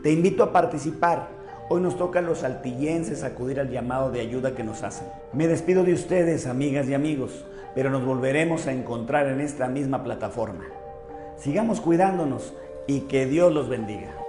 Te 0.03 0.11
invito 0.11 0.43
a 0.43 0.51
participar. 0.51 1.29
Hoy 1.69 1.81
nos 1.81 1.97
toca 1.97 2.19
a 2.19 2.21
los 2.21 2.39
saltillenses 2.39 3.23
acudir 3.23 3.59
al 3.59 3.69
llamado 3.69 4.11
de 4.11 4.19
ayuda 4.19 4.55
que 4.55 4.63
nos 4.63 4.83
hacen. 4.83 5.07
Me 5.31 5.47
despido 5.47 5.83
de 5.83 5.93
ustedes, 5.93 6.47
amigas 6.47 6.87
y 6.89 6.93
amigos, 6.93 7.45
pero 7.75 7.89
nos 7.89 8.03
volveremos 8.03 8.67
a 8.67 8.73
encontrar 8.73 9.27
en 9.27 9.39
esta 9.39 9.67
misma 9.67 10.03
plataforma. 10.03 10.65
Sigamos 11.37 11.79
cuidándonos 11.79 12.53
y 12.87 13.01
que 13.01 13.25
Dios 13.25 13.53
los 13.53 13.69
bendiga. 13.69 14.20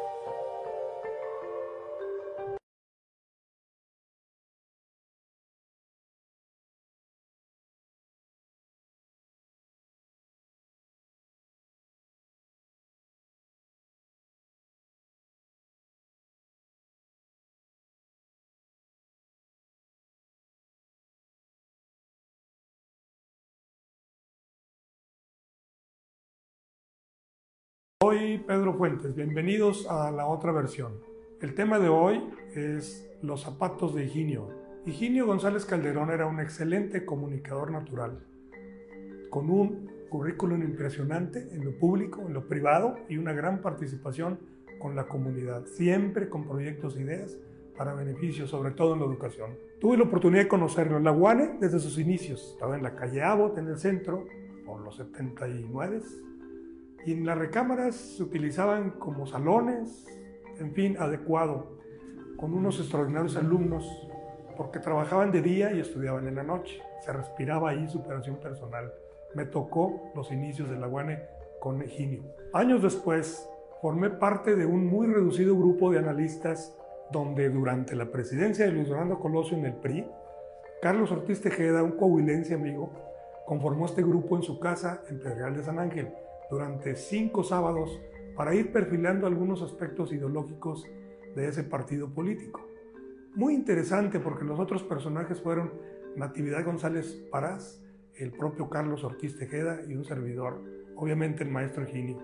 Soy 28.12 28.36
Pedro 28.36 28.74
Fuentes, 28.74 29.14
bienvenidos 29.14 29.86
a 29.88 30.10
la 30.10 30.26
otra 30.26 30.52
versión. 30.52 30.98
El 31.40 31.54
tema 31.54 31.78
de 31.78 31.88
hoy 31.88 32.22
es 32.54 33.10
los 33.22 33.40
zapatos 33.40 33.94
de 33.94 34.04
Higinio. 34.04 34.50
Higinio 34.84 35.24
González 35.24 35.64
Calderón 35.64 36.10
era 36.10 36.26
un 36.26 36.38
excelente 36.38 37.06
comunicador 37.06 37.70
natural, 37.70 38.22
con 39.30 39.48
un 39.48 39.90
currículum 40.10 40.62
impresionante 40.62 41.48
en 41.52 41.64
lo 41.64 41.78
público, 41.78 42.20
en 42.20 42.34
lo 42.34 42.46
privado 42.48 42.98
y 43.08 43.16
una 43.16 43.32
gran 43.32 43.62
participación 43.62 44.40
con 44.78 44.94
la 44.94 45.08
comunidad, 45.08 45.64
siempre 45.64 46.28
con 46.28 46.46
proyectos 46.46 46.98
e 46.98 47.04
ideas 47.04 47.38
para 47.78 47.94
beneficio, 47.94 48.46
sobre 48.46 48.72
todo 48.72 48.92
en 48.92 49.00
la 49.00 49.06
educación. 49.06 49.52
Tuve 49.80 49.96
la 49.96 50.04
oportunidad 50.04 50.42
de 50.42 50.48
conocerlo 50.48 50.98
en 50.98 51.04
la 51.04 51.12
UANE 51.12 51.56
desde 51.60 51.78
sus 51.78 51.98
inicios. 51.98 52.50
Estaba 52.52 52.76
en 52.76 52.82
la 52.82 52.94
calle 52.94 53.22
Abot, 53.22 53.56
en 53.56 53.68
el 53.68 53.78
centro, 53.78 54.26
por 54.66 54.82
los 54.82 54.96
79 54.96 56.02
y 57.04 57.12
en 57.12 57.26
las 57.26 57.38
recámaras 57.38 57.96
se 57.96 58.22
utilizaban 58.22 58.92
como 58.92 59.26
salones, 59.26 60.06
en 60.58 60.72
fin, 60.72 60.96
adecuado. 60.98 61.80
con 62.36 62.54
unos 62.54 62.80
extraordinarios 62.80 63.36
alumnos 63.36 63.88
porque 64.56 64.80
trabajaban 64.80 65.30
de 65.30 65.42
día 65.42 65.72
y 65.72 65.78
estudiaban 65.78 66.26
en 66.26 66.34
la 66.34 66.42
noche. 66.42 66.82
Se 67.04 67.12
respiraba 67.12 67.70
ahí 67.70 67.86
superación 67.88 68.36
personal. 68.36 68.92
Me 69.34 69.44
tocó 69.44 70.10
los 70.16 70.32
inicios 70.32 70.68
de 70.68 70.76
la 70.76 70.88
UANE 70.88 71.22
con 71.60 71.80
Higinio. 71.82 72.24
Años 72.52 72.82
después, 72.82 73.48
formé 73.80 74.10
parte 74.10 74.56
de 74.56 74.66
un 74.66 74.88
muy 74.88 75.06
reducido 75.06 75.56
grupo 75.56 75.92
de 75.92 76.00
analistas 76.00 76.76
donde 77.12 77.48
durante 77.48 77.94
la 77.94 78.10
presidencia 78.10 78.64
de 78.64 78.72
Luis 78.72 78.88
Fernando 78.88 79.20
Colosio 79.20 79.56
en 79.56 79.66
el 79.66 79.74
PRI, 79.74 80.04
Carlos 80.80 81.12
Ortiz 81.12 81.40
Tejeda, 81.40 81.84
un 81.84 81.92
coahuilense 81.92 82.54
amigo, 82.54 82.90
conformó 83.46 83.86
este 83.86 84.02
grupo 84.02 84.34
en 84.34 84.42
su 84.42 84.58
casa 84.58 85.02
en 85.08 85.20
Pedregal 85.20 85.54
de 85.54 85.62
San 85.62 85.78
Ángel 85.78 86.12
durante 86.52 86.96
cinco 86.96 87.42
sábados 87.42 87.98
para 88.36 88.54
ir 88.54 88.72
perfilando 88.72 89.26
algunos 89.26 89.62
aspectos 89.62 90.12
ideológicos 90.12 90.86
de 91.34 91.48
ese 91.48 91.64
partido 91.64 92.12
político. 92.12 92.60
Muy 93.34 93.54
interesante 93.54 94.20
porque 94.20 94.44
los 94.44 94.60
otros 94.60 94.82
personajes 94.82 95.40
fueron 95.40 95.72
Natividad 96.14 96.62
González 96.62 97.24
Parás, 97.30 97.82
el 98.16 98.32
propio 98.32 98.68
Carlos 98.68 99.02
Ortiz 99.02 99.38
Tejeda 99.38 99.80
y 99.88 99.94
un 99.94 100.04
servidor, 100.04 100.62
obviamente 100.94 101.42
el 101.42 101.50
maestro 101.50 101.84
Higinio. 101.84 102.18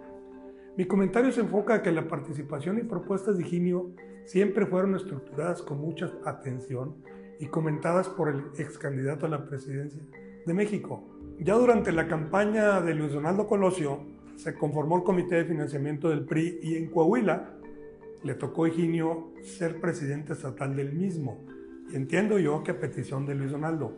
Mi 0.77 0.85
comentario 0.85 1.33
se 1.33 1.41
enfoca 1.41 1.77
a 1.77 1.83
que 1.83 1.91
la 1.91 2.07
participación 2.07 2.79
y 2.79 2.83
propuestas 2.83 3.39
de 3.39 3.45
Higinio 3.45 3.93
siempre 4.27 4.67
fueron 4.67 4.95
estructuradas 4.95 5.63
con 5.63 5.81
mucha 5.81 6.13
atención 6.27 6.97
y 7.41 7.47
comentadas 7.47 8.11
por 8.11 8.29
el 8.29 8.45
ex 8.59 8.77
candidato 8.77 9.25
a 9.25 9.31
la 9.31 9.47
presidencia 9.47 10.03
de 10.45 10.53
México. 10.53 11.03
Ya 11.39 11.55
durante 11.55 11.93
la 11.93 12.09
campaña 12.09 12.83
de 12.83 12.95
Luis 12.95 13.15
Donaldo 13.15 13.47
Colosio 13.47 14.18
se 14.39 14.55
conformó 14.55 14.97
el 14.97 15.03
comité 15.03 15.35
de 15.35 15.45
financiamiento 15.45 16.09
del 16.09 16.25
PRI 16.25 16.61
y 16.63 16.77
en 16.77 16.87
Coahuila 16.91 17.57
le 18.23 18.35
tocó 18.35 18.65
a 18.65 18.69
Higinio 18.69 19.33
ser 19.43 19.81
presidente 19.81 20.33
estatal 20.33 20.77
del 20.77 20.93
mismo. 20.93 21.45
Y 21.91 21.97
entiendo 21.97 22.39
yo 22.39 22.63
que 22.63 22.71
a 22.71 22.79
petición 22.79 23.27
de 23.27 23.35
Luis 23.35 23.51
Donaldo. 23.51 23.97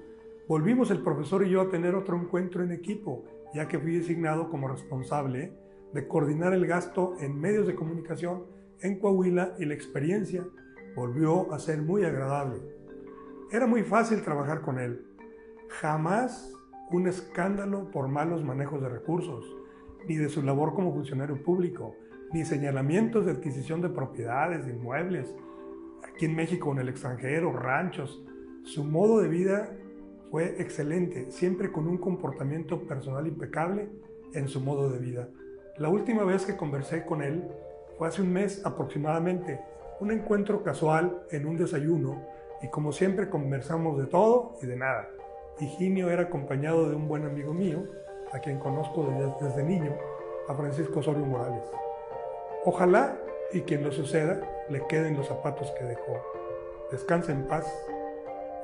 Volvimos 0.49 0.91
el 0.91 1.03
profesor 1.03 1.47
y 1.47 1.51
yo 1.51 1.61
a 1.61 1.69
tener 1.69 1.95
otro 1.95 2.19
encuentro 2.19 2.65
en 2.65 2.73
equipo, 2.73 3.25
ya 3.55 3.69
que 3.69 3.79
fui 3.79 3.99
designado 3.99 4.49
como 4.49 4.69
responsable 4.69 5.53
de 5.93 6.09
coordinar 6.09 6.55
el 6.55 6.67
gasto 6.67 7.15
en 7.21 7.39
medios 7.39 7.67
de 7.67 7.75
comunicación 7.75 8.45
en 8.81 8.99
Coahuila 8.99 9.57
y 9.59 9.67
la 9.67 9.75
experiencia 9.75 10.47
volvió 10.97 11.53
a 11.53 11.59
ser 11.59 11.83
muy 11.83 12.05
agradable. 12.05 12.63
Era 13.53 13.67
muy 13.67 13.83
fácil 13.83 14.23
trabajar 14.23 14.63
con 14.63 14.79
él. 14.79 15.05
Jamás 15.69 16.51
un 16.91 17.09
escándalo 17.09 17.91
por 17.91 18.09
malos 18.09 18.43
manejos 18.43 18.81
de 18.81 18.89
recursos, 18.89 19.60
ni 20.07 20.17
de 20.17 20.29
su 20.29 20.43
labor 20.43 20.75
como 20.75 20.93
funcionario 20.93 21.43
público, 21.43 21.97
ni 22.33 22.45
señalamientos 22.45 23.27
de 23.27 23.33
adquisición 23.33 23.81
de 23.81 23.89
propiedades, 23.89 24.67
de 24.67 24.73
inmuebles, 24.73 25.35
aquí 26.03 26.27
en 26.27 26.37
México 26.37 26.71
o 26.71 26.73
en 26.73 26.81
el 26.81 26.89
extranjero, 26.89 27.53
ranchos. 27.53 28.23
Su 28.65 28.85
modo 28.85 29.21
de 29.21 29.29
vida 29.29 29.71
fue 30.31 30.61
excelente, 30.61 31.31
siempre 31.31 31.73
con 31.73 31.89
un 31.89 31.99
comportamiento 31.99 32.87
personal 32.87 33.27
impecable 33.27 33.89
en 34.35 34.49
su 34.49 34.61
modo 34.61 34.91
de 34.91 34.99
vida. 34.99 35.29
La 35.77 35.89
última 35.89 36.25
vez 36.25 36.47
que 36.47 36.57
conversé 36.57 37.05
con 37.05 37.23
él 37.23 37.45
fue 37.99 38.09
hace 38.09 38.23
un 38.23 38.33
mes 38.33 38.65
aproximadamente, 38.65 39.61
un 39.99 40.13
encuentro 40.13 40.63
casual 40.63 41.23
en 41.31 41.47
un 41.47 41.57
desayuno 41.57 42.23
y 42.63 42.69
como 42.69 42.93
siempre 42.93 43.29
conversamos 43.29 43.99
de 43.99 44.07
todo 44.07 44.57
y 44.63 44.67
de 44.67 44.77
nada. 44.77 45.09
Higinio 45.59 46.11
era 46.11 46.25
acompañado 46.25 46.89
de 46.89 46.97
un 46.97 47.09
buen 47.09 47.25
amigo 47.25 47.53
mío, 47.53 47.85
a 48.33 48.39
quien 48.39 48.59
conozco 48.59 49.09
desde, 49.41 49.63
niño, 49.63 49.95
a 50.49 50.55
Francisco 50.55 51.01
Osorio 51.01 51.25
Morales. 51.25 51.65
Ojalá 52.65 53.17
y 53.53 53.63
quien 53.63 53.83
lo 53.83 53.93
suceda 53.93 54.41
le 54.69 54.87
queden 54.87 55.17
los 55.17 55.27
zapatos 55.27 55.71
que 55.73 55.85
dejó. 55.85 56.23
Descanse 56.91 57.33
en 57.33 57.47
paz 57.47 57.67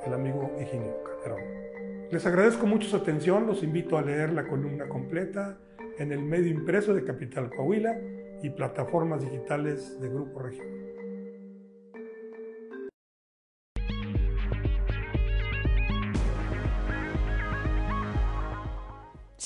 el 0.05 0.13
amigo 0.13 0.51
Higinio 0.59 1.03
Calderón. 1.03 1.41
Les 2.11 2.25
agradezco 2.25 2.65
mucho 2.65 2.87
su 2.87 2.95
atención, 2.95 3.47
los 3.47 3.63
invito 3.63 3.97
a 3.97 4.01
leer 4.01 4.31
la 4.31 4.47
columna 4.47 4.87
completa 4.87 5.57
en 5.97 6.11
el 6.11 6.21
medio 6.21 6.49
impreso 6.49 6.93
de 6.93 7.03
Capital 7.03 7.49
Coahuila 7.49 7.99
y 8.41 8.49
plataformas 8.51 9.21
digitales 9.21 9.99
de 9.99 10.09
Grupo 10.09 10.39
Región. 10.39 10.86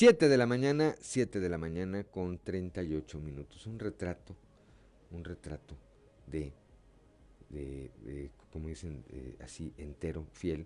Siete 0.02 0.30
de 0.30 0.38
la 0.38 0.48
mañana, 0.48 0.96
7 1.00 1.40
de 1.40 1.48
la 1.48 1.60
mañana 1.60 2.04
con 2.04 2.40
38 2.40 3.20
minutos. 3.20 3.68
Un 3.68 3.78
retrato, 3.78 4.36
un 5.12 5.24
retrato 5.24 5.78
de, 6.26 6.52
de, 7.52 8.32
como 8.52 8.70
dicen 8.70 9.06
así, 9.44 9.76
entero, 9.78 10.26
fiel, 10.34 10.66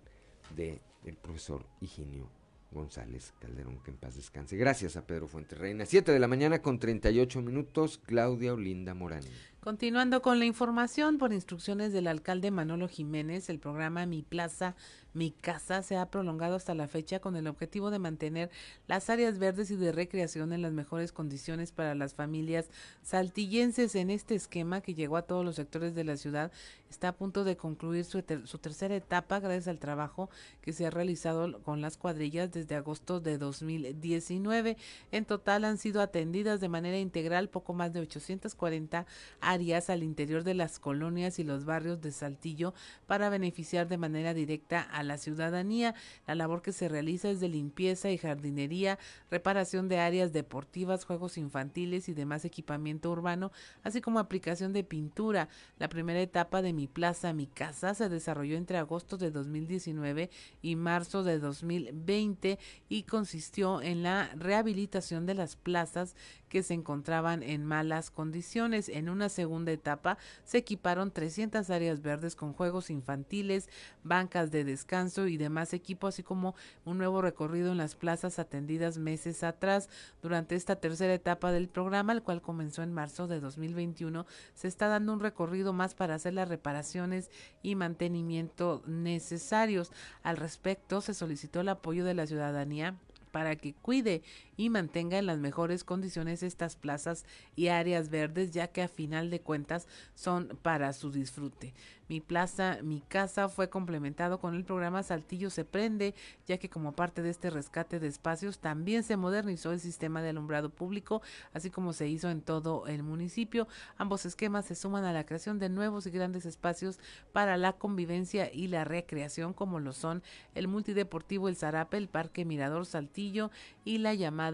de 0.56 0.80
el 1.04 1.18
profesor 1.18 1.66
Higinio 1.82 2.30
González 2.72 3.34
Calderón, 3.42 3.84
que 3.84 3.92
en 3.92 3.98
paz 3.98 4.16
descanse. 4.16 4.56
Gracias 4.56 4.96
a 4.96 5.06
Pedro 5.06 5.28
Fuentes 5.28 5.60
Reina. 5.60 5.86
7 5.86 6.14
de 6.14 6.20
la 6.20 6.30
mañana 6.30 6.62
con 6.62 6.80
38 6.80 7.42
minutos, 7.42 7.98
Claudia 8.06 8.54
Olinda 8.54 8.94
Morán. 8.94 9.24
Continuando 9.66 10.22
con 10.22 10.38
la 10.38 10.46
información, 10.46 11.18
por 11.18 11.34
instrucciones 11.34 11.92
del 11.92 12.06
alcalde 12.06 12.52
Manolo 12.52 12.88
Jiménez, 12.88 13.50
el 13.50 13.58
programa 13.58 14.06
Mi 14.06 14.22
Plaza 14.22 14.76
mi 15.16 15.32
casa 15.32 15.82
se 15.82 15.96
ha 15.96 16.12
prolongado 16.12 16.56
hasta 16.56 16.76
la 16.76 16.90
fecha 16.90 17.20
con 17.20 17.38
el 17.38 17.48
objetivo 17.48 17.90
de 17.90 18.00
mantener 18.00 18.52
las 18.86 19.10
áreas 19.10 19.40
verdes 19.40 19.72
y 19.72 19.78
de 19.78 19.94
recreación 19.94 20.52
en 20.52 20.62
las 20.62 20.74
mejores 20.74 21.14
condiciones 21.14 21.72
para 21.72 21.96
las 21.96 22.14
familias 22.14 22.70
saltillenses. 23.02 23.96
En 23.96 24.10
este 24.10 24.36
esquema 24.36 24.82
que 24.82 24.94
llegó 24.94 25.16
a 25.16 25.22
todos 25.22 25.46
los 25.46 25.56
sectores 25.56 25.96
de 25.96 26.04
la 26.04 26.18
ciudad, 26.18 26.52
está 26.90 27.08
a 27.08 27.16
punto 27.16 27.46
de 27.46 27.56
concluir 27.56 28.04
su, 28.04 28.22
su 28.44 28.58
tercera 28.58 28.94
etapa 28.94 29.40
gracias 29.40 29.70
al 29.70 29.80
trabajo 29.80 30.30
que 30.62 30.74
se 30.74 30.86
ha 30.86 30.90
realizado 30.90 31.64
con 31.64 31.80
las 31.80 31.96
cuadrillas 31.96 32.52
desde 32.52 32.76
agosto 32.76 33.22
de 33.22 33.38
2019. 33.38 34.76
En 35.14 35.24
total 35.24 35.64
han 35.64 35.78
sido 35.78 36.02
atendidas 36.02 36.60
de 36.60 36.68
manera 36.68 37.00
integral 37.00 37.48
poco 37.48 37.74
más 37.74 37.94
de 37.94 38.02
840 38.02 39.06
áreas 39.40 39.55
al 39.56 40.04
interior 40.04 40.44
de 40.44 40.54
las 40.54 40.80
colonias 40.80 41.40
y 41.40 41.46
los 41.46 41.64
barrios 41.64 42.02
de 42.02 42.12
Saltillo 42.12 42.74
para 43.08 43.30
beneficiar 43.30 43.88
de 43.88 43.98
manera 43.98 44.34
directa 44.34 44.82
a 44.82 45.02
la 45.02 45.18
ciudadanía. 45.18 45.96
La 46.28 46.36
labor 46.36 46.62
que 46.62 46.74
se 46.74 46.90
realiza 46.90 47.30
es 47.30 47.40
de 47.40 47.48
limpieza 47.48 48.12
y 48.12 48.18
jardinería, 48.18 49.00
reparación 49.32 49.88
de 49.88 50.00
áreas 50.00 50.34
deportivas, 50.34 51.06
juegos 51.06 51.38
infantiles 51.38 52.10
y 52.10 52.14
demás 52.14 52.44
equipamiento 52.44 53.10
urbano, 53.10 53.54
así 53.84 54.02
como 54.02 54.20
aplicación 54.20 54.74
de 54.74 54.84
pintura. 54.84 55.48
La 55.80 55.88
primera 55.88 56.20
etapa 56.20 56.62
de 56.62 56.74
Mi 56.74 56.88
Plaza, 56.88 57.32
Mi 57.32 57.48
Casa 57.48 57.94
se 57.94 58.10
desarrolló 58.10 58.58
entre 58.58 58.78
agosto 58.78 59.16
de 59.18 59.32
2019 59.32 60.30
y 60.62 60.76
marzo 60.76 61.24
de 61.24 61.40
2020 61.40 62.60
y 62.90 63.04
consistió 63.04 63.82
en 63.82 64.04
la 64.04 64.30
rehabilitación 64.36 65.26
de 65.26 65.36
las 65.36 65.56
plazas 65.56 66.14
que 66.56 66.64
se 66.64 66.74
encontraban 66.74 67.44
en 67.44 67.66
malas 67.66 68.12
condiciones. 68.12 68.88
En 68.88 69.10
una 69.10 69.28
segunda 69.28 69.74
etapa 69.74 70.18
se 70.46 70.60
equiparon 70.60 71.12
300 71.12 71.70
áreas 71.70 72.02
verdes 72.02 72.38
con 72.38 72.54
juegos 72.54 72.90
infantiles, 72.90 73.68
bancas 74.06 74.52
de 74.52 74.64
descanso 74.64 75.28
y 75.28 75.36
demás 75.36 75.74
equipo, 75.74 76.08
así 76.08 76.24
como 76.24 76.56
un 76.86 76.98
nuevo 76.98 77.22
recorrido 77.22 77.74
en 77.74 77.78
las 77.78 77.96
plazas 77.96 78.40
atendidas 78.40 78.98
meses 78.98 79.44
atrás. 79.44 79.90
Durante 80.22 80.56
esta 80.56 80.78
tercera 80.78 81.14
etapa 81.14 81.52
del 81.52 81.68
programa, 81.68 82.14
el 82.14 82.24
cual 82.24 82.42
comenzó 82.42 82.84
en 82.84 82.94
marzo 82.94 83.28
de 83.28 83.42
2021, 83.42 84.26
se 84.54 84.70
está 84.70 84.88
dando 84.88 85.12
un 85.12 85.20
recorrido 85.20 85.74
más 85.74 85.94
para 85.94 86.16
hacer 86.16 86.36
las 86.36 86.48
reparaciones 86.48 87.30
y 87.64 87.76
mantenimiento 87.76 88.82
necesarios. 88.88 89.92
Al 90.24 90.38
respecto, 90.38 91.02
se 91.02 91.14
solicitó 91.14 91.60
el 91.60 91.68
apoyo 91.68 92.06
de 92.06 92.14
la 92.14 92.26
ciudadanía 92.26 92.96
para 93.36 93.58
que 93.58 93.74
cuide 93.74 94.24
y 94.58 94.70
mantenga 94.70 95.18
en 95.18 95.26
las 95.26 95.38
mejores 95.38 95.84
condiciones 95.84 96.44
estas 96.44 96.76
plazas 96.76 97.26
y 97.56 97.68
áreas 97.68 98.10
verdes, 98.10 98.52
ya 98.52 98.68
que 98.68 98.82
a 98.82 98.88
final 98.88 99.30
de 99.30 99.42
cuentas 99.42 99.88
son 100.14 100.58
para 100.62 100.94
su 100.94 101.12
disfrute. 101.12 101.74
Mi 102.08 102.22
plaza, 102.22 102.78
mi 102.84 103.02
casa 103.02 103.50
fue 103.50 103.70
complementado 103.70 104.40
con 104.40 104.54
el 104.54 104.64
programa 104.64 105.02
Saltillo 105.02 105.50
se 105.50 105.66
prende, 105.66 106.14
ya 106.46 106.60
que 106.60 106.70
como 106.70 106.92
parte 106.92 107.24
de 107.24 107.32
este 107.32 107.50
rescate 107.50 108.00
de 108.00 108.08
espacios 108.08 108.60
también 108.60 109.02
se 109.02 109.18
modernizó 109.18 109.72
el 109.72 109.80
sistema 109.80 110.22
de 110.22 110.30
alumbrado 110.30 110.70
público, 110.70 111.24
así 111.52 111.72
como 111.72 111.94
se 111.94 112.08
hizo 112.08 112.30
en 112.30 112.42
todo 112.42 112.86
el 112.86 113.02
municipio. 113.02 113.68
Ambos 113.98 114.28
esquemas 114.28 114.66
se 114.66 114.76
suman 114.76 115.04
a 115.04 115.14
la 115.14 115.26
creación 115.26 115.58
de 115.58 115.70
nuevos 115.70 116.06
y 116.06 116.12
grandes 116.12 116.46
espacios 116.46 117.00
para 117.34 117.58
la 117.58 117.74
convivencia 117.74 118.54
y 118.54 118.68
la 118.68 118.84
recreación, 118.84 119.54
como 119.54 119.80
lo 119.80 119.92
son 119.92 120.22
el 120.54 120.68
multideportivo 120.68 121.50
El 121.50 121.56
Zarape, 121.56 121.98
el 121.98 122.08
Parque 122.08 122.46
Mirador 122.46 122.86
Saltillo 122.86 123.50
y 123.84 123.98
la 123.98 124.14
llamada 124.14 124.45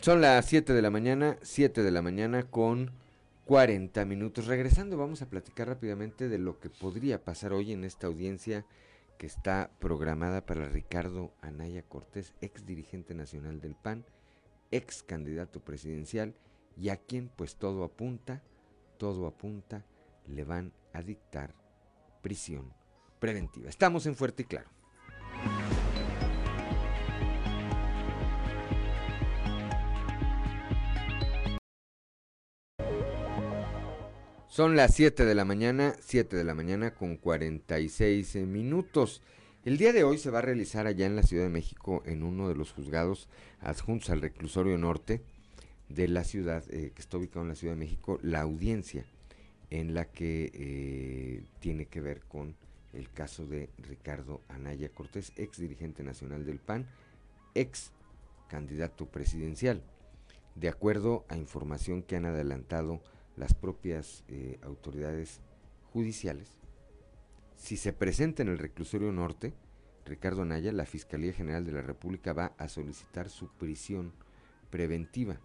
Son 0.00 0.20
las 0.20 0.44
7 0.44 0.74
de 0.74 0.82
la 0.82 0.90
mañana, 0.90 1.38
7 1.40 1.82
de 1.82 1.90
la 1.90 2.02
mañana 2.02 2.42
con 2.42 2.90
40 3.46 4.04
minutos. 4.04 4.46
Regresando, 4.46 4.96
vamos 4.96 5.22
a 5.22 5.30
platicar 5.30 5.68
rápidamente 5.68 6.28
de 6.28 6.38
lo 6.38 6.60
que 6.60 6.68
podría 6.68 7.24
pasar 7.24 7.52
hoy 7.52 7.72
en 7.72 7.84
esta 7.84 8.06
audiencia 8.06 8.66
que 9.18 9.26
está 9.26 9.70
programada 9.78 10.44
para 10.44 10.68
Ricardo 10.68 11.32
Anaya 11.40 11.82
Cortés, 11.82 12.34
ex 12.40 12.66
dirigente 12.66 13.14
nacional 13.14 13.60
del 13.60 13.76
PAN, 13.76 14.04
ex 14.70 15.02
candidato 15.02 15.60
presidencial 15.60 16.34
y 16.76 16.88
a 16.88 16.96
quien 16.96 17.28
pues 17.28 17.56
todo 17.56 17.84
apunta, 17.84 18.42
todo 18.98 19.26
apunta, 19.26 19.84
le 20.26 20.44
van 20.44 20.72
a 20.92 21.02
dictar 21.02 21.54
prisión 22.22 22.72
preventiva. 23.20 23.68
Estamos 23.68 24.06
en 24.06 24.16
Fuerte 24.16 24.42
y 24.42 24.46
Claro. 24.46 24.73
Son 34.54 34.76
las 34.76 34.94
7 34.94 35.24
de 35.24 35.34
la 35.34 35.44
mañana, 35.44 35.96
7 35.98 36.36
de 36.36 36.44
la 36.44 36.54
mañana 36.54 36.94
con 36.94 37.16
46 37.16 38.36
minutos. 38.46 39.20
El 39.64 39.78
día 39.78 39.92
de 39.92 40.04
hoy 40.04 40.16
se 40.16 40.30
va 40.30 40.38
a 40.38 40.42
realizar 40.42 40.86
allá 40.86 41.06
en 41.06 41.16
la 41.16 41.24
Ciudad 41.24 41.42
de 41.42 41.50
México, 41.50 42.04
en 42.06 42.22
uno 42.22 42.48
de 42.48 42.54
los 42.54 42.70
juzgados 42.70 43.28
adjuntos 43.58 44.10
al 44.10 44.20
reclusorio 44.20 44.78
norte 44.78 45.22
de 45.88 46.06
la 46.06 46.22
ciudad, 46.22 46.62
eh, 46.70 46.92
que 46.94 47.02
está 47.02 47.16
ubicado 47.16 47.42
en 47.42 47.48
la 47.48 47.56
Ciudad 47.56 47.74
de 47.74 47.80
México, 47.80 48.20
la 48.22 48.42
audiencia 48.42 49.04
en 49.70 49.92
la 49.92 50.04
que 50.04 50.52
eh, 50.54 51.42
tiene 51.58 51.86
que 51.86 52.00
ver 52.00 52.20
con 52.20 52.54
el 52.92 53.10
caso 53.10 53.46
de 53.46 53.70
Ricardo 53.78 54.40
Anaya 54.48 54.88
Cortés, 54.88 55.32
ex 55.34 55.58
dirigente 55.58 56.04
nacional 56.04 56.46
del 56.46 56.60
PAN, 56.60 56.86
ex 57.56 57.90
candidato 58.46 59.06
presidencial. 59.06 59.82
De 60.54 60.68
acuerdo 60.68 61.24
a 61.28 61.36
información 61.36 62.04
que 62.04 62.14
han 62.14 62.26
adelantado 62.26 63.00
las 63.36 63.54
propias 63.54 64.24
eh, 64.28 64.58
autoridades 64.62 65.40
judiciales, 65.92 66.50
si 67.56 67.76
se 67.76 67.92
presenta 67.92 68.42
en 68.42 68.48
el 68.48 68.58
reclusorio 68.58 69.10
norte, 69.12 69.54
Ricardo 70.04 70.42
Anaya, 70.42 70.70
la 70.72 70.84
Fiscalía 70.84 71.32
General 71.32 71.64
de 71.64 71.72
la 71.72 71.80
República 71.80 72.32
va 72.32 72.52
a 72.58 72.68
solicitar 72.68 73.30
su 73.30 73.48
prisión 73.48 74.12
preventiva. 74.70 75.40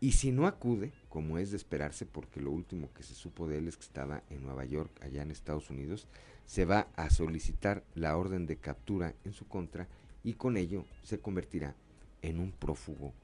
Y 0.00 0.12
si 0.12 0.32
no 0.32 0.46
acude, 0.46 0.92
como 1.08 1.38
es 1.38 1.50
de 1.50 1.56
esperarse, 1.56 2.06
porque 2.06 2.40
lo 2.40 2.50
último 2.50 2.92
que 2.92 3.04
se 3.04 3.14
supo 3.14 3.46
de 3.46 3.58
él 3.58 3.68
es 3.68 3.76
que 3.76 3.84
estaba 3.84 4.24
en 4.30 4.42
Nueva 4.42 4.64
York, 4.64 4.90
allá 5.00 5.22
en 5.22 5.30
Estados 5.30 5.70
Unidos, 5.70 6.08
se 6.44 6.64
va 6.64 6.88
a 6.96 7.08
solicitar 7.10 7.84
la 7.94 8.16
orden 8.16 8.46
de 8.46 8.56
captura 8.56 9.14
en 9.24 9.32
su 9.32 9.46
contra 9.46 9.86
y 10.24 10.34
con 10.34 10.56
ello 10.56 10.84
se 11.02 11.20
convertirá 11.20 11.76
en 12.22 12.40
un 12.40 12.50
prófugo 12.50 13.14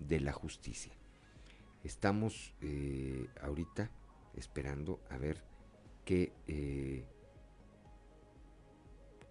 de 0.00 0.20
la 0.20 0.32
justicia. 0.32 0.92
Estamos 1.86 2.52
eh, 2.62 3.28
ahorita 3.40 3.92
esperando 4.34 4.98
a 5.08 5.18
ver 5.18 5.44
qué, 6.04 6.32
eh, 6.48 7.04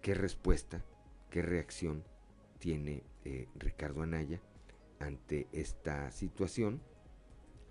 qué 0.00 0.14
respuesta, 0.14 0.82
qué 1.28 1.42
reacción 1.42 2.02
tiene 2.58 3.02
eh, 3.26 3.46
Ricardo 3.56 4.00
Anaya 4.00 4.40
ante 5.00 5.48
esta 5.52 6.10
situación. 6.10 6.80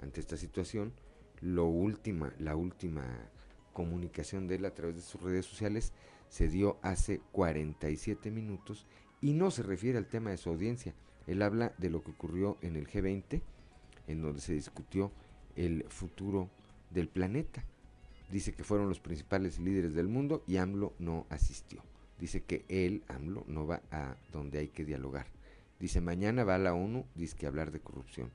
Ante 0.04 0.20
esta 0.20 0.38
situación, 0.38 0.94
lo 1.42 1.66
última, 1.66 2.36
la 2.38 2.56
última 2.56 3.32
comunicación 3.74 4.48
de 4.48 4.58
él 4.58 4.66
a 4.66 4.76
través 4.76 4.98
de 4.98 5.02
sus 5.02 5.20
redes 5.20 5.48
sociales 5.48 5.94
se 6.30 6.48
dio 6.48 6.78
hace 6.84 7.22
47 7.32 8.30
minutos 8.30 8.86
y 9.20 9.34
no 9.34 9.50
se 9.50 9.64
refiere 9.64 9.98
al 9.98 10.06
tema 10.06 10.30
de 10.30 10.38
su 10.38 10.52
audiencia. 10.52 10.94
Él 11.26 11.42
habla 11.42 11.74
de 11.80 11.90
lo 11.90 12.04
que 12.04 12.12
ocurrió 12.12 12.60
en 12.62 12.76
el 12.76 12.88
G20 12.88 13.42
en 14.08 14.22
donde 14.22 14.42
se 14.42 14.54
discutió 14.54 15.12
el 15.56 15.86
futuro 15.90 16.50
del 16.92 17.08
planeta. 17.08 17.64
Dice 18.32 18.54
que 18.54 18.64
fueron 18.64 18.90
los 18.90 19.00
principales 19.00 19.60
líderes 19.60 19.94
del 19.94 20.08
mundo 20.08 20.44
y 20.48 20.58
AMLO 20.58 20.94
no 21.00 21.26
asistió. 21.30 21.84
Dice 22.20 22.44
que 22.44 22.66
él, 22.70 23.04
AMLO, 23.08 23.44
no 23.48 23.68
va 23.68 23.82
a 23.92 24.16
donde 24.32 24.60
hay 24.60 24.70
que 24.70 24.86
dialogar. 24.86 25.28
Dice, 25.80 26.02
mañana 26.02 26.44
va 26.44 26.56
a 26.56 26.60
la 26.60 26.74
ONU, 26.74 27.06
dice 27.16 27.36
que 27.38 27.48
hablar 27.48 27.72
de 27.72 27.82
corrupción. 27.82 28.32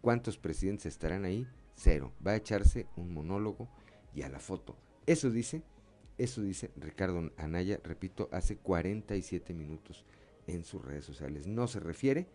¿Cuántos 0.00 0.38
presidentes 0.38 0.86
estarán 0.86 1.24
ahí? 1.24 1.46
Cero. 1.74 2.12
Va 2.24 2.32
a 2.32 2.36
echarse 2.36 2.86
un 2.96 3.12
monólogo 3.12 3.68
y 4.14 4.22
a 4.22 4.28
la 4.28 4.38
foto. 4.38 4.76
Eso 5.06 5.30
dice, 5.30 5.62
eso 6.16 6.40
dice 6.42 6.70
Ricardo 6.76 7.30
Anaya, 7.36 7.80
repito, 7.82 8.28
hace 8.32 8.56
47 8.56 9.52
minutos 9.52 10.04
en 10.46 10.64
sus 10.64 10.84
redes 10.84 11.04
sociales. 11.04 11.46
No 11.46 11.66
se 11.66 11.80
refiere, 11.80 12.28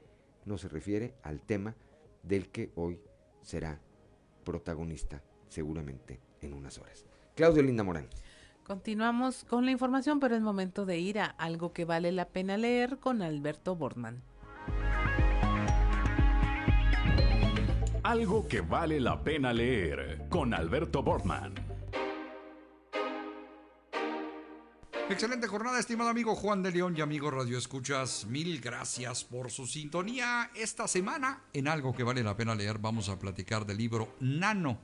no 0.46 0.58
se 0.58 0.68
refiere 0.68 1.14
al 1.24 1.42
tema 1.42 1.76
del 2.24 2.50
que 2.50 2.72
hoy 2.76 3.00
será 3.42 3.80
protagonista 4.44 5.22
seguramente 5.48 6.20
en 6.42 6.54
unas 6.54 6.78
horas. 6.78 7.06
Claudio 7.36 7.64
Linda 7.64 7.84
Morán. 7.84 8.08
Continuamos 8.64 9.46
con 9.46 9.66
la 9.66 9.72
información, 9.72 10.20
pero 10.20 10.36
es 10.36 10.42
momento 10.42 10.86
de 10.86 11.00
ir 11.00 11.20
a 11.20 11.26
algo 11.26 11.74
que 11.74 11.86
vale 11.86 12.12
la 12.12 12.28
pena 12.28 12.58
leer 12.58 12.98
con 13.00 13.22
Alberto 13.22 13.76
Bortman. 13.76 14.22
Algo 18.04 18.48
que 18.48 18.62
vale 18.62 19.00
la 19.00 19.24
pena 19.24 19.54
leer 19.54 20.28
con 20.30 20.54
Alberto 20.54 21.02
Bortman. 21.04 21.69
Excelente 25.10 25.48
jornada, 25.48 25.80
estimado 25.80 26.12
amigo 26.12 26.36
Juan 26.36 26.62
de 26.62 26.72
León 26.72 26.94
y 26.96 27.02
amigo 27.02 27.32
Radio 27.32 27.58
Escuchas. 27.58 28.28
Mil 28.30 28.62
gracias 28.62 29.24
por 29.24 29.50
su 29.50 29.66
sintonía. 29.66 30.52
Esta 30.54 30.88
semana, 30.88 31.42
en 31.52 31.68
algo 31.68 31.96
que 31.96 32.04
vale 32.04 32.22
la 32.22 32.38
pena 32.38 32.54
leer, 32.54 32.78
vamos 32.78 33.10
a 33.10 33.18
platicar 33.18 33.66
del 33.66 33.78
libro 33.78 34.16
Nano, 34.20 34.78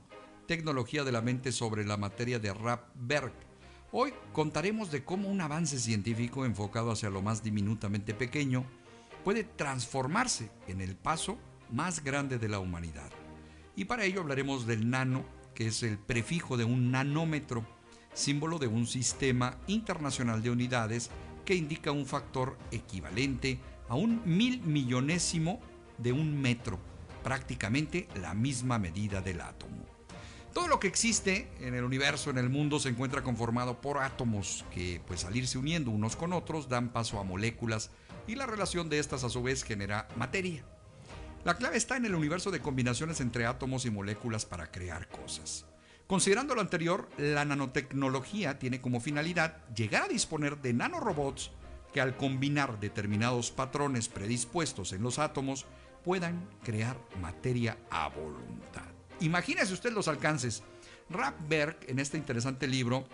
Tecnología 0.48 1.04
de 1.04 1.12
la 1.12 1.22
Mente 1.22 1.52
sobre 1.52 1.84
la 1.86 1.96
materia 1.96 2.40
de 2.40 2.52
Rap 2.52 2.88
Berg. 2.96 3.32
Hoy 3.92 4.12
contaremos 4.32 4.90
de 4.90 5.04
cómo 5.04 5.28
un 5.28 5.40
avance 5.40 5.78
científico 5.78 6.44
enfocado 6.44 6.90
hacia 6.90 7.08
lo 7.08 7.22
más 7.22 7.44
diminutamente 7.44 8.12
pequeño 8.12 8.66
puede 9.22 9.44
transformarse 9.44 10.50
en 10.66 10.80
el 10.80 10.96
paso 10.96 11.38
más 11.70 12.02
grande 12.02 12.40
de 12.40 12.48
la 12.48 12.58
humanidad. 12.58 13.12
Y 13.76 13.84
para 13.84 14.04
ello 14.04 14.22
hablaremos 14.22 14.66
del 14.66 14.90
nano, 14.90 15.24
que 15.54 15.68
es 15.68 15.84
el 15.84 15.98
prefijo 15.98 16.56
de 16.56 16.64
un 16.64 16.90
nanómetro 16.90 17.64
símbolo 18.16 18.58
de 18.58 18.66
un 18.66 18.86
sistema 18.86 19.58
internacional 19.66 20.42
de 20.42 20.50
unidades 20.50 21.10
que 21.44 21.54
indica 21.54 21.92
un 21.92 22.06
factor 22.06 22.56
equivalente 22.72 23.60
a 23.88 23.94
un 23.94 24.22
mil 24.24 24.60
millonésimo 24.62 25.60
de 25.98 26.12
un 26.12 26.40
metro, 26.40 26.80
prácticamente 27.22 28.08
la 28.20 28.34
misma 28.34 28.78
medida 28.78 29.20
del 29.20 29.42
átomo. 29.42 29.84
Todo 30.52 30.68
lo 30.68 30.80
que 30.80 30.88
existe 30.88 31.48
en 31.60 31.74
el 31.74 31.84
universo, 31.84 32.30
en 32.30 32.38
el 32.38 32.48
mundo, 32.48 32.80
se 32.80 32.88
encuentra 32.88 33.22
conformado 33.22 33.82
por 33.82 33.98
átomos 33.98 34.64
que, 34.70 35.02
pues 35.06 35.26
al 35.26 35.36
irse 35.36 35.58
uniendo 35.58 35.90
unos 35.90 36.16
con 36.16 36.32
otros, 36.32 36.70
dan 36.70 36.88
paso 36.88 37.20
a 37.20 37.24
moléculas 37.24 37.90
y 38.26 38.34
la 38.34 38.46
relación 38.46 38.88
de 38.88 38.98
estas 38.98 39.22
a 39.22 39.28
su 39.28 39.42
vez 39.42 39.62
genera 39.62 40.08
materia. 40.16 40.64
La 41.44 41.54
clave 41.56 41.76
está 41.76 41.98
en 41.98 42.06
el 42.06 42.14
universo 42.14 42.50
de 42.50 42.60
combinaciones 42.60 43.20
entre 43.20 43.44
átomos 43.44 43.84
y 43.84 43.90
moléculas 43.90 44.46
para 44.46 44.72
crear 44.72 45.06
cosas. 45.08 45.66
Considerando 46.06 46.54
lo 46.54 46.60
anterior, 46.60 47.08
la 47.18 47.44
nanotecnología 47.44 48.60
tiene 48.60 48.80
como 48.80 49.00
finalidad 49.00 49.66
llegar 49.74 50.04
a 50.04 50.08
disponer 50.08 50.58
de 50.58 50.72
nanorobots 50.72 51.50
que 51.92 52.00
al 52.00 52.16
combinar 52.16 52.78
determinados 52.78 53.50
patrones 53.50 54.08
predispuestos 54.08 54.92
en 54.92 55.02
los 55.02 55.18
átomos 55.18 55.66
puedan 56.04 56.48
crear 56.62 56.96
materia 57.20 57.76
a 57.90 58.08
voluntad. 58.08 58.84
Imagínese 59.18 59.72
usted 59.72 59.92
los 59.92 60.06
alcances. 60.06 60.62
Rapberg, 61.10 61.78
en 61.88 61.98
este 61.98 62.16
interesante 62.16 62.68
libro, 62.68 63.04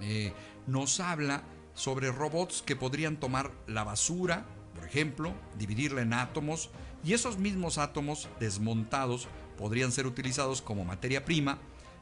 eh, 0.00 0.34
nos 0.66 1.00
habla 1.00 1.42
sobre 1.72 2.12
robots 2.12 2.60
que 2.60 2.76
podrían 2.76 3.16
tomar 3.16 3.50
la 3.66 3.84
basura, 3.84 4.44
por 4.74 4.84
ejemplo, 4.84 5.32
dividirla 5.56 6.02
en 6.02 6.12
átomos, 6.12 6.68
y 7.02 7.14
esos 7.14 7.38
mismos 7.38 7.78
átomos 7.78 8.28
desmontados 8.40 9.28
podrían 9.56 9.90
ser 9.90 10.06
utilizados 10.06 10.60
como 10.60 10.84
materia 10.84 11.24
prima 11.24 11.58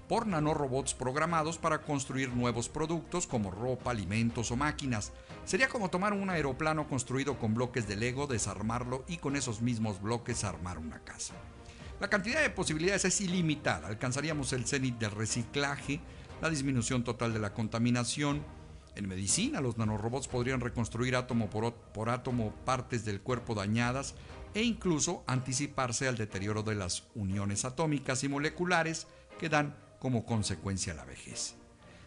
por 0.09 0.26
nanorobots 0.26 0.94
programados 0.94 1.59
para 1.59 1.82
construir 1.82 2.30
nuevos 2.30 2.68
productos 2.68 3.26
como 3.26 3.51
ropa, 3.51 3.90
alimentos 3.90 4.51
o 4.51 4.56
máquinas. 4.56 5.12
Sería 5.44 5.68
como 5.68 5.90
tomar 5.90 6.14
un 6.14 6.30
aeroplano 6.30 6.89
construido 6.89 7.39
con 7.39 7.55
bloques 7.55 7.86
de 7.86 7.97
Lego, 7.97 8.26
desarmarlo 8.26 9.05
y 9.06 9.18
con 9.18 9.36
esos 9.36 9.60
mismos 9.60 10.01
bloques 10.01 10.44
armar 10.44 10.78
una 10.78 11.01
casa. 11.01 11.35
La 12.01 12.09
cantidad 12.09 12.40
de 12.40 12.51
posibilidades 12.51 13.05
es 13.05 13.20
ilimitada. 13.20 13.89
Alcanzaríamos 13.89 14.52
el 14.52 14.66
cenit 14.66 14.98
del 14.98 15.10
reciclaje, 15.10 16.01
la 16.40 16.48
disminución 16.48 17.05
total 17.05 17.35
de 17.35 17.40
la 17.40 17.52
contaminación. 17.52 18.43
En 18.94 19.09
medicina, 19.09 19.60
los 19.60 19.78
nanorobots 19.78 20.28
podrían 20.28 20.60
reconstruir 20.60 21.16
átomo 21.16 21.51
por, 21.51 21.74
por 21.74 22.09
átomo 22.09 22.55
partes 22.64 23.05
del 23.05 23.20
cuerpo 23.20 23.55
dañadas 23.55 24.14
e 24.55 24.62
incluso 24.62 25.22
anticiparse 25.26 26.09
al 26.09 26.16
deterioro 26.16 26.62
de 26.62 26.76
las 26.76 27.05
uniones 27.14 27.64
atómicas 27.64 28.24
y 28.24 28.28
moleculares 28.28 29.06
que 29.39 29.48
dan 29.48 29.76
como 29.99 30.25
consecuencia 30.25 30.95
la 30.95 31.05
vejez. 31.05 31.55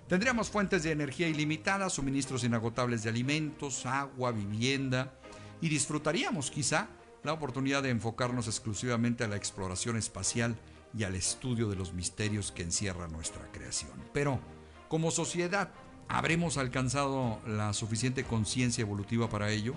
Tendríamos 0.07 0.49
fuentes 0.49 0.84
de 0.84 0.91
energía 0.91 1.27
ilimitadas, 1.30 1.93
suministros 1.93 2.43
inagotables 2.43 3.03
de 3.03 3.09
alimentos, 3.09 3.85
agua, 3.85 4.31
vivienda 4.31 5.13
y 5.61 5.69
disfrutaríamos 5.69 6.51
quizá 6.51 6.89
la 7.23 7.34
oportunidad 7.34 7.84
de 7.84 7.91
enfocarnos 7.91 8.47
exclusivamente 8.47 9.23
a 9.23 9.27
la 9.27 9.38
exploración 9.38 9.95
espacial 9.95 10.57
y 10.97 11.03
al 11.03 11.15
estudio 11.15 11.69
de 11.69 11.76
los 11.76 11.93
misterios 11.93 12.51
que 12.51 12.63
encierra 12.63 13.07
nuestra 13.07 13.49
creación. 13.51 13.91
Pero, 14.11 14.39
como 14.89 15.11
sociedad, 15.11 15.72
¿habremos 16.09 16.57
alcanzado 16.57 17.39
la 17.47 17.72
suficiente 17.72 18.26
conciencia 18.26 18.81
evolutiva 18.81 19.30
para 19.30 19.51
ello? 19.51 19.76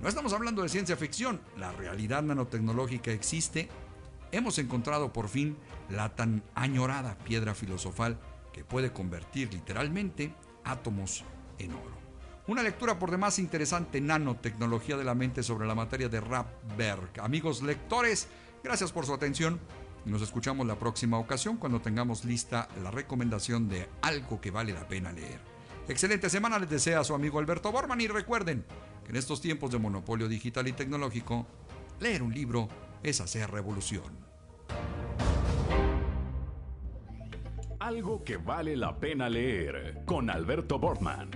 No 0.00 0.08
estamos 0.08 0.32
hablando 0.32 0.62
de 0.62 0.68
ciencia 0.68 0.96
ficción, 0.96 1.40
la 1.56 1.72
realidad 1.72 2.22
nanotecnológica 2.22 3.10
existe 3.10 3.68
hemos 4.32 4.58
encontrado 4.58 5.12
por 5.12 5.28
fin 5.28 5.56
la 5.88 6.14
tan 6.14 6.42
añorada 6.54 7.16
piedra 7.18 7.54
filosofal 7.54 8.18
que 8.52 8.64
puede 8.64 8.92
convertir 8.92 9.52
literalmente 9.52 10.34
átomos 10.64 11.24
en 11.58 11.72
oro. 11.72 11.98
Una 12.46 12.62
lectura 12.62 12.98
por 12.98 13.10
demás 13.10 13.38
interesante, 13.38 14.00
nanotecnología 14.00 14.96
de 14.96 15.04
la 15.04 15.14
mente 15.14 15.42
sobre 15.42 15.66
la 15.66 15.74
materia 15.74 16.08
de 16.08 16.20
Rapberg. 16.20 17.20
Amigos 17.20 17.62
lectores, 17.62 18.28
gracias 18.64 18.90
por 18.90 19.04
su 19.04 19.12
atención. 19.12 19.60
Nos 20.06 20.22
escuchamos 20.22 20.66
la 20.66 20.78
próxima 20.78 21.18
ocasión 21.18 21.58
cuando 21.58 21.80
tengamos 21.80 22.24
lista 22.24 22.68
la 22.82 22.90
recomendación 22.90 23.68
de 23.68 23.88
algo 24.00 24.40
que 24.40 24.50
vale 24.50 24.72
la 24.72 24.88
pena 24.88 25.12
leer. 25.12 25.40
Excelente 25.88 26.30
semana 26.30 26.58
les 26.58 26.70
desea 26.70 27.04
su 27.04 27.14
amigo 27.14 27.38
Alberto 27.38 27.70
Borman 27.70 28.00
y 28.00 28.08
recuerden 28.08 28.64
que 29.04 29.10
en 29.10 29.16
estos 29.16 29.40
tiempos 29.40 29.70
de 29.70 29.78
monopolio 29.78 30.28
digital 30.28 30.68
y 30.68 30.72
tecnológico, 30.72 31.46
leer 32.00 32.22
un 32.22 32.32
libro 32.32 32.68
es 33.02 33.20
hacer 33.20 33.50
revolución. 33.50 34.27
Algo 37.80 38.24
que 38.24 38.38
vale 38.38 38.76
la 38.76 38.98
pena 38.98 39.30
leer 39.30 40.02
con 40.04 40.30
Alberto 40.30 40.80
Bortman. 40.80 41.30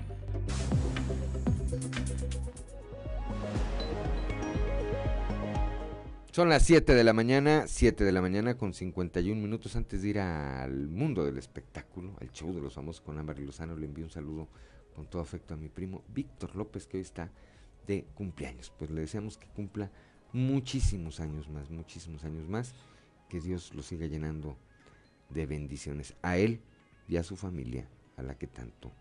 Son 6.33 6.49
las 6.49 6.65
7 6.65 6.95
de 6.95 7.05
la 7.05 7.13
mañana, 7.13 7.69
7 7.69 8.03
de 8.03 8.11
la 8.11 8.21
mañana 8.21 8.57
con 8.57 8.75
51 8.75 9.41
minutos 9.41 9.77
antes 9.77 10.03
de 10.03 10.09
ir 10.09 10.19
al 10.19 10.89
mundo 10.89 11.25
del 11.25 11.39
espectáculo, 11.39 12.17
al 12.21 12.33
show 12.33 12.53
de 12.53 12.61
los 12.61 12.75
famosos 12.75 13.03
con 13.03 13.19
Ámbar 13.19 13.39
Lozano. 13.39 13.77
Le 13.77 13.87
envío 13.87 14.05
un 14.05 14.11
saludo 14.11 14.49
con 14.97 15.07
todo 15.07 15.23
afecto 15.23 15.55
a 15.55 15.57
mi 15.57 15.69
primo 15.69 16.03
Víctor 16.09 16.57
López, 16.57 16.89
que 16.89 16.97
hoy 16.97 17.03
está 17.03 17.31
de 17.87 18.05
cumpleaños. 18.15 18.73
Pues 18.77 18.91
le 18.91 19.03
deseamos 19.03 19.39
que 19.39 19.47
cumpla 19.47 19.93
muchísimos 20.33 21.21
años 21.21 21.49
más, 21.49 21.71
muchísimos 21.71 22.25
años 22.25 22.49
más, 22.49 22.75
que 23.29 23.41
Dios 23.41 23.73
lo 23.75 23.83
siga 23.83 24.07
llenando 24.07 24.57
de 25.33 25.47
bendiciones 25.47 26.15
a 26.23 26.37
él 26.37 26.61
y 27.09 27.17
a 27.17 27.23
su 27.23 27.37
familia, 27.37 27.89
a 28.17 28.23
la 28.23 28.37
que 28.37 28.47
tanto 28.47 28.93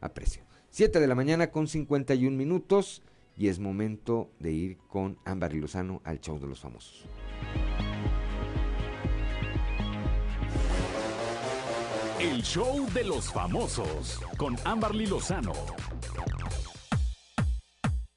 aprecio. 0.00 0.44
7 0.70 1.00
de 1.00 1.06
la 1.06 1.14
mañana 1.14 1.50
con 1.50 1.68
51 1.68 2.36
minutos 2.36 3.02
y 3.36 3.48
es 3.48 3.58
momento 3.58 4.30
de 4.38 4.52
ir 4.52 4.78
con 4.88 5.18
Ámbar 5.24 5.54
y 5.54 5.60
Lozano 5.60 6.00
al 6.04 6.20
show 6.20 6.38
de 6.38 6.46
los 6.46 6.60
famosos. 6.60 7.06
El 12.18 12.40
show 12.42 12.86
de 12.94 13.02
los 13.02 13.32
famosos 13.32 14.20
con 14.36 14.56
Amberly 14.64 15.06
Lozano. 15.06 15.52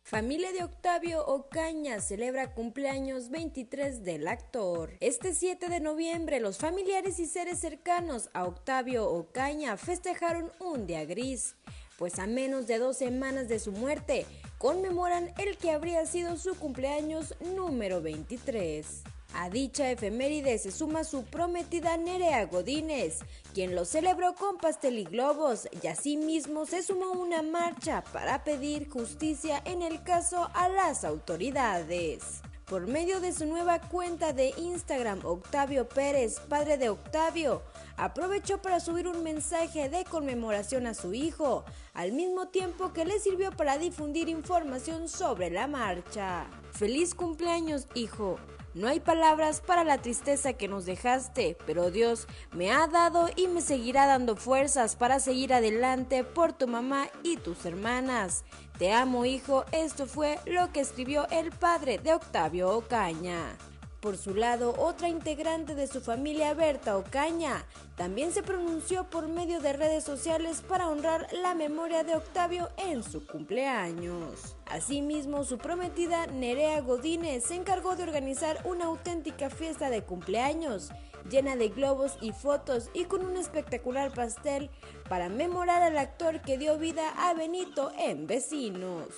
Familia 0.07 0.51
de 0.51 0.63
Octavio 0.63 1.25
Ocaña 1.25 1.99
celebra 1.99 2.53
cumpleaños 2.53 3.31
23 3.31 4.03
del 4.03 4.27
actor. 4.27 4.91
Este 4.99 5.33
7 5.33 5.67
de 5.67 5.79
noviembre, 5.79 6.39
los 6.39 6.59
familiares 6.59 7.17
y 7.17 7.25
seres 7.25 7.57
cercanos 7.57 8.29
a 8.33 8.45
Octavio 8.45 9.09
Ocaña 9.09 9.77
festejaron 9.77 10.51
un 10.59 10.85
día 10.85 11.05
gris, 11.05 11.55
pues 11.97 12.19
a 12.19 12.27
menos 12.27 12.67
de 12.67 12.77
dos 12.77 12.97
semanas 12.97 13.47
de 13.47 13.57
su 13.57 13.71
muerte, 13.71 14.27
conmemoran 14.59 15.33
el 15.39 15.57
que 15.57 15.71
habría 15.71 16.05
sido 16.05 16.37
su 16.37 16.53
cumpleaños 16.53 17.33
número 17.55 17.99
23. 17.99 19.14
A 19.37 19.49
dicha 19.49 19.91
efeméride 19.91 20.57
se 20.57 20.71
suma 20.71 21.03
su 21.03 21.25
prometida 21.25 21.97
Nerea 21.97 22.45
Godínez, 22.45 23.19
quien 23.53 23.75
lo 23.75 23.83
celebró 23.83 24.33
con 24.33 24.57
pastel 24.57 24.97
y 24.97 25.03
globos 25.03 25.67
y 25.83 25.87
asimismo 25.87 26.65
se 26.65 26.81
sumó 26.81 27.11
una 27.11 27.41
marcha 27.41 28.01
para 28.13 28.45
pedir 28.45 28.89
justicia 28.89 29.61
en 29.65 29.81
el 29.81 30.01
caso 30.03 30.49
a 30.53 30.69
las 30.69 31.03
autoridades. 31.03 32.41
Por 32.65 32.87
medio 32.87 33.19
de 33.19 33.33
su 33.33 33.45
nueva 33.45 33.81
cuenta 33.81 34.31
de 34.31 34.53
Instagram, 34.57 35.19
Octavio 35.25 35.87
Pérez, 35.87 36.39
padre 36.39 36.77
de 36.77 36.87
Octavio, 36.87 37.61
aprovechó 37.97 38.61
para 38.61 38.79
subir 38.79 39.05
un 39.05 39.21
mensaje 39.21 39.89
de 39.89 40.05
conmemoración 40.05 40.87
a 40.87 40.93
su 40.93 41.13
hijo, 41.13 41.65
al 41.93 42.13
mismo 42.13 42.47
tiempo 42.47 42.93
que 42.93 43.03
le 43.03 43.19
sirvió 43.19 43.51
para 43.51 43.77
difundir 43.77 44.29
información 44.29 45.09
sobre 45.09 45.49
la 45.49 45.67
marcha. 45.67 46.47
Feliz 46.71 47.13
cumpleaños, 47.13 47.87
hijo. 47.93 48.39
No 48.75 48.89
hay 48.89 48.99
palabras 48.99 49.61
para 49.61 49.85
la 49.85 50.01
tristeza 50.01 50.51
que 50.51 50.67
nos 50.67 50.85
dejaste, 50.85 51.57
pero 51.65 51.91
Dios 51.91 52.27
me 52.51 52.73
ha 52.73 52.87
dado 52.87 53.29
y 53.37 53.47
me 53.47 53.61
seguirá 53.61 54.05
dando 54.05 54.35
fuerzas 54.35 54.97
para 54.97 55.21
seguir 55.21 55.53
adelante 55.53 56.25
por 56.25 56.51
tu 56.51 56.67
mamá 56.67 57.07
y 57.23 57.37
tus 57.37 57.65
hermanas. 57.65 58.43
Te 58.77 58.91
amo, 58.91 59.23
hijo. 59.23 59.63
Esto 59.71 60.07
fue 60.07 60.39
lo 60.45 60.73
que 60.73 60.81
escribió 60.81 61.25
el 61.29 61.51
padre 61.51 61.99
de 61.99 62.15
Octavio 62.15 62.69
Ocaña. 62.75 63.57
Por 64.01 64.17
su 64.17 64.35
lado, 64.35 64.75
otra 64.77 65.07
integrante 65.07 65.73
de 65.73 65.87
su 65.87 66.01
familia, 66.01 66.53
Berta 66.53 66.97
Ocaña, 66.97 67.63
también 67.95 68.33
se 68.33 68.43
pronunció 68.43 69.09
por 69.09 69.29
medio 69.29 69.61
de 69.61 69.71
redes 69.71 70.03
sociales 70.03 70.61
para 70.61 70.89
honrar 70.89 71.29
la 71.31 71.55
memoria 71.55 72.03
de 72.03 72.15
Octavio 72.15 72.69
en 72.75 73.03
su 73.03 73.25
cumpleaños. 73.25 74.54
Asimismo, 74.65 75.43
su 75.43 75.57
prometida 75.57 76.27
Nerea 76.27 76.81
Godínez 76.81 77.45
se 77.45 77.55
encargó 77.55 77.95
de 77.95 78.03
organizar 78.03 78.59
una 78.65 78.85
auténtica 78.85 79.49
fiesta 79.49 79.89
de 79.89 80.03
cumpleaños, 80.03 80.89
llena 81.29 81.55
de 81.55 81.69
globos 81.69 82.17
y 82.21 82.31
fotos 82.31 82.89
y 82.93 83.05
con 83.05 83.25
un 83.25 83.37
espectacular 83.37 84.13
pastel 84.13 84.69
para 85.07 85.29
memorar 85.29 85.83
al 85.83 85.97
actor 85.97 86.41
que 86.41 86.57
dio 86.57 86.77
vida 86.77 87.09
a 87.17 87.33
Benito 87.33 87.91
en 87.97 88.27
Vecinos. 88.27 89.09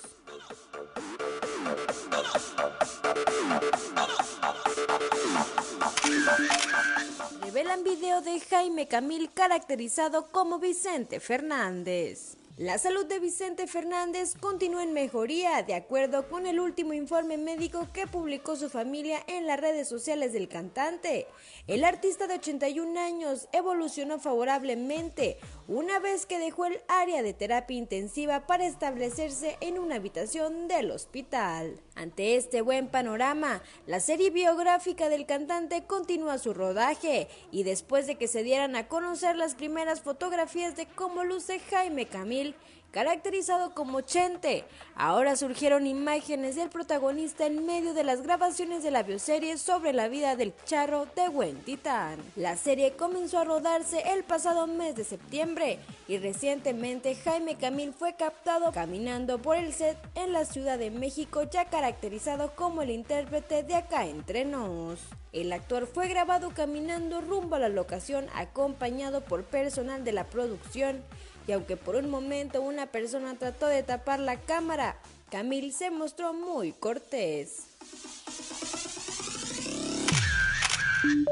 Revelan 7.42 7.82
video 7.82 8.20
de 8.20 8.38
Jaime 8.40 8.86
Camil 8.86 9.30
caracterizado 9.32 10.30
como 10.30 10.58
Vicente 10.58 11.20
Fernández. 11.20 12.37
La 12.58 12.76
salud 12.76 13.06
de 13.06 13.20
Vicente 13.20 13.68
Fernández 13.68 14.34
continúa 14.34 14.82
en 14.82 14.92
mejoría, 14.92 15.62
de 15.62 15.74
acuerdo 15.74 16.28
con 16.28 16.44
el 16.44 16.58
último 16.58 16.92
informe 16.92 17.38
médico 17.38 17.86
que 17.92 18.08
publicó 18.08 18.56
su 18.56 18.68
familia 18.68 19.20
en 19.28 19.46
las 19.46 19.60
redes 19.60 19.86
sociales 19.86 20.32
del 20.32 20.48
cantante. 20.48 21.28
El 21.68 21.84
artista 21.84 22.26
de 22.26 22.34
81 22.34 22.98
años 22.98 23.46
evolucionó 23.52 24.18
favorablemente 24.18 25.38
una 25.68 26.00
vez 26.00 26.26
que 26.26 26.40
dejó 26.40 26.64
el 26.64 26.80
área 26.88 27.22
de 27.22 27.32
terapia 27.32 27.76
intensiva 27.76 28.48
para 28.48 28.66
establecerse 28.66 29.56
en 29.60 29.78
una 29.78 29.94
habitación 29.94 30.66
del 30.66 30.90
hospital. 30.90 31.80
Ante 31.94 32.36
este 32.36 32.62
buen 32.62 32.88
panorama, 32.88 33.62
la 33.86 34.00
serie 34.00 34.30
biográfica 34.30 35.08
del 35.08 35.26
cantante 35.26 35.84
continúa 35.84 36.38
su 36.38 36.54
rodaje 36.54 37.28
y 37.52 37.62
después 37.62 38.08
de 38.08 38.16
que 38.16 38.28
se 38.28 38.42
dieran 38.42 38.74
a 38.76 38.88
conocer 38.88 39.36
las 39.36 39.54
primeras 39.54 40.00
fotografías 40.00 40.74
de 40.74 40.86
cómo 40.86 41.22
luce 41.22 41.60
Jaime 41.60 42.06
Camil, 42.06 42.47
caracterizado 42.90 43.74
como 43.74 44.00
Chente. 44.00 44.64
Ahora 44.94 45.36
surgieron 45.36 45.86
imágenes 45.86 46.56
del 46.56 46.70
protagonista 46.70 47.46
en 47.46 47.66
medio 47.66 47.94
de 47.94 48.04
las 48.04 48.22
grabaciones 48.22 48.82
de 48.82 48.90
la 48.90 49.02
bioserie 49.02 49.58
sobre 49.58 49.92
la 49.92 50.08
vida 50.08 50.36
del 50.36 50.54
charro 50.64 51.06
de 51.06 51.52
Titán. 51.64 52.18
La 52.36 52.56
serie 52.56 52.96
comenzó 52.96 53.38
a 53.38 53.44
rodarse 53.44 54.02
el 54.12 54.24
pasado 54.24 54.66
mes 54.66 54.96
de 54.96 55.04
septiembre 55.04 55.78
y 56.08 56.18
recientemente 56.18 57.14
Jaime 57.14 57.56
Camil 57.56 57.92
fue 57.92 58.14
captado 58.16 58.72
caminando 58.72 59.38
por 59.38 59.56
el 59.56 59.72
set 59.72 59.98
en 60.14 60.32
la 60.32 60.44
Ciudad 60.44 60.78
de 60.78 60.90
México 60.90 61.42
ya 61.42 61.66
caracterizado 61.66 62.54
como 62.54 62.82
el 62.82 62.90
intérprete 62.90 63.62
de 63.62 63.74
Acá 63.74 64.06
Entre 64.06 64.44
Nos. 64.44 65.00
El 65.32 65.52
actor 65.52 65.86
fue 65.86 66.08
grabado 66.08 66.50
caminando 66.54 67.20
rumbo 67.20 67.56
a 67.56 67.58
la 67.58 67.68
locación 67.68 68.26
acompañado 68.34 69.22
por 69.22 69.44
personal 69.44 70.02
de 70.02 70.12
la 70.12 70.24
producción 70.24 71.04
y 71.48 71.52
aunque 71.52 71.78
por 71.78 71.96
un 71.96 72.10
momento 72.10 72.60
una 72.60 72.92
persona 72.92 73.34
trató 73.38 73.66
de 73.66 73.82
tapar 73.82 74.20
la 74.20 74.38
cámara, 74.38 74.96
Camil 75.30 75.72
se 75.72 75.90
mostró 75.90 76.34
muy 76.34 76.72
cortés. 76.72 77.68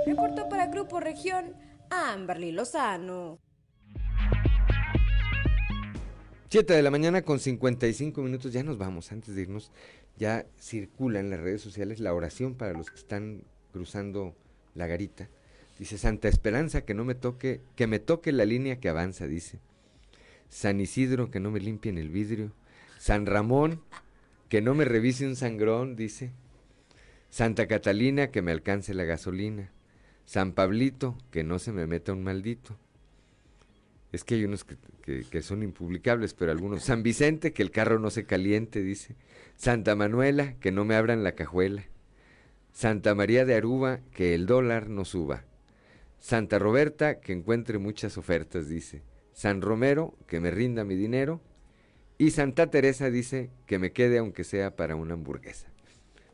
Reportó 0.06 0.48
para 0.48 0.68
Grupo 0.68 1.00
Región 1.00 1.54
Amberly 1.90 2.50
Lozano. 2.50 3.38
7 6.48 6.72
de 6.72 6.82
la 6.82 6.90
mañana 6.90 7.20
con 7.20 7.38
55 7.38 8.22
minutos, 8.22 8.54
ya 8.54 8.62
nos 8.62 8.78
vamos, 8.78 9.12
antes 9.12 9.34
de 9.34 9.42
irnos, 9.42 9.70
ya 10.16 10.46
circula 10.58 11.20
en 11.20 11.28
las 11.28 11.40
redes 11.40 11.60
sociales 11.60 12.00
la 12.00 12.14
oración 12.14 12.54
para 12.54 12.72
los 12.72 12.90
que 12.90 12.96
están 12.96 13.42
cruzando 13.70 14.34
la 14.74 14.86
garita. 14.86 15.28
Dice 15.78 15.98
Santa 15.98 16.28
Esperanza 16.28 16.86
que 16.86 16.94
no 16.94 17.04
me 17.04 17.14
toque, 17.14 17.60
que 17.74 17.86
me 17.86 17.98
toque 17.98 18.32
la 18.32 18.46
línea 18.46 18.80
que 18.80 18.88
avanza, 18.88 19.26
dice. 19.26 19.60
San 20.48 20.80
Isidro, 20.80 21.30
que 21.30 21.40
no 21.40 21.50
me 21.50 21.60
limpien 21.60 21.98
el 21.98 22.10
vidrio. 22.10 22.52
San 22.98 23.26
Ramón, 23.26 23.80
que 24.48 24.62
no 24.62 24.74
me 24.74 24.84
revise 24.84 25.26
un 25.26 25.36
sangrón, 25.36 25.96
dice. 25.96 26.32
Santa 27.30 27.66
Catalina, 27.66 28.28
que 28.28 28.42
me 28.42 28.52
alcance 28.52 28.94
la 28.94 29.04
gasolina. 29.04 29.70
San 30.24 30.52
Pablito, 30.52 31.16
que 31.30 31.44
no 31.44 31.58
se 31.58 31.72
me 31.72 31.86
meta 31.86 32.12
un 32.12 32.24
maldito. 32.24 32.76
Es 34.12 34.24
que 34.24 34.36
hay 34.36 34.44
unos 34.44 34.64
que, 34.64 34.76
que, 35.30 35.42
son 35.42 35.62
impublicables, 35.62 36.34
pero 36.34 36.52
algunos. 36.52 36.84
San 36.84 37.02
Vicente, 37.02 37.52
que 37.52 37.62
el 37.62 37.70
carro 37.70 37.98
no 37.98 38.10
se 38.10 38.24
caliente, 38.24 38.82
dice. 38.82 39.16
Santa 39.56 39.94
Manuela, 39.94 40.54
que 40.60 40.72
no 40.72 40.84
me 40.84 40.94
abran 40.94 41.22
la 41.22 41.32
cajuela. 41.32 41.84
Santa 42.72 43.14
María 43.14 43.44
de 43.44 43.54
Aruba, 43.54 44.00
que 44.12 44.34
el 44.34 44.46
dólar 44.46 44.88
no 44.88 45.04
suba. 45.04 45.44
Santa 46.18 46.58
Roberta, 46.58 47.20
que 47.20 47.32
encuentre 47.32 47.78
muchas 47.78 48.16
ofertas, 48.18 48.68
dice. 48.68 49.02
San 49.36 49.60
Romero, 49.60 50.14
que 50.26 50.40
me 50.40 50.50
rinda 50.50 50.82
mi 50.84 50.96
dinero. 50.96 51.42
Y 52.16 52.30
Santa 52.30 52.70
Teresa 52.70 53.10
dice 53.10 53.50
que 53.66 53.78
me 53.78 53.92
quede 53.92 54.16
aunque 54.16 54.44
sea 54.44 54.76
para 54.76 54.96
una 54.96 55.12
hamburguesa. 55.12 55.68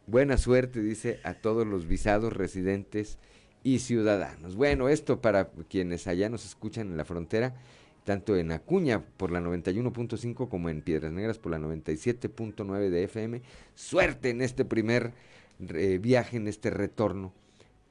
Buena 0.07 0.39
suerte, 0.39 0.81
dice, 0.81 1.19
a 1.25 1.35
todos 1.35 1.67
los 1.67 1.89
visados 1.89 2.33
residentes 2.33 3.19
y 3.65 3.81
ciudadanos. 3.81 4.55
Bueno, 4.55 4.89
esto 4.89 5.21
para 5.21 5.51
quienes 5.69 6.07
allá 6.07 6.29
nos 6.29 6.45
escuchan 6.45 6.93
en 6.93 6.97
la 6.97 7.05
frontera, 7.05 7.57
tanto 8.05 8.37
en 8.37 8.53
Acuña 8.53 9.05
por 9.17 9.33
la 9.33 9.41
91.5 9.41 10.49
como 10.49 10.69
en 10.69 10.81
Piedras 10.81 11.13
Negras 11.13 11.39
por 11.39 11.51
la 11.51 11.59
97.9 11.59 12.89
de 12.89 13.03
FM. 13.03 13.43
Suerte 13.75 14.31
en 14.31 14.43
este 14.43 14.65
primer 14.65 15.13
eh, 15.59 15.99
viaje, 16.01 16.37
en 16.37 16.47
este 16.47 16.71
retorno 16.71 17.33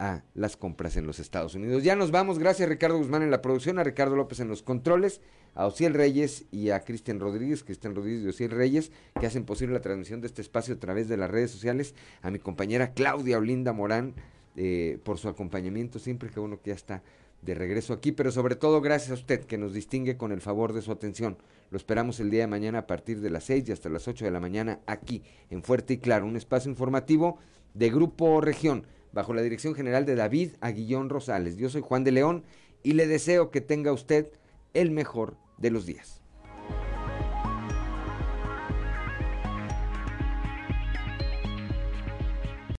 a 0.01 0.23
las 0.33 0.57
compras 0.57 0.97
en 0.97 1.05
los 1.05 1.19
Estados 1.19 1.53
Unidos. 1.53 1.83
Ya 1.83 1.95
nos 1.95 2.09
vamos, 2.09 2.39
gracias 2.39 2.67
Ricardo 2.67 2.97
Guzmán 2.97 3.21
en 3.21 3.29
la 3.29 3.43
producción, 3.43 3.77
a 3.77 3.83
Ricardo 3.83 4.15
López 4.15 4.39
en 4.39 4.47
los 4.47 4.63
controles, 4.63 5.21
a 5.53 5.67
Ociel 5.67 5.93
Reyes 5.93 6.45
y 6.51 6.71
a 6.71 6.79
Cristian 6.79 7.19
Rodríguez, 7.19 7.63
Cristian 7.63 7.93
Rodríguez 7.93 8.23
y 8.23 8.27
Ociel 8.29 8.49
Reyes, 8.49 8.91
que 9.19 9.27
hacen 9.27 9.45
posible 9.45 9.75
la 9.75 9.81
transmisión 9.81 10.19
de 10.19 10.25
este 10.25 10.41
espacio 10.41 10.73
a 10.73 10.79
través 10.79 11.07
de 11.07 11.17
las 11.17 11.29
redes 11.29 11.51
sociales, 11.51 11.93
a 12.23 12.31
mi 12.31 12.39
compañera 12.39 12.93
Claudia 12.93 13.37
Olinda 13.37 13.73
Morán 13.73 14.15
eh, 14.55 14.97
por 15.03 15.19
su 15.19 15.29
acompañamiento, 15.29 15.99
siempre 15.99 16.29
que 16.29 16.39
uno 16.39 16.59
que 16.59 16.71
ya 16.71 16.75
está 16.75 17.03
de 17.43 17.53
regreso 17.53 17.93
aquí, 17.93 18.11
pero 18.11 18.31
sobre 18.31 18.55
todo 18.55 18.81
gracias 18.81 19.11
a 19.11 19.15
usted 19.15 19.45
que 19.45 19.59
nos 19.59 19.71
distingue 19.71 20.17
con 20.17 20.31
el 20.31 20.41
favor 20.41 20.73
de 20.73 20.81
su 20.81 20.91
atención. 20.91 21.37
Lo 21.69 21.77
esperamos 21.77 22.19
el 22.19 22.31
día 22.31 22.41
de 22.41 22.47
mañana 22.47 22.79
a 22.79 22.87
partir 22.87 23.21
de 23.21 23.29
las 23.29 23.43
6 23.43 23.69
y 23.69 23.71
hasta 23.71 23.89
las 23.89 24.07
8 24.07 24.25
de 24.25 24.31
la 24.31 24.39
mañana 24.39 24.79
aquí 24.87 25.21
en 25.51 25.61
Fuerte 25.61 25.93
y 25.93 25.97
Claro, 25.99 26.25
un 26.25 26.37
espacio 26.37 26.71
informativo 26.71 27.37
de 27.75 27.91
Grupo 27.91 28.41
Región 28.41 28.87
bajo 29.11 29.33
la 29.33 29.41
dirección 29.41 29.75
general 29.75 30.05
de 30.05 30.15
David 30.15 30.51
Aguillón 30.61 31.09
Rosales. 31.09 31.57
Yo 31.57 31.69
soy 31.69 31.81
Juan 31.81 32.03
de 32.03 32.11
León 32.11 32.43
y 32.83 32.93
le 32.93 33.07
deseo 33.07 33.51
que 33.51 33.61
tenga 33.61 33.91
usted 33.91 34.31
el 34.73 34.91
mejor 34.91 35.37
de 35.57 35.71
los 35.71 35.85
días. 35.85 36.20